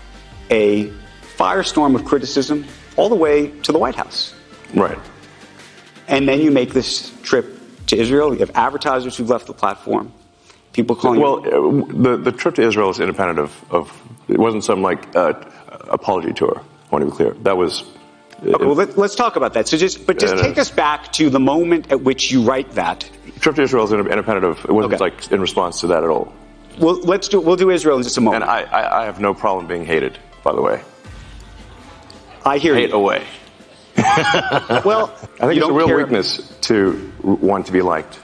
a 0.50 0.92
firestorm 1.36 1.94
of 1.94 2.04
criticism 2.04 2.66
all 2.96 3.08
the 3.08 3.14
way 3.16 3.48
to 3.62 3.72
the 3.72 3.78
White 3.78 3.94
House. 3.94 4.34
Right. 4.74 4.98
And 6.08 6.28
then 6.28 6.40
you 6.40 6.50
make 6.50 6.72
this 6.72 7.12
trip 7.22 7.58
to 7.88 7.96
Israel. 7.96 8.32
You 8.32 8.40
have 8.40 8.52
advertisers 8.54 9.16
who've 9.16 9.28
left 9.28 9.46
the 9.46 9.52
platform. 9.54 10.12
People 10.72 10.94
calling 10.96 11.20
Well, 11.20 11.38
uh, 11.38 11.84
the, 12.02 12.16
the 12.16 12.32
trip 12.32 12.54
to 12.56 12.62
Israel 12.62 12.90
is 12.90 13.00
independent 13.00 13.38
of, 13.38 13.64
of 13.70 14.02
it 14.28 14.38
wasn't 14.38 14.64
some 14.64 14.82
like 14.82 15.14
uh, 15.16 15.32
apology 15.90 16.32
tour. 16.32 16.60
I 16.60 16.88
want 16.90 17.04
to 17.04 17.10
be 17.10 17.16
clear. 17.16 17.32
That 17.42 17.56
was. 17.56 17.84
Okay, 18.42 18.64
well, 18.64 18.74
let, 18.74 18.98
us 18.98 19.14
talk 19.14 19.36
about 19.36 19.54
that. 19.54 19.66
So 19.66 19.76
just, 19.76 20.06
but 20.06 20.18
just 20.18 20.36
take 20.42 20.58
us 20.58 20.70
back 20.70 21.12
to 21.14 21.30
the 21.30 21.40
moment 21.40 21.90
at 21.90 22.02
which 22.02 22.30
you 22.30 22.42
write 22.42 22.70
that. 22.72 23.08
trip 23.40 23.56
to 23.56 23.62
Israel 23.62 23.84
is 23.84 23.92
independent 23.92 24.44
of. 24.44 24.58
It 24.64 24.72
wasn't 24.72 24.94
Okay. 24.94 25.04
like 25.04 25.32
in 25.32 25.40
response 25.40 25.80
to 25.80 25.86
that 25.88 26.04
at 26.04 26.10
all. 26.10 26.32
Well, 26.78 27.00
let's 27.00 27.28
do. 27.28 27.40
We'll 27.40 27.56
do 27.56 27.70
Israel 27.70 27.96
in 27.96 28.02
just 28.02 28.18
a 28.18 28.20
moment. 28.20 28.42
And 28.44 28.50
I, 28.50 28.62
I, 28.64 29.02
I 29.02 29.04
have 29.06 29.18
no 29.20 29.32
problem 29.32 29.66
being 29.66 29.86
hated. 29.86 30.18
By 30.44 30.54
the 30.54 30.60
way, 30.60 30.82
I 32.44 32.58
hear 32.58 32.74
hate 32.74 32.90
you. 32.90 32.96
away. 32.96 33.24
Well, 34.84 35.10
I 35.40 35.46
think 35.48 35.56
it's 35.58 35.66
a 35.66 35.72
real 35.72 35.86
care- 35.86 35.96
weakness 35.96 36.54
to 36.62 37.12
want 37.22 37.66
to 37.66 37.72
be 37.72 37.80
liked. 37.80 38.18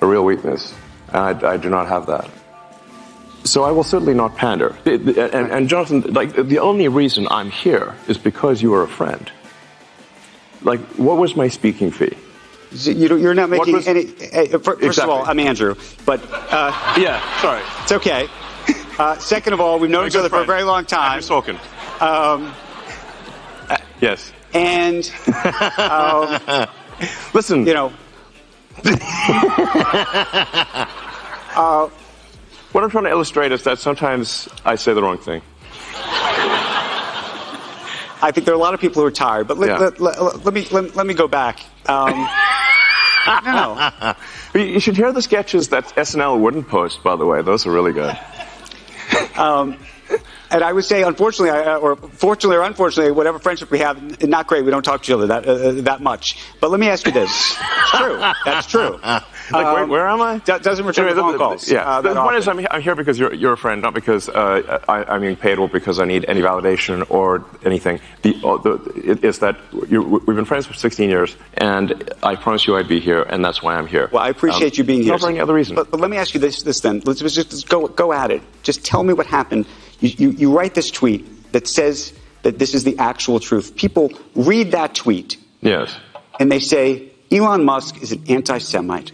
A 0.00 0.06
real 0.06 0.24
weakness. 0.24 0.74
And 1.08 1.44
I, 1.44 1.52
I 1.52 1.56
do 1.56 1.70
not 1.70 1.86
have 1.86 2.06
that. 2.06 2.28
So 3.44 3.64
I 3.64 3.70
will 3.70 3.84
certainly 3.84 4.14
not 4.14 4.36
pander. 4.36 4.76
And, 4.84 5.08
and, 5.50 5.68
Jonathan, 5.68 6.02
like 6.12 6.34
the 6.36 6.58
only 6.58 6.88
reason 6.88 7.26
I'm 7.30 7.50
here 7.50 7.94
is 8.06 8.18
because 8.18 8.60
you 8.62 8.74
are 8.74 8.82
a 8.82 8.88
friend. 8.88 9.30
Like, 10.62 10.80
what 10.98 11.16
was 11.16 11.34
my 11.36 11.48
speaking 11.48 11.90
fee? 11.90 12.16
You 12.72 13.16
you're 13.16 13.34
not 13.34 13.48
making 13.50 13.74
was- 13.74 13.88
any. 13.88 14.06
uh, 14.32 14.58
First 14.58 14.82
Exactly. 14.82 15.02
of 15.04 15.10
all, 15.10 15.24
I'm 15.24 15.40
Andrew, 15.40 15.74
but 16.04 16.20
uh, 16.30 16.94
Yeah, 16.98 17.20
sorry. 17.40 17.62
it's 17.82 17.92
okay. 17.92 18.28
Uh, 18.98 19.16
second 19.18 19.54
of 19.54 19.60
all, 19.60 19.78
we've 19.78 19.90
known 19.90 20.06
each 20.06 20.16
other 20.16 20.28
for 20.28 20.42
a 20.42 20.44
very 20.44 20.62
long 20.62 20.84
time, 20.84 21.22
Andrew 21.22 21.40
Sorkin. 21.40 21.58
um, 22.02 22.52
Yes. 24.00 24.32
and 24.52 25.10
Listen, 27.34 27.66
you 27.66 27.72
know, 27.74 27.92
what 32.72 32.84
I'm 32.84 32.90
trying 32.90 33.04
to 33.04 33.10
illustrate 33.10 33.52
is 33.52 33.64
that 33.64 33.78
sometimes 33.78 34.48
I 34.64 34.76
say 34.76 34.94
the 34.94 35.02
wrong 35.02 35.18
thing. 35.18 35.42
I 38.22 38.30
think 38.32 38.44
there 38.44 38.54
are 38.54 38.58
a 38.58 38.60
lot 38.60 38.74
of 38.74 38.80
people 38.80 39.00
who 39.02 39.08
are 39.08 39.10
tired. 39.10 39.48
But 39.48 39.58
let, 39.58 39.68
Yeah. 39.68 39.78
let, 39.78 40.00
let, 40.00 40.44
let 40.44 40.54
me 40.54 40.66
let, 40.70 41.06
me 41.06 41.14
go 41.14 41.26
back. 41.26 41.60
Um, 41.86 42.10
no, 43.44 43.74
no. 44.02 44.14
You 44.54 44.60
you 44.60 44.80
should 44.80 44.96
hear 44.96 45.12
the 45.12 45.22
sketches 45.22 45.68
that 45.68 45.84
SNL 45.96 46.38
wouldn't 46.40 46.68
post, 46.68 47.02
by 47.02 47.16
the 47.16 47.24
way. 47.24 47.42
Those 47.42 47.66
are 47.66 47.70
really 47.72 47.92
good. 47.92 48.16
Um, 49.36 49.76
and 50.50 50.62
I 50.64 50.72
would 50.72 50.84
say, 50.84 51.02
unfortunately, 51.02 51.50
or 51.50 51.96
fortunately 51.96 52.56
or 52.56 52.62
unfortunately, 52.64 53.12
whatever 53.12 53.38
friendship 53.38 53.70
we 53.70 53.78
have, 53.78 54.22
not 54.22 54.46
great. 54.46 54.64
We 54.64 54.70
don't 54.70 54.82
talk 54.82 55.02
to 55.02 55.12
each 55.12 55.14
other 55.14 55.26
that 55.28 55.46
uh, 55.46 55.72
that 55.82 56.02
much. 56.02 56.36
But 56.60 56.70
let 56.70 56.80
me 56.80 56.88
ask 56.88 57.06
you 57.06 57.12
this: 57.12 57.30
It's 57.58 57.90
true. 57.90 58.18
That's 58.44 58.66
true. 58.66 59.00
Like, 59.60 59.64
where, 59.74 59.82
Um, 59.84 59.90
where 59.90 60.08
am 60.08 60.20
I? 60.20 60.38
doesn't 60.38 60.84
return 60.86 61.08
phone 61.14 61.26
the- 61.26 61.32
the- 61.32 61.38
calls. 61.38 61.70
Yeah. 61.70 61.88
uh, 61.88 62.00
the 62.00 62.14
point 62.14 62.36
is. 62.36 62.48
I'm, 62.48 62.66
I'm 62.70 62.80
here 62.80 62.94
because 62.94 63.18
you're, 63.18 63.32
you're 63.34 63.52
a 63.54 63.56
friend, 63.56 63.82
not 63.82 63.94
because 63.94 64.28
uh, 64.28 64.78
I, 64.88 65.04
I'm 65.04 65.20
being 65.20 65.36
paid 65.36 65.58
or 65.58 65.68
because 65.68 65.98
I 65.98 66.04
need 66.04 66.24
any 66.28 66.40
validation 66.40 67.04
or 67.10 67.44
anything. 67.64 68.00
The, 68.22 68.36
uh, 68.44 68.58
the, 68.58 68.72
it 69.12 69.24
is 69.24 69.38
that 69.40 69.56
you 69.88 70.02
we've 70.02 70.36
been 70.36 70.44
friends 70.44 70.66
for 70.66 70.74
16 70.74 71.08
years, 71.08 71.36
and 71.54 72.12
I 72.22 72.36
promised 72.36 72.66
you 72.66 72.76
I'd 72.76 72.88
be 72.88 73.00
here, 73.00 73.22
and 73.22 73.44
that's 73.44 73.62
why 73.62 73.74
I'm 73.76 73.86
here. 73.86 74.08
Well, 74.12 74.22
I 74.22 74.28
appreciate 74.28 74.72
Um, 74.74 74.78
you 74.78 74.84
being 74.84 75.02
here. 75.02 75.12
Not 75.12 75.20
for 75.22 75.28
any 75.28 75.40
other 75.40 75.54
reason. 75.54 75.74
But, 75.74 75.90
but 75.90 76.00
let 76.00 76.10
me 76.10 76.16
ask 76.16 76.34
you 76.34 76.40
this, 76.40 76.62
this 76.62 76.80
then. 76.80 77.02
Let's 77.04 77.20
just, 77.20 77.50
just 77.50 77.68
go, 77.68 77.88
go 77.88 78.12
at 78.12 78.30
it. 78.30 78.42
Just 78.62 78.84
tell 78.84 79.02
me 79.02 79.12
what 79.14 79.26
happened. 79.26 79.66
You, 80.00 80.10
you, 80.18 80.30
you 80.30 80.56
write 80.56 80.74
this 80.74 80.90
tweet 80.90 81.52
that 81.52 81.66
says 81.66 82.12
that 82.42 82.58
this 82.58 82.74
is 82.74 82.84
the 82.84 82.96
actual 82.98 83.40
truth. 83.40 83.74
People 83.76 84.12
read 84.34 84.72
that 84.72 84.94
tweet 84.94 85.36
yes. 85.60 85.94
and 86.38 86.50
they 86.50 86.58
say 86.60 87.10
Elon 87.30 87.64
Musk 87.64 88.02
is 88.02 88.12
an 88.12 88.22
anti-Semite. 88.28 89.12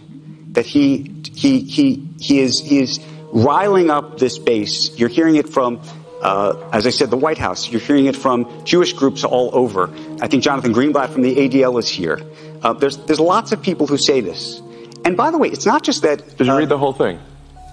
That 0.57 0.67
he 0.67 1.13
he 1.35 1.61
he 1.61 2.03
he 2.19 2.41
is 2.41 2.59
he 2.61 2.81
is 2.81 2.99
riling 3.33 3.91
up 3.91 4.19
this 4.19 4.39
base. 4.39 4.99
You're 4.99 5.11
hearing 5.11 5.37
it 5.37 5.49
from, 5.49 5.81
uh, 6.23 6.69
as 6.73 6.87
I 6.87 6.91
said, 6.91 7.11
the 7.11 7.17
White 7.17 7.37
House. 7.39 7.69
You're 7.71 7.81
hearing 7.81 8.07
it 8.07 8.17
from 8.17 8.49
Jewish 8.65 8.93
groups 8.95 9.23
all 9.23 9.51
over. 9.53 9.91
I 10.23 10.29
think 10.29 10.43
Jonathan 10.43 10.73
Greenblatt 10.73 11.11
from 11.11 11.23
the 11.23 11.37
ADL 11.37 11.79
is 11.79 11.89
here. 11.89 12.19
Uh, 12.63 12.73
there's 12.73 12.97
there's 13.07 13.21
lots 13.21 13.53
of 13.53 13.61
people 13.63 13.87
who 13.87 13.99
say 13.99 14.21
this. 14.23 14.61
And 15.05 15.17
by 15.17 15.31
the 15.31 15.39
way, 15.39 15.49
it's 15.49 15.67
not 15.67 15.83
just 15.85 16.03
that. 16.03 16.37
Did 16.39 16.47
you 16.49 16.53
uh, 16.55 16.59
read 16.59 16.69
the 16.71 16.79
whole 16.79 16.95
thing? 16.95 17.21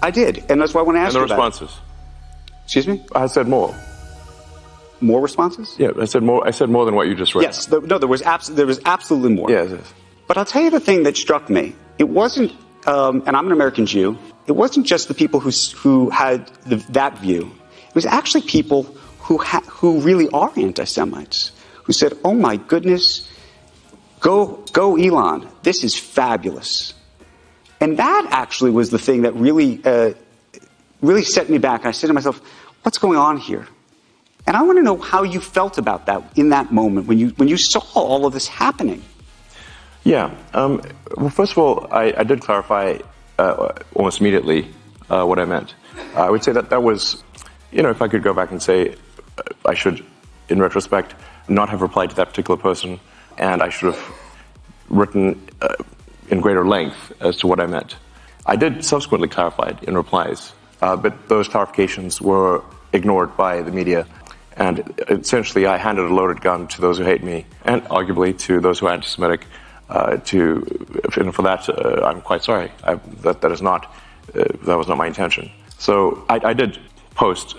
I 0.02 0.10
did, 0.10 0.44
and 0.50 0.60
that's 0.60 0.74
why 0.74 0.82
I 0.82 0.84
want 0.84 0.96
to 0.96 1.00
ask 1.00 1.16
And 1.16 1.24
the 1.24 1.28
you 1.28 1.34
about 1.34 1.42
it. 1.42 1.50
responses? 1.52 1.80
Excuse 2.64 2.86
me. 2.86 3.02
I 3.14 3.26
said 3.26 3.48
more. 3.48 3.74
More 5.00 5.20
responses? 5.22 5.74
Yeah, 5.78 5.90
I 5.98 6.04
said 6.04 6.22
more. 6.22 6.46
I 6.46 6.50
said 6.50 6.68
more 6.68 6.84
than 6.84 6.94
what 6.94 7.08
you 7.08 7.14
just 7.14 7.34
read. 7.34 7.42
Yes. 7.42 7.66
The, 7.66 7.80
no, 7.80 7.98
there 7.98 8.08
was 8.08 8.22
abs- 8.22 8.48
there 8.48 8.66
was 8.66 8.80
absolutely 8.84 9.32
more. 9.34 9.50
Yes. 9.50 9.70
yes. 9.70 9.94
But 10.28 10.36
I'll 10.38 10.44
tell 10.44 10.62
you 10.62 10.70
the 10.70 10.80
thing 10.80 11.02
that 11.04 11.16
struck 11.16 11.48
me. 11.50 11.74
It 11.98 12.08
wasn't, 12.08 12.52
um, 12.86 13.22
and 13.26 13.36
I'm 13.36 13.46
an 13.46 13.52
American 13.52 13.86
Jew. 13.86 14.18
It 14.46 14.52
wasn't 14.52 14.86
just 14.86 15.08
the 15.08 15.14
people 15.14 15.40
who 15.40 15.50
who 15.76 16.10
had 16.10 16.46
the, 16.66 16.76
that 16.90 17.18
view. 17.18 17.50
It 17.88 17.94
was 17.94 18.06
actually 18.06 18.42
people 18.42 18.82
who 19.20 19.38
ha- 19.38 19.64
who 19.68 20.00
really 20.00 20.28
are 20.30 20.52
anti-Semites 20.56 21.52
who 21.84 21.92
said, 21.92 22.12
"Oh 22.24 22.34
my 22.34 22.56
goodness, 22.56 23.28
go 24.20 24.64
go 24.72 24.96
Elon, 24.96 25.48
this 25.62 25.84
is 25.84 25.94
fabulous." 25.94 26.94
And 27.80 27.98
that 27.98 28.28
actually 28.30 28.70
was 28.70 28.90
the 28.90 28.98
thing 28.98 29.22
that 29.22 29.34
really 29.34 29.80
uh, 29.84 30.12
really 31.00 31.24
set 31.24 31.50
me 31.50 31.58
back. 31.58 31.86
I 31.86 31.92
said 31.92 32.08
to 32.08 32.12
myself, 32.12 32.40
"What's 32.82 32.98
going 32.98 33.18
on 33.18 33.38
here?" 33.38 33.66
And 34.46 34.56
I 34.56 34.62
want 34.62 34.78
to 34.78 34.82
know 34.82 34.98
how 34.98 35.22
you 35.22 35.40
felt 35.40 35.78
about 35.78 36.06
that 36.06 36.22
in 36.36 36.50
that 36.50 36.70
moment 36.72 37.06
when 37.06 37.18
you 37.18 37.28
when 37.36 37.48
you 37.48 37.56
saw 37.56 37.80
all 37.94 38.26
of 38.26 38.32
this 38.32 38.46
happening. 38.46 39.02
Yeah. 40.04 40.34
Um, 40.52 40.82
well, 41.16 41.30
first 41.30 41.52
of 41.52 41.58
all, 41.58 41.88
I, 41.90 42.12
I 42.16 42.24
did 42.24 42.42
clarify 42.42 42.98
uh, 43.38 43.72
almost 43.94 44.20
immediately 44.20 44.68
uh, 45.08 45.24
what 45.24 45.38
I 45.38 45.46
meant. 45.46 45.74
I 46.14 46.30
would 46.30 46.44
say 46.44 46.52
that 46.52 46.68
that 46.70 46.82
was, 46.82 47.24
you 47.72 47.82
know, 47.82 47.90
if 47.90 48.02
I 48.02 48.08
could 48.08 48.22
go 48.22 48.34
back 48.34 48.50
and 48.50 48.62
say, 48.62 48.96
uh, 49.38 49.42
I 49.64 49.74
should, 49.74 50.04
in 50.50 50.60
retrospect, 50.60 51.14
not 51.48 51.70
have 51.70 51.80
replied 51.80 52.10
to 52.10 52.16
that 52.16 52.28
particular 52.28 52.60
person, 52.60 53.00
and 53.38 53.62
I 53.62 53.70
should 53.70 53.94
have 53.94 54.14
written 54.90 55.40
uh, 55.62 55.74
in 56.28 56.40
greater 56.40 56.66
length 56.66 57.12
as 57.20 57.38
to 57.38 57.46
what 57.46 57.58
I 57.58 57.66
meant. 57.66 57.96
I 58.46 58.56
did 58.56 58.84
subsequently 58.84 59.28
clarify 59.28 59.70
it 59.70 59.84
in 59.84 59.96
replies, 59.96 60.52
uh, 60.82 60.96
but 60.96 61.28
those 61.28 61.48
clarifications 61.48 62.20
were 62.20 62.62
ignored 62.92 63.36
by 63.38 63.62
the 63.62 63.72
media. 63.72 64.06
And 64.56 64.94
essentially, 65.08 65.66
I 65.66 65.78
handed 65.78 66.04
a 66.04 66.14
loaded 66.14 66.40
gun 66.42 66.68
to 66.68 66.80
those 66.80 66.98
who 66.98 67.04
hate 67.04 67.24
me, 67.24 67.46
and 67.64 67.82
arguably 67.84 68.38
to 68.40 68.60
those 68.60 68.78
who 68.78 68.86
are 68.86 68.92
anti-Semitic. 68.92 69.46
Uh, 69.88 70.16
to 70.16 70.64
and 71.16 71.34
for 71.34 71.42
that, 71.42 71.68
uh, 71.68 72.06
I'm 72.06 72.22
quite 72.22 72.42
sorry. 72.42 72.70
I, 72.84 72.94
that 73.22 73.42
that 73.42 73.52
is 73.52 73.60
not 73.60 73.84
uh, 74.34 74.44
that 74.62 74.78
was 74.78 74.88
not 74.88 74.96
my 74.96 75.06
intention. 75.06 75.50
So 75.78 76.24
I, 76.28 76.40
I 76.42 76.52
did 76.54 76.78
post 77.14 77.56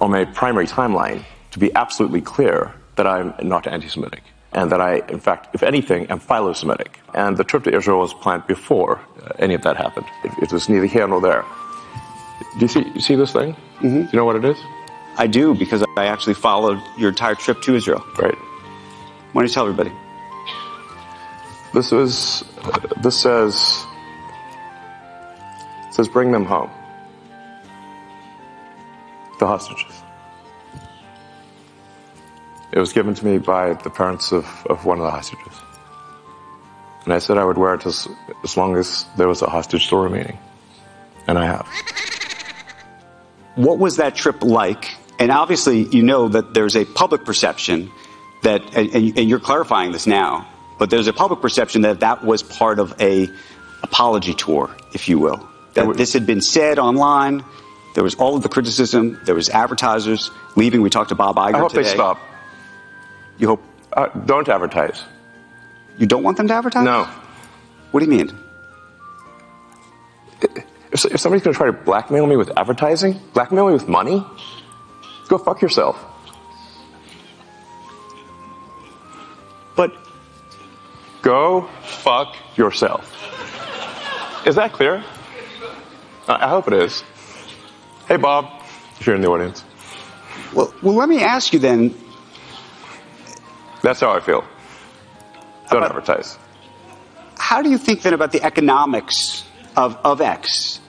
on 0.00 0.10
my 0.10 0.24
primary 0.24 0.66
timeline 0.66 1.22
to 1.50 1.58
be 1.58 1.72
absolutely 1.74 2.22
clear 2.22 2.72
that 2.96 3.06
I'm 3.06 3.34
not 3.42 3.66
anti-Semitic, 3.66 4.22
and 4.52 4.72
that 4.72 4.80
I, 4.80 5.02
in 5.08 5.20
fact, 5.20 5.54
if 5.54 5.62
anything, 5.62 6.06
am 6.06 6.18
philo-Semitic. 6.18 7.00
And 7.14 7.36
the 7.36 7.44
trip 7.44 7.64
to 7.64 7.74
Israel 7.74 8.00
was 8.00 8.14
planned 8.14 8.46
before 8.46 9.00
uh, 9.22 9.32
any 9.38 9.54
of 9.54 9.62
that 9.62 9.76
happened. 9.76 10.06
It, 10.24 10.32
it 10.44 10.52
was 10.52 10.68
neither 10.68 10.86
here 10.86 11.06
nor 11.06 11.20
there. 11.20 11.44
Do 12.54 12.60
you 12.60 12.68
see? 12.68 12.84
You 12.94 13.00
see 13.00 13.14
this 13.14 13.32
thing? 13.32 13.54
Mm-hmm. 13.80 14.02
Do 14.02 14.08
you 14.12 14.18
know 14.18 14.24
what 14.24 14.36
it 14.36 14.44
is? 14.44 14.58
I 15.18 15.26
do 15.26 15.54
because 15.54 15.84
I 15.96 16.06
actually 16.06 16.34
followed 16.34 16.80
your 16.96 17.10
entire 17.10 17.34
trip 17.34 17.60
to 17.62 17.74
Israel. 17.74 18.02
Right. 18.18 18.34
Why 19.32 19.42
don't 19.42 19.48
you 19.48 19.54
tell 19.54 19.66
everybody? 19.68 19.92
This 21.74 21.92
is. 21.92 22.44
This 23.02 23.20
says. 23.20 23.84
Says 25.90 26.08
bring 26.08 26.32
them 26.32 26.44
home. 26.44 26.70
The 29.38 29.46
hostages. 29.46 30.02
It 32.72 32.78
was 32.78 32.92
given 32.92 33.14
to 33.14 33.26
me 33.26 33.38
by 33.38 33.74
the 33.74 33.90
parents 33.90 34.32
of, 34.32 34.46
of 34.66 34.86
one 34.86 34.98
of 34.98 35.04
the 35.04 35.10
hostages. 35.10 35.60
And 37.04 37.12
I 37.12 37.18
said 37.18 37.36
I 37.36 37.44
would 37.44 37.58
wear 37.58 37.74
it 37.74 37.84
as, 37.84 38.08
as 38.44 38.56
long 38.56 38.76
as 38.76 39.04
there 39.16 39.28
was 39.28 39.42
a 39.42 39.46
hostage 39.46 39.86
still 39.86 39.98
remaining. 39.98 40.38
And 41.26 41.38
I 41.38 41.46
have. 41.46 41.68
What 43.56 43.78
was 43.78 43.96
that 43.96 44.14
trip 44.14 44.42
like? 44.42 44.94
And 45.18 45.30
obviously, 45.30 45.82
you 45.88 46.02
know 46.02 46.28
that 46.28 46.54
there's 46.54 46.76
a 46.76 46.84
public 46.84 47.24
perception 47.24 47.90
that, 48.42 48.62
and, 48.74 49.18
and 49.18 49.28
you're 49.28 49.40
clarifying 49.40 49.92
this 49.92 50.06
now, 50.06 50.48
but 50.82 50.90
there's 50.90 51.06
a 51.06 51.12
public 51.12 51.40
perception 51.40 51.82
that 51.82 52.00
that 52.00 52.24
was 52.24 52.42
part 52.42 52.80
of 52.80 53.00
a 53.00 53.30
apology 53.84 54.34
tour, 54.34 54.68
if 54.92 55.08
you 55.08 55.16
will. 55.16 55.48
That 55.74 55.96
this 55.96 56.12
had 56.12 56.26
been 56.26 56.40
said 56.40 56.80
online. 56.80 57.44
There 57.94 58.02
was 58.02 58.16
all 58.16 58.34
of 58.34 58.42
the 58.42 58.48
criticism. 58.48 59.20
There 59.22 59.36
was 59.36 59.48
advertisers 59.48 60.32
leaving. 60.56 60.82
We 60.82 60.90
talked 60.90 61.10
to 61.10 61.14
Bob 61.14 61.36
Iger 61.36 61.54
I 61.54 61.58
hope 61.60 61.70
today. 61.70 61.84
they 61.84 61.94
stop. 61.94 62.18
You 63.38 63.46
hope 63.46 63.62
Uh, 63.92 64.08
don't 64.26 64.48
advertise. 64.48 65.00
you 65.98 66.06
don't 66.08 66.24
want 66.24 66.36
them 66.36 66.48
to 66.48 66.54
advertise? 66.54 66.84
No. 66.84 67.04
What 67.92 68.00
do 68.00 68.06
you 68.06 68.10
mean? 68.10 68.36
If, 70.90 71.04
if 71.04 71.20
somebody's 71.20 71.44
going 71.44 71.54
to 71.54 71.58
try 71.58 71.66
to 71.66 71.72
blackmail 71.72 72.26
me 72.26 72.34
with 72.36 72.50
advertising, 72.58 73.20
blackmail 73.34 73.68
me 73.68 73.72
with 73.74 73.86
money, 73.86 74.26
go 75.28 75.38
fuck 75.38 75.62
yourself. 75.62 75.96
Go 81.22 81.62
fuck 81.82 82.34
yourself. 82.56 83.08
Is 84.46 84.56
that 84.56 84.72
clear? 84.72 85.04
I 86.28 86.48
hope 86.48 86.66
it 86.68 86.74
is. 86.74 87.02
Hey, 88.08 88.16
Bob, 88.16 88.46
if 88.98 89.06
you're 89.06 89.14
in 89.14 89.22
the 89.22 89.28
audience. 89.28 89.64
well, 90.52 90.72
well, 90.82 90.94
let 90.94 91.08
me 91.08 91.22
ask 91.22 91.52
you 91.52 91.58
then. 91.58 91.94
That's 93.82 94.00
how 94.00 94.10
I 94.12 94.20
feel. 94.20 94.44
Don't 95.70 95.78
About- 95.82 95.90
advertise. 95.90 96.38
how 97.38 97.62
do 97.62 97.70
you 97.70 97.78
think 97.78 98.02
then 98.02 98.14
about 98.14 98.32
the 98.32 98.42
economics 98.42 99.44
of, 99.76 99.96
of 100.04 100.20
X? 100.20 100.80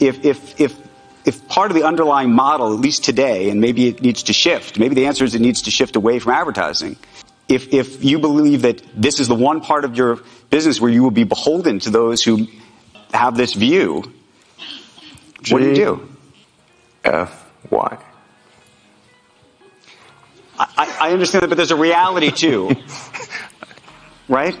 If, 0.00 0.24
if, 0.24 0.60
if, 0.60 0.76
if 1.24 1.46
part 1.48 1.70
of 1.70 1.74
the 1.76 1.84
underlying 1.84 2.32
model, 2.32 2.72
at 2.72 2.80
least 2.80 3.04
today, 3.04 3.50
and 3.50 3.60
maybe 3.60 3.88
it 3.88 4.00
needs 4.02 4.22
to 4.24 4.32
shift, 4.32 4.78
maybe 4.78 4.94
the 4.94 5.06
answer 5.06 5.24
is 5.24 5.34
it 5.34 5.40
needs 5.40 5.62
to 5.62 5.70
shift 5.70 5.96
away 5.96 6.18
from 6.18 6.32
advertising. 6.32 6.96
If, 7.48 7.72
if 7.72 8.04
you 8.04 8.18
believe 8.18 8.62
that 8.62 8.82
this 8.94 9.20
is 9.20 9.28
the 9.28 9.34
one 9.34 9.60
part 9.60 9.84
of 9.84 9.96
your 9.96 10.20
business 10.50 10.80
where 10.80 10.90
you 10.90 11.02
will 11.02 11.10
be 11.10 11.24
beholden 11.24 11.78
to 11.80 11.90
those 11.90 12.22
who 12.22 12.46
have 13.12 13.36
this 13.36 13.54
view, 13.54 14.12
what 15.48 15.60
do 15.60 15.68
you 15.68 15.74
do? 15.74 16.08
F 17.04 17.50
Y. 17.70 17.98
I, 20.58 20.96
I 21.00 21.12
understand 21.12 21.42
that, 21.42 21.48
but 21.48 21.56
there's 21.56 21.70
a 21.70 21.76
reality 21.76 22.30
too, 22.30 22.70
right? 24.28 24.60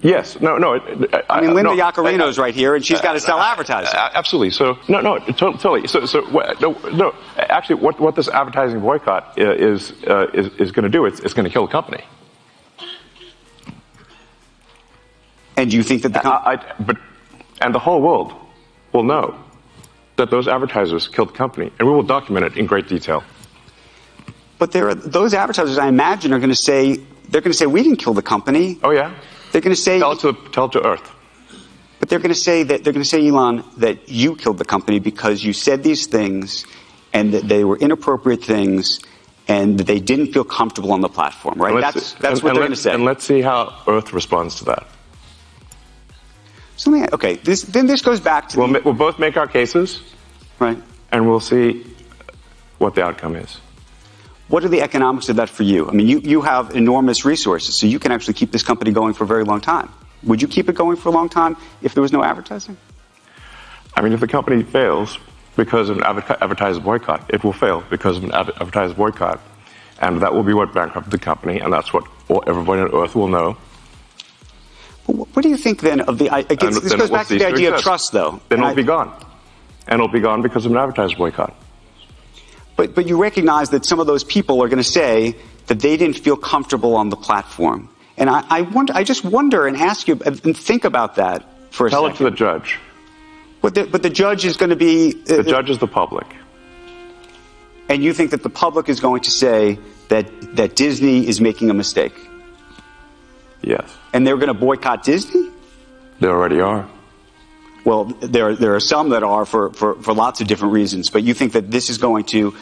Yes. 0.00 0.40
No. 0.40 0.56
No. 0.58 0.74
it- 0.74 1.24
I 1.28 1.40
mean, 1.40 1.50
uh, 1.50 1.54
Linda 1.54 1.74
no, 1.74 1.76
Yaccarino's 1.76 2.38
right 2.38 2.54
here, 2.54 2.74
and 2.74 2.84
she's 2.84 2.98
uh, 2.98 3.02
got 3.02 3.12
to 3.12 3.18
uh, 3.18 3.20
sell 3.20 3.40
advertising. 3.40 3.94
Uh, 3.94 4.10
absolutely. 4.14 4.50
So 4.50 4.78
no, 4.88 5.00
no, 5.00 5.18
totally. 5.18 5.86
So, 5.86 6.06
so 6.06 6.20
no, 6.60 6.72
no. 6.92 7.14
Actually, 7.36 7.76
what 7.76 8.00
what 8.00 8.14
this 8.16 8.28
advertising 8.28 8.80
boycott 8.80 9.34
is 9.38 9.92
uh, 10.06 10.28
is 10.32 10.48
is 10.58 10.72
going 10.72 10.84
to 10.84 10.88
do? 10.88 11.04
It's 11.06 11.20
it's 11.20 11.34
going 11.34 11.44
to 11.44 11.50
kill 11.50 11.66
the 11.66 11.72
company. 11.72 12.02
And 15.56 15.72
you 15.72 15.82
think 15.82 16.02
that 16.02 16.12
the 16.12 16.20
com- 16.20 16.42
I, 16.44 16.54
I, 16.54 16.74
but 16.80 16.96
and 17.60 17.74
the 17.74 17.78
whole 17.78 18.00
world 18.00 18.32
will 18.92 19.04
know 19.04 19.38
that 20.16 20.30
those 20.30 20.48
advertisers 20.48 21.08
killed 21.08 21.28
the 21.28 21.32
company, 21.34 21.70
and 21.78 21.86
we 21.88 21.94
will 21.94 22.02
document 22.02 22.46
it 22.46 22.56
in 22.56 22.66
great 22.66 22.88
detail. 22.88 23.22
But 24.58 24.72
there 24.72 24.88
are 24.88 24.94
those 24.94 25.34
advertisers, 25.34 25.76
I 25.78 25.88
imagine, 25.88 26.32
are 26.32 26.38
going 26.38 26.50
to 26.50 26.56
say 26.56 26.96
they're 27.28 27.40
going 27.40 27.52
to 27.52 27.56
say 27.58 27.66
we 27.66 27.82
didn't 27.82 27.98
kill 27.98 28.14
the 28.14 28.22
company. 28.22 28.78
Oh 28.82 28.90
yeah. 28.90 29.14
They're 29.52 29.60
going 29.60 29.74
to 29.76 29.80
say 29.80 29.98
Tell 29.98 30.12
it 30.12 30.20
to 30.20 30.32
tell 30.50 30.64
it 30.66 30.72
to 30.72 30.84
Earth. 30.86 31.10
But 32.00 32.08
they're 32.08 32.18
going 32.18 32.34
to 32.34 32.40
say 32.40 32.64
that 32.64 32.82
they're 32.82 32.92
going 32.92 33.04
to 33.04 33.08
say, 33.08 33.28
Elon, 33.28 33.62
that 33.76 34.08
you 34.08 34.34
killed 34.34 34.58
the 34.58 34.64
company 34.64 34.98
because 34.98 35.44
you 35.44 35.52
said 35.52 35.84
these 35.84 36.06
things, 36.06 36.66
and 37.12 37.32
that 37.34 37.46
they 37.48 37.62
were 37.62 37.76
inappropriate 37.78 38.42
things, 38.42 38.98
and 39.46 39.78
that 39.78 39.84
they 39.86 40.00
didn't 40.00 40.32
feel 40.32 40.42
comfortable 40.44 40.92
on 40.92 41.00
the 41.00 41.08
platform. 41.08 41.60
Right? 41.60 41.80
That's 41.80 42.14
that's 42.14 42.40
and- 42.40 42.42
what 42.42 42.48
and 42.50 42.56
they're 42.56 42.64
going 42.64 42.70
to 42.72 42.76
say. 42.76 42.92
And 42.92 43.04
let's 43.04 43.24
see 43.24 43.40
how 43.40 43.72
Earth 43.86 44.12
responds 44.12 44.56
to 44.56 44.64
that. 44.64 44.88
So 46.76 46.90
me- 46.90 47.06
okay, 47.12 47.34
this, 47.34 47.62
then 47.62 47.86
this 47.86 48.02
goes 48.02 48.18
back 48.18 48.48
to 48.48 48.58
We'll, 48.58 48.66
the- 48.66 48.72
ma- 48.72 48.80
we'll 48.84 48.94
both 48.94 49.18
make 49.20 49.36
our 49.36 49.46
cases, 49.46 50.00
right. 50.58 50.78
and 51.12 51.28
we'll 51.28 51.38
see 51.38 51.86
what 52.78 52.96
the 52.96 53.04
outcome 53.04 53.36
is. 53.36 53.58
What 54.52 54.66
are 54.66 54.68
the 54.68 54.82
economics 54.82 55.30
of 55.30 55.36
that 55.36 55.48
for 55.48 55.62
you? 55.62 55.88
I 55.88 55.92
mean, 55.92 56.06
you, 56.06 56.18
you 56.18 56.42
have 56.42 56.76
enormous 56.76 57.24
resources, 57.24 57.74
so 57.74 57.86
you 57.86 57.98
can 57.98 58.12
actually 58.12 58.34
keep 58.34 58.52
this 58.52 58.62
company 58.62 58.90
going 58.90 59.14
for 59.14 59.24
a 59.24 59.26
very 59.26 59.44
long 59.44 59.62
time. 59.62 59.88
Would 60.24 60.42
you 60.42 60.46
keep 60.46 60.68
it 60.68 60.74
going 60.74 60.98
for 60.98 61.08
a 61.08 61.12
long 61.12 61.30
time 61.30 61.56
if 61.80 61.94
there 61.94 62.02
was 62.02 62.12
no 62.12 62.22
advertising? 62.22 62.76
I 63.96 64.02
mean, 64.02 64.12
if 64.12 64.20
the 64.20 64.28
company 64.28 64.62
fails 64.62 65.18
because 65.56 65.88
of 65.88 65.96
an 65.96 66.04
adver- 66.04 66.36
advertiser 66.38 66.80
boycott, 66.80 67.32
it 67.32 67.42
will 67.42 67.54
fail 67.54 67.82
because 67.88 68.18
of 68.18 68.24
an 68.24 68.32
ad- 68.32 68.50
advertiser 68.60 68.92
boycott. 68.92 69.40
And 70.02 70.20
that 70.20 70.34
will 70.34 70.42
be 70.42 70.52
what 70.52 70.74
bankrupted 70.74 71.10
the 71.12 71.18
company, 71.18 71.58
and 71.58 71.72
that's 71.72 71.94
what 71.94 72.04
all, 72.28 72.44
everybody 72.46 72.82
on 72.82 72.94
Earth 72.94 73.14
will 73.14 73.28
know. 73.28 73.56
What 75.06 75.40
do 75.40 75.48
you 75.48 75.56
think 75.56 75.80
then 75.80 76.02
of 76.02 76.18
the? 76.18 76.28
I, 76.28 76.38
I 76.40 76.42
guess 76.42 76.76
And 76.76 76.84
this 76.84 76.92
goes 76.92 77.08
back 77.08 77.28
to 77.28 77.38
the 77.38 77.46
idea 77.46 77.74
of 77.74 77.80
trust, 77.80 78.12
though. 78.12 78.42
Then 78.50 78.58
it'll 78.58 78.72
I- 78.72 78.74
be 78.74 78.82
gone. 78.82 79.18
And 79.86 79.94
it'll 79.94 80.12
be 80.12 80.20
gone 80.20 80.42
because 80.42 80.66
of 80.66 80.72
an 80.72 80.76
advertiser 80.76 81.16
boycott. 81.16 81.54
But, 82.76 82.94
but 82.94 83.06
you 83.06 83.20
recognize 83.20 83.70
that 83.70 83.84
some 83.84 84.00
of 84.00 84.06
those 84.06 84.24
people 84.24 84.62
are 84.62 84.68
going 84.68 84.82
to 84.82 84.84
say 84.84 85.36
that 85.66 85.80
they 85.80 85.96
didn't 85.96 86.18
feel 86.18 86.36
comfortable 86.36 86.96
on 86.96 87.10
the 87.10 87.16
platform. 87.16 87.88
And 88.16 88.28
I, 88.30 88.44
I 88.48 88.62
wonder, 88.62 88.92
I 88.94 89.04
just 89.04 89.24
wonder 89.24 89.66
and 89.66 89.76
ask 89.76 90.08
you 90.08 90.20
and 90.24 90.56
think 90.56 90.84
about 90.84 91.16
that 91.16 91.44
for 91.70 91.86
a 91.86 91.90
Tell 91.90 92.06
it 92.06 92.16
to 92.16 92.24
the 92.24 92.30
judge. 92.30 92.78
but, 93.60 93.74
the, 93.74 93.84
but 93.84 94.02
the 94.02 94.10
judge 94.10 94.44
is 94.44 94.56
going 94.56 94.70
to 94.70 94.76
be. 94.76 95.22
uh, 95.30 95.36
The 95.36 95.42
judge 95.44 95.70
is 95.70 95.78
the 95.78 95.86
public. 95.86 96.26
And 97.88 98.02
you 98.02 98.12
think 98.12 98.30
that 98.30 98.42
the 98.42 98.50
public 98.50 98.88
is 98.88 99.00
going 99.00 99.22
to 99.22 99.30
say 99.30 99.78
that, 100.08 100.56
that 100.56 100.76
Disney 100.76 101.26
is 101.26 101.40
making 101.40 101.68
a 101.70 101.74
mistake. 101.74 102.14
Yes. 103.62 103.84
And 104.12 104.26
they're 104.26 104.36
going 104.36 104.48
to 104.48 104.54
boycott 104.54 105.04
Disney? 105.04 105.50
They 106.20 106.28
already 106.28 106.60
are. 106.60 106.88
Well, 107.84 108.04
there, 108.04 108.54
there 108.54 108.74
are 108.74 108.80
some 108.80 109.10
that 109.10 109.22
are 109.22 109.44
for, 109.44 109.70
for, 109.72 109.94
for 109.96 110.14
lots 110.14 110.40
of 110.40 110.46
different 110.46 110.72
reasons, 110.74 111.10
but 111.10 111.22
you 111.22 111.34
think 111.34 111.52
that 111.54 111.70
this 111.70 111.90
is 111.90 111.98
going 111.98 112.24
to, 112.26 112.54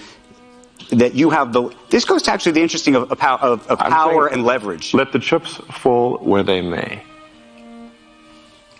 that 0.90 1.14
you 1.14 1.30
have 1.30 1.52
the, 1.52 1.70
this 1.90 2.04
goes 2.04 2.22
to 2.22 2.32
actually 2.32 2.52
the 2.52 2.62
interesting 2.62 2.96
of, 2.96 3.12
of, 3.12 3.20
of, 3.20 3.66
of 3.68 3.78
power 3.78 4.26
and 4.26 4.44
leverage. 4.44 4.94
Let 4.94 5.12
the 5.12 5.18
chips 5.18 5.56
fall 5.56 6.18
where 6.18 6.42
they 6.42 6.62
may. 6.62 7.02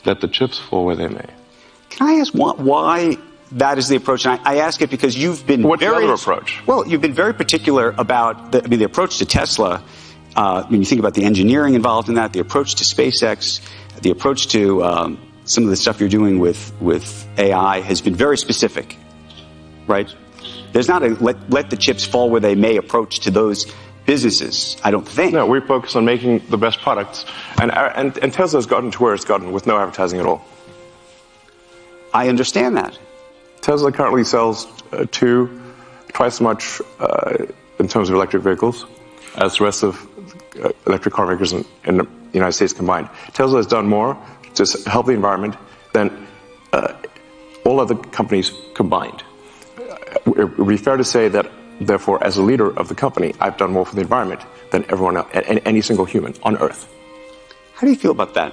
Let 0.07 0.23
the 0.23 0.29
chips 0.29 0.59
fall 0.59 0.87
where 0.87 0.97
they 0.97 1.09
may. 1.09 1.27
Can 1.91 2.09
I 2.09 2.21
ask 2.21 2.33
why, 2.33 2.53
why 2.53 3.19
that 3.53 3.77
is 3.77 3.89
the 3.89 3.97
approach? 3.97 4.25
And 4.25 4.41
I, 4.45 4.55
I 4.55 4.57
ask 4.59 4.81
it 4.81 4.89
because 4.89 5.17
you've 5.17 5.47
been 5.47 5.63
What's 5.63 5.81
the 5.81 5.91
very 5.91 6.05
other 6.05 6.15
approach? 6.15 6.63
Well, 6.67 6.87
you've 6.87 7.03
been 7.03 7.13
very 7.13 7.35
particular 7.35 7.95
about 7.99 8.53
the, 8.53 8.65
I 8.65 8.67
mean, 8.67 8.79
the 8.79 8.87
approach 8.87 9.19
to 9.19 9.27
Tesla. 9.27 9.83
Uh, 10.35 10.63
when 10.69 10.81
you 10.81 10.87
think 10.87 11.01
about 11.01 11.15
the 11.15 11.25
engineering 11.25 11.75
involved 11.75 12.09
in 12.09 12.15
that, 12.15 12.33
the 12.33 12.39
approach 12.39 12.77
to 12.77 12.85
SpaceX, 12.85 13.61
the 14.01 14.11
approach 14.11 14.47
to 14.49 14.83
um, 14.85 15.19
some 15.51 15.65
of 15.65 15.71
the 15.71 15.77
stuff 15.77 15.99
you're 15.99 16.09
doing 16.09 16.39
with 16.39 16.73
with 16.81 17.27
AI 17.37 17.81
has 17.81 18.01
been 18.01 18.15
very 18.15 18.39
specific, 18.39 18.97
right? 19.89 20.15
There's 20.73 20.87
not 20.87 21.03
a 21.03 21.09
let 21.09 21.51
let 21.51 21.71
the 21.71 21.77
chips 21.77 22.05
fall 22.05 22.31
where 22.31 22.41
they 22.41 22.55
may 22.55 22.77
approach 22.77 23.21
to 23.21 23.33
those 23.33 23.67
businesses. 24.07 24.77
I 24.85 24.93
don't 24.93 25.07
think. 25.07 25.33
No, 25.33 25.47
we 25.47 25.61
focus 25.61 25.97
on 25.97 26.05
making 26.05 26.47
the 26.51 26.57
best 26.57 26.81
products. 26.81 27.25
And, 27.61 27.73
and, 27.73 28.17
and 28.19 28.33
Tesla's 28.33 28.67
gotten 28.67 28.91
to 28.93 29.03
where 29.03 29.15
it's 29.15 29.25
gotten 29.25 29.53
with 29.53 29.67
no 29.67 29.79
advertising 29.79 30.21
at 30.21 30.27
all. 30.27 30.45
I 32.15 32.29
understand 32.29 32.77
that. 32.77 32.99
Tesla 33.61 33.93
currently 33.93 34.25
sells 34.25 34.67
uh, 34.93 35.05
two, 35.11 35.61
twice 36.13 36.37
as 36.37 36.41
much 36.41 36.81
uh, 36.99 37.47
in 37.79 37.89
terms 37.89 38.09
of 38.09 38.15
electric 38.15 38.43
vehicles 38.43 38.87
as 39.37 39.59
the 39.59 39.65
rest 39.65 39.83
of 39.83 40.09
uh, 40.63 40.71
electric 40.87 41.15
car 41.15 41.27
makers 41.27 41.53
in, 41.53 41.65
in 41.85 41.99
the 41.99 42.09
United 42.33 42.53
States 42.53 42.73
combined. 42.73 43.09
Tesla 43.33 43.59
has 43.59 43.67
done 43.67 43.87
more 43.87 44.17
to 44.55 44.65
help 44.91 45.07
the 45.07 45.13
environment 45.13 45.57
than 45.93 46.27
uh, 46.73 46.93
all 47.65 47.81
other 47.81 47.95
companies 47.95 48.53
combined. 48.75 49.23
Uh, 49.79 49.97
It 50.37 50.59
would 50.59 50.69
be 50.69 50.77
fair 50.77 50.97
to 50.97 51.05
say 51.05 51.29
that, 51.29 51.47
therefore, 51.81 52.23
as 52.25 52.37
a 52.37 52.43
leader 52.43 52.69
of 52.79 52.89
the 52.89 52.95
company, 52.95 53.35
I've 53.41 53.57
done 53.57 53.73
more 53.73 53.85
for 53.87 53.95
the 53.95 54.03
environment 54.03 54.41
than 54.71 54.85
everyone 54.89 55.17
else, 55.17 55.29
a- 55.35 55.45
a- 55.53 55.63
any 55.69 55.81
single 55.83 56.05
human 56.05 56.35
on 56.43 56.57
Earth. 56.59 56.87
How 57.75 57.87
do 57.87 57.91
you 57.93 57.99
feel 57.99 58.11
about 58.13 58.35
that? 58.35 58.53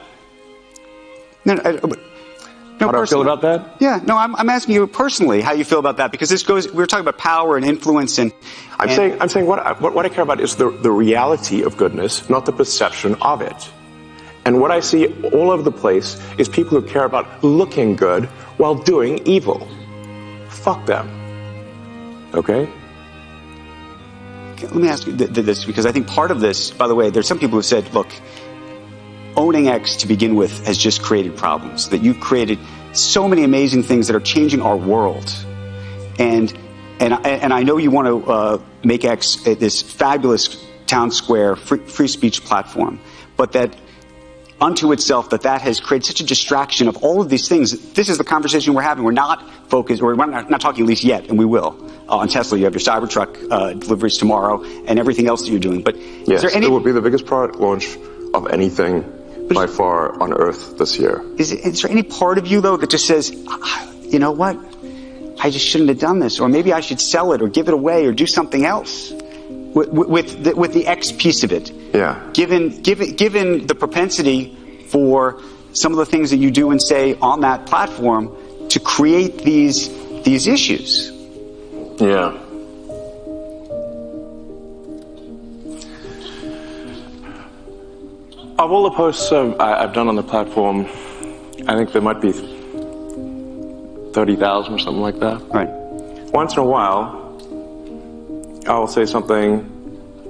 No, 1.46 1.54
no, 1.56 1.62
I- 1.64 1.72
no 1.72 1.80
How 1.80 1.82
do 1.82 1.88
I 1.88 1.90
feel 2.80 2.92
personally. 2.92 3.24
about 3.26 3.42
that? 3.42 3.60
Yeah, 3.80 4.00
no, 4.06 4.16
I'm, 4.18 4.36
I'm 4.36 4.50
asking 4.50 4.76
you 4.76 4.86
personally 4.88 5.42
how 5.42 5.54
you 5.54 5.66
feel 5.66 5.80
about 5.80 5.98
that 5.98 6.12
because 6.12 6.30
this 6.30 6.44
goes. 6.44 6.68
We 6.68 6.78
were 6.78 6.86
talking 6.88 7.08
about 7.08 7.18
power 7.18 7.58
and 7.58 7.66
influence, 7.66 8.18
and 8.20 8.32
I'm 8.80 8.88
and- 8.90 8.96
saying, 8.96 9.22
I'm 9.22 9.30
saying 9.30 9.48
what, 9.48 9.60
I, 9.60 9.74
what, 9.74 9.94
what 9.96 10.06
I 10.06 10.10
care 10.10 10.24
about 10.24 10.40
is 10.40 10.56
the, 10.56 10.70
the 10.70 10.92
reality 10.92 11.64
of 11.64 11.76
goodness, 11.78 12.30
not 12.30 12.46
the 12.46 12.52
perception 12.54 13.16
of 13.22 13.42
it. 13.42 13.72
And 14.48 14.62
what 14.62 14.72
I 14.72 14.80
see 14.80 15.08
all 15.34 15.52
over 15.52 15.62
the 15.62 15.74
place 15.74 16.16
is 16.38 16.48
people 16.48 16.80
who 16.80 16.88
care 16.88 17.04
about 17.04 17.44
looking 17.44 17.98
good 17.98 18.28
while 18.56 18.76
doing 18.76 19.20
evil. 19.28 19.68
Fuck 20.48 20.86
them. 20.86 21.06
Okay? 22.34 22.70
let 24.64 24.74
me 24.76 24.88
ask 24.88 25.06
you 25.06 25.16
th- 25.16 25.34
th- 25.34 25.46
this 25.46 25.66
because 25.66 25.86
I 25.86 25.92
think 25.92 26.08
part 26.08 26.32
of 26.32 26.40
this, 26.40 26.72
by 26.72 26.88
the 26.88 26.96
way, 26.96 27.10
there's 27.10 27.28
some 27.28 27.38
people 27.40 27.58
who 27.58 27.62
said, 27.62 27.94
look, 27.94 28.08
owning 29.36 29.68
X 29.68 29.98
to 29.98 30.08
begin 30.08 30.36
with 30.36 30.66
has 30.66 30.78
just 30.78 31.04
created 31.04 31.36
problems. 31.36 31.90
That 31.90 32.02
you've 32.02 32.22
created 32.22 32.58
so 32.94 33.28
many 33.28 33.44
amazing 33.44 33.84
things 33.84 34.08
that 34.08 34.16
are 34.16 34.26
changing 34.36 34.62
our 34.62 34.78
world, 34.78 35.32
and 36.18 36.52
and 37.00 37.14
I- 37.14 37.38
and 37.44 37.54
I 37.54 37.62
know 37.64 37.78
you 37.78 37.92
want 37.92 38.08
to 38.08 38.32
uh, 38.32 38.58
make 38.84 39.06
X 39.06 39.46
uh, 39.46 39.54
this 39.54 39.82
fabulous 39.84 40.66
town 40.88 41.12
square 41.12 41.56
free, 41.56 41.80
free 41.80 42.08
speech 42.08 42.44
platform, 42.44 43.00
but 43.36 43.52
that 43.52 43.76
unto 44.60 44.92
itself 44.92 45.30
that 45.30 45.42
that 45.42 45.62
has 45.62 45.80
created 45.80 46.06
such 46.06 46.20
a 46.22 46.26
distraction 46.26 46.88
of 46.88 46.98
all 46.98 47.22
of 47.22 47.30
these 47.30 47.48
things. 47.48 47.94
This 47.94 48.10
is 48.10 48.18
the 48.18 48.24
conversation 48.24 48.74
we're 48.74 48.82
having. 48.82 49.04
We're 49.04 49.12
not 49.12 49.48
focused, 49.70 50.02
or 50.02 50.16
we're 50.16 50.26
not, 50.26 50.50
not 50.50 50.62
talking 50.62 50.84
at 50.84 50.88
least 50.88 51.04
yet, 51.04 51.28
and 51.30 51.38
we 51.38 51.46
will. 51.46 51.78
Uh, 52.10 52.18
on 52.18 52.28
Tesla, 52.28 52.58
you 52.58 52.64
have 52.66 52.74
your 52.74 52.82
Cybertruck 52.82 53.52
uh, 53.52 53.74
deliveries 53.74 54.18
tomorrow, 54.18 54.64
and 54.64 54.98
everything 54.98 55.28
else 55.28 55.42
that 55.42 55.50
you're 55.52 55.60
doing. 55.60 55.82
But 55.84 55.96
Yes, 55.98 56.28
is 56.28 56.42
there 56.42 56.52
any? 56.56 56.66
it 56.68 56.70
will 56.70 56.80
be 56.80 56.92
the 56.92 57.02
biggest 57.02 57.26
product 57.26 57.60
launch 57.60 57.98
of 58.34 58.48
anything 58.48 59.14
by 59.54 59.68
far 59.68 60.22
on 60.22 60.34
Earth 60.34 60.78
this 60.78 60.98
year. 61.00 61.24
Is, 61.38 61.52
is 61.52 61.82
there 61.82 61.92
any 61.92 62.04
part 62.04 62.38
of 62.38 62.48
you 62.48 62.60
though 62.62 62.78
that 62.78 62.90
just 62.90 63.06
says, 63.06 63.32
"Ah, 63.48 63.90
you 64.02 64.20
know 64.20 64.32
what? 64.32 64.58
I 65.40 65.52
just 65.52 65.66
shouldn't 65.68 65.90
have 65.90 66.00
done 66.00 66.20
this, 66.20 66.40
or 66.40 66.50
maybe 66.50 66.74
I 66.74 66.80
should 66.82 67.00
sell 67.00 67.34
it, 67.34 67.42
or 67.42 67.48
give 67.48 67.68
it 67.68 67.74
away, 67.74 68.06
or 68.08 68.12
do 68.12 68.26
something 68.26 68.66
else 68.66 69.12
with, 69.78 70.10
with, 70.10 70.44
the, 70.44 70.56
with 70.56 70.74
the 70.74 70.88
X 70.88 71.12
piece 71.12 71.44
of 71.44 71.52
it. 71.52 71.70
Yeah. 71.94 72.20
Given 72.34 72.82
given 72.82 73.16
given 73.16 73.68
the 73.68 73.76
propensity 73.76 74.56
for 74.90 75.42
some 75.74 75.92
of 75.92 75.98
the 75.98 76.06
things 76.06 76.32
that 76.32 76.38
you 76.38 76.50
do 76.52 76.72
and 76.72 76.82
say 76.82 77.16
on 77.16 77.42
that 77.42 77.66
platform 77.68 78.36
to 78.70 78.80
create 78.80 79.40
these 79.40 79.90
these 80.24 80.48
issues. 80.48 81.12
Yeah. 82.00 82.44
Of 88.60 88.72
all 88.72 88.90
the 88.90 88.96
posts 88.96 89.32
uh, 89.32 89.52
I, 89.60 89.84
I've 89.84 89.94
done 89.94 90.08
on 90.08 90.16
the 90.16 90.24
platform, 90.24 90.88
I 91.68 91.76
think 91.76 91.92
there 91.92 92.02
might 92.02 92.20
be 92.22 92.32
30,000 94.14 94.74
or 94.74 94.80
something 94.80 95.02
like 95.02 95.20
that. 95.20 95.44
Right. 95.54 95.70
Once 96.34 96.54
in 96.54 96.60
a 96.60 96.66
while, 96.66 97.27
I 98.68 98.78
will 98.78 98.88
say 98.88 99.06
something 99.06 99.64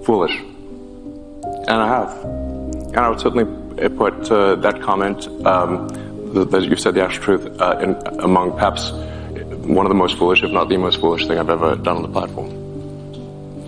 foolish. 0.06 0.40
And 0.40 1.72
I 1.72 1.88
have. 1.88 2.24
And 2.24 2.98
I 2.98 3.10
would 3.10 3.20
certainly 3.20 3.46
put 3.90 4.32
uh, 4.32 4.56
that 4.56 4.82
comment, 4.82 5.28
um, 5.46 5.88
that 6.34 6.64
you 6.64 6.76
said 6.76 6.94
the 6.94 7.04
actual 7.04 7.24
truth, 7.24 7.62
uh, 7.62 7.80
in, 7.82 7.96
among 8.20 8.54
perhaps 8.54 8.92
one 8.92 9.86
of 9.86 9.90
the 9.90 9.96
most 9.96 10.18
foolish, 10.18 10.44
if 10.44 10.52
not 10.52 10.70
the 10.70 10.78
most 10.78 11.00
foolish 11.00 11.26
thing 11.28 11.40
I've 11.40 11.50
ever 11.50 11.76
done 11.76 11.98
on 11.98 12.02
the 12.04 12.10
platform. 12.10 12.50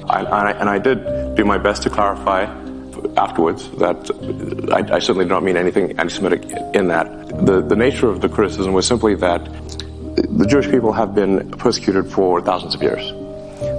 I, 0.07 0.23
I, 0.23 0.51
and 0.51 0.69
I 0.69 0.77
did 0.77 1.35
do 1.35 1.43
my 1.45 1.57
best 1.57 1.83
to 1.83 1.89
clarify 1.89 2.43
afterwards 3.17 3.69
that 3.71 4.09
I, 4.71 4.95
I 4.95 4.99
certainly 4.99 5.25
do 5.25 5.29
not 5.29 5.43
mean 5.43 5.57
anything 5.57 5.97
anti-Semitic 5.99 6.43
in 6.75 6.87
that. 6.89 7.45
The, 7.45 7.61
the 7.61 7.75
nature 7.75 8.07
of 8.07 8.21
the 8.21 8.29
criticism 8.29 8.73
was 8.73 8.85
simply 8.85 9.15
that 9.15 9.43
the 10.15 10.45
Jewish 10.47 10.69
people 10.69 10.93
have 10.93 11.15
been 11.15 11.49
persecuted 11.51 12.11
for 12.11 12.41
thousands 12.41 12.75
of 12.75 12.83
years. 12.83 13.11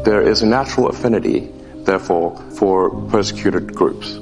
There 0.05 0.23
is 0.23 0.43
a 0.43 0.47
natural 0.47 0.89
affinity, 0.89 1.51
therefore, 1.85 2.37
for 2.57 2.91
persecuted 3.09 3.75
groups. 3.75 4.19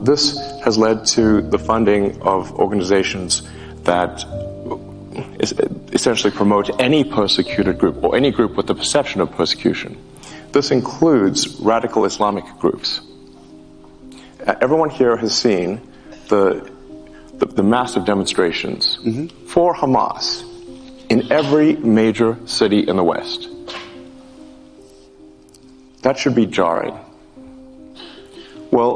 This 0.00 0.38
has 0.64 0.76
led 0.76 1.06
to 1.06 1.42
the 1.42 1.58
funding 1.58 2.20
of 2.22 2.52
organizations 2.52 3.42
that 3.84 4.24
essentially 5.92 6.32
promote 6.32 6.80
any 6.80 7.04
persecuted 7.04 7.78
group 7.78 8.02
or 8.02 8.16
any 8.16 8.30
group 8.30 8.56
with 8.56 8.66
the 8.66 8.74
perception 8.74 9.20
of 9.20 9.30
persecution. 9.30 9.96
This 10.52 10.70
includes 10.70 11.60
radical 11.60 12.04
Islamic 12.04 12.44
groups. 12.58 13.00
Everyone 14.46 14.90
here 14.90 15.16
has 15.16 15.36
seen 15.36 15.80
the 16.28 16.74
the, 17.38 17.46
the 17.46 17.62
massive 17.62 18.04
demonstrations 18.04 18.98
mm-hmm. 19.02 19.26
for 19.46 19.74
Hamas 19.74 20.44
in 21.10 21.30
every 21.32 21.76
major 21.76 22.38
city 22.46 22.86
in 22.86 22.96
the 22.96 23.04
West. 23.04 23.48
That 26.04 26.18
should 26.18 26.34
be 26.34 26.46
jarring. 26.46 26.96
Well, 28.70 28.94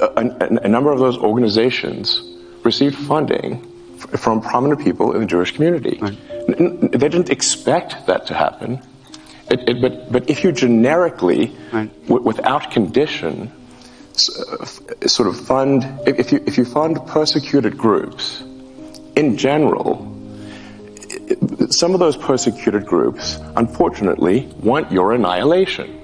a, 0.00 0.06
a- 0.26 0.60
a 0.64 0.68
number 0.68 0.92
of 0.92 0.98
those 0.98 1.16
organizations 1.18 2.20
received 2.64 2.96
funding 2.96 3.50
f- 3.96 4.20
from 4.20 4.40
prominent 4.40 4.80
people 4.82 5.12
in 5.14 5.20
the 5.20 5.26
Jewish 5.26 5.52
community. 5.52 5.98
N- 6.48 6.90
they 6.92 7.08
didn't 7.08 7.30
expect 7.30 8.06
that 8.06 8.26
to 8.26 8.34
happen. 8.34 8.80
It, 9.50 9.60
it, 9.68 9.80
but, 9.80 10.10
but 10.12 10.28
if 10.30 10.44
you 10.44 10.52
generically, 10.52 11.46
w- 12.08 12.22
without 12.26 12.70
condition, 12.70 13.50
s- 14.14 14.30
uh, 14.38 14.56
f- 14.62 15.08
sort 15.10 15.28
of 15.28 15.38
fund, 15.40 15.84
if, 16.06 16.30
you, 16.32 16.42
if 16.46 16.58
you 16.58 16.64
fund 16.64 16.98
persecuted 17.06 17.76
groups, 17.78 18.42
in 19.16 19.36
general, 19.36 20.08
some 21.70 21.94
of 21.94 22.00
those 22.00 22.16
persecuted 22.16 22.84
groups, 22.86 23.38
unfortunately, 23.56 24.48
want 24.60 24.90
your 24.92 25.12
annihilation. 25.12 26.00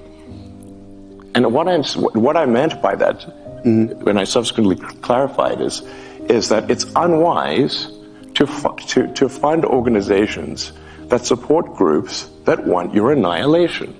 And 1.35 1.53
what, 1.53 1.67
I'm, 1.67 1.83
what 2.13 2.35
I 2.35 2.45
meant 2.45 2.81
by 2.81 2.95
that, 2.95 3.23
when 3.63 4.17
I 4.17 4.23
subsequently 4.23 4.75
clarified, 5.01 5.61
is, 5.61 5.81
is 6.29 6.49
that 6.49 6.69
it's 6.71 6.85
unwise 6.95 7.87
to, 8.35 8.45
to, 8.87 9.13
to 9.13 9.29
fund 9.29 9.65
organizations 9.65 10.73
that 11.07 11.25
support 11.25 11.73
groups 11.75 12.29
that 12.45 12.65
want 12.65 12.93
your 12.93 13.11
annihilation. 13.11 13.95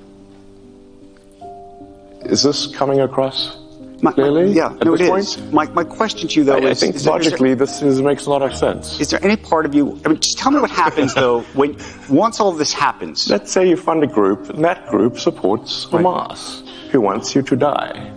Is 2.26 2.44
this 2.44 2.68
coming 2.68 3.00
across 3.02 3.58
My- 4.02 4.10
my- 4.10 4.12
clearly? 4.12 4.52
yeah, 4.52 4.68
at 4.74 4.84
no, 4.86 4.94
it 4.94 5.08
point? 5.10 5.20
is. 5.24 5.38
My, 5.52 5.66
my 5.72 5.84
question 5.84 6.28
to 6.30 6.36
you, 6.36 6.44
though, 6.44 6.58
I, 6.58 6.68
I 6.68 6.70
is, 6.70 6.80
think 6.80 6.96
is 6.96 7.02
is 7.02 7.06
there- 7.06 7.14
logically 7.14 7.54
this 7.56 7.82
is, 7.82 8.02
makes 8.02 8.26
a 8.26 8.30
lot 8.30 8.42
of 8.42 8.56
sense. 8.56 9.00
Is 9.00 9.10
there 9.10 9.24
any 9.24 9.36
part 9.36 9.66
of 9.66 9.74
you? 9.74 10.00
I 10.06 10.10
mean, 10.10 10.20
just 10.20 10.38
tell 10.38 10.52
me 10.52 10.60
what 10.60 10.70
happens 10.72 11.14
though 11.14 11.42
when 11.54 11.76
once 12.10 12.40
all 12.40 12.52
this 12.52 12.74
happens. 12.74 13.30
Let's 13.30 13.52
say 13.52 13.68
you 13.68 13.78
fund 13.78 14.04
a 14.04 14.08
group, 14.08 14.50
and 14.50 14.64
that 14.64 14.88
group 14.88 15.18
supports 15.20 15.86
Hamas, 15.88 16.62
who 16.92 17.02
wants 17.02 17.36
you 17.36 17.42
to 17.44 17.56
die. 17.56 18.12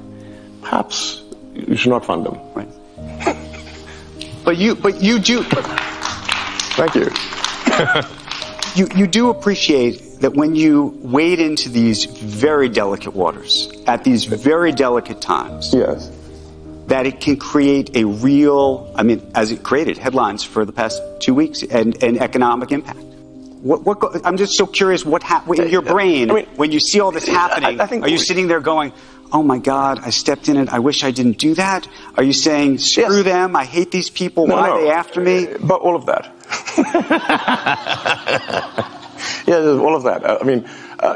Perhaps 0.62 1.22
you 1.54 1.76
should 1.76 1.90
not 1.90 2.04
fund 2.04 2.26
them. 2.26 2.38
Right. 2.54 2.68
But 4.44 4.56
you, 4.56 4.74
but 4.74 5.00
you 5.00 5.20
do, 5.20 5.44
Thank 5.44 6.96
you. 6.96 7.08
you, 8.74 8.88
you 8.96 9.06
do 9.06 9.30
appreciate 9.30 10.20
that 10.20 10.34
when 10.34 10.56
you 10.56 10.98
wade 11.00 11.38
into 11.38 11.68
these 11.68 12.06
very 12.06 12.68
delicate 12.68 13.14
waters 13.14 13.70
at 13.86 14.02
these 14.02 14.24
very 14.24 14.72
delicate 14.72 15.20
times, 15.20 15.72
Yes. 15.72 16.10
that 16.88 17.06
it 17.06 17.20
can 17.20 17.36
create 17.36 17.96
a 17.96 18.02
real, 18.04 18.92
I 18.96 19.04
mean, 19.04 19.30
as 19.36 19.52
it 19.52 19.62
created 19.62 19.96
headlines 19.96 20.42
for 20.42 20.64
the 20.64 20.72
past 20.72 21.00
two 21.20 21.34
weeks 21.34 21.62
and, 21.62 22.02
and 22.02 22.20
economic 22.20 22.72
impact. 22.72 22.98
What, 23.62 23.84
what, 23.84 24.00
go- 24.00 24.12
I'm 24.24 24.36
just 24.36 24.54
so 24.58 24.66
curious 24.66 25.04
what 25.06 25.22
happened 25.22 25.60
in 25.60 25.68
your 25.68 25.82
brain 25.82 26.30
I 26.30 26.34
mean, 26.34 26.46
when 26.56 26.72
you 26.72 26.80
see 26.80 26.98
all 27.00 27.12
this 27.12 27.26
happening. 27.28 27.80
I- 27.80 27.84
I 27.84 27.86
think- 27.86 28.04
are 28.04 28.08
you 28.08 28.18
sitting 28.18 28.48
there 28.48 28.60
going, 28.60 28.92
"Oh 29.32 29.42
my 29.42 29.58
God, 29.58 30.00
I 30.04 30.10
stepped 30.10 30.48
in 30.48 30.56
it. 30.56 30.72
I 30.72 30.80
wish 30.80 31.04
I 31.04 31.12
didn't 31.12 31.38
do 31.38 31.54
that"? 31.54 31.86
Are 32.16 32.24
you 32.24 32.32
saying, 32.32 32.78
"Screw 32.78 33.16
Yes. 33.22 33.24
them. 33.24 33.54
I 33.54 33.64
hate 33.64 33.92
these 33.92 34.10
people. 34.10 34.48
No, 34.48 34.56
Why 34.56 34.66
no. 34.66 34.72
are 34.74 34.80
they 34.82 34.90
after 34.90 35.20
me"? 35.20 35.46
But 35.60 35.80
all 35.80 35.94
of 35.94 36.06
that. 36.06 36.26
yeah, 39.46 39.56
all 39.84 39.94
of 39.96 40.02
that. 40.04 40.24
Uh, 40.24 40.38
I 40.40 40.44
mean, 40.44 40.64
uh, 40.98 41.14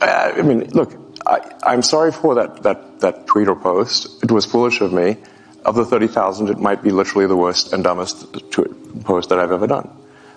I 0.00 0.32
I 0.38 0.42
mean, 0.42 0.68
look, 0.70 0.92
I, 1.26 1.38
I'm 1.64 1.82
sorry 1.82 2.12
for 2.12 2.34
that, 2.36 2.62
that, 2.62 3.00
that 3.00 3.26
tweet 3.26 3.48
or 3.48 3.56
post. 3.56 4.22
It 4.22 4.30
was 4.30 4.44
foolish 4.46 4.80
of 4.80 4.92
me. 4.92 5.16
Of 5.64 5.76
the 5.76 5.84
30,000, 5.86 6.50
it 6.50 6.58
might 6.58 6.82
be 6.82 6.90
literally 6.90 7.26
the 7.26 7.36
worst 7.36 7.72
and 7.72 7.82
dumbest 7.82 8.26
tweet, 8.52 9.02
post 9.04 9.30
that 9.30 9.38
I've 9.38 9.50
ever 9.52 9.66
done. 9.66 9.88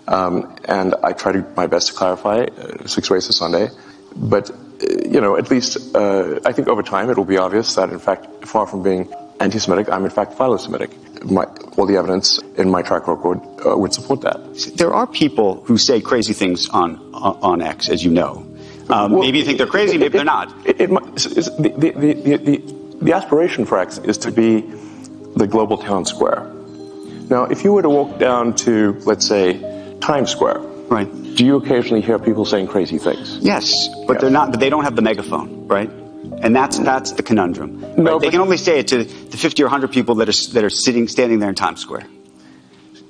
Um, 0.08 0.55
and 0.66 0.95
I 1.03 1.12
try 1.14 1.32
to 1.34 1.45
my 1.55 1.68
best 1.68 1.88
to 1.88 1.93
clarify 1.93 2.45
uh, 2.45 2.88
six 2.88 3.10
ways 3.10 3.28
to 3.28 3.34
Sunday. 3.34 3.70
But, 4.16 4.49
uh, 4.49 4.55
you 5.05 5.20
know, 5.22 5.38
at 5.38 5.51
least 5.51 5.78
uh, 5.95 6.39
I 6.45 6.51
think 6.53 6.68
over 6.68 6.82
time 6.84 7.10
it 7.10 7.18
will 7.18 7.26
be 7.26 7.38
obvious 7.38 7.76
that, 7.76 7.89
in 7.89 7.99
fact, 7.99 8.45
far 8.45 8.66
from 8.66 8.84
being 8.84 9.12
anti-Semitic, 9.39 9.89
I'm 9.89 10.05
in 10.05 10.10
fact 10.12 10.34
philo-Semitic. 10.38 10.91
My, 11.26 11.45
all 11.78 11.86
the 11.86 11.97
evidence 11.97 12.39
in 12.58 12.70
my 12.70 12.82
track 12.82 13.08
record 13.08 13.39
uh, 13.66 13.76
would 13.78 13.93
support 13.93 14.22
that. 14.22 14.38
There 14.78 14.93
are 14.93 15.05
people 15.08 15.64
who 15.66 15.78
say 15.78 15.99
crazy 15.99 16.34
things 16.34 16.70
on 16.70 16.97
on, 17.14 17.38
on 17.41 17.62
X, 17.62 17.89
as 17.89 18.03
you 18.05 18.12
know. 18.12 18.45
Um, 18.89 19.12
Well, 19.12 19.22
maybe 19.22 19.39
you 19.39 19.45
think 19.45 19.58
they're 19.58 19.68
crazy, 19.68 19.95
it- 19.95 19.99
maybe 19.99 20.05
it- 20.18 20.20
they're 20.20 20.34
not. 20.39 20.53
It, 20.66 20.80
it, 20.82 20.89
might- 20.91 21.03
it's- 21.18 21.26
it's- 21.26 21.49
the, 21.58 21.70
the, 21.70 21.89
the, 21.91 22.14
the, 22.14 22.38
the, 22.38 22.58
the 23.01 23.14
aspiration 23.14 23.66
for 23.66 23.78
X 23.80 23.97
is 23.99 24.18
to 24.20 24.32
be 24.32 24.62
the 25.36 25.47
global 25.47 25.78
town 25.78 26.05
square. 26.05 26.49
Now, 27.30 27.43
if 27.45 27.64
you 27.64 27.74
were 27.74 27.82
to 27.82 27.89
walk 27.89 28.18
down 28.20 28.55
to, 28.66 28.93
let's 29.05 29.26
say, 29.28 29.60
Times 30.01 30.29
Square, 30.31 30.59
Right. 30.89 31.07
do 31.35 31.45
you 31.45 31.57
occasionally 31.57 32.01
hear 32.01 32.17
people 32.19 32.45
saying 32.45 32.67
crazy 32.67 32.97
things? 32.97 33.39
Yes, 33.41 33.89
but 34.07 34.13
Yeah. 34.15 34.21
they're 34.21 34.29
not. 34.29 34.51
But 34.51 34.59
they 34.59 34.69
don't 34.69 34.83
have 34.83 34.95
the 34.95 35.01
megaphone, 35.01 35.67
right? 35.67 35.89
And 36.41 36.55
that's 36.55 36.77
that's 36.79 37.11
the 37.13 37.23
conundrum. 37.23 37.81
right? 37.81 37.97
No, 37.97 38.19
they 38.19 38.29
can 38.29 38.41
only 38.41 38.57
say 38.57 38.79
it 38.79 38.87
to 38.89 39.03
the 39.03 39.37
50 39.37 39.63
or 39.63 39.65
100 39.67 39.91
people 39.91 40.15
that 40.15 40.29
are 40.29 40.53
that 40.53 40.63
are 40.63 40.69
sitting 40.69 41.07
standing 41.07 41.39
there 41.39 41.49
in 41.49 41.55
Times 41.55 41.81
Square. 41.81 42.05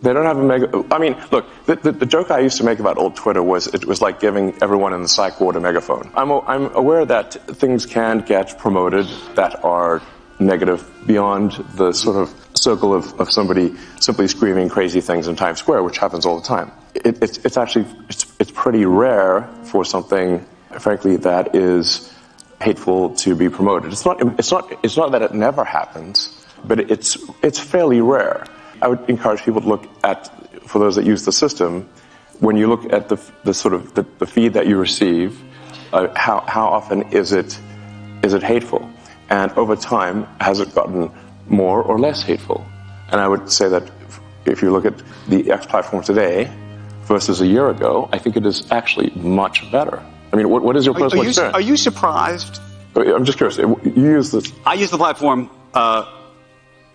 They 0.02 0.14
don't 0.14 0.26
have 0.26 0.38
a 0.38 0.44
mega. 0.44 0.84
I 0.92 1.00
mean, 1.00 1.16
look, 1.32 1.46
the, 1.66 1.76
the, 1.76 1.92
the 1.92 2.06
joke 2.06 2.30
I 2.30 2.40
used 2.40 2.58
to 2.60 2.64
make 2.64 2.80
about 2.80 2.98
old 3.00 3.16
Twitter 3.16 3.42
was 3.42 3.66
it 3.68 3.86
was 3.86 4.00
like 4.02 4.20
giving 4.20 4.54
everyone 4.62 4.94
in 4.94 5.02
the 5.02 5.08
psych 5.08 5.40
ward 5.42 5.56
a 5.56 5.60
megaphone. 5.60 6.12
I'm, 6.16 6.32
I'm 6.32 6.74
aware 6.76 7.04
that 7.06 7.34
things 7.58 7.86
can 7.88 8.20
get 8.20 8.60
promoted 8.60 9.08
that 9.36 9.64
are 9.66 10.02
negative 10.40 10.88
beyond 11.08 11.54
the 11.76 11.94
sort 11.94 12.16
of 12.18 12.47
circle 12.58 12.94
of, 12.94 13.20
of 13.20 13.32
somebody 13.32 13.76
simply 14.00 14.28
screaming 14.28 14.70
crazy 14.70 15.02
things 15.02 15.28
in 15.28 15.36
Times 15.36 15.60
Square, 15.60 15.84
which 15.84 15.98
happens 15.98 16.26
all 16.26 16.40
the 16.40 16.48
time. 16.48 16.72
It, 16.96 17.22
it's, 17.24 17.38
it's 17.40 17.58
actually 17.58 17.86
it's, 18.10 18.26
it's 18.40 18.52
pretty 18.52 18.86
rare 18.86 19.50
for 19.64 19.86
something, 19.86 20.46
frankly, 20.80 21.18
that 21.18 21.56
is 21.56 22.14
hateful 22.62 23.16
to 23.16 23.36
be 23.36 23.50
promoted. 23.50 23.92
It's 23.92 24.06
not, 24.06 24.18
it's 24.40 24.52
not, 24.52 24.72
it's 24.84 24.98
not 24.98 25.12
that 25.12 25.22
it 25.22 25.34
never 25.34 25.64
happens, 25.64 26.46
but 26.66 26.80
it's, 26.80 27.18
it's 27.44 27.60
fairly 27.60 28.02
rare. 28.02 28.46
I 28.82 28.88
would 28.88 29.10
encourage 29.10 29.42
people 29.44 29.62
to 29.62 29.68
look 29.68 29.88
at, 30.04 30.32
for 30.68 30.80
those 30.80 30.96
that 30.96 31.06
use 31.06 31.26
the 31.26 31.32
system, 31.32 31.88
when 32.40 32.58
you 32.58 32.68
look 32.68 32.92
at 32.92 33.10
the, 33.10 33.20
the 33.44 33.54
sort 33.54 33.74
of 33.74 33.94
the, 33.94 34.06
the 34.20 34.26
feed 34.26 34.54
that 34.54 34.68
you 34.68 34.78
receive, 34.78 35.40
uh, 35.94 36.08
how, 36.16 36.42
how 36.42 36.68
often 36.68 37.04
is 37.12 37.32
it, 37.32 37.60
is 38.24 38.34
it 38.34 38.44
hateful? 38.44 38.90
And 39.30 39.52
over 39.54 39.76
time, 39.76 40.28
has 40.40 40.60
it 40.60 40.74
gotten 40.74 41.12
more 41.50 41.82
or 41.82 42.00
less 42.00 42.22
hateful? 42.22 42.66
And 43.12 43.22
I 43.22 43.28
would 43.28 43.52
say 43.52 43.70
that 43.70 43.90
if 44.46 44.62
you 44.62 44.72
look 44.72 44.86
at 44.86 45.02
the 45.28 45.52
X 45.52 45.66
platform 45.66 46.04
today 46.04 46.52
versus 47.04 47.42
a 47.42 47.48
year 47.48 47.70
ago, 47.70 48.10
I 48.12 48.18
think 48.18 48.36
it 48.38 48.46
is 48.46 48.70
actually 48.72 49.12
much 49.16 49.70
better. 49.72 50.04
I 50.32 50.36
mean, 50.36 50.50
what, 50.50 50.64
what 50.64 50.76
is 50.76 50.86
your 50.86 50.96
Are, 50.96 50.98
are 50.98 51.04
personal 51.06 51.24
you 51.24 51.30
experience? 51.30 51.56
are 51.56 51.62
you 51.62 51.78
surprised? 51.78 52.60
Uh, 52.96 53.16
I'm 53.16 53.26
just 53.26 53.38
curious. 53.38 53.58
Uh, 53.60 53.68
you 53.84 54.04
use 54.18 54.32
this. 54.32 54.52
I 54.66 54.74
use 54.74 54.92
the 54.92 54.98
platform 54.98 55.50
uh, 55.74 56.06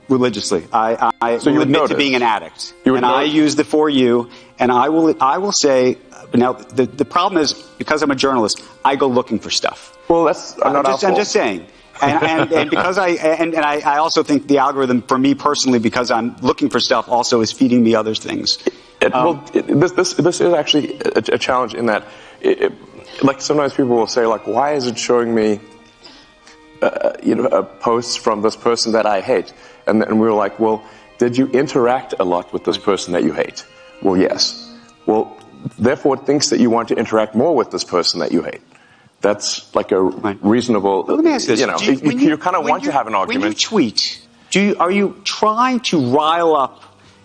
religiously. 0.09 0.67
I, 0.73 1.13
I 1.21 1.39
So 1.39 1.51
you 1.51 1.57
will 1.57 1.63
admit 1.63 1.81
notice. 1.81 1.91
to 1.93 1.97
being 1.97 2.15
an 2.15 2.23
addict, 2.23 2.75
and 2.85 3.07
I 3.07 3.23
use 3.23 3.57
the 3.57 3.65
for 3.65 3.89
you. 3.89 4.29
And 4.59 4.71
I 4.71 4.89
will 4.91 5.15
I 5.23 5.39
will 5.39 5.53
say 5.53 5.97
uh, 6.13 6.27
now 6.35 6.53
the 6.53 6.87
the 6.87 7.05
problem 7.05 7.43
is 7.43 7.55
because 7.79 8.03
I'm 8.03 8.11
a 8.11 8.17
journalist, 8.17 8.63
I 8.85 8.97
go 8.97 9.07
looking 9.09 9.39
for 9.39 9.51
stuff. 9.51 9.97
Well, 10.09 10.25
that's 10.25 10.55
I'm 10.59 10.69
I'm 10.69 10.73
not 10.75 10.85
just, 10.87 11.05
I'm 11.05 11.17
just 11.17 11.33
saying. 11.33 11.67
And, 12.01 12.23
and, 12.23 12.53
and 12.53 12.71
because 12.71 12.97
I 12.99 13.11
and, 13.11 13.55
and 13.55 13.65
I, 13.65 13.81
I 13.81 13.99
also 13.99 14.23
think 14.23 14.49
the 14.49 14.59
algorithm 14.59 15.03
for 15.03 15.19
me 15.19 15.35
personally, 15.35 15.79
because 15.79 16.11
I'm 16.11 16.37
looking 16.41 16.71
for 16.71 16.81
stuff, 16.81 17.09
also 17.09 17.41
is 17.41 17.53
feeding 17.53 17.83
me 17.83 17.95
other 17.95 18.15
things. 18.15 18.59
It, 19.01 19.13
well, 19.13 19.45
it, 19.53 19.67
this, 19.67 19.93
this, 19.93 20.15
this 20.15 20.41
is 20.41 20.55
actually 20.55 20.99
a, 21.01 21.23
a 21.33 21.39
challenge 21.39 21.75
in 21.75 21.87
that, 21.87 22.05
it, 22.41 22.73
like 23.23 23.41
sometimes 23.41 23.73
people 23.75 23.97
will 23.97 24.07
say, 24.07 24.27
like, 24.27 24.47
why 24.47 24.75
is 24.75 24.87
it 24.87 24.97
showing 24.97 25.35
me, 25.35 25.61
uh, 26.81 27.13
you 27.23 27.35
know, 27.35 27.47
uh, 27.47 27.63
posts 27.63 28.17
from 28.17 28.43
this 28.43 28.55
person 28.55 28.93
that 28.93 29.05
I 29.05 29.21
hate? 29.21 29.53
And 29.89 30.01
then 30.01 30.19
we 30.19 30.29
were 30.29 30.33
like, 30.35 30.61
well, 30.61 30.85
did 31.19 31.37
you 31.37 31.49
interact 31.49 32.15
a 32.21 32.25
lot 32.25 32.53
with 32.53 32.65
this 32.65 32.79
person 32.79 33.13
that 33.13 33.25
you 33.25 33.33
hate? 33.33 33.67
Well, 34.03 34.17
yes. 34.17 34.73
Well, 35.07 35.37
therefore, 35.79 36.15
it 36.17 36.25
thinks 36.25 36.51
that 36.51 36.61
you 36.61 36.71
want 36.71 36.89
to 36.89 36.95
interact 36.95 37.35
more 37.35 37.55
with 37.57 37.71
this 37.73 37.85
person 37.85 38.21
that 38.21 38.31
you 38.31 38.43
hate. 38.43 38.63
That's 39.23 39.75
like 39.75 39.93
a 39.93 40.01
reasonable. 40.03 41.05
Let 41.05 41.25
me 41.25 41.31
ask 41.31 41.47
this: 41.47 41.61
You 41.61 41.67
know, 41.69 41.79
you, 41.79 41.93
you, 41.95 42.19
you 42.31 42.37
kind 42.37 42.57
of 42.57 42.65
want 42.65 42.83
you- 42.83 42.91
to 42.91 42.93
have 42.93 43.07
an 43.07 43.15
argument. 43.15 43.43
When 43.43 43.53
you 43.53 43.57
tweet, 43.59 44.21
do 44.51 44.61
you, 44.61 44.77
are 44.79 44.91
you 44.91 45.17
trying 45.25 45.81
to 45.91 46.11
rile 46.15 46.55
up 46.57 46.83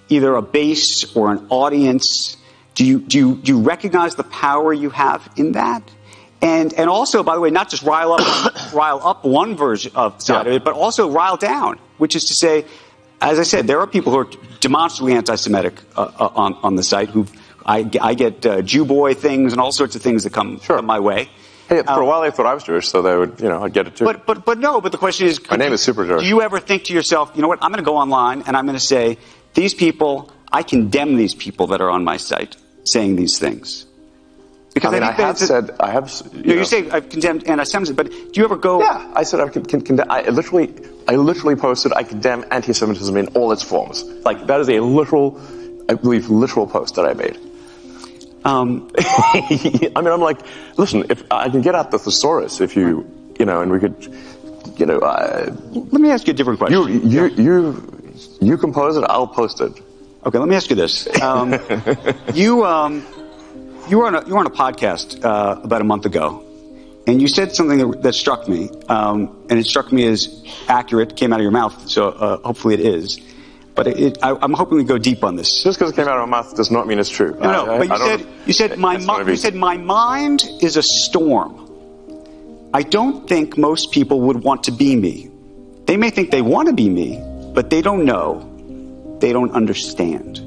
either 0.10 0.36
a 0.36 0.42
base 0.42 1.16
or 1.16 1.32
an 1.32 1.48
audience? 1.50 2.38
Do 2.76 2.86
you 2.86 3.00
do 3.00 3.18
you, 3.18 3.36
do 3.36 3.52
you 3.54 3.62
recognize 3.62 4.16
the 4.16 4.24
power 4.24 4.72
you 4.72 4.92
have 4.92 5.28
in 5.36 5.54
that? 5.54 5.82
And 6.40 6.72
and 6.76 6.88
also, 6.90 7.24
by 7.24 7.34
the 7.34 7.42
way, 7.42 7.50
not 7.50 7.70
just 7.70 7.82
rile 7.82 8.14
up 8.14 8.74
rile 8.74 9.02
up 9.04 9.26
one 9.26 9.56
version 9.58 9.92
of 9.96 10.22
side 10.22 10.46
Yeah. 10.46 10.52
of 10.52 10.56
it, 10.58 10.64
but 10.64 10.76
also 10.76 11.10
rile 11.10 11.38
down, 11.38 11.80
which 11.98 12.16
is 12.16 12.26
to 12.26 12.36
say, 12.36 12.66
as 13.20 13.40
I 13.40 13.44
said, 13.44 13.66
there 13.66 13.80
are 13.80 13.88
people 13.88 14.12
who 14.14 14.20
are 14.20 14.30
demonstrably 14.60 15.14
anti-Semitic 15.14 15.74
uh, 15.96 16.02
uh, 16.20 16.30
on 16.36 16.54
on 16.62 16.76
the 16.76 16.84
site 16.84 17.10
who. 17.10 17.26
I, 17.70 17.80
I 18.02 18.14
get 18.14 18.46
uh, 18.46 18.62
Jew 18.62 18.86
boy 18.86 19.14
things 19.14 19.52
and 19.52 19.60
all 19.60 19.74
sorts 19.74 19.98
of 19.98 20.02
things 20.02 20.24
that 20.24 20.32
come, 20.32 20.62
Sure. 20.62 20.78
come 20.78 20.86
my 20.86 21.02
way. 21.02 21.28
Hey, 21.68 21.84
for 21.84 21.90
a 21.90 22.04
um, 22.04 22.06
while 22.06 22.22
they 22.22 22.32
thought 22.32 22.46
I 22.46 22.54
was 22.54 22.64
Jewish, 22.64 22.88
so 22.88 23.02
they 23.02 23.16
would, 23.16 23.42
you 23.42 23.50
know, 23.50 23.64
I'd 23.64 23.74
get 23.74 23.88
it 23.88 23.96
too. 23.98 24.06
But 24.06 24.26
but 24.26 24.46
but 24.46 24.58
no. 24.58 24.80
But 24.80 24.94
the 24.94 24.98
question 24.98 25.28
is, 25.28 25.42
My 25.50 25.58
name 25.58 25.74
is 25.74 25.82
Super 25.82 26.06
Jewish. 26.06 26.22
Do 26.22 26.28
you 26.28 26.42
ever 26.42 26.60
think 26.60 26.86
to 26.86 26.94
yourself, 26.94 27.32
you 27.36 27.42
know 27.42 27.50
what? 27.50 27.60
I'm 27.62 27.72
going 27.72 27.84
to 27.84 27.86
go 27.86 27.98
online 27.98 28.44
and 28.48 28.56
I'm 28.56 28.66
going 28.66 28.78
to 28.78 28.84
say 28.84 29.18
these 29.54 29.74
people, 29.74 30.32
I 30.52 30.64
condemn 30.64 31.18
these 31.18 31.36
people 31.36 31.68
that 31.68 31.82
are 31.82 31.90
on 31.90 32.06
my 32.06 32.18
site 32.18 32.56
saying 32.86 33.18
these 33.18 33.38
things. 33.38 33.86
Because 34.74 34.94
I, 34.94 35.00
mean, 35.00 35.04
I, 35.04 35.18
that 35.18 35.18
have 35.18 35.38
said 35.40 35.72
I 35.80 35.92
have. 35.92 36.10
You, 36.32 36.40
You, 36.40 36.48
know, 36.48 36.54
you 36.56 36.66
say 36.66 36.90
I've 36.90 37.10
condemned 37.10 37.48
anti-Semitism, 37.48 37.96
but 37.96 38.12
do 38.12 38.32
you 38.34 38.46
ever 38.46 38.56
go? 38.56 38.80
Yeah, 38.80 39.12
I 39.16 39.24
said 39.24 39.40
I 39.40 39.50
can, 39.50 39.66
can, 39.66 39.82
can 39.82 40.00
I 40.10 40.30
literally, 40.30 40.74
I 41.08 41.16
literally 41.16 41.56
posted 41.56 41.92
I 41.94 42.04
condemn 42.04 42.46
anti-Semitism 42.52 43.18
in 43.18 43.28
all 43.30 43.52
its 43.52 43.64
forms. 43.64 44.04
Like 44.04 44.46
that 44.48 44.62
is 44.62 44.70
a 44.70 44.80
literal, 44.80 45.42
I 45.90 45.96
believe, 45.96 46.30
literal 46.30 46.68
post 46.68 46.96
that 46.96 47.06
I 47.06 47.14
made. 47.14 47.38
Um, 48.48 48.90
I 48.98 49.92
mean, 49.98 50.08
I'm 50.08 50.22
like, 50.22 50.40
listen, 50.78 51.06
if 51.10 51.24
I 51.30 51.50
can 51.50 51.62
get 51.62 51.76
out 51.76 51.92
the 51.92 52.00
thesaurus, 52.00 52.62
if 52.62 52.78
you, 52.78 53.06
you 53.38 53.46
know, 53.46 53.62
and 53.62 53.70
we 53.70 53.80
could, 53.80 53.96
you 54.78 54.86
know, 54.86 55.00
uh, 55.00 55.54
let 55.72 56.02
me 56.02 56.10
ask 56.10 56.28
you 56.28 56.32
a 56.32 56.34
different 56.34 56.58
question. 56.60 57.10
you, 57.10 57.28
you, 57.28 57.28
you, 57.28 58.28
you 58.40 58.58
compose 58.58 58.96
it, 58.96 59.04
I'll 59.10 59.28
post 59.28 59.60
it. 59.60 59.74
Okay, 60.26 60.38
let 60.38 60.48
me 60.48 60.56
ask 60.56 60.70
you 60.70 60.78
this. 60.78 61.08
Um, 61.22 61.54
you, 62.34 62.66
um, 62.66 63.06
you, 63.90 63.98
were 63.98 64.08
on 64.08 64.16
a, 64.16 64.26
you 64.26 64.34
were 64.34 64.40
on 64.40 64.48
a 64.48 64.50
podcast 64.50 65.24
uh, 65.26 65.60
about 65.62 65.82
a 65.82 65.86
month 65.86 66.06
ago, 66.06 66.44
and 67.06 67.22
you 67.22 67.28
said 67.28 67.54
something 67.54 67.80
that, 67.80 68.02
that 68.02 68.16
struck 68.16 68.48
me, 68.48 68.70
um, 68.88 69.46
and 69.50 69.60
it 69.60 69.66
struck 69.66 69.92
me 69.92 70.06
as 70.08 70.44
accurate, 70.70 71.18
came 71.18 71.34
out 71.34 71.40
of 71.40 71.44
your 71.44 71.52
mouth, 71.52 71.90
so 71.90 72.10
uh, 72.10 72.38
hopefully 72.38 72.76
it 72.76 72.82
is. 72.82 73.20
But 73.78 73.88
it, 73.88 74.00
it, 74.00 74.18
I, 74.24 74.36
I'm 74.42 74.54
hoping 74.54 74.78
we 74.80 74.84
go 74.84 74.98
deep 74.98 75.24
on 75.24 75.36
this. 75.36 75.64
Just 75.64 75.78
because 75.80 75.94
it 75.94 75.96
came 75.96 76.08
out 76.08 76.18
of 76.18 76.28
my 76.28 76.38
mouth 76.42 76.56
does 76.56 76.72
not 76.72 76.88
mean 76.88 76.98
it's 77.00 77.10
true. 77.12 77.38
No, 77.40 77.52
no, 77.66 77.74
I- 77.76 77.78
but 77.78 77.88
you 77.90 78.06
said 78.08 78.28
you 78.48 78.54
said 78.54 78.78
my 78.80 78.98
mi- 78.98 79.32
you 79.32 79.36
said 79.38 79.56
my 79.56 79.78
mind 79.78 80.44
is 80.62 80.76
a 80.78 80.84
storm. 80.84 81.64
I 82.74 82.82
don't 82.82 83.28
think 83.30 83.58
most 83.58 83.92
people 83.92 84.22
would 84.22 84.44
want 84.44 84.64
to 84.66 84.72
be 84.72 84.96
me. 84.96 85.30
They 85.86 85.96
may 85.96 86.10
think 86.10 86.32
they 86.32 86.42
want 86.42 86.68
to 86.68 86.74
be 86.74 86.90
me, 86.90 87.22
but 87.54 87.70
they 87.70 87.82
don't 87.82 88.04
know. 88.04 88.44
They 89.22 89.32
don't 89.32 89.52
understand. 89.52 90.40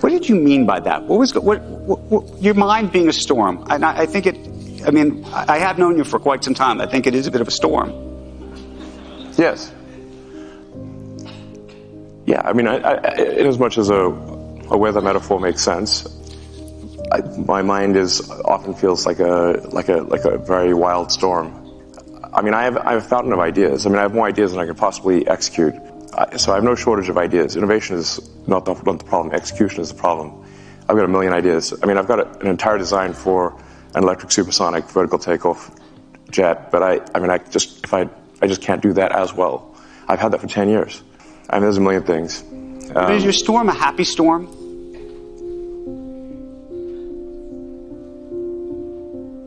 What 0.00 0.10
did 0.10 0.28
you 0.28 0.34
mean 0.36 0.66
by 0.66 0.80
that? 0.80 1.04
What 1.04 1.18
was 1.18 1.34
what, 1.34 1.60
what, 1.62 2.00
what 2.10 2.42
your 2.42 2.54
mind 2.54 2.90
being 2.92 3.08
a 3.08 3.12
storm? 3.12 3.64
And 3.70 3.84
I, 3.84 4.02
I 4.02 4.06
think 4.06 4.26
it. 4.26 4.36
I 4.86 4.90
mean, 4.90 5.24
I 5.32 5.58
have 5.58 5.78
known 5.78 5.96
you 5.98 6.04
for 6.04 6.18
quite 6.18 6.42
some 6.44 6.54
time. 6.54 6.80
I 6.80 6.86
think 6.86 7.06
it 7.06 7.14
is 7.14 7.26
a 7.26 7.30
bit 7.30 7.40
of 7.40 7.48
a 7.48 7.50
storm. 7.50 7.92
Yes. 9.36 9.72
Yeah, 12.26 12.42
I 12.44 12.52
mean, 12.52 12.66
I, 12.66 12.78
I, 12.78 13.14
in 13.14 13.46
as 13.46 13.58
much 13.58 13.78
as 13.78 13.88
a, 13.88 13.94
a 13.94 14.76
weather 14.76 15.00
metaphor 15.00 15.38
makes 15.38 15.62
sense, 15.62 16.06
I, 17.12 17.20
my 17.38 17.62
mind 17.62 17.96
is 17.96 18.28
often 18.30 18.74
feels 18.74 19.06
like 19.06 19.20
a 19.20 19.62
like 19.70 19.88
a 19.88 19.98
like 19.98 20.24
a 20.24 20.36
very 20.38 20.74
wild 20.74 21.12
storm. 21.12 21.54
I 22.34 22.42
mean, 22.42 22.52
I 22.52 22.64
have 22.64 22.76
I 22.78 22.92
have 22.94 23.04
a 23.04 23.08
fountain 23.08 23.32
of 23.32 23.38
ideas. 23.38 23.86
I 23.86 23.90
mean, 23.90 23.98
I 23.98 24.02
have 24.02 24.12
more 24.14 24.26
ideas 24.26 24.50
than 24.50 24.60
I 24.60 24.66
could 24.66 24.76
possibly 24.76 25.26
execute. 25.28 25.74
I, 26.18 26.36
so 26.36 26.50
I 26.50 26.56
have 26.56 26.64
no 26.64 26.74
shortage 26.74 27.08
of 27.08 27.16
ideas. 27.16 27.54
Innovation 27.54 27.96
is 27.96 28.18
not 28.48 28.64
the, 28.64 28.74
not 28.74 28.98
the 28.98 29.04
problem. 29.04 29.32
Execution 29.32 29.80
is 29.80 29.92
the 29.92 29.98
problem. 29.98 30.44
I've 30.88 30.96
got 30.96 31.04
a 31.04 31.08
million 31.08 31.32
ideas. 31.32 31.72
I 31.80 31.86
mean, 31.86 31.96
I've 31.96 32.08
got 32.08 32.18
a, 32.18 32.38
an 32.40 32.48
entire 32.48 32.78
design 32.78 33.12
for 33.12 33.56
an 33.94 34.02
electric 34.02 34.32
supersonic 34.32 34.84
vertical 34.86 35.20
takeoff 35.20 35.70
jet, 36.30 36.72
but 36.72 36.82
I 36.82 37.00
I 37.14 37.20
mean, 37.20 37.30
I 37.30 37.38
just 37.38 37.84
if 37.84 37.94
I 37.94 38.08
I 38.42 38.48
just 38.48 38.62
can't 38.62 38.82
do 38.82 38.92
that 38.94 39.12
as 39.12 39.32
well. 39.32 39.76
I've 40.08 40.18
had 40.18 40.32
that 40.32 40.40
for 40.40 40.48
ten 40.48 40.68
years. 40.68 41.04
I 41.50 41.56
mean, 41.56 41.62
there's 41.62 41.76
a 41.78 41.80
million 41.80 42.02
things. 42.02 42.42
But 42.42 43.12
is 43.12 43.22
um, 43.22 43.24
your 43.24 43.32
storm 43.32 43.68
a 43.68 43.74
happy 43.74 44.04
storm? 44.04 44.46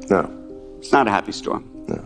No. 0.10 0.30
It's 0.80 0.91
not 0.91 1.08
a 1.08 1.12
happy 1.12 1.32
storm. 1.32 1.64
No. 1.88 2.04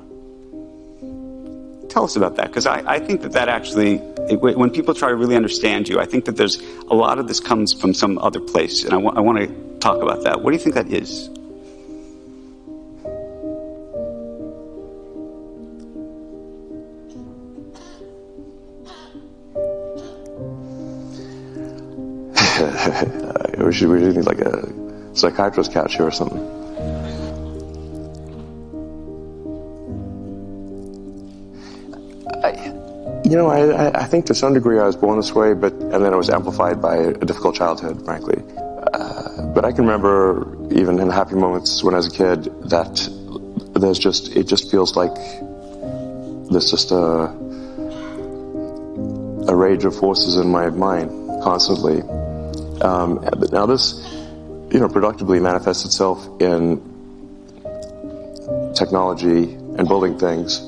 Tell 1.89 2.03
us 2.05 2.15
about 2.15 2.35
that, 2.37 2.47
because 2.47 2.65
I, 2.65 2.83
I 2.85 2.99
think 2.99 3.21
that 3.21 3.33
that 3.33 3.49
actually, 3.49 3.95
it, 4.29 4.41
when 4.41 4.71
people 4.71 4.93
try 4.93 5.09
to 5.09 5.15
really 5.15 5.35
understand 5.35 5.87
you, 5.87 5.99
I 5.99 6.05
think 6.05 6.25
that 6.25 6.37
there's 6.37 6.59
a 6.89 6.95
lot 6.95 7.19
of 7.19 7.27
this 7.27 7.39
comes 7.39 7.71
from 7.73 7.93
some 7.93 8.17
other 8.17 8.39
place, 8.39 8.83
and 8.83 8.93
I 8.93 8.97
wa- 8.97 9.13
I 9.15 9.19
want 9.19 9.37
to 9.37 9.47
talk 9.79 10.01
about 10.01 10.23
that. 10.23 10.41
What 10.41 10.51
do 10.51 10.57
you 10.57 10.63
think 10.63 10.75
that 10.75 10.91
is? 10.91 11.29
We 23.73 23.77
should 23.79 23.89
should 23.89 24.15
need 24.17 24.25
like 24.25 24.37
a 24.39 25.15
psychiatrist 25.15 25.73
couch 25.73 25.95
here 25.95 26.05
or 26.05 26.11
something. 26.11 26.41
I, 32.43 32.51
you 33.23 33.35
know, 33.35 33.47
I, 33.47 34.01
I- 34.01 34.05
think 34.05 34.25
to 34.27 34.35
some 34.35 34.53
degree 34.53 34.79
I 34.79 34.85
was 34.85 34.95
born 34.95 35.17
this 35.17 35.33
way, 35.33 35.53
but 35.55 35.73
and 35.73 36.05
then 36.05 36.13
it 36.13 36.17
was 36.17 36.29
amplified 36.29 36.81
by 36.81 36.97
a 36.97 37.13
difficult 37.13 37.55
childhood, 37.55 38.03
frankly. 38.05 38.43
Uh, 38.93 39.47
but 39.55 39.65
I 39.65 39.71
can 39.71 39.85
remember 39.85 40.45
even 40.71 40.99
in 40.99 41.09
happy 41.09 41.35
moments 41.35 41.83
when 41.83 41.95
I 41.95 41.97
was 41.97 42.07
a 42.07 42.11
kid 42.11 42.43
that 42.69 42.93
there's 43.73 43.97
just 43.97 44.35
it 44.35 44.43
just 44.47 44.69
feels 44.69 44.95
like 44.95 45.15
there's 46.51 46.69
just 46.69 46.91
a 46.91 47.31
a 49.51 49.55
rage 49.55 49.83
of 49.85 49.95
forces 49.95 50.35
in 50.35 50.47
my 50.47 50.69
mind 50.69 51.09
constantly. 51.43 52.01
Um, 52.81 53.23
now 53.53 53.65
this, 53.67 53.93
you 54.71 54.79
know, 54.79 54.89
productively 54.89 55.39
manifests 55.39 55.85
itself 55.85 56.27
in 56.41 56.81
technology 58.73 59.53
and 59.77 59.87
building 59.87 60.17
things 60.17 60.59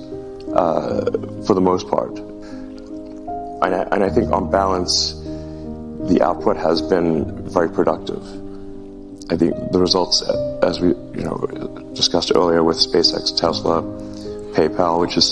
uh, 0.54 1.04
for 1.46 1.54
the 1.56 1.62
most 1.62 1.90
part. 1.90 2.18
And 2.18 3.74
I, 3.74 3.88
and 3.92 4.04
I 4.04 4.10
think 4.10 4.32
on 4.32 4.52
balance, 4.52 5.14
the 6.10 6.20
output 6.22 6.58
has 6.58 6.82
been 6.84 7.50
very 7.50 7.70
productive. 7.70 8.24
I 9.32 9.38
think 9.38 9.72
the 9.72 9.80
results, 9.80 10.22
as 10.62 10.80
we 10.80 10.90
you 10.90 11.24
know 11.24 11.38
discussed 11.96 12.32
earlier 12.36 12.64
with 12.64 12.78
SpaceX, 12.78 13.36
Tesla, 13.36 13.82
PayPal, 14.54 15.00
which 15.02 15.18
is 15.18 15.32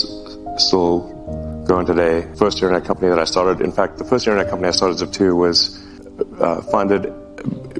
still 0.58 1.64
going 1.68 1.86
today. 1.86 2.26
First 2.34 2.58
internet 2.58 2.84
company 2.84 3.10
that 3.10 3.20
I 3.20 3.24
started. 3.24 3.60
In 3.60 3.70
fact, 3.70 3.98
the 3.98 4.04
first 4.04 4.26
internet 4.26 4.50
company 4.50 4.68
I 4.68 4.72
started, 4.72 4.98
Zip2, 4.98 5.36
was 5.36 5.80
uh, 6.40 6.60
funded 6.62 7.06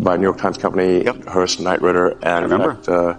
by 0.04 0.16
New 0.16 0.22
York 0.24 0.38
Times 0.38 0.58
company, 0.58 1.04
Hearst 1.26 1.60
Knight 1.60 1.80
Ridder, 1.80 2.18
and 2.22 2.44
remember. 2.44 2.74
fact, 2.74 2.88
uh, 2.88 3.16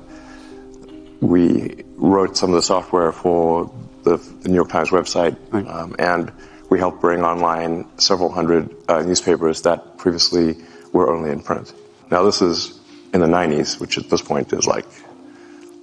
we 1.20 1.84
wrote 1.96 2.38
some 2.38 2.52
of 2.52 2.56
the 2.56 2.62
software 2.62 3.12
for 3.12 3.74
the, 4.04 4.18
the 4.42 4.50
New 4.50 4.56
York 4.56 4.70
Times 4.70 4.90
website, 4.90 5.36
um, 5.68 5.96
and 5.98 6.32
we 6.70 6.78
helped 6.78 7.02
bring 7.02 7.24
online 7.24 7.86
several 7.98 8.32
hundred 8.32 8.74
uh, 8.88 9.02
newspapers 9.02 9.64
that 9.64 9.98
previously 9.98 10.56
were 10.94 11.14
only 11.14 11.32
in 11.32 11.42
print. 11.42 11.74
Now 12.12 12.24
this 12.24 12.42
is 12.42 12.80
in 13.14 13.20
the 13.22 13.28
90s, 13.28 13.80
which 13.80 13.98
at 13.98 14.10
this 14.10 14.22
point 14.22 14.54
is 14.54 14.68
like 14.68 14.86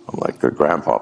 I'm 0.09 0.19
like 0.19 0.43
a 0.45 0.51
grandpa, 0.51 0.99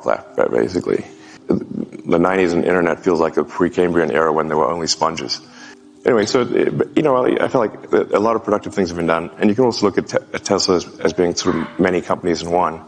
basically. 0.48 1.04
The 1.46 2.18
90s 2.18 2.52
and 2.52 2.64
internet 2.64 3.02
feels 3.02 3.20
like 3.20 3.36
a 3.36 3.44
Precambrian 3.44 4.12
era 4.12 4.32
when 4.32 4.48
there 4.48 4.56
were 4.56 4.68
only 4.68 4.86
sponges. 4.86 5.40
Anyway, 6.04 6.24
so 6.24 6.42
you 6.96 7.02
know, 7.02 7.26
I 7.26 7.48
feel 7.48 7.60
like 7.60 7.92
a 7.92 8.18
lot 8.18 8.34
of 8.34 8.42
productive 8.42 8.74
things 8.74 8.88
have 8.88 8.96
been 8.96 9.06
done, 9.06 9.30
and 9.38 9.50
you 9.50 9.54
can 9.54 9.64
also 9.64 9.84
look 9.84 9.98
at, 9.98 10.08
te- 10.08 10.26
at 10.32 10.44
Tesla 10.44 10.76
as, 10.76 10.98
as 11.00 11.12
being 11.12 11.34
sort 11.34 11.56
of 11.56 11.78
many 11.78 12.00
companies 12.00 12.42
in 12.42 12.50
one. 12.50 12.82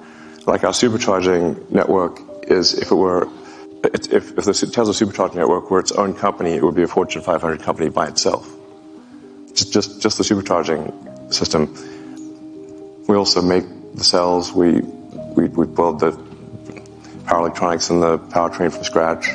Like 0.47 0.65
our 0.65 0.73
supercharging 0.73 1.71
network 1.71 2.21
is, 2.45 2.73
if 2.73 2.91
it 2.91 2.95
were, 2.95 3.29
if, 3.85 4.11
if 4.13 4.37
the 4.37 4.53
Tesla 4.53 4.95
supercharging 4.95 5.35
network 5.35 5.71
were 5.71 5.79
its 5.79 5.93
own 5.93 6.15
company, 6.15 6.53
it 6.53 6.63
would 6.63 6.75
be 6.75 6.85
a 6.85 6.89
Fortune 6.89 7.21
500 7.21 7.61
company 7.61 7.91
by 7.91 8.09
itself. 8.09 8.51
Just, 9.53 9.75
just, 9.75 10.01
just 10.01 10.17
the 10.17 10.25
supercharging 10.25 11.33
system. 11.33 11.75
We 13.07 13.17
also 13.17 13.43
make 13.43 13.65
the 13.95 14.05
cells. 14.05 14.53
We, 14.53 14.81
we, 14.81 15.49
we 15.49 15.67
build 15.67 16.01
the 16.01 16.13
power 17.27 17.41
electronics 17.41 17.91
and 17.91 18.03
the 18.03 18.19
powertrain 18.19 18.73
from 18.73 18.85
scratch. 18.85 19.29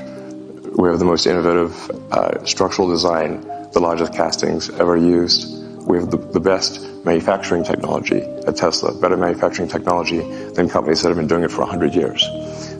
We 0.75 0.89
have 0.89 0.97
the 0.97 1.05
most 1.05 1.27
innovative 1.27 1.89
uh, 2.11 2.43
structural 2.43 2.89
design, 2.89 3.47
the 3.73 3.79
largest 3.79 4.13
castings 4.13 4.69
ever 4.71 4.97
used. 4.97 5.53
We 5.85 5.97
have 5.99 6.11
the, 6.11 6.17
the 6.17 6.39
best 6.39 6.81
manufacturing 7.05 7.63
technology 7.63 8.21
at 8.21 8.55
Tesla, 8.57 8.93
better 8.99 9.17
manufacturing 9.17 9.69
technology 9.69 10.19
than 10.51 10.69
companies 10.69 11.01
that 11.01 11.09
have 11.09 11.17
been 11.17 11.27
doing 11.27 11.43
it 11.43 11.51
for 11.51 11.61
100 11.61 11.95
years. 11.95 12.27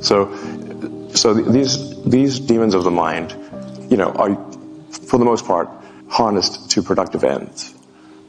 So, 0.01 0.33
so 1.13 1.33
these, 1.33 2.03
these 2.03 2.39
demons 2.39 2.73
of 2.73 2.83
the 2.83 2.91
mind, 2.91 3.35
you 3.89 3.97
know, 3.97 4.11
are, 4.11 4.35
for 4.91 5.17
the 5.17 5.25
most 5.25 5.45
part, 5.45 5.69
harnessed 6.09 6.69
to 6.71 6.81
productive 6.81 7.23
ends. 7.23 7.73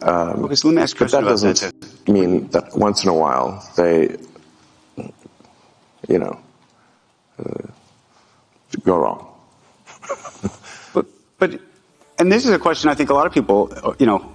Um, 0.02 0.44
Okay, 0.44 0.54
so 0.54 0.68
let 0.68 0.74
me 0.76 0.82
ask 0.82 0.94
you 0.94 1.06
but 1.06 1.12
that 1.12 1.24
doesn't 1.24 2.08
mean 2.08 2.48
that 2.48 2.76
once 2.76 3.02
in 3.02 3.08
a 3.10 3.14
while 3.14 3.68
they, 3.76 4.16
you 6.08 6.18
know, 6.18 6.38
uh, 7.38 7.66
go 8.84 8.96
wrong. 8.98 9.26
But, 10.94 11.06
but, 11.38 11.60
and 12.18 12.30
this 12.30 12.44
is 12.44 12.50
a 12.50 12.58
question 12.58 12.90
I 12.90 12.94
think 12.94 13.10
a 13.10 13.14
lot 13.14 13.26
of 13.26 13.32
people, 13.32 13.94
you 13.98 14.06
know, 14.06 14.32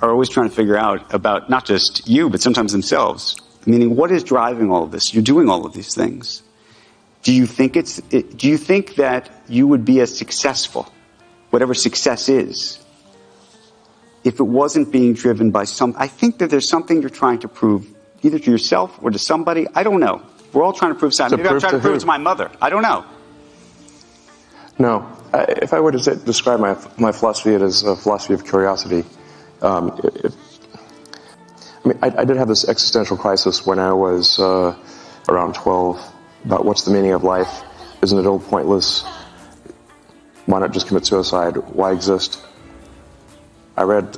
are 0.00 0.10
always 0.10 0.28
trying 0.28 0.48
to 0.48 0.54
figure 0.54 0.76
out 0.76 1.12
about 1.14 1.48
not 1.48 1.64
just 1.64 2.08
you, 2.08 2.28
but 2.30 2.40
sometimes 2.40 2.72
themselves. 2.72 3.36
Meaning, 3.66 3.96
what 3.96 4.10
is 4.10 4.22
driving 4.22 4.70
all 4.70 4.82
of 4.82 4.90
this? 4.90 5.14
You're 5.14 5.22
doing 5.22 5.48
all 5.48 5.64
of 5.64 5.72
these 5.72 5.94
things. 5.94 6.42
Do 7.22 7.32
you 7.32 7.46
think 7.46 7.76
it's? 7.76 8.00
Do 8.00 8.48
you 8.48 8.58
think 8.58 8.96
that 8.96 9.30
you 9.48 9.66
would 9.66 9.84
be 9.84 10.00
as 10.00 10.16
successful, 10.16 10.92
whatever 11.50 11.72
success 11.72 12.28
is, 12.28 12.78
if 14.22 14.40
it 14.40 14.44
wasn't 14.44 14.92
being 14.92 15.14
driven 15.14 15.50
by 15.50 15.64
some, 15.64 15.94
I 15.98 16.08
think 16.08 16.38
that 16.38 16.50
there's 16.50 16.68
something 16.68 17.00
you're 17.00 17.10
trying 17.10 17.38
to 17.40 17.48
prove 17.48 17.86
either 18.22 18.38
to 18.38 18.50
yourself 18.50 18.98
or 19.02 19.10
to 19.10 19.18
somebody. 19.18 19.66
I 19.74 19.82
don't 19.82 20.00
know. 20.00 20.22
We're 20.52 20.62
all 20.62 20.72
trying 20.72 20.92
to 20.92 20.98
prove 20.98 21.14
something. 21.14 21.38
To 21.38 21.42
Maybe 21.42 21.54
I'm 21.54 21.60
trying 21.60 21.72
to, 21.72 21.78
to 21.78 21.82
prove 21.82 21.92
who? 21.92 21.96
it 21.96 22.00
to 22.00 22.06
my 22.06 22.18
mother. 22.18 22.50
I 22.60 22.70
don't 22.70 22.82
know. 22.82 23.04
No. 24.78 25.13
If 25.34 25.72
I 25.72 25.80
were 25.80 25.92
to 25.92 26.16
describe 26.16 26.60
my, 26.60 26.76
my 26.98 27.12
philosophy, 27.12 27.54
it 27.54 27.62
is 27.62 27.82
a 27.82 27.96
philosophy 27.96 28.34
of 28.34 28.44
curiosity. 28.44 29.04
Um, 29.62 29.98
I 31.84 31.88
mean, 31.88 31.98
I, 32.02 32.12
I 32.18 32.24
did 32.24 32.36
have 32.36 32.48
this 32.48 32.68
existential 32.68 33.16
crisis 33.16 33.66
when 33.66 33.78
I 33.78 33.92
was 33.92 34.38
uh, 34.38 34.76
around 35.28 35.54
12 35.54 36.00
about 36.44 36.64
what's 36.64 36.84
the 36.84 36.92
meaning 36.92 37.12
of 37.12 37.24
life? 37.24 37.62
Isn't 38.02 38.18
it 38.18 38.26
all 38.26 38.38
pointless? 38.38 39.04
Why 40.46 40.60
not 40.60 40.72
just 40.72 40.86
commit 40.86 41.06
suicide? 41.06 41.56
Why 41.56 41.92
exist? 41.92 42.40
I 43.76 43.82
read 43.82 44.16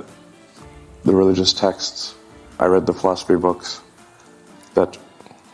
the 1.05 1.15
religious 1.15 1.53
texts. 1.53 2.15
I 2.59 2.67
read 2.67 2.85
the 2.85 2.93
philosophy 2.93 3.37
books 3.37 3.81
that, 4.75 4.99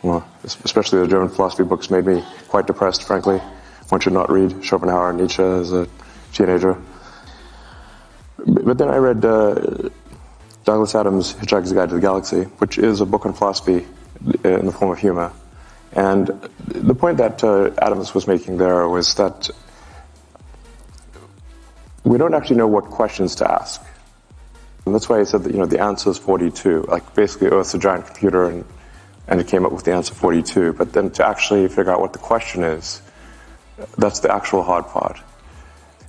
well, 0.01 0.27
especially 0.43 0.99
the 0.99 1.07
German 1.07 1.29
philosophy 1.29 1.63
books 1.63 1.89
made 1.89 2.05
me 2.05 2.23
quite 2.47 2.67
depressed, 2.67 3.03
frankly. 3.03 3.39
One 3.93 3.99
should 3.99 4.13
not 4.13 4.31
read 4.31 4.65
Schopenhauer 4.65 5.11
and 5.11 5.19
Nietzsche 5.19 5.43
as 5.43 5.71
a 5.71 5.87
teenager. 6.31 6.81
But 8.39 8.79
then 8.79 8.89
I 8.89 8.97
read 8.97 9.23
uh, 9.23 9.53
Douglas 10.65 10.95
Adams' 10.95 11.35
Hitchhiker's 11.35 11.71
Guide 11.73 11.89
to 11.89 11.95
the 11.95 12.01
Galaxy, 12.01 12.45
which 12.57 12.79
is 12.79 13.01
a 13.01 13.05
book 13.05 13.27
on 13.27 13.33
philosophy 13.33 13.85
in 14.43 14.65
the 14.65 14.71
form 14.71 14.93
of 14.93 14.97
humor. 14.97 15.31
And 15.91 16.25
the 16.65 16.95
point 16.95 17.17
that 17.17 17.43
uh, 17.43 17.69
Adams 17.77 18.15
was 18.15 18.25
making 18.25 18.57
there 18.57 18.89
was 18.89 19.13
that 19.13 19.51
we 22.03 22.17
don't 22.17 22.33
actually 22.33 22.57
know 22.57 22.65
what 22.65 22.85
questions 22.85 23.35
to 23.35 23.51
ask. 23.51 23.79
And 24.87 24.95
that's 24.95 25.07
why 25.07 25.19
he 25.19 25.25
said 25.25 25.43
that, 25.43 25.53
you 25.53 25.59
know, 25.59 25.67
the 25.67 25.81
answer 25.81 26.09
is 26.09 26.17
42. 26.17 26.85
Like, 26.87 27.13
basically, 27.13 27.49
Earth's 27.49 27.75
a 27.75 27.77
giant 27.77 28.07
computer, 28.07 28.49
and, 28.49 28.65
and 29.27 29.39
it 29.39 29.47
came 29.47 29.67
up 29.67 29.71
with 29.71 29.83
the 29.83 29.93
answer 29.93 30.15
42. 30.15 30.73
But 30.73 30.93
then 30.93 31.11
to 31.11 31.27
actually 31.27 31.67
figure 31.67 31.91
out 31.91 32.01
what 32.01 32.13
the 32.13 32.17
question 32.17 32.63
is, 32.63 33.02
that's 33.97 34.19
the 34.19 34.33
actual 34.33 34.63
hard 34.63 34.85
part. 34.87 35.19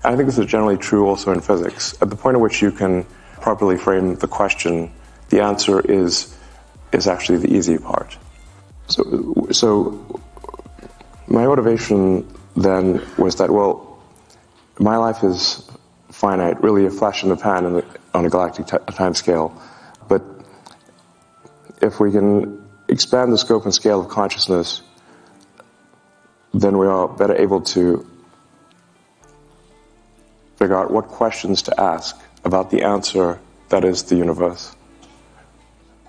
I 0.04 0.16
think 0.16 0.26
this 0.26 0.38
is 0.38 0.46
generally 0.46 0.76
true 0.76 1.06
also 1.06 1.32
in 1.32 1.40
physics. 1.40 1.94
At 2.02 2.10
the 2.10 2.16
point 2.16 2.36
at 2.36 2.40
which 2.40 2.60
you 2.60 2.70
can 2.70 3.06
properly 3.40 3.78
frame 3.78 4.16
the 4.16 4.28
question, 4.28 4.92
the 5.30 5.40
answer 5.40 5.80
is, 5.80 6.36
is 6.92 7.06
actually 7.06 7.38
the 7.38 7.54
easy 7.54 7.78
part. 7.78 8.16
So, 8.86 9.48
so 9.50 10.20
my 11.26 11.46
motivation 11.46 12.28
then 12.54 13.02
was 13.16 13.36
that, 13.36 13.50
well, 13.50 13.98
my 14.78 14.96
life 14.96 15.24
is 15.24 15.68
finite, 16.10 16.62
really 16.62 16.86
a 16.86 16.90
flash 16.90 17.22
in 17.22 17.30
the 17.30 17.36
pan 17.36 17.64
in 17.64 17.72
the, 17.74 17.84
on 18.12 18.26
a 18.26 18.30
galactic 18.30 18.66
t- 18.66 18.94
time 18.94 19.14
scale. 19.14 19.60
But 20.08 20.22
if 21.80 21.98
we 21.98 22.12
can 22.12 22.64
expand 22.88 23.32
the 23.32 23.38
scope 23.38 23.64
and 23.64 23.74
scale 23.74 24.00
of 24.00 24.08
consciousness, 24.08 24.82
then 26.54 26.78
we 26.78 26.86
are 26.86 27.08
better 27.08 27.36
able 27.36 27.60
to 27.60 28.06
figure 30.56 30.76
out 30.76 30.90
what 30.90 31.08
questions 31.08 31.62
to 31.62 31.80
ask 31.80 32.16
about 32.44 32.70
the 32.70 32.82
answer 32.82 33.40
that 33.70 33.84
is 33.84 34.04
the 34.04 34.16
universe. 34.16 34.74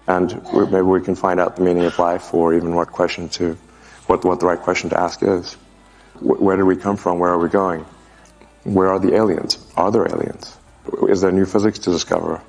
And 0.07 0.39
maybe 0.53 0.81
we 0.83 1.01
can 1.01 1.15
find 1.15 1.39
out 1.39 1.55
the 1.55 1.63
meaning 1.63 1.83
of 1.85 1.97
life 1.97 2.31
or 2.33 2.53
even 2.53 2.75
what 2.75 2.91
question 2.91 3.27
to, 3.29 3.57
what, 4.05 4.23
what 4.23 4.39
the 4.39 4.45
right 4.45 4.59
question 4.59 4.91
to 4.91 4.99
ask 4.99 5.23
is. 5.23 5.53
Wh- 6.19 6.39
Where 6.39 6.55
did 6.55 6.63
we 6.65 6.75
come 6.75 6.95
from? 6.95 7.17
Where 7.17 7.31
are 7.31 7.39
we 7.39 7.49
going? 7.49 7.83
Where 8.65 8.89
are 8.89 8.99
the 8.99 9.15
aliens? 9.15 9.57
Are 9.75 9.91
there 9.91 10.07
aliens? 10.07 10.57
Is 11.09 11.21
there 11.21 11.31
new 11.31 11.45
physics 11.45 11.79
to 11.79 11.91
discover? 11.91 12.39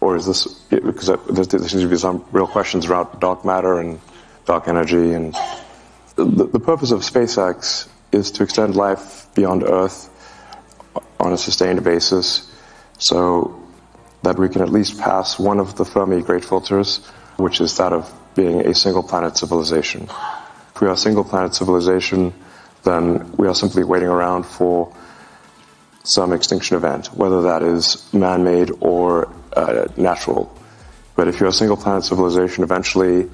Or 0.00 0.14
is 0.16 0.26
this, 0.26 0.46
because 0.70 1.06
there 1.06 1.16
there 1.44 1.68
seems 1.68 1.82
to 1.82 1.88
be 1.88 1.96
some 1.96 2.24
real 2.30 2.46
questions 2.46 2.86
about 2.86 3.20
dark 3.20 3.44
matter 3.44 3.80
and 3.80 4.00
dark 4.46 4.68
energy. 4.68 5.12
And 5.12 5.34
the, 6.16 6.24
the 6.24 6.60
purpose 6.60 6.90
of 6.90 7.00
SpaceX 7.00 7.88
is 8.12 8.30
to 8.32 8.42
extend 8.42 8.76
life 8.76 9.26
beyond 9.34 9.62
Earth 9.62 10.10
on 11.18 11.32
a 11.32 11.38
sustained 11.38 11.82
basis 11.82 12.50
so 12.98 13.58
that 14.22 14.38
we 14.38 14.48
can 14.48 14.62
at 14.62 14.68
least 14.68 15.00
pass 15.00 15.38
one 15.38 15.58
of 15.58 15.76
the 15.76 15.84
Fermi 15.84 16.22
great 16.22 16.44
filters, 16.44 16.98
which 17.36 17.60
is 17.60 17.76
that 17.76 17.92
of 17.92 18.12
being 18.34 18.66
a 18.66 18.74
single 18.74 19.02
planet 19.02 19.36
civilization. 19.36 20.08
If 20.74 20.80
we 20.80 20.86
are 20.86 20.92
a 20.92 20.96
single 20.96 21.24
planet 21.24 21.54
civilization, 21.54 22.32
then 22.84 23.32
we 23.36 23.46
are 23.46 23.54
simply 23.54 23.84
waiting 23.84 24.08
around 24.08 24.44
for 24.44 24.94
some 26.04 26.32
extinction 26.32 26.76
event, 26.76 27.06
whether 27.14 27.42
that 27.42 27.62
is 27.62 28.12
man 28.12 28.44
made 28.44 28.70
or 28.80 29.32
uh, 29.54 29.86
natural. 29.96 30.54
But 31.14 31.28
if 31.28 31.38
you're 31.38 31.48
a 31.48 31.52
single 31.52 31.76
planet 31.76 32.04
civilization, 32.04 32.64
eventually 32.64 33.30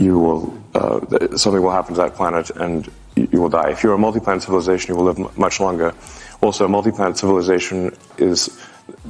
you 0.00 0.18
will, 0.18 0.58
uh, 0.74 1.36
something 1.36 1.62
will 1.62 1.70
happen 1.70 1.94
to 1.94 2.00
that 2.00 2.14
planet 2.14 2.50
and 2.50 2.90
you, 3.16 3.40
will 3.40 3.50
die. 3.50 3.70
If 3.70 3.82
you're 3.82 3.94
a 3.94 3.98
multi 3.98 4.18
planet 4.18 4.42
civilization, 4.42 4.94
you 4.94 4.96
will 4.96 5.04
live 5.04 5.18
m- 5.18 5.28
much 5.36 5.60
longer. 5.60 5.92
Also, 6.40 6.64
a 6.64 6.68
multi 6.68 6.90
planet 6.90 7.18
civilization 7.18 7.94
is 8.16 8.58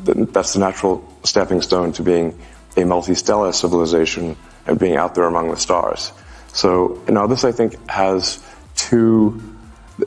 th- 0.05 0.29
that's 0.33 0.55
the 0.55 0.59
natural 0.59 1.07
stepping 1.23 1.63
stone 1.63 1.93
to 1.93 2.03
being 2.03 2.37
a 2.77 2.85
multi 2.85 3.15
stellar 3.15 3.53
civilization 3.53 4.37
and 4.67 4.79
being 4.79 4.97
out 4.97 5.15
there 5.15 5.25
among 5.25 5.51
the 5.51 5.57
stars. 5.57 6.13
So, 6.53 7.01
now 7.09 7.27
this 7.27 7.45
I 7.45 7.53
think 7.53 7.77
has 7.89 8.45
two, 8.75 9.41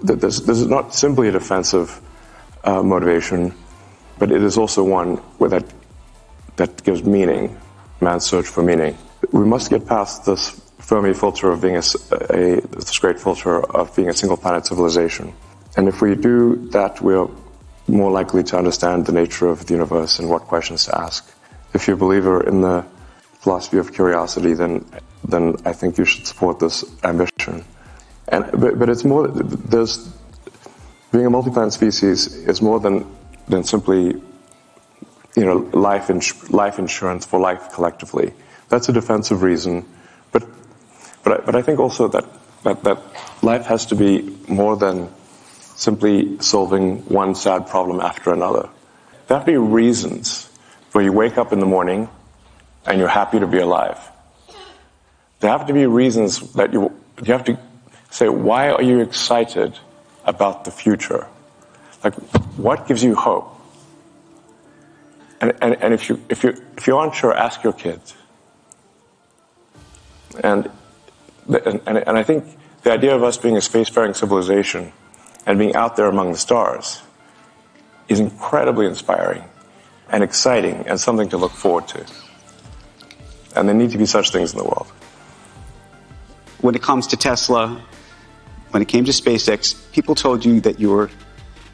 th- 0.06 0.20
this, 0.20 0.42
this 0.42 0.60
is 0.60 0.68
not 0.68 0.94
simply 0.94 1.30
a 1.30 1.32
defensive 1.32 2.02
uh, 2.66 2.84
motivation, 2.84 3.54
but 4.20 4.32
it 4.32 4.44
is 4.44 4.58
also 4.58 4.84
one 4.84 5.22
that, 5.40 5.66
that 6.58 6.84
gives 6.84 7.04
meaning, 7.04 7.58
man's 8.02 8.26
search 8.26 8.48
for 8.48 8.64
meaning. 8.64 8.98
We 9.32 9.46
must 9.46 9.70
get 9.70 9.88
past 9.88 10.26
this 10.26 10.60
Fermi 10.84 11.14
filter 11.14 11.50
of 11.52 11.62
being 11.62 11.76
a, 11.78 11.84
a- 12.30 12.62
this 12.62 13.00
great 13.00 13.20
filter 13.20 13.64
of 13.76 13.96
being 13.96 14.10
a 14.10 14.14
single 14.14 14.38
planet 14.38 14.68
civilization. 14.68 15.34
And 15.78 15.88
if 15.88 16.02
we 16.02 16.16
do 16.16 16.68
that, 16.72 17.02
we're 17.02 17.28
more 17.88 18.12
likely 18.12 18.44
to 18.44 18.58
understand 18.58 19.06
the 19.06 19.12
nature 19.12 19.48
of 19.48 19.66
the 19.66 19.74
universe 19.74 20.20
and 20.20 20.30
what 20.30 20.44
questions 20.44 20.86
to 20.86 20.98
ask. 20.98 21.26
If 21.74 21.88
you're 21.88 21.96
a 21.96 22.00
believer 22.00 22.44
in 22.48 22.62
the 22.62 22.86
philosophy 23.40 23.78
of 23.78 23.94
curiosity, 23.94 24.54
then 24.54 24.86
then 25.28 25.56
I 25.66 25.72
think 25.74 25.98
you 25.98 26.06
should 26.06 26.28
support 26.28 26.60
this 26.60 26.84
ambition. 27.04 27.64
And 28.28 28.44
but, 28.62 28.78
but 28.80 28.90
it's 28.90 29.04
more 29.06 29.28
there's 29.28 30.10
being 31.12 31.26
a 31.26 31.30
multi-planet 31.30 31.74
species 31.74 32.28
is 32.52 32.62
more 32.62 32.80
than 32.80 33.06
than 33.48 33.64
simply 33.64 34.22
you 35.36 35.46
know 35.46 35.58
life 35.74 36.10
ins- 36.10 36.50
life 36.52 36.78
insurance 36.78 37.26
for 37.26 37.40
life 37.40 37.72
collectively. 37.74 38.34
That's 38.70 38.90
a 38.90 38.94
defensive 38.94 39.42
reason, 39.44 39.86
but 40.32 40.44
but 41.24 41.42
I, 41.42 41.46
but 41.46 41.56
I 41.56 41.62
think 41.62 41.80
also 41.80 42.08
that, 42.10 42.26
that 42.64 42.84
that 42.84 43.02
life 43.42 43.66
has 43.66 43.88
to 43.88 43.96
be 43.96 44.38
more 44.48 44.76
than 44.78 45.10
simply 45.76 46.40
solving 46.40 46.98
one 47.06 47.36
sad 47.36 47.68
problem 47.68 48.00
after 48.00 48.34
another. 48.34 48.70
There 49.28 49.38
have 49.38 49.46
to 49.46 49.52
be 49.52 49.58
reasons 49.58 50.50
where 50.92 51.04
you 51.04 51.12
wake 51.12 51.38
up 51.38 51.54
in 51.54 51.60
the 51.60 51.66
morning 51.66 52.10
and 52.86 53.00
you're 53.00 53.08
happy 53.08 53.40
to 53.40 53.48
be 53.48 53.60
alive. 53.60 53.98
There 55.40 55.50
have 55.50 55.68
to 55.68 55.74
be 55.74 55.86
reasons 55.86 56.54
that 56.54 56.74
you 56.74 56.96
you 57.24 57.34
have 57.34 57.46
to 57.46 57.58
say 58.10 58.30
why 58.30 58.72
are 58.72 58.82
you 58.82 59.00
excited 59.00 59.78
about 60.26 60.66
the 60.66 60.72
future? 60.72 61.28
Like 62.04 62.16
what 62.58 62.88
gives 62.88 63.04
you 63.04 63.16
hope? 63.16 63.50
And, 65.42 65.54
and, 65.62 65.76
and 65.82 65.94
if 65.94 66.10
you 66.10 66.22
if 66.30 66.44
you 66.44 66.56
if 66.78 66.88
you 66.88 66.98
aren't 66.98 67.16
sure, 67.16 67.34
ask 67.34 67.64
your 67.64 67.74
kids. 67.74 68.16
And, 70.42 70.70
and 71.48 71.82
and 71.88 72.18
I 72.18 72.24
think 72.24 72.46
the 72.84 72.92
idea 72.92 73.16
of 73.16 73.24
us 73.24 73.38
being 73.38 73.56
a 73.56 73.60
spacefaring 73.60 74.16
civilization 74.16 74.92
and 75.46 75.58
being 75.60 75.76
out 75.76 75.96
there 75.96 76.08
among 76.08 76.32
the 76.32 76.38
stars 76.38 77.02
is 78.08 78.20
incredibly 78.20 78.86
inspiring 78.86 79.44
and 80.10 80.24
exciting 80.24 80.86
and 80.88 81.00
something 81.00 81.30
to 81.30 81.38
look 81.38 81.52
forward 81.52 81.88
to. 81.90 82.06
And 83.56 83.68
there 83.68 83.76
need 83.76 83.92
to 83.92 83.98
be 83.98 84.06
such 84.06 84.32
things 84.32 84.52
in 84.52 84.58
the 84.58 84.64
world. 84.66 84.88
When 86.62 86.76
it 86.76 86.82
comes 86.82 87.08
to 87.08 87.18
Tesla, 87.18 87.82
when 88.72 88.82
it 88.82 88.88
came 88.88 89.06
to 89.06 89.12
SpaceX, 89.12 89.76
people 89.92 90.16
told 90.16 90.44
you 90.44 90.60
that 90.62 90.80
you 90.80 90.90
were 90.90 91.10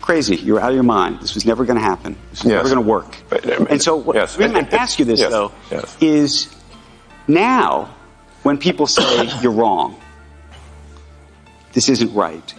crazy. 0.01 0.35
You 0.35 0.53
were 0.53 0.59
out 0.61 0.69
of 0.69 0.75
your 0.75 0.83
mind. 0.83 1.21
This 1.21 1.35
was 1.35 1.45
never 1.45 1.65
going 1.65 1.77
to 1.77 1.83
happen. 1.83 2.15
This 2.31 2.43
was 2.43 2.51
Yes. 2.51 2.63
never 2.63 2.75
going 2.75 2.85
to 2.85 2.89
work. 2.89 3.15
But, 3.29 3.45
uh, 3.45 3.65
and 3.69 3.81
so, 3.81 3.95
what, 3.95 4.15
yes. 4.15 4.35
the 4.35 4.43
reason 4.43 4.55
I 4.57 4.75
ask 4.75 4.99
you 4.99 5.05
this, 5.05 5.19
yes, 5.19 5.31
though, 5.31 5.51
is 6.01 6.53
now 7.27 7.93
when 8.49 8.57
people 8.57 8.87
say 8.87 9.29
you're 9.43 9.51
wrong, 9.51 9.95
this 11.73 11.87
isn't 11.87 12.11
right, 12.15 12.55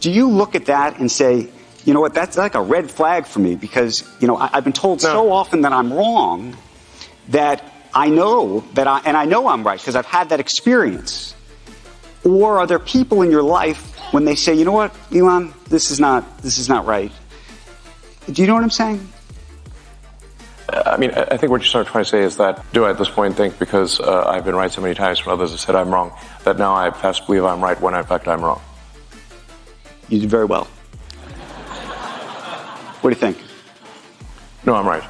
do 0.00 0.10
you 0.10 0.30
look 0.30 0.54
at 0.54 0.64
that 0.64 0.98
and 0.98 1.12
say, 1.12 1.50
you 1.84 1.92
know 1.92 2.00
what, 2.00 2.14
that's 2.14 2.38
like 2.38 2.54
a 2.54 2.62
red 2.62 2.90
flag 2.90 3.26
for 3.26 3.38
me 3.38 3.54
because, 3.54 4.08
you 4.18 4.26
know, 4.26 4.38
I, 4.38 4.48
I've 4.50 4.64
been 4.64 4.72
told 4.72 5.02
so 5.02 5.30
often 5.30 5.60
that 5.60 5.74
I'm 5.74 5.92
wrong 5.92 6.56
that 7.28 7.62
I 7.94 8.08
know 8.08 8.64
that 8.72 8.86
I, 8.86 9.00
and 9.04 9.14
I 9.14 9.26
know 9.26 9.48
I'm 9.48 9.62
right 9.62 9.78
because 9.78 9.94
I've 9.94 10.06
had 10.06 10.30
that 10.30 10.40
experience. 10.40 11.34
Or 12.24 12.58
are 12.58 12.66
there 12.66 12.78
people 12.78 13.20
in 13.20 13.30
your 13.30 13.42
life 13.42 13.94
when 14.14 14.24
they 14.24 14.36
say, 14.36 14.54
you 14.54 14.64
know 14.64 14.72
what, 14.72 14.96
Elon, 15.14 15.52
this 15.68 15.90
is 15.90 16.00
not, 16.00 16.38
this 16.38 16.56
is 16.56 16.70
not 16.70 16.86
right. 16.86 17.12
Do 18.32 18.40
you 18.40 18.48
know 18.48 18.54
what 18.54 18.62
I'm 18.62 18.70
saying? 18.70 19.06
I 20.70 20.98
mean, 20.98 21.12
I 21.12 21.36
think 21.38 21.50
what 21.50 21.62
you're 21.62 21.68
sort 21.68 21.86
of 21.86 21.92
trying 21.92 22.04
to 22.04 22.10
say 22.10 22.22
is 22.22 22.36
that 22.36 22.64
do 22.72 22.84
I 22.84 22.90
at 22.90 22.98
this 22.98 23.08
point 23.08 23.36
think 23.36 23.58
because 23.58 24.00
uh, 24.00 24.24
I've 24.26 24.44
been 24.44 24.54
right 24.54 24.70
so 24.70 24.82
many 24.82 24.94
times 24.94 25.24
when 25.24 25.32
others 25.32 25.50
have 25.52 25.60
said 25.60 25.74
I'm 25.74 25.90
wrong, 25.90 26.12
that 26.44 26.58
now 26.58 26.74
I 26.74 26.90
to 26.90 27.26
believe 27.26 27.44
I'm 27.44 27.62
right 27.62 27.80
when 27.80 27.94
in 27.94 28.04
fact 28.04 28.28
I'm 28.28 28.42
wrong? 28.42 28.60
You 30.08 30.20
did 30.20 30.28
very 30.28 30.44
well. 30.44 30.64
What 33.00 33.10
do 33.10 33.16
you 33.16 33.20
think? 33.20 33.38
No, 34.66 34.74
I'm 34.74 34.86
right. 34.86 35.04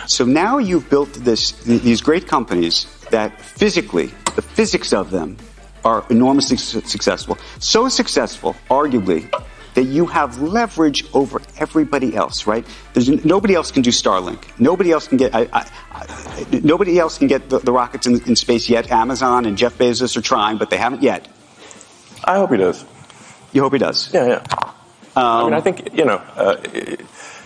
so 0.06 0.24
now 0.24 0.58
you've 0.58 0.88
built 0.88 1.12
this, 1.12 1.52
these 1.64 2.00
great 2.00 2.26
companies 2.26 2.86
that 3.10 3.38
physically, 3.40 4.06
the 4.36 4.42
physics 4.42 4.92
of 4.92 5.10
them 5.10 5.36
are 5.84 6.04
enormously 6.08 6.56
su- 6.56 6.80
successful. 6.82 7.36
So 7.58 7.88
successful, 7.88 8.54
arguably, 8.70 9.28
that 9.74 9.84
you 9.84 10.06
have 10.06 10.40
leverage 10.40 11.04
over 11.14 11.40
everybody 11.58 12.14
else, 12.14 12.46
right? 12.46 12.66
There's 12.92 13.08
nobody 13.24 13.54
else 13.54 13.70
can 13.70 13.82
do 13.82 13.90
Starlink. 13.90 14.58
Nobody 14.58 14.90
else 14.90 15.08
can 15.08 15.18
get. 15.18 15.34
I, 15.34 15.48
I, 15.52 15.70
I, 15.92 16.60
nobody 16.62 16.98
else 16.98 17.18
can 17.18 17.28
get 17.28 17.48
the, 17.48 17.58
the 17.58 17.72
rockets 17.72 18.06
in, 18.06 18.22
in, 18.26 18.36
space 18.36 18.68
yet. 18.68 18.90
Amazon 18.90 19.46
and 19.46 19.56
Jeff 19.56 19.78
Bezos 19.78 20.16
are 20.16 20.22
trying, 20.22 20.58
but 20.58 20.70
they 20.70 20.76
haven't 20.76 21.02
yet. 21.02 21.28
I 22.24 22.36
hope 22.36 22.50
he 22.50 22.56
does. 22.56 22.84
You 23.52 23.62
hope 23.62 23.72
he 23.72 23.78
does. 23.78 24.12
Yeah, 24.12 24.26
yeah. 24.26 24.44
Um, 25.16 25.24
I 25.24 25.44
mean, 25.44 25.54
I 25.54 25.60
think 25.60 25.96
you 25.96 26.04
know. 26.04 26.16
Uh, 26.36 26.56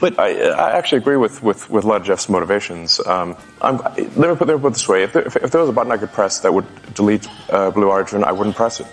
but 0.01 0.19
I, 0.19 0.51
I, 0.51 0.77
actually 0.77 0.99
agree 0.99 1.17
with, 1.17 1.43
with, 1.43 1.71
with 1.71 1.85
a 1.85 1.87
lot 1.87 2.01
of 2.01 2.07
Jeff's 2.07 2.29
motivations. 2.29 3.01
Um, 3.07 3.37
let, 3.63 3.73
me 3.73 3.79
put, 3.79 4.19
let 4.19 4.29
me 4.29 4.37
put 4.37 4.51
it 4.51 4.73
this 4.75 4.89
way: 4.89 5.03
if 5.03 5.13
there, 5.15 5.23
if, 5.23 5.37
if 5.37 5.51
there, 5.51 5.61
was 5.61 5.71
a 5.71 5.73
button 5.73 5.91
I 5.91 5.97
could 5.97 6.13
press 6.13 6.41
that 6.41 6.53
would 6.53 6.67
delete 6.95 7.27
uh, 7.49 7.71
Blue 7.71 7.89
Origin, 7.89 8.23
I 8.23 8.33
wouldn't 8.33 8.55
press 8.57 8.81
it. 8.81 8.87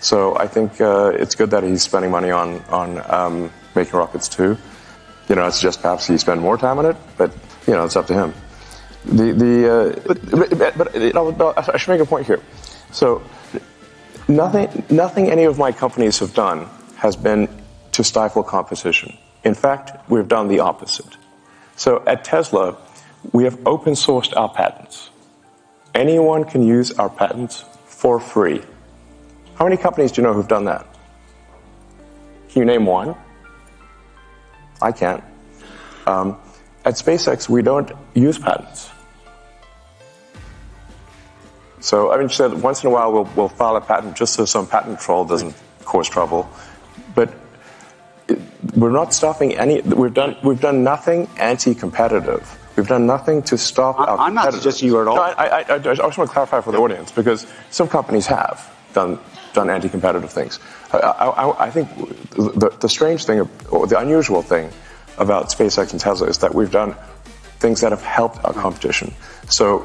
So 0.00 0.36
I 0.36 0.46
think 0.46 0.80
uh, 0.80 1.12
it's 1.14 1.34
good 1.34 1.50
that 1.50 1.62
he's 1.62 1.82
spending 1.82 2.10
money 2.10 2.30
on 2.30 2.60
on 2.68 3.02
um, 3.10 3.50
making 3.74 3.94
rockets 3.98 4.28
too. 4.28 4.56
You 5.28 5.34
know, 5.34 5.46
it's 5.46 5.60
just 5.60 5.82
perhaps 5.82 6.06
he 6.06 6.18
spend 6.18 6.40
more 6.40 6.56
time 6.56 6.78
on 6.78 6.86
it, 6.86 6.96
but 7.16 7.32
you 7.66 7.72
know, 7.74 7.84
it's 7.84 7.96
up 7.96 8.06
to 8.08 8.14
him. 8.14 8.34
The 9.04 9.32
the 9.32 9.54
uh, 9.72 10.14
but, 10.36 10.58
but, 10.58 11.38
but 11.38 11.74
I 11.74 11.76
should 11.76 11.90
make 11.90 12.00
a 12.00 12.06
point 12.06 12.26
here. 12.26 12.40
So 12.92 13.22
nothing 14.28 14.84
nothing 14.90 15.30
any 15.30 15.44
of 15.44 15.58
my 15.58 15.72
companies 15.72 16.18
have 16.18 16.34
done 16.34 16.68
has 16.96 17.16
been 17.16 17.48
to 17.92 18.04
stifle 18.04 18.42
competition. 18.42 19.16
In 19.44 19.54
fact, 19.54 20.10
we've 20.10 20.28
done 20.28 20.48
the 20.48 20.60
opposite. 20.60 21.16
So 21.76 22.02
at 22.06 22.24
Tesla, 22.24 22.76
we 23.32 23.44
have 23.44 23.58
open 23.66 23.94
sourced 23.94 24.32
our 24.36 24.48
patents. 24.48 25.10
Anyone 25.94 26.44
can 26.44 26.62
use 26.62 26.92
our 26.92 27.08
patents 27.08 27.64
for 27.86 28.20
free. 28.20 28.62
How 29.56 29.64
many 29.64 29.76
companies 29.76 30.12
do 30.12 30.20
you 30.20 30.26
know 30.26 30.34
who've 30.34 30.48
done 30.48 30.66
that? 30.66 30.86
Can 32.50 32.60
you 32.60 32.66
name 32.66 32.84
one? 32.84 33.14
I 34.82 34.92
can't. 34.92 35.24
Um, 36.06 36.38
at 36.84 36.94
SpaceX, 36.94 37.48
we 37.48 37.62
don't 37.62 37.90
use 38.14 38.38
patents. 38.38 38.90
So, 41.80 42.12
I 42.12 42.18
mean, 42.18 42.28
said 42.28 42.52
once 42.62 42.82
in 42.82 42.88
a 42.88 42.90
while 42.90 43.12
we'll, 43.12 43.30
we'll 43.36 43.48
file 43.48 43.76
a 43.76 43.80
patent 43.80 44.16
just 44.16 44.34
so 44.34 44.44
some 44.44 44.66
patent 44.66 45.00
troll 45.00 45.24
doesn't 45.24 45.54
cause 45.84 46.08
trouble. 46.08 46.48
But 47.14 47.32
it, 48.28 48.38
we're 48.76 48.90
not 48.90 49.14
stopping 49.14 49.56
any. 49.56 49.80
We've 49.82 50.12
done 50.12 50.36
we've 50.42 50.60
done 50.60 50.82
nothing 50.82 51.28
anti-competitive. 51.38 52.58
We've 52.76 52.88
done 52.88 53.06
nothing 53.06 53.42
to 53.44 53.56
stop 53.56 54.00
I'm, 54.00 54.08
our. 54.08 54.18
I'm 54.18 54.34
not 54.34 54.52
suggesting 54.52 54.88
you 54.88 55.00
at 55.00 55.06
all. 55.06 55.16
No, 55.16 55.22
I, 55.22 55.30
I, 55.30 55.60
I, 55.60 55.74
I 55.74 55.78
just 55.78 56.00
want 56.00 56.28
to 56.28 56.34
clarify 56.34 56.60
for 56.60 56.72
the 56.72 56.78
audience 56.78 57.12
because 57.12 57.46
some 57.70 57.88
companies 57.88 58.26
have 58.26 58.70
done 58.92 59.18
done 59.56 59.68
anti-competitive 59.70 60.30
things. 60.30 60.60
I, 60.92 60.98
I, 60.98 61.66
I 61.66 61.70
think 61.70 61.88
the, 62.30 62.70
the 62.78 62.88
strange 62.88 63.24
thing, 63.24 63.48
or 63.70 63.86
the 63.88 63.98
unusual 63.98 64.42
thing 64.42 64.70
about 65.18 65.48
SpaceX 65.50 65.92
and 65.92 66.00
Tesla 66.00 66.28
is 66.28 66.38
that 66.38 66.54
we've 66.54 66.70
done 66.70 66.94
things 67.58 67.80
that 67.80 67.90
have 67.90 68.02
helped 68.04 68.44
our 68.44 68.52
competition. 68.52 69.14
So 69.48 69.82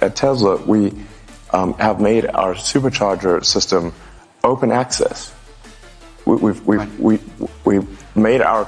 at 0.00 0.16
Tesla, 0.16 0.56
we 0.56 0.92
um, 1.54 1.74
have 1.78 2.00
made 2.00 2.26
our 2.26 2.54
supercharger 2.54 3.44
system 3.44 3.94
open 4.42 4.72
access. 4.72 5.32
We, 6.26 6.36
we've, 6.36 6.66
we've, 6.66 7.00
we, 7.00 7.18
we've 7.64 8.16
made 8.16 8.42
our 8.42 8.66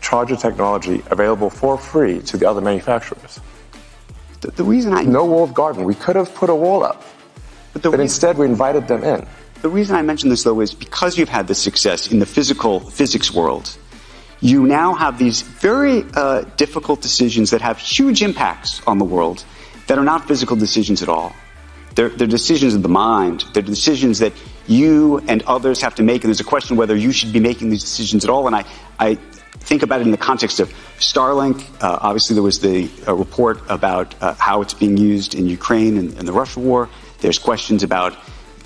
charger 0.00 0.36
technology 0.36 1.02
available 1.10 1.48
for 1.48 1.78
free 1.78 2.20
to 2.28 2.36
the 2.36 2.46
other 2.46 2.60
manufacturers. 2.60 3.40
The, 4.42 4.50
the 4.52 4.64
reason 4.64 4.92
I... 4.92 5.02
No 5.04 5.24
walled 5.24 5.54
garden. 5.54 5.84
We 5.84 5.94
could 5.94 6.16
have 6.16 6.34
put 6.34 6.50
a 6.50 6.54
wall 6.54 6.84
up. 6.84 7.00
But, 7.72 7.82
but 7.82 7.96
reason... 7.96 8.00
instead 8.02 8.36
we 8.36 8.44
invited 8.44 8.86
them 8.86 9.02
in. 9.02 9.26
The 9.64 9.70
reason 9.70 9.96
I 9.96 10.02
mention 10.02 10.28
this, 10.28 10.42
though, 10.42 10.60
is 10.60 10.74
because 10.74 11.16
you've 11.16 11.30
had 11.30 11.48
this 11.48 11.58
success 11.58 12.12
in 12.12 12.18
the 12.18 12.26
physical 12.26 12.80
physics 12.80 13.32
world, 13.32 13.74
you 14.42 14.66
now 14.66 14.92
have 14.92 15.18
these 15.18 15.40
very 15.40 16.04
uh, 16.12 16.42
difficult 16.58 17.00
decisions 17.00 17.48
that 17.48 17.62
have 17.62 17.78
huge 17.78 18.20
impacts 18.22 18.82
on 18.86 18.98
the 18.98 19.06
world 19.06 19.42
that 19.86 19.96
are 19.96 20.04
not 20.04 20.28
physical 20.28 20.54
decisions 20.54 21.02
at 21.02 21.08
all. 21.08 21.34
They're, 21.94 22.10
they're, 22.10 22.26
decisions 22.26 22.74
of 22.74 22.82
the 22.82 22.90
mind. 22.90 23.46
They're 23.54 23.62
decisions 23.62 24.18
that 24.18 24.34
you 24.66 25.20
and 25.28 25.42
others 25.44 25.80
have 25.80 25.94
to 25.94 26.02
make, 26.02 26.24
and 26.24 26.28
there's 26.28 26.40
a 26.40 26.44
question 26.44 26.76
whether 26.76 26.94
you 26.94 27.10
should 27.10 27.32
be 27.32 27.40
making 27.40 27.70
these 27.70 27.80
decisions 27.80 28.22
at 28.22 28.28
all. 28.28 28.46
And 28.46 28.54
I, 28.54 28.64
I 28.98 29.14
think 29.14 29.82
about 29.82 30.02
it 30.02 30.04
in 30.04 30.10
the 30.10 30.18
context 30.18 30.60
of 30.60 30.68
Starlink. 30.98 31.64
Uh, 31.82 32.00
obviously, 32.02 32.34
there 32.34 32.42
was 32.42 32.60
the 32.60 32.90
uh, 33.08 33.14
report 33.14 33.62
about 33.70 34.14
uh, 34.20 34.34
how 34.34 34.60
it's 34.60 34.74
being 34.74 34.98
used 34.98 35.34
in 35.34 35.46
Ukraine 35.46 35.96
and, 35.96 36.18
and 36.18 36.28
the 36.28 36.34
Russia 36.34 36.60
war. 36.60 36.90
There's 37.20 37.38
questions 37.38 37.82
about 37.82 38.14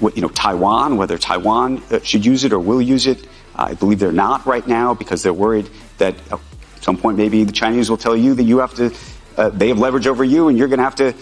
you 0.01 0.23
know, 0.23 0.29
Taiwan, 0.29 0.97
whether 0.97 1.19
Taiwan 1.19 1.83
uh, 1.91 2.01
should 2.03 2.25
use 2.25 2.45
it 2.45 2.53
or 2.53 2.59
will 2.59 2.83
use 2.83 3.07
it. 3.07 3.27
I 3.55 3.75
believe 3.75 3.99
they're 3.99 4.13
not 4.13 4.47
right 4.47 4.67
now 4.67 4.95
because 4.95 5.23
they're 5.23 5.33
worried 5.33 5.69
that 5.99 6.15
at 6.31 6.41
some 6.81 6.97
point 6.97 7.19
maybe 7.19 7.45
the 7.45 7.53
Chinese 7.53 7.91
will 7.91 7.97
tell 7.97 8.17
you 8.17 8.35
that 8.35 8.45
you 8.45 8.59
have 8.59 8.75
to, 8.75 8.95
uh, 9.37 9.49
they 9.51 9.69
have 9.69 9.79
leverage 9.79 10.07
over 10.07 10.25
you 10.25 10.49
and 10.49 10.57
you're 10.57 10.69
going 10.69 10.79
to 10.79 10.85
have 10.85 10.95
to 10.97 11.15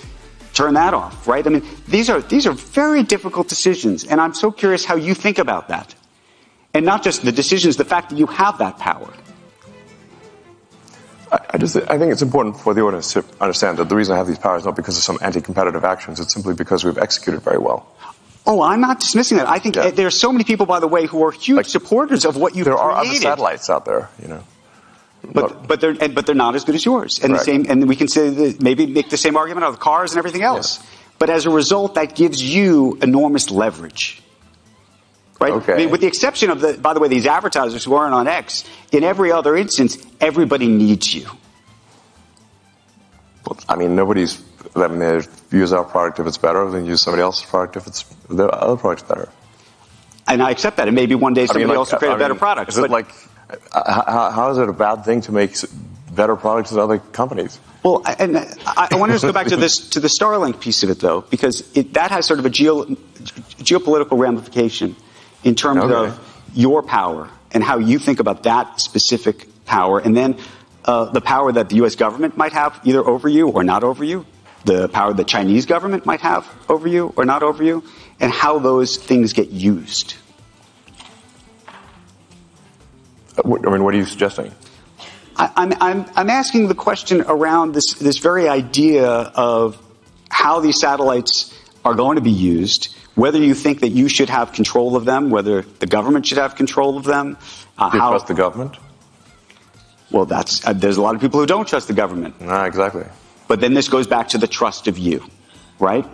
turn 0.53 0.75
that 0.75 0.95
off, 0.95 1.27
right? 1.27 1.47
I 1.47 1.51
mean, 1.51 1.63
these 1.89 2.11
are, 2.11 2.21
these 2.21 2.47
are 2.47 2.53
very 2.53 3.03
difficult 3.03 3.49
decisions. 3.49 4.05
And 4.05 4.21
I'm 4.21 4.35
so 4.35 4.51
curious 4.51 4.85
how 4.85 4.97
you 4.97 5.15
think 5.15 5.39
about 5.39 5.69
that. 5.69 5.95
And 6.75 6.85
not 6.85 7.03
just 7.03 7.25
the 7.25 7.33
decisions, 7.33 7.77
the 7.77 7.85
fact 7.85 8.11
that 8.11 8.19
you 8.19 8.27
have 8.27 8.59
that 8.59 8.79
power. 8.79 9.13
I 11.33 11.59
just 11.59 11.75
I 11.75 11.99
think 11.99 12.13
it's 12.13 12.23
important 12.23 12.59
for 12.61 12.73
the 12.73 12.83
audience 12.83 13.13
to 13.15 13.25
understand 13.41 13.79
that 13.79 13.89
the 13.89 13.97
reason 13.97 14.15
I 14.15 14.19
have 14.19 14.29
these 14.29 14.39
powers 14.39 14.63
is 14.63 14.67
not 14.67 14.77
because 14.77 14.97
of 14.97 15.03
some 15.03 15.19
anti-competitive 15.21 15.85
actions. 15.85 16.21
It's 16.21 16.33
simply 16.33 16.55
because 16.55 16.85
we've 16.85 16.99
executed 16.99 17.43
very 17.43 17.59
well. 17.59 17.96
Oh, 18.47 18.63
I'm 18.63 18.81
not 18.81 19.01
dismissing 19.01 19.39
that. 19.39 19.49
I 19.49 19.59
think 19.59 19.75
yeah. 19.75 19.91
there 19.91 20.07
are 20.07 20.11
so 20.11 20.31
many 20.31 20.45
people, 20.45 20.67
by 20.67 20.79
the 20.79 20.87
way, 20.87 21.07
who 21.07 21.25
are 21.25 21.33
huge 21.33 21.57
like, 21.57 21.67
supporters 21.67 22.25
of 22.25 22.37
what 22.37 22.55
you've 22.55 22.65
there 22.65 22.75
created. 22.75 22.91
There 22.91 22.97
are 22.97 23.05
other 23.05 23.15
satellites 23.15 23.69
out 23.69 23.85
there, 23.85 24.09
you 24.23 24.29
know. 24.29 24.45
But 25.33 25.67
but 25.67 25.81
they're 25.81 25.95
but 25.95 26.27
they're 26.27 26.37
not 26.37 26.55
as 26.55 26.65
good 26.65 26.77
as 26.77 26.85
yours, 26.85 27.19
and 27.23 27.35
the 27.35 27.39
same. 27.39 27.67
And 27.69 27.89
we 27.89 27.97
can 27.97 28.07
say 28.07 28.31
that 28.31 28.63
maybe 28.63 28.87
make 28.87 29.11
the 29.11 29.17
same 29.17 29.37
argument 29.37 29.65
of 29.67 29.73
the 29.75 29.81
cars 29.81 30.13
and 30.13 30.19
everything 30.19 30.43
else. 30.43 30.79
Yeah. 30.79 30.87
But 31.19 31.31
as 31.31 31.47
a 31.47 31.51
result, 31.51 31.95
that 31.95 32.15
gives 32.15 32.43
you 32.43 32.99
enormous 33.03 33.51
leverage. 33.51 34.23
Right? 35.41 35.53
Okay. 35.53 35.73
I 35.75 35.77
mean, 35.77 35.91
with 35.91 36.01
the 36.01 36.07
exception 36.07 36.51
of 36.51 36.61
the, 36.61 36.75
by 36.75 36.95
the 36.95 37.01
way, 37.01 37.09
these 37.09 37.27
advertisers 37.27 37.85
who 37.85 37.95
aren't 37.95 38.15
on 38.15 38.29
X, 38.29 38.65
in 38.93 39.03
every 39.03 39.33
other 39.33 39.57
instance, 39.57 39.99
everybody 40.21 40.67
needs 40.67 41.13
you. 41.13 41.27
Well, 43.47 43.59
I 43.69 43.77
mean, 43.77 43.97
nobody's 43.97 44.43
let 44.77 44.91
me 44.91 45.23
use 45.51 45.73
our 45.73 45.85
product 45.85 46.21
if 46.21 46.27
it's 46.27 46.39
better 46.39 46.69
than 46.71 46.87
use 46.87 47.03
somebody 47.03 47.23
else's 47.23 47.49
product 47.49 47.77
if 47.77 47.87
it's 47.87 48.03
the 48.29 48.49
other 48.49 48.77
product's 48.77 49.09
better. 49.09 49.29
And 50.29 50.43
I 50.43 50.51
accept 50.51 50.77
that. 50.79 50.89
And 50.89 50.95
maybe 50.95 51.15
one 51.15 51.35
day 51.35 51.47
somebody 51.47 51.65
I 51.65 51.69
mean, 51.69 51.69
like, 51.69 51.77
else 51.79 51.93
will 51.93 51.99
create 51.99 52.13
I 52.13 52.17
a 52.17 52.19
better 52.19 52.35
mean, 52.35 52.39
product. 52.39 52.71
Is 52.71 52.79
it 52.79 52.91
like, 52.91 53.13
how, 53.73 54.31
how 54.31 54.51
is 54.51 54.59
it 54.59 54.69
a 54.69 54.73
bad 54.73 55.05
thing 55.05 55.21
to 55.23 55.33
make 55.33 55.57
better 56.13 56.37
products 56.37 56.71
than 56.71 56.81
other 56.81 56.99
companies? 56.99 57.61
Well, 57.83 58.03
and 58.19 58.37
I, 58.37 58.89
I 58.91 58.97
want 58.97 59.13
to 59.13 59.21
go 59.21 59.33
back 59.33 59.47
to 59.49 59.57
this 59.57 59.91
to 59.91 60.01
the 60.01 60.09
Starlink 60.09 60.61
piece 60.61 60.83
of 60.83 60.91
it 60.91 60.99
though, 60.99 61.21
because 61.21 61.77
it, 61.77 61.95
that 61.95 62.11
has 62.11 62.27
sort 62.27 62.41
of 62.41 62.47
a 62.47 62.51
geo, 62.51 62.85
geopolitical 62.85 64.19
ramification 64.19 64.97
in 65.45 65.55
terms 65.55 65.85
okay. 65.85 66.11
of 66.11 66.49
your 66.55 66.83
power 66.83 67.31
and 67.53 67.63
how 67.63 67.79
you 67.79 67.99
think 68.01 68.19
about 68.19 68.43
that 68.43 68.81
specific 68.81 69.47
power, 69.65 70.01
and 70.01 70.17
then 70.17 70.37
uh, 70.85 71.05
the 71.07 71.21
power 71.21 71.53
that 71.53 71.69
the 71.69 71.77
U.S. 71.77 71.95
government 71.95 72.37
might 72.37 72.53
have 72.53 72.81
either 72.85 73.07
over 73.07 73.29
you 73.29 73.49
or 73.49 73.63
not 73.63 73.85
over 73.85 74.05
you, 74.05 74.27
the 74.67 74.89
power 74.89 75.15
the 75.15 75.25
Chinese 75.25 75.65
government 75.65 76.05
might 76.05 76.21
have 76.21 76.47
over 76.69 76.87
you 76.89 77.13
or 77.17 77.25
not 77.25 77.43
over 77.43 77.63
you, 77.63 77.83
and 78.21 78.31
how 78.31 78.59
those 78.59 78.97
things 78.97 79.33
get 79.33 79.49
used. 79.51 80.15
I 83.39 83.47
mean, 83.47 83.85
what 83.85 83.95
are 83.95 83.97
you 83.97 84.05
suggesting? 84.05 84.53
I, 85.37 85.45
am 85.45 85.53
I'm, 85.57 85.73
I'm, 85.81 86.11
I'm 86.17 86.31
asking 86.31 86.69
the 86.69 86.75
question 86.75 87.23
around 87.23 87.75
this, 87.75 87.95
this 87.95 88.19
very 88.19 88.49
idea 88.49 89.07
of 89.07 89.81
how 90.31 90.61
these 90.61 90.81
satellites 90.81 91.57
are 91.85 91.95
going 91.95 92.17
to 92.17 92.23
be 92.23 92.31
used, 92.31 92.95
whether 93.15 93.39
you 93.39 93.55
think 93.55 93.81
that 93.81 93.91
you 93.91 94.09
should 94.09 94.31
have 94.31 94.53
control 94.53 94.97
of 94.97 95.05
them, 95.05 95.31
whether 95.31 95.63
the 95.63 95.87
government 95.87 96.27
should 96.27 96.39
have 96.39 96.57
control 96.57 96.97
of 96.97 97.05
them. 97.05 97.37
Uh, 97.79 97.91
Do 97.91 97.99
you 97.99 98.03
how, 98.03 98.11
trust 98.11 98.27
the 98.27 98.35
government? 98.35 98.77
Well, 100.11 100.25
that's 100.25 100.67
uh, 100.67 100.73
there's 100.73 100.97
a 100.97 101.03
lot 101.03 101.15
of 101.15 101.21
people 101.21 101.41
who 101.41 101.47
don't 101.47 101.69
trust 101.69 101.89
the 101.89 101.95
government. 101.95 102.35
Ah, 102.41 102.65
exactly. 102.65 103.05
But 103.49 103.61
then 103.61 103.75
this 103.75 103.89
goes 103.89 104.07
back 104.07 104.29
to 104.29 104.39
the 104.39 104.49
trust 104.49 104.89
of 104.89 104.99
you, 104.99 105.25
right? 105.79 106.07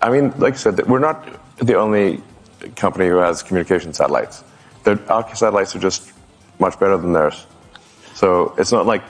I 0.00 0.10
mean, 0.10 0.32
like 0.38 0.54
I 0.54 0.56
said, 0.56 0.86
we're 0.86 0.98
not 0.98 1.28
the 1.58 1.74
only 1.74 2.20
company 2.76 3.08
who 3.08 3.16
has 3.18 3.42
communication 3.42 3.92
satellites. 3.92 4.42
our 4.86 5.34
satellites 5.34 5.76
are 5.76 5.78
just 5.78 6.12
much 6.58 6.78
better 6.78 6.96
than 6.96 7.12
theirs. 7.12 7.46
So 8.14 8.54
it's 8.58 8.72
not 8.72 8.86
like 8.86 9.02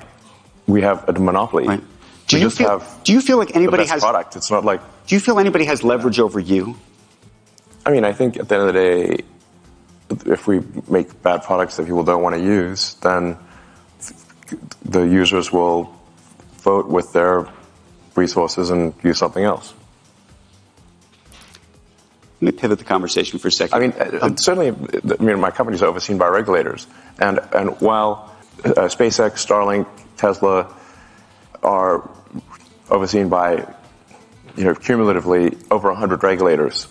we 0.67 0.83
have 0.83 1.09
a 1.09 1.13
monopoly. 1.13 1.67
Right. 1.67 1.83
Do 2.29 2.37
we 2.37 2.43
you 2.43 2.51
feel? 2.51 2.69
have 2.69 3.01
Do 3.05 3.13
you 3.13 3.21
feel 3.21 3.39
like 3.39 3.57
anybody 3.57 3.85
has? 3.87 4.01
product. 4.01 4.37
It's 4.37 4.51
not 4.51 4.65
like 4.65 4.81
Do 5.07 5.15
you 5.15 5.21
feel 5.21 5.39
anybody 5.39 5.65
has 5.65 5.83
leverage 5.83 6.19
over 6.21 6.41
you? 6.41 6.77
I 7.85 7.91
mean, 7.91 8.05
I 8.05 8.13
think 8.13 8.37
at 8.37 8.49
the 8.49 8.55
end 8.55 8.69
of 8.69 8.75
the 8.75 8.81
day, 8.81 9.25
if 10.27 10.47
we 10.47 10.61
make 10.89 11.21
bad 11.23 11.43
products 11.43 11.77
that 11.77 11.87
people 11.87 12.05
don't 12.05 12.23
want 12.23 12.37
to 12.37 12.41
use, 12.41 12.95
then 12.95 13.37
the 14.85 15.03
users 15.03 15.53
will 15.53 15.95
vote 16.59 16.87
with 16.87 17.13
their 17.13 17.49
resources 18.17 18.71
and 18.71 18.95
use 19.03 19.19
something 19.19 19.45
else. 19.45 19.75
Let 22.41 22.55
me 22.55 22.61
pivot 22.61 22.79
the 22.79 22.85
conversation 22.85 23.39
for 23.39 23.49
a 23.49 23.53
second. 23.53 23.75
I 23.75 23.79
mean, 23.79 23.93
uh, 23.93 24.37
certainly, 24.37 24.69
I 24.69 25.23
mean, 25.23 25.41
my 25.41 25.53
companies 25.53 25.81
are 25.83 25.87
overseen 25.87 26.19
by 26.19 26.27
regulators, 26.27 26.89
and 27.21 27.39
and 27.53 27.81
while 27.81 28.35
uh, 28.65 28.89
SpaceX, 28.91 29.35
Starlink, 29.35 29.87
Tesla 30.17 30.75
are 31.63 32.11
overseen 32.91 33.29
by, 33.29 33.65
you 34.57 34.65
know, 34.65 34.75
cumulatively 34.75 35.57
over 35.71 35.89
100 35.91 36.25
regulators, 36.25 36.89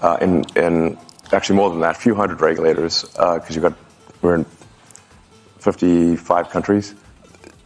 uh, 0.00 0.18
in 0.20 0.44
in 0.56 0.98
actually 1.32 1.56
more 1.56 1.70
than 1.70 1.80
that, 1.80 1.96
a 1.96 2.00
few 2.00 2.16
hundred 2.16 2.40
regulators, 2.40 3.04
because 3.04 3.54
you've 3.54 3.62
got 3.62 3.74
we're 4.20 4.34
in 4.34 4.46
55 5.60 6.50
countries. 6.50 6.94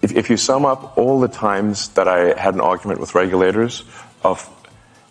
If, 0.03 0.12
if 0.16 0.31
you 0.31 0.37
sum 0.37 0.66
up 0.66 0.99
all 0.99 1.20
the 1.20 1.29
times 1.29 1.89
that 1.91 2.09
I 2.09 2.39
had 2.39 2.55
an 2.55 2.61
argument 2.61 3.01
with 3.01 3.15
regulators 3.15 3.85
of 4.23 4.49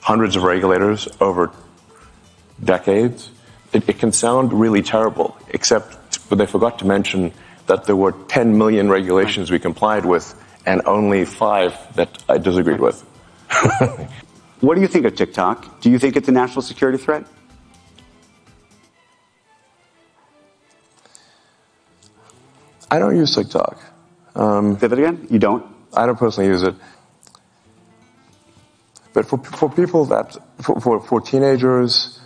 hundreds 0.02 0.36
of 0.36 0.44
regulators 0.44 1.08
over 1.20 1.52
decades, 2.64 3.32
it, 3.74 3.88
it 3.88 4.00
can 4.00 4.12
sound 4.12 4.54
really 4.54 4.82
terrible, 4.82 5.38
except 5.50 5.98
but 6.30 6.38
they 6.38 6.46
forgot 6.46 6.80
to 6.80 6.86
mention 6.86 7.34
that 7.68 7.86
there 7.86 7.96
were 7.96 8.12
10 8.12 8.58
million 8.58 8.90
regulations 8.90 9.52
we 9.52 9.60
complied 9.60 10.06
with 10.06 10.34
and 10.66 10.82
only 10.86 11.26
five 11.26 11.76
that 11.96 12.24
I 12.30 12.38
disagreed 12.38 12.80
with. 12.80 13.02
what 14.62 14.76
do 14.76 14.82
you 14.82 14.88
think 14.88 15.06
of 15.06 15.16
TikTok? 15.16 15.82
Do 15.82 15.90
you 15.90 16.00
think 16.00 16.16
it's 16.16 16.28
a 16.28 16.32
national 16.32 16.62
security 16.62 16.98
threat? 16.98 17.26
I 22.90 23.00
don't 23.00 23.16
use 23.16 23.34
TikTok. 23.34 23.91
Um, 24.36 24.80
Say 24.80 24.88
that 24.88 24.98
again. 24.98 25.28
You 25.30 25.40
don't. 25.40 25.66
I 25.94 26.06
don't 26.06 26.18
personally 26.18 26.50
use 26.50 26.64
it. 26.64 26.76
But 29.14 29.26
for, 29.28 29.38
for 29.38 29.70
people 29.70 30.06
that, 30.06 30.38
for, 30.62 30.80
for, 30.80 31.02
for 31.02 31.20
teenagers 31.20 32.20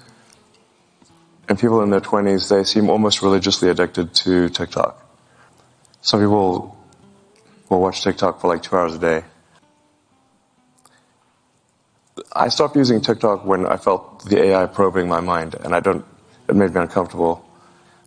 and 1.49 1.57
people 1.60 1.82
in 1.82 1.90
their 1.90 2.02
20s, 2.02 2.49
they 2.49 2.64
seem 2.64 2.90
almost 2.90 3.22
religiously 3.22 3.69
addicted 3.69 4.14
to 4.14 4.49
TikTok. 4.49 5.02
Some 6.02 6.19
people 6.19 6.77
will 7.69 7.82
watch 7.82 8.03
TikTok 8.03 8.40
for 8.40 8.48
like 8.48 8.61
two 8.61 8.76
hours 8.76 8.94
a 8.95 8.99
day. 8.99 9.23
I 12.32 12.49
stopped 12.49 12.76
using 12.76 13.02
TikTok 13.02 13.45
when 13.45 13.65
I 13.65 13.77
felt 13.77 14.26
the 14.26 14.41
AI 14.41 14.68
probing 14.68 15.07
my 15.07 15.22
mind, 15.22 15.56
and 15.56 15.73
I 15.73 15.80
don't, 15.80 16.06
it 16.48 16.56
made 16.56 16.73
me 16.73 16.82
uncomfortable, 16.82 17.45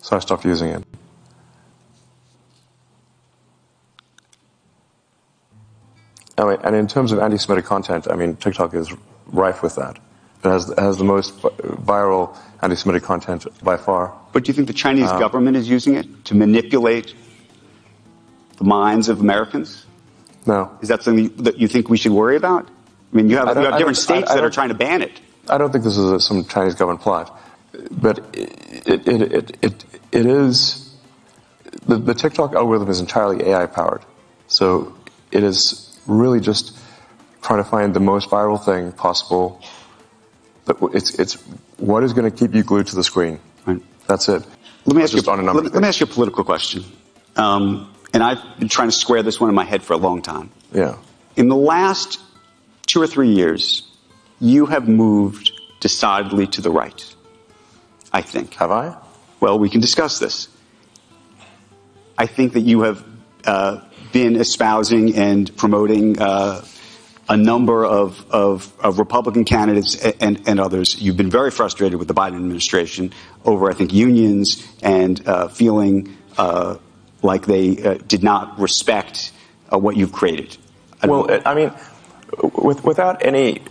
so 0.00 0.16
I 0.16 0.20
stopped 0.20 0.44
using 0.44 0.68
it. 0.70 0.84
I 6.38 6.44
mean, 6.44 6.58
and 6.62 6.76
in 6.76 6.86
terms 6.86 7.12
of 7.12 7.18
anti-Semitic 7.18 7.64
content, 7.64 8.06
I 8.10 8.14
mean, 8.14 8.36
TikTok 8.36 8.74
is 8.74 8.92
rife 9.26 9.62
with 9.62 9.74
that. 9.74 9.96
It 10.44 10.48
has, 10.48 10.70
it 10.70 10.78
has 10.78 10.96
the 10.96 11.04
most 11.04 11.36
viral 11.42 12.36
anti-Semitic 12.62 13.02
content 13.02 13.46
by 13.62 13.76
far. 13.76 14.14
But 14.32 14.44
do 14.44 14.50
you 14.50 14.54
think 14.54 14.68
the 14.68 14.72
Chinese 14.72 15.10
Um, 15.10 15.18
government 15.18 15.56
is 15.56 15.68
using 15.68 15.94
it 15.94 16.24
to 16.26 16.36
manipulate 16.36 17.14
the 18.56 18.64
minds 18.64 19.08
of 19.08 19.20
Americans? 19.20 19.84
No. 20.46 20.70
Is 20.80 20.88
that 20.88 21.02
something 21.02 21.28
that 21.38 21.58
you 21.58 21.66
think 21.66 21.88
we 21.88 21.96
should 21.96 22.12
worry 22.12 22.36
about? 22.36 22.66
I 23.12 23.16
mean, 23.16 23.28
you 23.28 23.36
have, 23.36 23.48
you 23.56 23.62
have 23.64 23.78
different 23.78 23.96
states 23.96 24.30
I- 24.30 24.34
I 24.34 24.36
that 24.36 24.44
are 24.44 24.50
trying 24.50 24.68
to 24.68 24.74
ban 24.74 25.02
it. 25.02 25.20
I 25.48 25.58
don't 25.58 25.72
think 25.72 25.82
this 25.82 25.96
is 25.96 26.04
a, 26.12 26.20
some 26.20 26.44
Chinese 26.44 26.74
government 26.74 27.00
plot, 27.00 27.36
but 27.90 28.18
it, 28.34 28.52
it, 28.86 29.08
it, 29.08 29.32
it, 29.32 29.56
it, 29.62 29.84
it 30.12 30.26
is, 30.26 30.94
the, 31.86 31.96
the 31.96 32.12
TikTok 32.14 32.54
algorithm 32.54 32.90
is 32.90 33.00
entirely 33.00 33.48
AI 33.48 33.64
powered. 33.66 34.02
So 34.46 34.94
it 35.32 35.42
is 35.42 35.87
really 36.08 36.40
just 36.40 36.76
trying 37.42 37.62
to 37.62 37.68
find 37.68 37.94
the 37.94 38.00
most 38.00 38.28
viral 38.30 38.62
thing 38.62 38.92
possible. 38.92 39.62
But 40.64 40.76
It's, 40.94 41.18
it's 41.18 41.34
what 41.76 42.02
is 42.02 42.12
going 42.12 42.30
to 42.30 42.36
keep 42.36 42.54
you 42.54 42.62
glued 42.62 42.86
to 42.88 42.96
the 42.96 43.04
screen. 43.04 43.38
Right. 43.66 43.80
That's 44.06 44.28
it. 44.28 44.42
Let 44.86 44.96
me 44.96 45.02
ask 45.02 45.12
you. 45.14 45.20
on 45.30 45.38
a 45.38 45.42
Let, 45.42 45.46
number 45.46 45.62
me- 45.62 45.68
let 45.70 45.82
me 45.82 45.88
ask 45.88 46.00
you 46.00 46.04
a 46.04 46.08
political 46.08 46.44
question. 46.44 46.84
Um, 47.36 47.92
and 48.12 48.22
I've 48.22 48.40
been 48.58 48.68
trying 48.68 48.88
to 48.88 48.92
square 48.96 49.22
this 49.22 49.38
one 49.40 49.48
in 49.48 49.54
my 49.54 49.64
head 49.64 49.82
for 49.82 49.92
a 49.92 49.96
long 49.98 50.22
time. 50.22 50.50
Yeah. 50.72 50.96
In 51.36 51.48
the 51.48 51.56
last 51.56 52.18
two 52.86 53.00
or 53.00 53.06
three 53.06 53.28
years, 53.30 53.82
you 54.40 54.66
have 54.66 54.88
moved 54.88 55.52
decidedly 55.80 56.46
to 56.48 56.60
the 56.60 56.70
right. 56.70 57.14
I 58.12 58.22
think. 58.22 58.54
Have 58.54 58.70
I? 58.72 58.96
Well, 59.40 59.58
we 59.58 59.68
can 59.68 59.80
discuss 59.80 60.18
this. 60.18 60.48
I 62.16 62.26
think 62.26 62.54
that 62.54 62.60
you 62.62 62.80
have 62.80 63.04
uh, 63.44 63.80
been 64.12 64.36
espousing 64.36 65.16
and 65.16 65.54
promoting 65.56 66.20
uh, 66.20 66.64
a 67.28 67.36
number 67.36 67.84
of, 67.84 68.24
of, 68.30 68.72
of 68.80 68.98
Republican 68.98 69.44
candidates 69.44 69.96
and, 69.96 70.48
and 70.48 70.58
others. 70.58 71.00
You've 71.00 71.16
been 71.16 71.30
very 71.30 71.50
frustrated 71.50 71.98
with 71.98 72.08
the 72.08 72.14
Biden 72.14 72.36
administration 72.36 73.12
over, 73.44 73.70
I 73.70 73.74
think, 73.74 73.92
unions 73.92 74.66
and 74.82 75.26
uh, 75.28 75.48
feeling 75.48 76.16
uh, 76.38 76.78
like 77.22 77.46
they 77.46 77.82
uh, 77.82 77.94
did 78.06 78.22
not 78.22 78.58
respect 78.58 79.32
uh, 79.70 79.78
what 79.78 79.96
you've 79.96 80.12
created. 80.12 80.56
I 81.02 81.06
Well, 81.06 81.26
know. 81.26 81.42
I 81.44 81.54
mean, 81.54 81.72
with, 82.54 82.84
without 82.84 83.24
any, 83.24 83.62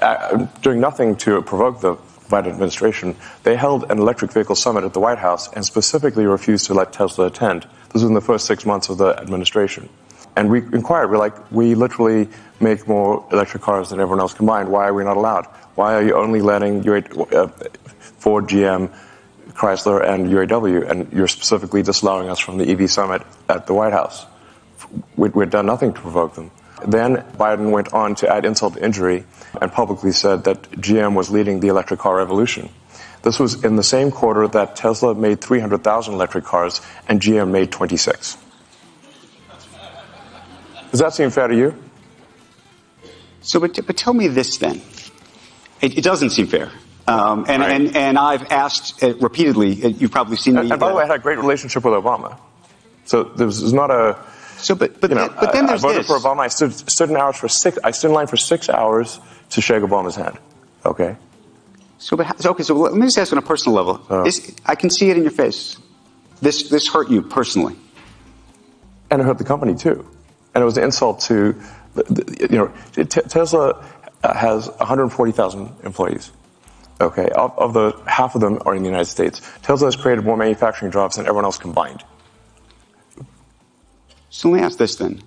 uh, 0.00 0.46
doing 0.62 0.80
nothing 0.80 1.16
to 1.16 1.42
provoke 1.42 1.80
the 1.80 1.96
Biden 2.28 2.48
administration, 2.48 3.16
they 3.42 3.56
held 3.56 3.90
an 3.90 3.98
electric 3.98 4.32
vehicle 4.32 4.54
summit 4.54 4.84
at 4.84 4.92
the 4.92 5.00
White 5.00 5.18
House 5.18 5.52
and 5.52 5.64
specifically 5.64 6.26
refused 6.26 6.66
to 6.66 6.74
let 6.74 6.92
Tesla 6.92 7.26
attend. 7.26 7.66
This 7.94 8.02
was 8.02 8.08
in 8.08 8.14
the 8.14 8.20
first 8.20 8.46
six 8.46 8.66
months 8.66 8.88
of 8.88 8.98
the 8.98 9.16
administration. 9.20 9.88
And 10.34 10.50
we 10.50 10.58
inquired, 10.58 11.12
we're 11.12 11.18
like, 11.18 11.52
we 11.52 11.76
literally 11.76 12.28
make 12.58 12.88
more 12.88 13.24
electric 13.30 13.62
cars 13.62 13.90
than 13.90 14.00
everyone 14.00 14.18
else 14.18 14.34
combined. 14.34 14.68
Why 14.68 14.88
are 14.88 14.94
we 14.94 15.04
not 15.04 15.16
allowed? 15.16 15.46
Why 15.76 15.94
are 15.94 16.02
you 16.02 16.16
only 16.16 16.40
letting 16.40 16.82
UA, 16.82 17.02
uh, 17.32 17.46
Ford, 18.18 18.48
GM, 18.48 18.92
Chrysler, 19.52 20.04
and 20.04 20.26
UAW, 20.26 20.90
and 20.90 21.12
you're 21.12 21.28
specifically 21.28 21.84
disallowing 21.84 22.28
us 22.28 22.40
from 22.40 22.58
the 22.58 22.68
EV 22.68 22.90
summit 22.90 23.22
at 23.48 23.68
the 23.68 23.74
White 23.74 23.92
House? 23.92 24.26
We'd, 25.16 25.36
we'd 25.36 25.50
done 25.50 25.66
nothing 25.66 25.92
to 25.92 26.00
provoke 26.00 26.34
them. 26.34 26.50
Then 26.84 27.18
Biden 27.38 27.70
went 27.70 27.92
on 27.92 28.16
to 28.16 28.28
add 28.28 28.44
insult 28.44 28.74
to 28.74 28.84
injury 28.84 29.24
and 29.62 29.70
publicly 29.70 30.10
said 30.10 30.42
that 30.44 30.62
GM 30.72 31.14
was 31.14 31.30
leading 31.30 31.60
the 31.60 31.68
electric 31.68 32.00
car 32.00 32.16
revolution. 32.16 32.70
This 33.24 33.40
was 33.40 33.64
in 33.64 33.76
the 33.76 33.82
same 33.82 34.10
quarter 34.10 34.46
that 34.48 34.76
Tesla 34.76 35.14
made 35.14 35.40
300,000 35.40 36.12
electric 36.12 36.44
cars 36.44 36.82
and 37.08 37.20
GM 37.22 37.50
made 37.50 37.72
26. 37.72 38.36
Does 40.90 41.00
that 41.00 41.14
seem 41.14 41.30
fair 41.30 41.48
to 41.48 41.56
you? 41.56 41.74
So, 43.40 43.58
but, 43.60 43.78
but 43.86 43.96
tell 43.96 44.12
me 44.12 44.28
this 44.28 44.58
then. 44.58 44.82
It, 45.80 45.98
it 45.98 46.04
doesn't 46.04 46.30
seem 46.30 46.46
fair. 46.46 46.70
Um, 47.06 47.46
and, 47.48 47.62
Right. 47.62 47.72
and, 47.72 47.96
and 47.96 48.18
I've 48.18 48.50
asked 48.52 49.02
uh, 49.02 49.14
repeatedly, 49.16 49.82
uh, 49.82 49.88
you've 49.88 50.12
probably 50.12 50.36
seen 50.36 50.54
me. 50.54 50.60
And, 50.60 50.72
and 50.72 50.80
by 50.80 50.88
the 50.88 50.94
uh, 50.94 50.98
way, 50.98 51.04
I 51.04 51.06
had 51.06 51.16
a 51.16 51.22
great 51.22 51.38
relationship 51.38 51.82
with 51.84 51.94
Obama. 51.94 52.38
So 53.06 53.24
there 53.24 53.46
was 53.46 53.72
not 53.72 53.90
a, 53.90 54.18
so, 54.58 54.74
but, 54.74 55.00
but, 55.00 55.10
you 55.10 55.16
know, 55.16 55.28
then, 55.28 55.36
but 55.40 55.52
then 55.52 55.64
I, 55.64 55.68
there's 55.68 55.84
I 55.84 55.88
voted 55.88 56.00
this. 56.02 56.06
for 56.06 56.18
Obama. 56.18 56.40
I 56.40 56.48
stood, 56.48 56.72
stood 56.90 57.10
in 57.10 57.16
hours 57.16 57.36
for 57.36 57.48
six, 57.48 57.78
I 57.82 57.90
stood 57.90 58.08
in 58.08 58.14
line 58.14 58.26
for 58.26 58.36
six 58.36 58.68
hours 58.68 59.18
to 59.50 59.60
shake 59.60 59.82
Obama's 59.82 60.16
hand. 60.16 60.38
Okay? 60.84 61.16
So, 62.04 62.18
but, 62.18 62.38
so, 62.38 62.50
okay, 62.50 62.62
so 62.62 62.74
let 62.74 62.92
me 62.92 63.06
just 63.06 63.16
ask 63.16 63.32
on 63.32 63.38
a 63.38 63.42
personal 63.42 63.74
level. 63.74 63.98
Oh. 64.10 64.24
This, 64.24 64.54
I 64.66 64.74
can 64.74 64.90
see 64.90 65.08
it 65.08 65.16
in 65.16 65.22
your 65.22 65.32
face. 65.32 65.78
This, 66.42 66.68
this 66.68 66.86
hurt 66.86 67.08
you 67.08 67.22
personally. 67.22 67.76
and 69.10 69.22
it 69.22 69.24
hurt 69.24 69.38
the 69.38 69.44
company 69.44 69.74
too. 69.74 70.06
And 70.54 70.60
it 70.60 70.66
was 70.66 70.76
an 70.76 70.84
insult 70.84 71.20
to, 71.20 71.58
the, 71.94 72.02
the, 72.02 72.48
you 72.50 72.58
know, 72.58 72.72
T- 72.92 73.04
Tesla 73.06 73.82
uh, 74.22 74.34
has 74.34 74.68
140,000 74.68 75.76
employees. 75.82 76.30
Okay, 77.00 77.30
of, 77.30 77.58
of 77.58 77.72
the 77.72 77.98
half 78.06 78.34
of 78.34 78.42
them 78.42 78.60
are 78.66 78.74
in 78.74 78.82
the 78.82 78.88
United 78.88 79.06
States. 79.06 79.40
Tesla 79.62 79.86
has 79.86 79.96
created 79.96 80.26
more 80.26 80.36
manufacturing 80.36 80.92
jobs 80.92 81.16
than 81.16 81.24
everyone 81.24 81.46
else 81.46 81.56
combined. 81.56 82.04
So 84.28 84.50
let 84.50 84.58
me 84.58 84.62
ask 84.62 84.76
this 84.76 84.96
then. 84.96 85.22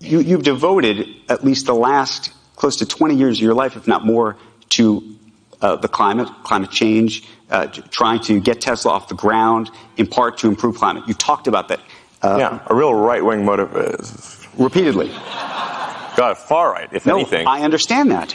You, 0.00 0.20
you've 0.20 0.42
devoted 0.42 1.06
at 1.28 1.44
least 1.44 1.66
the 1.66 1.74
last 1.74 2.32
close 2.54 2.76
to 2.76 2.86
20 2.86 3.14
years 3.16 3.38
of 3.38 3.42
your 3.42 3.54
life, 3.54 3.76
if 3.76 3.86
not 3.86 4.06
more, 4.06 4.38
to 4.70 5.15
uh, 5.60 5.76
the 5.76 5.88
climate, 5.88 6.28
climate 6.44 6.70
change, 6.70 7.24
uh, 7.50 7.66
trying 7.66 8.20
to 8.20 8.40
get 8.40 8.60
Tesla 8.60 8.92
off 8.92 9.08
the 9.08 9.14
ground, 9.14 9.70
in 9.96 10.06
part 10.06 10.38
to 10.38 10.48
improve 10.48 10.76
climate. 10.76 11.04
You 11.06 11.14
talked 11.14 11.46
about 11.46 11.68
that 11.68 11.80
uh, 12.22 12.36
yeah, 12.38 12.60
a 12.66 12.74
real 12.74 12.94
right-wing 12.94 13.44
motive 13.44 13.76
is, 13.76 14.46
repeatedly. 14.58 15.08
God, 15.08 16.38
far 16.38 16.72
right, 16.72 16.88
if 16.92 17.04
No, 17.04 17.16
anything. 17.16 17.46
I 17.46 17.62
understand 17.62 18.10
that. 18.10 18.34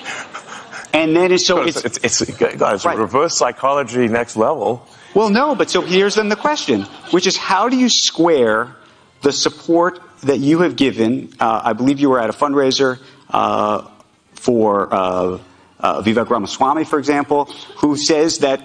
And 0.93 1.15
then 1.15 1.31
it's, 1.31 1.45
so 1.45 1.63
it's, 1.63 1.83
it's, 1.83 1.97
it's, 2.03 2.21
it's, 2.21 2.37
God, 2.37 2.75
it's 2.75 2.85
Right. 2.85 2.97
reverse 2.97 3.35
psychology 3.35 4.07
next 4.07 4.35
level. 4.35 4.87
Well, 5.13 5.29
no, 5.29 5.55
but 5.55 5.69
so 5.69 5.81
here's 5.81 6.15
then 6.15 6.29
the 6.29 6.35
question, 6.35 6.83
which 7.11 7.27
is 7.27 7.37
how 7.37 7.69
do 7.69 7.77
you 7.77 7.89
square 7.89 8.75
the 9.21 9.33
support 9.33 9.99
that 10.23 10.39
you 10.39 10.59
have 10.59 10.75
given, 10.75 11.33
uh, 11.39 11.61
I 11.63 11.73
believe 11.73 11.99
you 11.99 12.09
were 12.09 12.19
at 12.19 12.29
a 12.29 12.33
fundraiser 12.33 12.99
uh, 13.29 13.87
for 14.33 14.93
uh, 14.93 14.97
uh 14.97 15.39
Vivek 15.81 16.29
Ramaswamy, 16.29 16.85
for 16.85 16.99
example, 16.99 17.45
who 17.77 17.95
says 17.95 18.39
that 18.39 18.59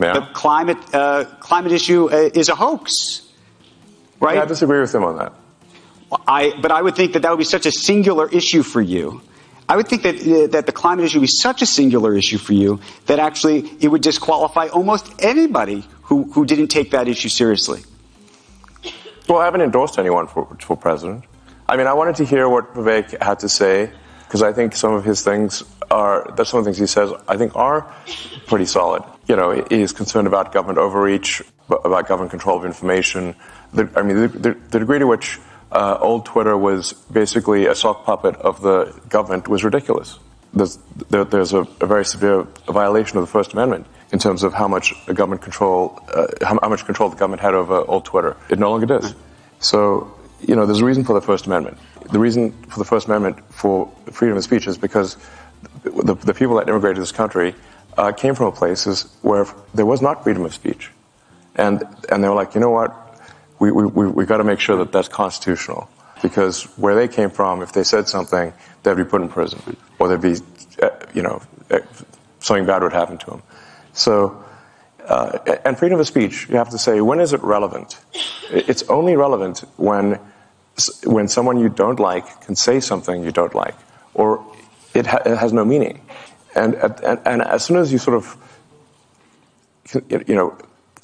yeah. 0.00 0.12
the 0.14 0.20
climate 0.32 0.78
uh, 0.94 1.24
climate 1.40 1.72
issue 1.72 2.10
uh, 2.10 2.30
is 2.34 2.48
a 2.48 2.54
hoax. 2.54 3.22
Right? 4.20 4.36
Yeah, 4.36 4.42
I 4.42 4.46
disagree 4.46 4.80
with 4.80 4.94
him 4.94 5.04
on 5.04 5.18
that. 5.18 5.32
I, 6.26 6.52
but 6.60 6.70
I 6.70 6.80
would 6.82 6.94
think 6.94 7.12
that 7.14 7.22
that 7.22 7.30
would 7.30 7.38
be 7.38 7.44
such 7.44 7.66
a 7.66 7.72
singular 7.72 8.28
issue 8.28 8.62
for 8.62 8.80
you. 8.80 9.20
I 9.68 9.76
would 9.76 9.88
think 9.88 10.02
that 10.02 10.16
uh, 10.16 10.46
that 10.48 10.66
the 10.66 10.72
climate 10.72 11.04
issue 11.04 11.18
would 11.18 11.24
be 11.24 11.38
such 11.48 11.60
a 11.62 11.66
singular 11.66 12.14
issue 12.14 12.38
for 12.38 12.52
you 12.52 12.80
that 13.06 13.18
actually 13.18 13.68
it 13.80 13.88
would 13.88 14.02
disqualify 14.02 14.68
almost 14.68 15.12
anybody 15.18 15.84
who, 16.02 16.30
who 16.32 16.46
didn't 16.46 16.68
take 16.68 16.92
that 16.92 17.08
issue 17.08 17.28
seriously. 17.28 17.82
Well, 19.28 19.38
I 19.38 19.44
haven't 19.44 19.62
endorsed 19.62 19.98
anyone 19.98 20.28
for, 20.28 20.56
for 20.60 20.76
president. 20.76 21.24
I 21.68 21.76
mean, 21.76 21.88
I 21.88 21.94
wanted 21.94 22.14
to 22.16 22.24
hear 22.24 22.48
what 22.48 22.74
Vivek 22.74 23.20
had 23.20 23.40
to 23.40 23.48
say 23.48 23.90
because 24.26 24.42
I 24.42 24.52
think 24.52 24.74
some 24.74 24.92
of 24.92 25.04
his 25.04 25.22
things 25.22 25.62
are, 25.90 26.32
that's 26.36 26.50
some 26.50 26.58
of 26.58 26.64
the 26.64 26.70
things 26.70 26.78
he 26.78 26.86
says, 26.86 27.10
I 27.28 27.36
think 27.36 27.54
are 27.54 27.92
pretty 28.46 28.66
solid. 28.66 29.02
You 29.28 29.36
know, 29.36 29.64
he's 29.70 29.92
concerned 29.92 30.26
about 30.26 30.52
government 30.52 30.78
overreach, 30.78 31.42
about 31.68 32.08
government 32.08 32.30
control 32.30 32.58
of 32.58 32.64
information. 32.64 33.34
The, 33.72 33.88
I 33.96 34.02
mean, 34.02 34.20
the, 34.22 34.28
the, 34.28 34.56
the 34.70 34.78
degree 34.78 34.98
to 34.98 35.06
which 35.06 35.38
uh, 35.72 35.98
old 36.00 36.26
Twitter 36.26 36.56
was 36.56 36.92
basically 37.12 37.66
a 37.66 37.74
sock 37.74 38.04
puppet 38.04 38.36
of 38.36 38.62
the 38.62 38.98
government 39.08 39.48
was 39.48 39.64
ridiculous. 39.64 40.18
There's, 40.54 40.78
there, 41.10 41.24
there's 41.24 41.52
a, 41.52 41.66
a, 41.80 41.86
very 41.86 42.04
severe 42.04 42.44
violation 42.66 43.18
of 43.18 43.22
the 43.22 43.30
First 43.30 43.52
Amendment 43.52 43.86
in 44.12 44.18
terms 44.18 44.42
of 44.42 44.54
how 44.54 44.68
much 44.68 44.94
government 45.06 45.42
control, 45.42 46.00
uh, 46.14 46.28
how, 46.40 46.58
how, 46.62 46.68
much 46.68 46.86
control 46.86 47.10
the 47.10 47.16
government 47.16 47.42
had 47.42 47.54
over 47.54 47.84
old 47.88 48.04
Twitter. 48.04 48.36
It 48.48 48.58
no 48.58 48.70
longer 48.70 48.86
does. 48.86 49.14
So, 49.58 50.15
you 50.46 50.54
know, 50.54 50.64
there's 50.64 50.80
a 50.80 50.84
reason 50.84 51.04
for 51.04 51.12
the 51.12 51.20
First 51.20 51.46
Amendment. 51.46 51.76
The 52.12 52.18
reason 52.18 52.52
for 52.64 52.78
the 52.78 52.84
First 52.84 53.08
Amendment 53.08 53.38
for 53.52 53.92
freedom 54.12 54.36
of 54.36 54.44
speech 54.44 54.66
is 54.66 54.78
because 54.78 55.16
the, 55.82 56.14
the 56.14 56.34
people 56.34 56.56
that 56.56 56.68
immigrated 56.68 56.96
to 56.96 57.00
this 57.00 57.12
country 57.12 57.54
uh, 57.98 58.12
came 58.12 58.34
from 58.34 58.52
places 58.52 59.16
where 59.22 59.46
there 59.74 59.86
was 59.86 60.00
not 60.00 60.22
freedom 60.22 60.44
of 60.44 60.54
speech. 60.54 60.90
And, 61.56 61.82
and 62.10 62.22
they 62.22 62.28
were 62.28 62.34
like, 62.34 62.54
you 62.54 62.60
know 62.60 62.70
what? 62.70 63.20
We, 63.58 63.72
we, 63.72 63.86
we, 63.86 64.06
we 64.06 64.26
got 64.26 64.36
to 64.36 64.44
make 64.44 64.60
sure 64.60 64.76
that 64.76 64.92
that's 64.92 65.08
constitutional. 65.08 65.88
Because 66.22 66.64
where 66.78 66.94
they 66.94 67.08
came 67.08 67.30
from, 67.30 67.62
if 67.62 67.72
they 67.72 67.82
said 67.82 68.08
something, 68.08 68.52
they'd 68.82 68.96
be 68.96 69.04
put 69.04 69.22
in 69.22 69.28
prison. 69.28 69.76
Or 69.98 70.08
they'd 70.08 70.20
be, 70.20 70.40
uh, 70.82 70.90
you 71.12 71.22
know, 71.22 71.42
uh, 71.70 71.80
something 72.40 72.66
bad 72.66 72.82
would 72.82 72.92
happen 72.92 73.18
to 73.18 73.30
them. 73.30 73.42
So, 73.92 74.44
uh, 75.06 75.38
and 75.64 75.78
freedom 75.78 76.00
of 76.00 76.06
speech, 76.06 76.48
you 76.48 76.56
have 76.56 76.70
to 76.70 76.78
say, 76.78 77.00
when 77.00 77.20
is 77.20 77.32
it 77.32 77.42
relevant? 77.42 77.98
It's 78.50 78.82
only 78.84 79.16
relevant 79.16 79.64
when, 79.76 80.18
when 81.04 81.28
someone 81.28 81.58
you 81.58 81.68
don't 81.68 82.00
like 82.00 82.42
can 82.42 82.56
say 82.56 82.80
something 82.80 83.24
you 83.24 83.32
don't 83.32 83.54
like, 83.54 83.74
or 84.14 84.44
it, 84.94 85.06
ha- 85.06 85.22
it 85.24 85.36
has 85.36 85.52
no 85.52 85.64
meaning. 85.64 86.00
And, 86.54 86.74
and, 86.74 87.20
and 87.24 87.42
as 87.42 87.64
soon 87.64 87.76
as 87.78 87.92
you 87.92 87.98
sort 87.98 88.16
of, 88.16 88.36
you 90.08 90.34
know, 90.34 90.56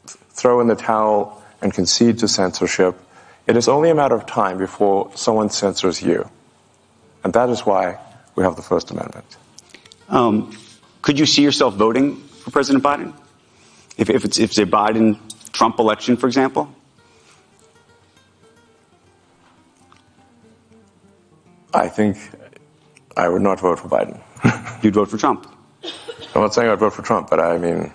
throw 0.06 0.60
in 0.60 0.66
the 0.66 0.74
towel 0.74 1.42
and 1.60 1.72
concede 1.72 2.18
to 2.18 2.28
censorship, 2.28 2.98
it 3.46 3.56
is 3.56 3.68
only 3.68 3.90
a 3.90 3.94
matter 3.94 4.14
of 4.14 4.26
time 4.26 4.58
before 4.58 5.10
someone 5.14 5.50
censors 5.50 6.02
you. 6.02 6.28
And 7.24 7.32
that 7.32 7.48
is 7.50 7.66
why 7.66 7.98
we 8.34 8.44
have 8.44 8.56
the 8.56 8.62
First 8.62 8.90
Amendment. 8.90 9.36
Um, 10.08 10.56
could 11.02 11.18
you 11.18 11.26
see 11.26 11.42
yourself 11.42 11.74
voting 11.74 12.16
for 12.16 12.50
President 12.50 12.84
Biden? 12.84 13.14
If, 13.96 14.10
if, 14.10 14.24
it's, 14.24 14.38
if 14.38 14.50
it's 14.50 14.58
a 14.58 14.66
Biden 14.66 15.18
Trump 15.52 15.78
election, 15.78 16.16
for 16.16 16.26
example? 16.26 16.74
I 21.74 21.88
think 21.88 22.18
I 23.16 23.28
would 23.28 23.42
not 23.42 23.60
vote 23.60 23.78
for 23.78 23.88
Biden. 23.88 24.20
You'd 24.82 24.94
vote 24.94 25.10
for 25.10 25.18
Trump? 25.18 25.46
I'm 26.34 26.40
not 26.42 26.54
saying 26.54 26.68
I'd 26.68 26.78
vote 26.78 26.94
for 26.94 27.02
Trump, 27.02 27.28
but 27.28 27.40
I 27.40 27.58
mean, 27.58 27.92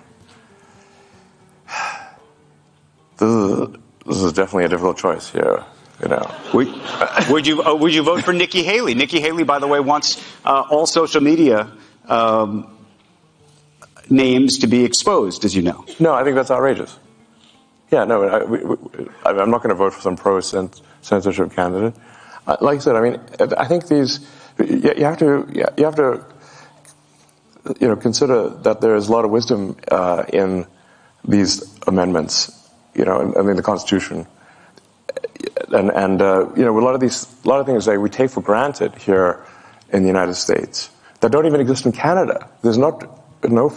this 3.17 3.29
is, 3.29 3.67
this 4.05 4.17
is 4.23 4.33
definitely 4.33 4.65
a 4.65 4.69
difficult 4.69 4.97
choice 4.97 5.29
here. 5.29 5.63
You 6.01 6.09
know, 6.09 6.31
would, 6.53 6.67
would 7.29 7.47
you 7.47 7.63
uh, 7.63 7.73
would 7.73 7.91
you 7.91 8.03
vote 8.03 8.23
for 8.23 8.31
Nikki 8.31 8.61
Haley? 8.61 8.93
Nikki 8.93 9.19
Haley, 9.19 9.43
by 9.43 9.57
the 9.57 9.65
way, 9.65 9.79
wants 9.79 10.23
uh, 10.45 10.63
all 10.69 10.85
social 10.85 11.21
media 11.21 11.71
um, 12.07 12.77
names 14.07 14.59
to 14.59 14.67
be 14.67 14.83
exposed, 14.83 15.43
as 15.43 15.55
you 15.55 15.63
know. 15.63 15.85
No, 15.99 16.13
I 16.13 16.23
think 16.23 16.35
that's 16.35 16.51
outrageous. 16.51 16.99
Yeah, 17.91 18.03
no, 18.03 18.23
I, 18.23 19.29
am 19.29 19.49
not 19.49 19.63
going 19.63 19.69
to 19.69 19.75
vote 19.75 19.93
for 19.93 20.01
some 20.01 20.15
pro 20.17 20.39
censorship 20.39 21.53
candidate. 21.53 21.95
Like 22.47 22.77
I 22.77 22.79
said, 22.79 22.95
I 22.95 23.01
mean, 23.01 23.19
I 23.57 23.65
think 23.65 23.87
these 23.87 24.25
you, 24.59 25.03
have 25.03 25.17
to 25.19 25.47
you 25.77 25.85
have 25.85 25.95
to 25.95 26.25
you 27.79 27.87
know 27.87 27.95
consider 27.95 28.49
that 28.49 28.81
there 28.81 28.95
is 28.95 29.09
a 29.09 29.11
lot 29.11 29.25
of 29.25 29.31
wisdom 29.31 29.75
uh, 29.91 30.23
in 30.31 30.65
these 31.27 31.63
amendments. 31.85 32.51
You 32.95 33.05
know, 33.05 33.33
I 33.37 33.41
mean 33.41 33.57
the 33.57 33.63
Constitution, 33.63 34.25
and 35.73 35.91
and 35.91 36.21
uh, 36.21 36.49
you 36.55 36.63
know 36.63 36.77
a 36.77 36.81
lot 36.81 36.95
of 36.95 37.01
these 37.01 37.27
a 37.43 37.47
lot 37.47 37.59
of 37.59 37.65
things 37.65 37.85
that 37.85 37.99
we 37.99 38.09
take 38.09 38.31
for 38.31 38.41
granted 38.41 38.95
here 38.95 39.45
in 39.91 40.01
the 40.01 40.07
United 40.07 40.35
States 40.35 40.89
that 41.19 41.31
don't 41.31 41.45
even 41.45 41.59
exist 41.59 41.85
in 41.85 41.91
Canada. 41.91 42.49
There's 42.61 42.77
not 42.77 43.03
no 43.43 43.73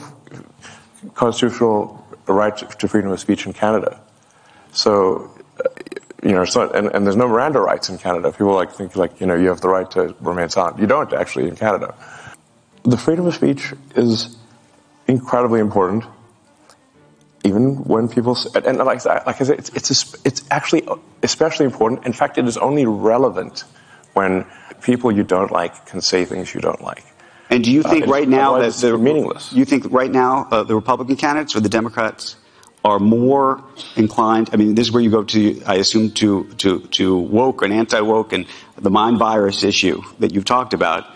constitutional 1.15 2.07
right 2.27 2.57
to 2.57 2.89
freedom 2.89 3.11
of 3.11 3.21
speech 3.21 3.47
in 3.47 3.53
Canada. 3.53 4.01
So, 4.73 5.31
you 6.23 6.33
know, 6.33 6.45
not, 6.55 6.77
and, 6.77 6.89
and, 6.95 7.07
there's 7.07 7.17
no 7.17 7.29
Miranda 7.29 7.61
rights 7.61 7.89
in 7.89 7.99
Canada. 7.99 8.31
People 8.31 8.55
like 8.55 8.73
think 8.73 8.97
like, 8.97 9.21
you 9.21 9.27
know, 9.27 9.35
you 9.35 9.49
have 9.49 9.61
the 9.61 9.69
right 9.69 9.91
to 9.93 10.15
remain 10.21 10.49
silent. 10.49 10.79
You 10.79 10.87
don't 10.87 11.13
actually 11.13 11.49
in 11.49 11.57
Canada. 11.57 11.95
The 12.83 12.97
freedom 12.97 13.27
of 13.27 13.35
speech 13.35 13.73
is 13.97 14.37
incredibly 15.07 15.61
important, 15.61 16.05
even 17.45 17.85
when 17.85 18.09
people, 18.09 18.37
and 18.55 18.79
like, 18.79 19.05
like 19.05 19.41
I 19.41 19.45
said, 19.45 19.59
it's, 19.59 19.71
it's, 19.71 20.17
it's 20.25 20.45
actually 20.51 20.87
especially 21.23 21.67
important. 21.67 22.05
In 22.05 22.13
fact, 22.13 22.37
it 22.39 22.47
is 22.47 22.59
only 22.59 22.87
relevant 22.87 23.65
when 24.13 24.45
people 24.83 25.13
you 25.13 25.23
don't 25.23 25.51
like 25.51 25.87
can 25.87 26.01
say 26.01 26.25
things 26.25 26.55
you 26.55 26.61
don't 26.61 26.83
like. 26.83 27.05
And 27.51 27.65
do 27.65 27.73
you 27.73 27.83
think 27.83 28.07
uh, 28.07 28.11
right 28.11 28.29
now 28.29 28.59
that 28.59 28.75
they're 28.75 28.97
meaningless? 28.97 29.53
You 29.53 29.65
think 29.65 29.91
right 29.91 30.11
now 30.11 30.47
uh, 30.51 30.63
the 30.63 30.75
Republican 30.75 31.17
candidates 31.17 31.57
or 31.57 31.61
the 31.61 31.69
Democrats 31.69 32.37
are 32.85 32.98
more 32.98 33.62
inclined? 33.97 34.51
I 34.52 34.57
mean, 34.57 34.74
this 34.74 34.86
is 34.86 34.93
where 34.93 35.02
you 35.02 35.11
go 35.11 35.24
to, 35.24 35.62
I 35.65 35.77
assume, 35.77 36.11
to 36.12 36.44
to 36.59 36.81
to 36.81 37.16
woke 37.16 37.62
and 37.62 37.73
anti-woke 37.73 38.32
and 38.32 38.47
the 38.77 38.90
mind 38.90 39.19
virus 39.19 39.62
issue 39.65 40.02
that 40.19 40.32
you've 40.35 40.44
talked 40.44 40.74
about. 40.74 41.07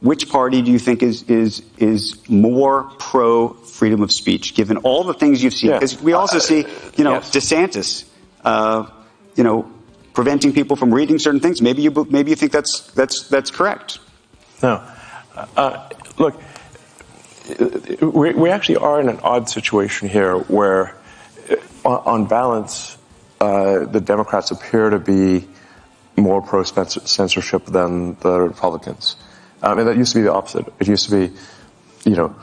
Which 0.00 0.28
party 0.28 0.62
do 0.62 0.70
you 0.70 0.78
think 0.78 1.02
is 1.02 1.22
is 1.24 1.62
is 1.78 2.28
more 2.28 2.84
pro 2.98 3.54
freedom 3.54 4.02
of 4.02 4.12
speech, 4.12 4.54
given 4.54 4.76
all 4.78 5.04
the 5.04 5.14
things 5.14 5.42
you've 5.42 5.54
seen? 5.54 5.72
Because 5.72 5.94
yeah. 5.94 6.02
we 6.02 6.12
also 6.12 6.36
uh, 6.36 6.40
see, 6.40 6.66
you 6.96 7.04
know, 7.04 7.14
yes. 7.14 7.30
DeSantis, 7.30 8.04
uh, 8.44 8.86
you 9.34 9.44
know, 9.44 9.70
preventing 10.12 10.52
people 10.52 10.76
from 10.76 10.92
reading 10.94 11.18
certain 11.18 11.40
things. 11.40 11.62
Maybe 11.62 11.82
you 11.82 12.06
maybe 12.10 12.30
you 12.30 12.36
think 12.36 12.52
that's 12.52 12.92
that's 12.92 13.28
that's 13.28 13.50
correct. 13.50 13.98
No. 14.62 14.82
Uh, 15.56 15.88
look, 16.18 16.40
we, 18.00 18.34
we, 18.34 18.50
actually 18.50 18.76
are 18.76 19.00
in 19.00 19.08
an 19.08 19.18
odd 19.22 19.48
situation 19.48 20.08
here 20.08 20.38
where, 20.38 20.94
uh, 21.84 21.88
on 21.88 22.26
balance, 22.26 22.98
uh, 23.40 23.84
the 23.84 24.00
Democrats 24.00 24.50
appear 24.50 24.90
to 24.90 24.98
be 24.98 25.46
more 26.16 26.42
pro 26.42 26.64
censorship 26.64 27.64
than 27.66 28.14
the 28.20 28.40
Republicans. 28.40 29.16
I 29.62 29.74
mean, 29.74 29.86
that 29.86 29.96
used 29.96 30.12
to 30.12 30.18
be 30.18 30.22
the 30.22 30.32
opposite. 30.32 30.66
It 30.80 30.88
used 30.88 31.08
to 31.08 31.10
be, 31.10 31.34
you 32.04 32.16
know, 32.16 32.34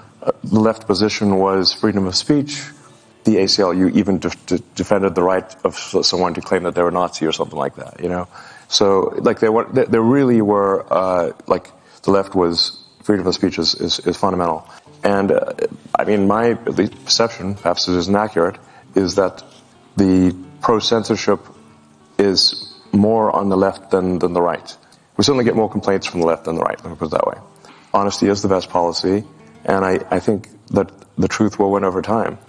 the 0.44 0.60
left 0.60 0.88
position 0.88 1.38
was 1.38 1.74
freedom 1.74 2.08
of 2.08 2.16
speech. 2.16 2.64
The 3.26 3.38
ACLU 3.38 3.96
even 3.96 4.20
de- 4.20 4.30
de- 4.46 4.60
defended 4.76 5.16
the 5.16 5.24
right 5.24 5.56
of 5.64 5.76
someone 5.78 6.34
to 6.36 6.42
claim 6.42 6.64
that 6.64 6.76
they 6.76 6.82
were 6.82 6.92
Nazi 6.92 7.26
or 7.26 7.32
something 7.32 7.58
like 7.58 7.76
that. 7.76 8.00
You 8.02 8.10
know, 8.10 8.28
so 8.68 9.14
like 9.18 9.40
they 9.40 9.50
were, 9.50 9.66
really 9.66 10.42
were 10.42 10.86
uh, 10.92 11.32
like 11.48 11.72
the 12.04 12.12
left 12.12 12.36
was 12.36 12.82
freedom 13.04 13.28
of 13.28 13.36
speech 13.36 13.60
is, 13.60 13.76
is, 13.76 14.00
is 14.00 14.18
fundamental. 14.18 14.68
And 15.06 15.32
uh, 15.32 15.54
I 15.98 16.04
mean, 16.04 16.28
my 16.28 16.56
perception, 16.56 17.54
perhaps 17.54 17.88
it 17.88 17.96
isn't 17.96 18.16
accurate, 18.16 18.58
is 18.96 19.16
that 19.16 19.44
the 19.96 20.36
pro 20.62 20.80
censorship 20.80 21.40
is 22.18 22.74
more 22.92 23.34
on 23.34 23.50
the 23.50 23.56
left 23.56 23.92
than, 23.92 24.18
than 24.18 24.34
the 24.34 24.42
right. 24.42 24.76
We 25.16 25.24
certainly 25.24 25.46
get 25.46 25.56
more 25.56 25.70
complaints 25.70 26.08
from 26.08 26.22
the 26.22 26.26
left 26.26 26.46
than 26.46 26.56
the 26.56 26.64
right, 26.64 26.84
let 26.84 26.90
me 26.90 26.96
put 26.98 27.10
it 27.10 27.12
that 27.12 27.28
way. 27.28 27.38
Honesty 27.94 28.28
is 28.28 28.42
the 28.42 28.48
best 28.48 28.70
policy, 28.70 29.24
and 29.64 29.86
I, 29.86 30.00
I 30.10 30.20
think 30.20 30.50
that 30.72 30.92
the 31.18 31.28
truth 31.28 31.60
will 31.60 31.72
win 31.72 31.84
over 31.84 32.02
time. 32.02 32.40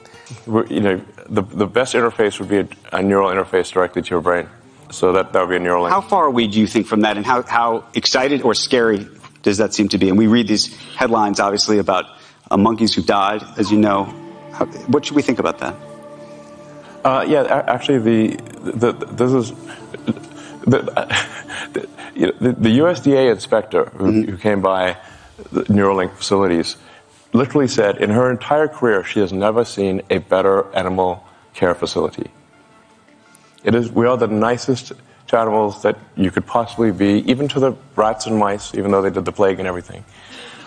We're, 0.46 0.66
you 0.66 0.80
know, 0.80 1.02
the, 1.28 1.42
the 1.42 1.66
best 1.66 1.94
interface 1.94 2.40
would 2.40 2.48
be 2.48 2.58
a, 2.58 2.68
a, 2.90 3.02
neural 3.02 3.28
interface 3.28 3.70
directly 3.70 4.00
to 4.00 4.10
your 4.10 4.22
brain. 4.22 4.48
So 4.90 5.12
that, 5.12 5.34
that 5.34 5.40
would 5.40 5.50
be 5.50 5.56
a 5.56 5.60
neural 5.60 5.84
link. 5.84 5.92
How 5.92 6.00
far 6.00 6.24
away 6.24 6.46
do 6.46 6.58
you 6.58 6.66
think 6.66 6.86
from 6.86 7.02
that, 7.02 7.18
and 7.18 7.26
how, 7.26 7.42
how 7.42 7.84
excited 7.94 8.42
or 8.42 8.54
scary 8.54 9.06
does 9.42 9.58
that 9.58 9.74
seem 9.74 9.88
to 9.90 9.98
be? 9.98 10.08
And 10.08 10.16
we 10.16 10.26
read 10.26 10.48
these 10.48 10.74
headlines, 10.94 11.38
obviously, 11.38 11.78
about 11.78 12.15
uh, 12.50 12.56
monkeys 12.56 12.94
who 12.94 13.02
died, 13.02 13.42
as 13.58 13.70
you 13.70 13.78
know. 13.78 14.04
How, 14.52 14.66
what 14.86 15.04
should 15.04 15.16
we 15.16 15.22
think 15.22 15.38
about 15.38 15.58
that? 15.58 15.74
Uh, 17.04 17.24
yeah, 17.28 17.64
actually, 17.66 17.98
the, 17.98 18.36
the, 18.62 18.92
this 18.92 19.32
is 19.32 19.50
the, 20.66 20.80
the, 21.72 21.88
you 22.14 22.26
know, 22.26 22.32
the, 22.40 22.52
the 22.52 22.78
USDA 22.78 23.30
inspector 23.30 23.86
who, 23.90 24.22
who 24.22 24.36
came 24.36 24.60
by 24.60 24.96
the 25.52 25.62
Neuralink 25.64 26.14
facilities 26.16 26.76
literally 27.32 27.68
said 27.68 27.98
in 27.98 28.10
her 28.10 28.30
entire 28.30 28.66
career 28.66 29.04
she 29.04 29.20
has 29.20 29.32
never 29.32 29.64
seen 29.64 30.02
a 30.10 30.18
better 30.18 30.74
animal 30.74 31.24
care 31.54 31.74
facility. 31.74 32.30
It 33.62 33.74
is, 33.74 33.90
we 33.90 34.06
are 34.06 34.16
the 34.16 34.26
nicest 34.26 34.92
to 35.28 35.38
animals 35.38 35.82
that 35.82 35.98
you 36.16 36.30
could 36.30 36.46
possibly 36.46 36.92
be, 36.92 37.28
even 37.30 37.48
to 37.48 37.60
the 37.60 37.72
rats 37.96 38.26
and 38.26 38.38
mice, 38.38 38.74
even 38.74 38.90
though 38.90 39.02
they 39.02 39.10
did 39.10 39.24
the 39.24 39.32
plague 39.32 39.58
and 39.58 39.66
everything. 39.66 40.04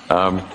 Um, 0.10 0.48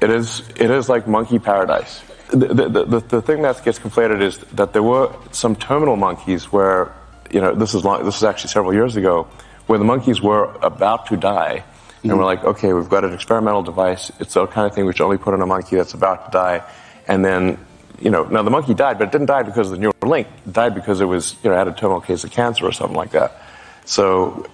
it 0.00 0.10
is, 0.10 0.40
it 0.56 0.70
is 0.70 0.88
like 0.88 1.06
monkey 1.06 1.38
paradise. 1.38 2.02
The, 2.30 2.46
the, 2.46 2.84
the, 2.84 3.00
the 3.00 3.22
thing 3.22 3.42
that 3.42 3.64
gets 3.64 3.78
conflated 3.78 4.20
is 4.20 4.38
that 4.52 4.72
there 4.72 4.82
were 4.82 5.14
some 5.32 5.56
terminal 5.56 5.96
monkeys 5.96 6.52
where, 6.52 6.92
you 7.30 7.40
know, 7.40 7.54
this 7.54 7.74
is, 7.74 7.84
long, 7.84 8.04
this 8.04 8.16
is 8.16 8.24
actually 8.24 8.50
several 8.50 8.74
years 8.74 8.96
ago, 8.96 9.26
where 9.66 9.78
the 9.78 9.84
monkeys 9.84 10.20
were 10.20 10.44
about 10.62 11.06
to 11.06 11.16
die. 11.16 11.64
And 12.02 12.10
mm-hmm. 12.10 12.18
we're 12.18 12.24
like, 12.24 12.44
okay, 12.44 12.72
we've 12.72 12.88
got 12.88 13.04
an 13.04 13.12
experimental 13.12 13.62
device. 13.62 14.12
It's 14.20 14.34
the 14.34 14.46
kind 14.46 14.66
of 14.66 14.74
thing 14.74 14.86
we 14.86 14.92
should 14.92 15.04
only 15.04 15.18
put 15.18 15.34
on 15.34 15.42
a 15.42 15.46
monkey 15.46 15.76
that's 15.76 15.94
about 15.94 16.26
to 16.26 16.30
die. 16.30 16.62
And 17.06 17.24
then, 17.24 17.58
you 17.98 18.10
know, 18.10 18.24
now 18.24 18.42
the 18.42 18.50
monkey 18.50 18.74
died, 18.74 18.98
but 18.98 19.08
it 19.08 19.12
didn't 19.12 19.26
die 19.26 19.42
because 19.42 19.70
of 19.70 19.80
the 19.80 19.86
Neuralink. 19.86 20.26
It 20.46 20.52
died 20.52 20.74
because 20.74 21.00
it 21.00 21.06
was, 21.06 21.34
you 21.42 21.50
know, 21.50 21.56
had 21.56 21.66
a 21.66 21.72
terminal 21.72 22.00
case 22.00 22.24
of 22.24 22.30
cancer 22.30 22.66
or 22.66 22.72
something 22.72 22.96
like 22.96 23.10
that. 23.12 23.42
So 23.84 24.46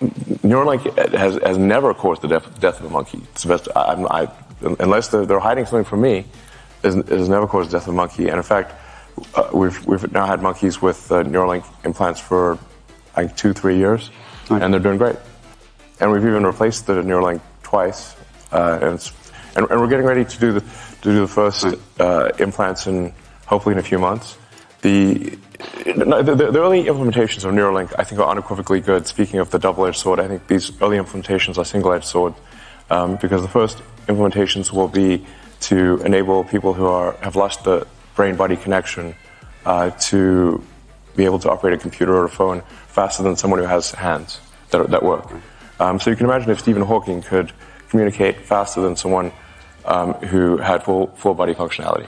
Neuralink 0.00 1.14
has, 1.14 1.38
has 1.42 1.58
never 1.58 1.94
caused 1.94 2.22
the 2.22 2.28
death, 2.28 2.60
death 2.60 2.80
of 2.80 2.86
a 2.86 2.90
monkey. 2.90 3.20
It's 3.32 3.42
the 3.42 3.48
best, 3.48 3.68
I, 3.74 3.94
I, 3.94 4.28
unless 4.80 5.08
they're, 5.08 5.24
they're, 5.26 5.38
hiding 5.38 5.66
something 5.66 5.84
from 5.84 6.02
me, 6.02 6.26
it 6.82 7.08
has 7.08 7.28
never 7.28 7.46
caused 7.46 7.70
the 7.70 7.78
death 7.78 7.86
of 7.86 7.94
a 7.94 7.96
monkey. 7.96 8.28
And 8.28 8.36
in 8.36 8.42
fact, 8.42 8.72
uh, 9.34 9.50
we've, 9.52 9.86
we've 9.86 10.10
now 10.12 10.26
had 10.26 10.42
monkeys 10.42 10.82
with 10.82 11.10
uh, 11.10 11.22
Neuralink 11.22 11.64
implants 11.84 12.20
for 12.20 12.58
like 13.16 13.36
two, 13.36 13.52
three 13.52 13.76
years, 13.76 14.10
and 14.50 14.72
they're 14.72 14.80
doing 14.80 14.98
great. 14.98 15.16
And 16.00 16.10
we've 16.10 16.24
even 16.24 16.44
replaced 16.44 16.86
the 16.86 16.94
Neuralink 16.94 17.40
twice, 17.62 18.16
uh, 18.52 18.78
and, 18.82 19.12
and, 19.56 19.70
and, 19.70 19.80
we're 19.80 19.88
getting 19.88 20.06
ready 20.06 20.24
to 20.24 20.38
do 20.38 20.52
the, 20.52 20.60
to 20.60 21.02
do 21.02 21.20
the 21.20 21.28
first 21.28 21.66
uh, 22.00 22.32
implants 22.38 22.86
in 22.88 23.14
hopefully 23.46 23.74
in 23.74 23.78
a 23.78 23.82
few 23.82 23.98
months. 23.98 24.36
The, 24.82 25.38
the, 25.84 26.50
the, 26.52 26.60
early 26.60 26.84
implementations 26.84 27.44
of 27.44 27.52
Neuralink, 27.54 27.94
I 27.98 28.04
think, 28.04 28.20
are 28.20 28.28
unequivocally 28.28 28.80
good. 28.80 29.06
Speaking 29.06 29.40
of 29.40 29.50
the 29.50 29.58
double-edged 29.58 29.98
sword, 29.98 30.20
I 30.20 30.28
think 30.28 30.46
these 30.46 30.70
early 30.82 30.98
implementations 30.98 31.58
are 31.58 31.64
single-edged 31.64 32.04
sword 32.04 32.34
um, 32.90 33.16
because 33.16 33.42
the 33.42 33.48
first 33.48 33.78
implementations 34.06 34.72
will 34.72 34.88
be 34.88 35.24
to 35.60 36.00
enable 36.04 36.44
people 36.44 36.74
who 36.74 36.86
are 36.86 37.12
have 37.22 37.36
lost 37.36 37.64
the 37.64 37.86
brain-body 38.16 38.56
connection 38.56 39.14
uh, 39.64 39.90
to 39.90 40.62
be 41.16 41.24
able 41.24 41.38
to 41.38 41.50
operate 41.50 41.74
a 41.74 41.78
computer 41.78 42.14
or 42.14 42.24
a 42.24 42.28
phone 42.28 42.62
faster 42.88 43.22
than 43.22 43.36
someone 43.36 43.60
who 43.60 43.66
has 43.66 43.92
hands 43.92 44.40
that, 44.70 44.90
that 44.90 45.02
work. 45.02 45.30
Um, 45.80 45.98
so 46.00 46.10
you 46.10 46.16
can 46.16 46.26
imagine 46.26 46.50
if 46.50 46.60
Stephen 46.60 46.82
Hawking 46.82 47.22
could 47.22 47.52
communicate 47.88 48.40
faster 48.40 48.80
than 48.80 48.96
someone 48.96 49.32
um, 49.84 50.14
who 50.14 50.56
had 50.56 50.82
full, 50.82 51.08
full 51.16 51.34
body 51.34 51.54
functionality. 51.54 52.06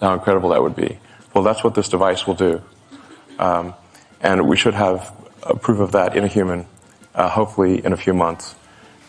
How 0.00 0.14
incredible 0.14 0.50
that 0.50 0.62
would 0.62 0.76
be. 0.76 0.98
Well, 1.34 1.44
that's 1.44 1.64
what 1.64 1.74
this 1.74 1.88
device 1.88 2.26
will 2.26 2.34
do. 2.34 2.62
Um, 3.38 3.74
and 4.20 4.48
we 4.48 4.56
should 4.56 4.74
have 4.74 5.12
a 5.42 5.56
proof 5.56 5.80
of 5.80 5.92
that 5.92 6.16
in 6.16 6.24
a 6.24 6.28
human, 6.28 6.66
uh, 7.14 7.28
hopefully 7.28 7.84
in 7.84 7.92
a 7.92 7.96
few 7.96 8.14
months. 8.14 8.54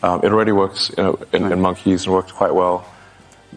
Um, 0.04 0.22
it 0.24 0.32
already 0.32 0.52
works 0.52 0.90
in, 0.92 1.16
in, 1.34 1.62
monkeys 1.62 2.06
and 2.06 2.14
works 2.14 2.32
quite 2.32 2.54
well 2.54 2.86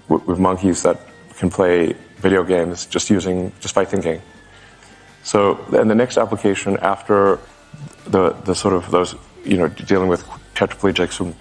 with, 0.08 0.24
with 0.26 0.38
monkeys 0.38 0.82
that 0.82 1.00
can 1.36 1.50
play 1.50 1.94
video 2.18 2.42
games 2.44 2.86
just 2.86 3.10
using, 3.10 3.52
just 3.60 3.74
by 3.74 3.84
thinking. 3.84 4.22
So, 5.24 5.58
and 5.72 5.90
the 5.90 5.94
next 5.94 6.16
application 6.16 6.78
after 6.80 7.38
the, 8.06 8.30
the 8.44 8.54
sort 8.54 8.74
of 8.74 8.90
those 8.90 9.14
you 9.44 9.56
know, 9.56 9.68
dealing 9.68 10.08
with 10.08 10.24
tetraplegics 10.54 11.20
and 11.20 11.34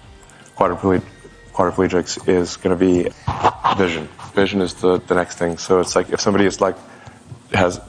quadriplegics 0.56 2.28
is 2.28 2.56
going 2.56 2.76
to 2.76 2.84
be 2.84 3.08
vision. 3.76 4.08
Vision 4.34 4.60
is 4.60 4.74
the, 4.74 4.98
the 4.98 5.14
next 5.14 5.38
thing. 5.38 5.58
So 5.58 5.80
it's 5.80 5.96
like 5.96 6.10
if 6.10 6.20
somebody 6.20 6.46
is 6.46 6.60
like, 6.60 6.76
has 7.52 7.80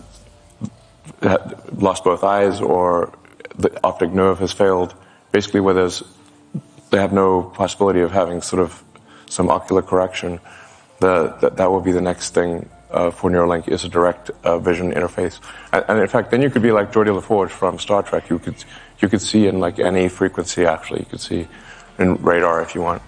lost 1.22 2.04
both 2.04 2.24
eyes 2.24 2.62
or 2.62 3.14
the 3.58 3.78
optic 3.84 4.12
nerve 4.12 4.40
has 4.40 4.54
failed, 4.54 4.94
basically 5.32 5.60
where 5.60 5.74
there's, 5.74 6.04
they 6.92 6.98
have 6.98 7.14
no 7.14 7.44
possibility 7.44 8.00
of 8.00 8.12
having 8.12 8.42
sort 8.42 8.62
of 8.62 8.84
some 9.28 9.50
ocular 9.50 9.82
correction, 9.82 10.40
the, 11.00 11.36
that, 11.42 11.58
that 11.58 11.70
will 11.70 11.82
be 11.82 11.92
the 11.92 12.02
next 12.02 12.34
thing 12.34 12.70
uh, 12.92 13.12
for 13.12 13.30
Neuralink 13.30 13.68
is 13.68 13.84
a 13.84 13.90
direct 13.90 14.32
uh, 14.44 14.58
vision 14.58 14.92
interface. 14.92 15.40
And, 15.72 15.86
and, 15.88 16.00
in 16.00 16.08
fact, 16.08 16.32
then 16.32 16.42
you 16.42 16.50
could 16.50 16.62
be 16.62 16.72
like 16.72 16.92
Geordi 16.92 17.20
LaForge 17.20 17.52
from 17.52 17.78
Star 17.80 18.02
Trek. 18.02 18.30
You 18.30 18.40
could 18.40 18.56
you 19.00 19.08
could 19.08 19.22
see 19.22 19.48
in 19.48 19.60
like 19.60 19.80
any 19.80 20.10
frequency 20.10 20.66
actually. 20.66 21.02
You 21.02 21.06
could 21.06 21.22
see 21.22 21.48
in 21.98 22.16
radar 22.16 22.62
if 22.62 22.76
you 22.76 22.82
want. 22.82 23.02